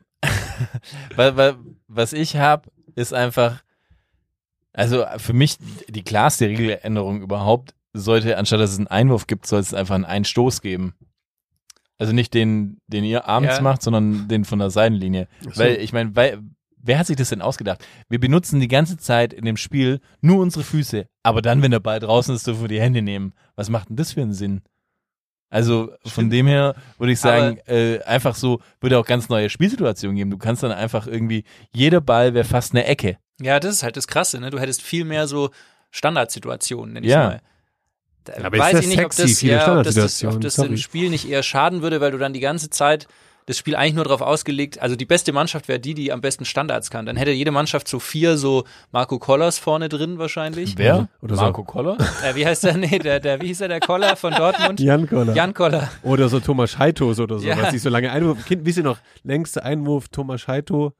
was 1.87 2.13
ich 2.13 2.35
habe, 2.37 2.69
ist 2.95 3.13
einfach, 3.13 3.62
also 4.73 5.05
für 5.17 5.33
mich 5.33 5.57
die 5.87 6.03
klarste 6.03 6.47
Regeländerung 6.47 7.21
überhaupt 7.21 7.73
sollte, 7.93 8.37
anstatt 8.37 8.59
dass 8.59 8.71
es 8.71 8.77
einen 8.77 8.87
Einwurf 8.87 9.27
gibt, 9.27 9.45
soll 9.45 9.59
es 9.59 9.73
einfach 9.73 9.95
einen 9.95 10.05
Einstoß 10.05 10.61
geben. 10.61 10.93
Also 11.99 12.11
nicht 12.11 12.33
den, 12.33 12.79
den 12.87 13.03
ihr 13.03 13.27
abends 13.27 13.57
Ja. 13.57 13.61
macht, 13.61 13.81
sondern 13.83 14.27
den 14.27 14.45
von 14.45 14.59
der 14.59 14.71
Seitenlinie. 14.71 15.27
so. 15.41 15.57
Weil, 15.61 15.75
ich 15.75 15.93
meine, 15.93 16.15
weil, 16.15 16.39
wer 16.77 16.97
hat 16.99 17.05
sich 17.07 17.15
das 17.15 17.29
denn 17.29 17.41
ausgedacht? 17.41 17.85
Wir 18.09 18.19
benutzen 18.19 18.59
die 18.59 18.67
ganze 18.67 18.97
Zeit 18.97 19.31
in 19.31 19.45
dem 19.45 19.57
Spiel 19.57 20.01
nur 20.21 20.41
unsere 20.41 20.63
Füße, 20.65 21.05
aber 21.21 21.41
dann, 21.41 21.61
wenn 21.61 21.71
der 21.71 21.79
Ball 21.79 21.99
draußen 21.99 22.35
ist, 22.35 22.47
dürfen 22.47 22.61
wir 22.61 22.67
die 22.67 22.81
Hände 22.81 23.01
nehmen. 23.03 23.33
Was 23.55 23.69
macht 23.69 23.89
denn 23.89 23.95
das 23.95 24.13
für 24.13 24.21
einen 24.21 24.33
Sinn? 24.33 24.61
Also 25.51 25.91
von 26.03 26.31
dem 26.31 26.47
her 26.47 26.73
würde 26.97 27.13
ich 27.13 27.19
sagen, 27.19 27.59
äh, 27.67 27.99
einfach 28.05 28.33
so, 28.33 28.59
würde 28.81 28.97
auch 28.97 29.05
ganz 29.05 29.29
neue 29.29 29.51
Spielsituationen 29.51 30.15
geben. 30.17 30.31
Du 30.31 30.39
kannst 30.39 30.63
dann 30.63 30.71
einfach 30.71 31.05
irgendwie, 31.05 31.43
jeder 31.71 32.01
Ball 32.01 32.33
wäre 32.33 32.43
fast 32.43 32.73
eine 32.73 32.85
Ecke. 32.85 33.17
Ja, 33.41 33.59
das 33.59 33.75
ist 33.75 33.83
halt 33.83 33.97
das 33.97 34.07
Krasse, 34.07 34.39
ne? 34.39 34.49
Du 34.51 34.59
hättest 34.59 34.81
viel 34.81 35.05
mehr 35.05 35.27
so 35.27 35.49
Standardsituationen, 35.91 36.93
nenn 36.93 37.03
ich 37.03 37.09
Ja. 37.11 37.23
mal. 37.27 37.41
Da 38.25 38.33
Aber 38.45 38.57
weiß 38.57 38.75
ist 38.75 38.81
ich 38.83 38.87
nicht, 38.87 39.03
ob 39.05 39.13
das, 39.15 39.31
viele 39.37 39.53
ja, 39.53 39.77
ob 39.77 39.83
das, 39.83 39.95
das, 39.95 40.23
ob 40.23 40.39
das 40.39 40.55
dem 40.55 40.77
Spiel 40.77 41.09
nicht 41.09 41.27
eher 41.27 41.43
schaden 41.43 41.81
würde, 41.81 41.99
weil 41.99 42.11
du 42.11 42.17
dann 42.17 42.31
die 42.33 42.39
ganze 42.39 42.69
Zeit 42.69 43.07
das 43.47 43.57
Spiel 43.57 43.75
eigentlich 43.75 43.95
nur 43.95 44.05
darauf 44.05 44.21
ausgelegt, 44.21 44.81
also 44.81 44.95
die 44.95 45.05
beste 45.05 45.33
Mannschaft 45.33 45.67
wäre 45.67 45.77
die, 45.77 45.93
die 45.93 46.13
am 46.13 46.21
besten 46.21 46.45
Standards 46.45 46.89
kann. 46.89 47.05
Dann 47.05 47.17
hätte 47.17 47.31
jede 47.31 47.51
Mannschaft 47.51 47.89
so 47.89 47.99
vier 47.99 48.37
so 48.37 48.63
Marco 48.93 49.19
Collers 49.19 49.57
vorne 49.57 49.89
drin 49.89 50.17
wahrscheinlich. 50.17 50.77
Wer? 50.77 51.09
Oder 51.21 51.35
so. 51.35 51.41
Marco 51.41 51.65
Koller? 51.65 51.97
Äh, 52.23 52.35
wie 52.35 52.45
heißt 52.45 52.63
der? 52.63 52.77
Nee, 52.77 52.99
der, 52.99 53.19
der, 53.19 53.41
wie 53.41 53.47
hieß 53.47 53.57
der, 53.57 53.67
der 53.67 53.81
Koller 53.81 54.15
von 54.15 54.33
Dortmund? 54.33 54.79
Jan 54.79 55.09
Koller. 55.09 55.33
Jan 55.35 55.53
Koller. 55.53 55.91
Oder 56.03 56.29
so 56.29 56.39
Thomas 56.39 56.77
Heitos 56.79 57.19
oder 57.19 57.37
so, 57.39 57.45
Ja. 57.45 57.61
was 57.61 57.73
nicht 57.73 57.81
so 57.81 57.89
lange 57.89 58.09
Einwurf. 58.13 58.45
Kind, 58.45 58.65
wisst 58.65 58.77
ihr 58.77 58.83
noch, 58.85 58.99
längste 59.23 59.65
Einwurf 59.65 60.07
Thomas 60.07 60.47
Heito. 60.47 60.93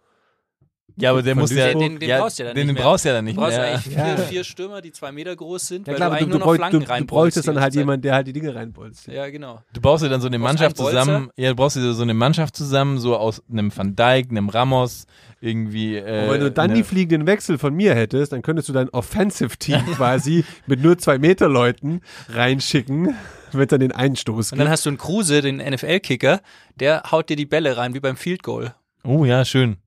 Ja, 0.95 1.09
aber 1.11 1.21
der 1.23 1.33
muss 1.35 1.51
ja. 1.51 1.73
Den- 1.73 1.99
den 1.99 2.09
brauchst 2.17 2.37
du 2.39 2.43
ja 2.43 2.49
dann 2.49 2.55
den 2.55 2.67
nicht 2.67 2.75
mehr. 2.75 2.83
brauchst 2.83 3.03
du 3.05 3.09
ja 3.09 3.15
dann 3.15 3.25
Du 3.25 3.31
nicht 3.31 3.39
brauchst 3.39 3.57
mehr. 3.57 3.73
eigentlich 3.73 3.95
Ja. 3.95 4.05
vier, 4.15 4.17
vier 4.25 4.43
Stürmer, 4.43 4.81
die 4.81 4.91
zwei 4.91 5.11
Meter 5.11 5.35
groß 5.35 5.67
sind, 5.67 5.87
Ja 5.87 5.93
weil 5.93 5.95
klar, 5.95 6.09
du 6.09 6.11
aber 6.15 6.15
eigentlich 6.21 6.31
du, 6.33 6.37
nur 6.37 6.39
du, 6.39 6.45
noch 6.51 6.55
Flanken 6.55 6.79
du, 6.81 6.85
du 6.99 7.05
bräuchtest 7.05 7.47
dann 7.47 7.59
halt 7.61 7.73
Zeit. 7.73 7.79
jemand, 7.79 8.05
der 8.05 8.13
halt 8.13 8.27
die 8.27 8.33
Dinge 8.33 8.53
reinbolzt. 8.53 9.07
Ja, 9.07 9.29
genau. 9.29 9.61
Du 9.73 9.81
brauchst 9.81 10.03
ja 10.03 10.09
dann 10.09 10.21
so 10.21 10.27
eine 10.27 10.37
Du 10.37 10.43
brauchst 10.43 10.59
Mannschaft 10.59 10.77
zusammen, 10.77 11.29
ja, 11.35 11.49
du 11.49 11.55
brauchst 11.55 11.77
ja 11.77 11.93
so 11.93 12.03
eine 12.03 12.13
Mannschaft 12.13 12.55
zusammen, 12.55 12.99
so 12.99 13.17
aus 13.17 13.41
einem 13.51 13.75
Van 13.75 13.95
Dijk, 13.95 14.29
einem 14.29 14.49
Ramos, 14.49 15.05
irgendwie. 15.41 15.97
Äh, 15.97 16.25
Und 16.25 16.31
wenn 16.33 16.41
du 16.41 16.51
dann 16.51 16.69
ne- 16.69 16.75
die 16.77 16.83
fliegenden 16.83 17.27
Wechsel 17.27 17.57
von 17.57 17.73
mir 17.73 17.95
hättest, 17.95 18.31
dann 18.31 18.41
könntest 18.43 18.69
du 18.69 18.73
dein 18.73 18.89
Offensive-Team 18.89 19.85
quasi 19.95 20.45
mit 20.67 20.81
nur 20.83 20.97
zwei 20.99 21.17
Meter 21.17 21.49
Leuten 21.49 22.01
reinschicken, 22.29 23.15
wenn 23.51 23.61
es 23.61 23.67
dann 23.67 23.79
den 23.79 23.91
Einstoß 23.91 24.51
Und 24.51 24.57
gibt. 24.57 24.61
dann 24.65 24.69
hast 24.71 24.85
du 24.85 24.89
einen 24.89 24.97
Kruse, 24.97 25.41
den 25.41 25.57
NFL-Kicker, 25.57 26.41
der 26.79 27.03
haut 27.11 27.29
dir 27.29 27.35
die 27.35 27.45
Bälle 27.45 27.77
rein, 27.77 27.93
wie 27.93 27.99
beim 27.99 28.15
Field 28.15 28.43
Goal. 28.43 28.73
Oh 29.03 29.25
ja, 29.25 29.43
schön. 29.43 29.77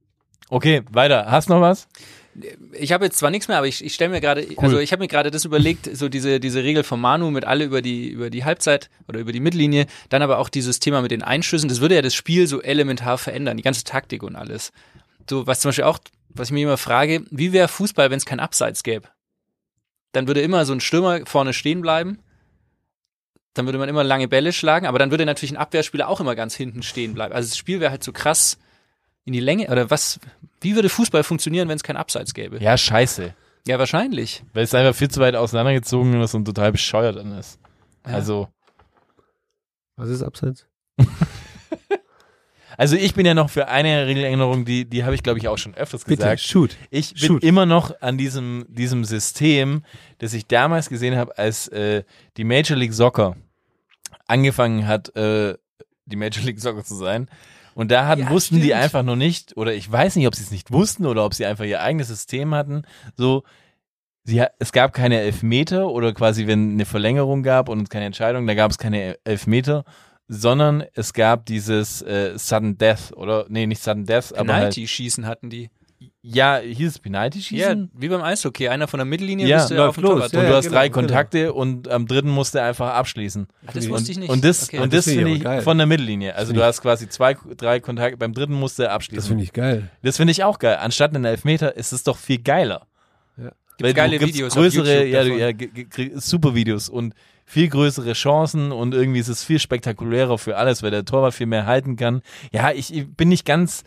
Okay, 0.49 0.83
weiter. 0.91 1.31
Hast 1.31 1.49
noch 1.49 1.61
was? 1.61 1.89
Ich 2.73 2.93
habe 2.93 3.07
jetzt 3.07 3.19
zwar 3.19 3.31
nichts 3.31 3.49
mehr, 3.49 3.57
aber 3.57 3.67
ich, 3.67 3.83
ich 3.83 3.95
stelle 3.95 4.11
mir 4.11 4.21
gerade, 4.21 4.47
also 4.59 4.79
ich 4.79 4.93
habe 4.93 5.03
mir 5.03 5.09
gerade 5.09 5.31
das 5.31 5.47
überlegt, 5.47 5.89
so 5.97 6.11
diese, 6.11 6.39
diese 6.39 6.63
Regel 6.63 6.85
von 6.85 7.01
Manu 7.01 7.31
mit 7.31 7.47
alle 7.47 7.65
über 7.65 7.81
die, 7.81 8.09
über 8.09 8.29
die 8.29 8.45
Halbzeit 8.45 8.91
oder 9.09 9.21
über 9.21 9.33
die 9.33 9.41
Mittellinie, 9.41 9.87
dann 10.11 10.21
aber 10.21 10.39
auch 10.39 10.51
dieses 10.51 10.79
Thema 10.79 11.01
mit 11.01 11.11
den 11.11 11.23
Einschüssen, 11.23 11.69
das 11.71 11.81
würde 11.81 11.95
ja 11.95 12.03
das 12.03 12.15
Spiel 12.15 12.47
so 12.47 12.61
elementar 12.61 13.17
verändern, 13.17 13.57
die 13.57 13.63
ganze 13.63 13.85
Taktik 13.85 14.23
und 14.23 14.37
alles. 14.37 14.71
So, 15.31 15.47
was 15.47 15.61
zum 15.61 15.71
Beispiel 15.71 15.85
auch, 15.85 15.99
was 16.29 16.49
ich 16.49 16.53
mir 16.53 16.65
immer 16.65 16.77
frage, 16.77 17.25
wie 17.31 17.55
wäre 17.55 17.69
Fußball, 17.69 18.11
wenn 18.11 18.19
es 18.19 18.27
kein 18.27 18.41
Abseits 18.41 18.83
gäbe? 18.83 19.09
Dann 20.13 20.27
würde 20.27 20.43
immer 20.43 20.67
so 20.67 20.75
ein 20.75 20.81
Stürmer 20.81 21.25
vorne 21.25 21.55
stehen 21.55 21.81
bleiben, 21.81 22.19
dann 23.55 23.65
würde 23.65 23.79
man 23.79 23.89
immer 23.89 24.05
lange 24.05 24.29
Bälle 24.29 24.53
schlagen, 24.53 24.87
aber 24.87 24.99
dann 24.99 25.11
würde 25.11 25.25
natürlich 25.25 25.53
ein 25.53 25.57
Abwehrspieler 25.57 26.07
auch 26.07 26.21
immer 26.21 26.35
ganz 26.35 26.55
hinten 26.55 26.83
stehen 26.83 27.15
bleiben. 27.15 27.35
Also 27.35 27.49
das 27.49 27.57
Spiel 27.57 27.81
wäre 27.81 27.91
halt 27.91 28.05
so 28.05 28.13
krass 28.13 28.59
in 29.27 29.33
die 29.33 29.41
Länge, 29.41 29.69
oder 29.69 29.91
was, 29.91 30.19
wie 30.61 30.75
würde 30.75 30.89
Fußball 30.89 31.23
funktionieren, 31.23 31.69
wenn 31.69 31.77
es 31.77 31.83
kein 31.83 31.97
Abseits 31.97 32.33
gäbe? 32.33 32.59
Ja, 32.59 32.79
scheiße. 32.79 33.35
Ja, 33.67 33.79
wahrscheinlich. 33.79 34.45
Weil 34.55 34.63
es 34.65 34.75
einfach 34.75 34.95
viel 34.95 35.11
zu 35.11 35.21
weit 35.21 35.35
auseinandergezogen 35.35 36.21
ist 36.21 36.35
und 36.35 36.45
total 36.45 36.73
bescheuert 36.73 37.17
dann 37.17 37.37
ist. 37.37 37.59
Also, 38.05 38.49
Was 39.97 40.09
ist 40.09 40.23
Abseits? 40.23 40.67
also 42.79 42.95
ich 42.95 43.15
bin 43.15 43.27
ja 43.27 43.35
noch 43.35 43.51
für 43.51 43.67
eine 43.67 44.07
Regeländerung, 44.07 44.65
die, 44.65 44.85
die 44.85 45.03
habe 45.03 45.17
ich 45.17 45.25
glaube 45.25 45.41
ich 45.41 45.49
auch 45.49 45.59
schon 45.59 45.75
öfters 45.75 46.05
Bitte, 46.05 46.19
gesagt. 46.19 46.41
shoot. 46.41 46.77
Ich 46.91 47.15
bin 47.15 47.23
Shoot. 47.27 47.43
immer 47.43 47.67
noch 47.67 48.01
an 48.01 48.17
diesem, 48.17 48.65
diesem 48.69 49.05
System, 49.05 49.83
das 50.19 50.33
ich 50.33 50.47
damals 50.47 50.89
gesehen 50.89 51.17
habe, 51.17 51.37
als 51.37 51.67
äh, 51.69 52.05
die 52.37 52.45
Major 52.45 52.77
League 52.77 52.95
Soccer 52.95 53.35
angefangen 54.29 54.87
hat, 54.87 55.15
äh, 55.17 55.57
die 56.05 56.17
Major 56.17 56.45
League 56.45 56.61
Soccer 56.61 56.85
zu 56.85 56.95
sein. 56.95 57.29
Und 57.77 57.91
da 57.91 58.07
hatten, 58.09 58.23
Ja, 58.23 58.31
wussten 58.31 58.57
die 58.57 58.69
stimmt. 58.69 58.81
einfach 58.83 59.03
noch 59.03 59.17
nicht, 59.17 59.55
oder 59.59 59.75
ich 59.75 59.91
weiß 59.93 60.17
nicht, 60.17 60.27
ob 60.27 60.35
sie 60.35 60.43
es 60.43 60.51
nicht 60.51 60.73
wussten 60.73 61.05
oder 61.05 61.27
ob 61.27 61.35
sie 61.35 61.45
einfach 61.45 61.65
ihr 61.67 61.83
eigenes 61.83 62.09
System 62.09 62.55
hatten, 62.55 62.85
so, 63.17 63.43
sie, 64.25 64.43
es 64.59 64.73
gab 64.73 64.95
keine 64.95 65.21
Elfmeter 65.21 65.89
oder 65.91 66.15
quasi, 66.15 66.47
wenn 66.47 66.73
eine 66.73 66.87
Verlängerung 66.87 67.43
gab 67.43 67.69
und 67.69 67.91
keine 67.91 68.07
Entscheidung, 68.07 68.47
da 68.47 68.55
gab 68.55 68.71
es 68.71 68.79
keine 68.79 69.03
El- 69.03 69.19
Elfmeter, 69.25 69.85
sondern 70.27 70.85
es 70.95 71.13
gab 71.13 71.45
dieses 71.45 72.01
äh, 72.01 72.33
Sudden 72.39 72.79
Death 72.79 73.13
oder, 73.15 73.45
nee, 73.51 73.67
nicht 73.67 73.83
Sudden 73.83 74.07
Death, 74.07 74.33
aber 74.33 74.55
halt, 74.55 74.63
Penalty-Schießen 74.75 75.27
hatten 75.27 75.51
die. 75.51 75.69
Ja, 76.29 76.59
hieß 76.59 76.89
es 76.89 76.95
Ja, 76.97 77.03
Penalty-Schießen? 77.03 77.91
wie 77.95 78.09
beim 78.09 78.23
Eishockey. 78.23 78.69
Einer 78.69 78.89
von 78.89 78.99
der 78.99 79.05
Mittellinie 79.05 79.47
Ja, 79.47 79.59
müsste 79.59 79.77
läuft 79.77 79.89
auf 79.91 79.95
den 79.97 80.03
los, 80.05 80.13
Torwart. 80.15 80.33
ja, 80.33 80.41
und 80.41 80.47
du 80.49 80.55
hast 80.57 80.65
genau, 80.65 80.75
drei 80.77 80.89
genau. 80.89 80.95
Kontakte 81.01 81.53
und 81.53 81.89
am 81.89 82.07
dritten 82.07 82.31
musste 82.31 82.59
er 82.59 82.67
einfach 82.67 82.95
abschließen. 82.95 83.47
Ach, 83.67 83.73
das 83.73 83.89
wusste 83.89 84.11
ich 84.13 84.19
nicht. 84.19 84.29
Und 84.31 84.45
das, 84.45 84.65
Okay. 84.65 84.79
und 84.81 84.93
das 84.93 85.05
das 85.05 85.15
finde 85.15 85.31
ich 85.31 85.37
ich 85.39 85.45
geil. 85.45 85.63
von 85.63 85.79
der 85.79 85.87
Mittellinie. 85.87 86.35
Also 86.35 86.53
du 86.53 86.63
hast 86.65 86.83
quasi 86.83 87.09
zwei, 87.09 87.37
drei 87.57 87.79
Kontakte, 87.81 88.17
beim 88.17 88.35
dritten 88.35 88.55
musste 88.55 88.85
er 88.85 88.93
abschließen. 88.93 89.17
Das 89.19 89.29
finde 89.29 89.45
ich 89.45 89.53
geil. 89.53 89.89
Das 90.03 90.17
finde 90.17 90.33
ich 90.33 90.43
auch 90.43 90.59
geil. 90.59 90.79
Anstatt 90.81 91.15
einen 91.15 91.25
Elfmeter 91.25 91.77
ist 91.77 91.93
es 91.93 92.03
doch 92.03 92.17
viel 92.19 92.39
geiler. 92.43 92.87
Ja. 93.37 93.53
Weil 93.81 93.95
geile 93.95 94.19
du 94.19 94.27
Videos 94.27 94.53
auf 94.53 94.59
größere, 94.59 95.05
YouTube 95.05 95.39
ja, 95.39 95.51
du- 95.53 95.63
ja, 96.05 96.21
super 96.21 96.55
Videos 96.55 96.89
und 96.89 97.15
viel 97.45 97.69
größere 97.69 98.15
Chancen 98.15 98.73
und 98.73 98.93
irgendwie 98.95 99.21
ist 99.21 99.29
es 99.29 99.45
viel 99.45 99.61
spektakulärer 99.61 100.37
für 100.39 100.57
alles, 100.57 100.83
weil 100.83 100.91
der 100.91 101.05
Torwart 101.05 101.33
viel 101.35 101.47
mehr 101.47 101.67
halten 101.67 101.95
kann. 101.97 102.23
Ja, 102.53 102.73
ich, 102.73 102.93
ich 102.93 103.07
bin 103.07 103.29
nicht 103.29 103.45
ganz, 103.45 103.85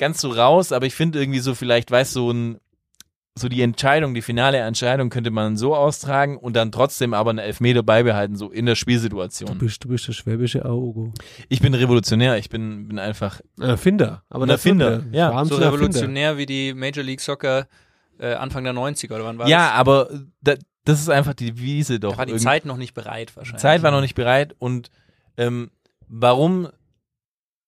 ganz 0.00 0.20
so 0.20 0.30
raus, 0.30 0.72
aber 0.72 0.86
ich 0.86 0.94
finde 0.96 1.20
irgendwie 1.20 1.38
so 1.38 1.54
vielleicht, 1.54 1.90
weißt 1.92 2.16
du, 2.16 2.20
so 2.20 2.30
ein, 2.32 2.58
so 3.38 3.48
die 3.48 3.62
Entscheidung, 3.62 4.12
die 4.12 4.22
finale 4.22 4.58
Entscheidung 4.58 5.08
könnte 5.08 5.30
man 5.30 5.56
so 5.56 5.76
austragen 5.76 6.36
und 6.36 6.56
dann 6.56 6.72
trotzdem 6.72 7.14
aber 7.14 7.30
einen 7.30 7.38
Elfmeter 7.38 7.82
beibehalten, 7.84 8.34
so 8.36 8.50
in 8.50 8.66
der 8.66 8.74
Du 8.74 8.80
Spielsituation. 8.80 9.56
bist, 9.58 9.84
du 9.84 9.88
bist 9.88 10.08
der 10.08 10.12
schwäbische 10.12 10.64
Augo. 10.64 11.14
Ich 11.48 11.60
bin 11.60 11.72
revolutionär, 11.74 12.36
ich 12.38 12.48
bin, 12.50 12.88
bin 12.88 12.98
einfach 12.98 13.40
Ein 13.60 13.70
Erfinder. 13.70 14.24
Aber 14.28 14.44
Ein 14.44 14.48
der 14.48 14.54
Erfinder, 14.56 15.04
ja. 15.12 15.44
So 15.44 15.56
revolutionär 15.56 16.36
wie 16.38 16.46
die 16.46 16.74
Major 16.74 17.04
League 17.04 17.20
Soccer 17.20 17.68
äh, 18.18 18.34
Anfang 18.34 18.64
der 18.64 18.74
90er 18.74 19.14
oder 19.14 19.24
wann 19.24 19.38
war 19.38 19.48
Ja, 19.48 19.68
das? 19.68 19.76
aber 19.78 20.10
da, 20.42 20.54
das 20.84 21.00
ist 21.00 21.08
einfach 21.08 21.34
die 21.34 21.56
Wiese 21.58 22.00
doch. 22.00 22.12
Da 22.12 22.18
war 22.18 22.26
die 22.26 22.36
Zeit 22.36 22.64
noch 22.66 22.76
nicht 22.76 22.94
bereit 22.94 23.36
wahrscheinlich. 23.36 23.60
Die 23.60 23.62
Zeit 23.62 23.82
war 23.82 23.92
noch 23.92 24.00
nicht 24.02 24.16
bereit 24.16 24.56
und 24.58 24.90
ähm, 25.36 25.70
warum 26.08 26.68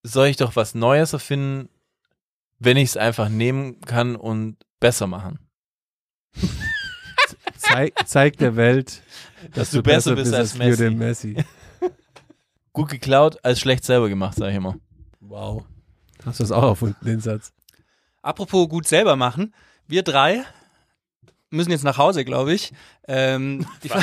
soll 0.02 0.26
ich 0.26 0.36
doch 0.36 0.56
was 0.56 0.74
Neues 0.74 1.12
erfinden, 1.12 1.68
wenn 2.64 2.76
ich 2.76 2.90
es 2.90 2.96
einfach 2.96 3.28
nehmen 3.28 3.80
kann 3.80 4.16
und 4.16 4.56
besser 4.80 5.06
machen? 5.06 5.38
Zeig, 7.56 7.94
zeig 8.06 8.36
der 8.38 8.56
Welt, 8.56 9.02
dass, 9.54 9.70
du 9.70 9.82
besser 9.82 10.16
bist 10.16 10.34
als 10.34 10.58
Lionel 10.58 10.90
Messi. 10.90 11.36
Gut 12.72 12.88
geklaut, 12.88 13.38
als 13.44 13.60
schlecht 13.60 13.84
selber 13.84 14.08
gemacht, 14.08 14.36
sag 14.36 14.50
ich 14.50 14.56
immer. 14.56 14.76
Wow. 15.20 15.64
Hast 16.24 16.40
du 16.40 16.44
das 16.44 16.50
auch 16.50 16.64
erfunden, 16.64 17.04
den 17.04 17.20
Satz? 17.20 17.52
Apropos 18.20 18.68
gut 18.68 18.86
selber 18.86 19.14
machen, 19.16 19.54
wir 19.86 20.02
drei 20.02 20.44
müssen 21.50 21.70
jetzt 21.70 21.84
nach 21.84 21.98
Hause, 21.98 22.24
glaube 22.24 22.52
ich. 22.52 22.72
Ähm, 23.06 23.66
die 23.82 23.88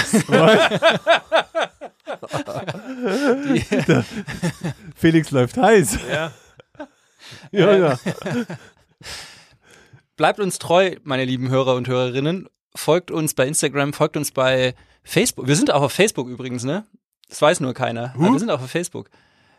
Felix 4.95 5.32
läuft 5.32 5.57
heiß. 5.57 5.99
Ja. 6.12 6.32
Ja, 7.52 7.76
ja. 7.76 8.00
Bleibt 10.18 10.40
uns 10.40 10.60
treu, 10.60 10.96
meine 11.04 11.26
lieben 11.26 11.50
Hörer 11.50 11.76
und 11.76 11.88
Hörerinnen. 11.88 12.48
Folgt 12.76 13.12
uns 13.12 13.34
bei 13.34 13.48
Instagram, 13.48 13.94
folgt 13.94 14.18
uns 14.18 14.32
bei 14.32 14.76
Facebook. 15.04 15.48
Wir 15.48 15.56
sind 15.56 15.72
auch 15.72 15.82
auf 15.82 15.94
Facebook 15.94 16.28
übrigens, 16.28 16.64
ne? 16.64 16.86
Das 17.28 17.42
weiß 17.42 17.60
nur 17.62 17.74
keiner. 17.74 18.14
Aber 18.16 18.34
wir 18.34 18.40
sind 18.40 18.52
auch 18.52 18.62
auf 18.62 18.70
Facebook. 18.70 19.10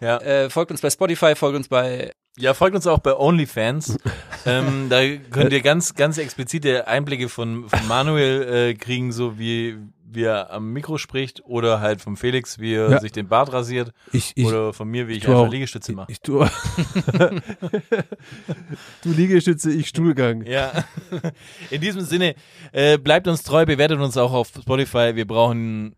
Ja. 0.01 0.19
Äh, 0.19 0.51
folgt 0.51 0.71
uns 0.71 0.81
bei 0.81 0.91
Spotify, 0.91 1.35
folgt 1.35 1.57
uns 1.57 1.69
bei 1.69 2.13
ja, 2.37 2.55
folgt 2.55 2.77
uns 2.77 2.87
auch 2.87 3.01
bei 3.01 3.15
OnlyFans. 3.15 3.99
ähm, 4.47 4.87
da 4.89 5.01
könnt 5.31 5.53
ihr 5.53 5.61
ganz, 5.61 5.95
ganz 5.95 6.17
explizite 6.17 6.87
Einblicke 6.87 7.29
von, 7.29 7.69
von 7.69 7.89
Manuel 7.89 8.71
äh, 8.71 8.75
kriegen, 8.75 9.13
so 9.13 9.39
wie, 9.39 9.77
wie 10.13 10.25
er 10.25 10.51
am 10.51 10.73
Mikro 10.73 10.99
spricht 10.99 11.43
oder 11.45 11.81
halt 11.81 12.01
vom 12.01 12.17
Felix, 12.17 12.59
wie 12.59 12.75
er 12.75 12.91
Ja. 12.91 13.01
sich 13.01 13.13
den 13.13 13.29
Bart 13.29 13.53
rasiert 13.53 13.93
Ich, 14.13 14.33
ich, 14.35 14.45
oder 14.47 14.73
von 14.73 14.89
mir, 14.89 15.07
wie 15.09 15.13
ich 15.15 15.23
tu 15.23 15.31
einfach 15.31 15.47
auch- 15.47 15.51
Liegestütze 15.51 15.93
mache. 15.93 16.11
ich 16.11 16.21
tue. 16.21 16.51
du 19.03 19.13
Liegestütze, 19.13 19.71
ich 19.73 19.89
Stuhlgang. 19.89 20.45
Ja. 20.47 20.85
In 21.71 21.81
diesem 21.81 22.01
Sinne, 22.03 22.35
äh, 22.73 22.99
bleibt 22.99 23.29
uns 23.29 23.43
treu, 23.43 23.65
bewertet 23.65 24.01
uns 24.01 24.17
auch 24.17 24.33
auf 24.33 24.49
Spotify. 24.49 25.13
Wir 25.15 25.27
brauchen 25.27 25.95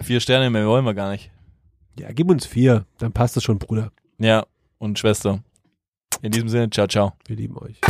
vier 0.00 0.20
Sterne, 0.20 0.50
mehr 0.50 0.66
wollen 0.66 0.84
wir 0.84 0.94
gar 0.94 1.10
nicht. 1.10 1.30
Ja, 1.98 2.08
gib 2.12 2.30
uns 2.30 2.46
vier, 2.46 2.86
dann 2.98 3.12
passt 3.12 3.36
das 3.36 3.42
schon, 3.44 3.58
Bruder. 3.58 3.90
Ja, 4.18 4.46
und 4.78 4.98
Schwester. 4.98 5.42
In 6.22 6.32
diesem 6.32 6.48
Sinne, 6.48 6.70
ciao, 6.70 6.86
ciao. 6.86 7.12
Wir 7.26 7.36
lieben 7.36 7.56
euch. 7.58 7.80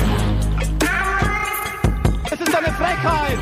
Es 2.32 2.40
ist 2.40 2.54
eine 2.56 2.72
Frechheit! 2.74 3.38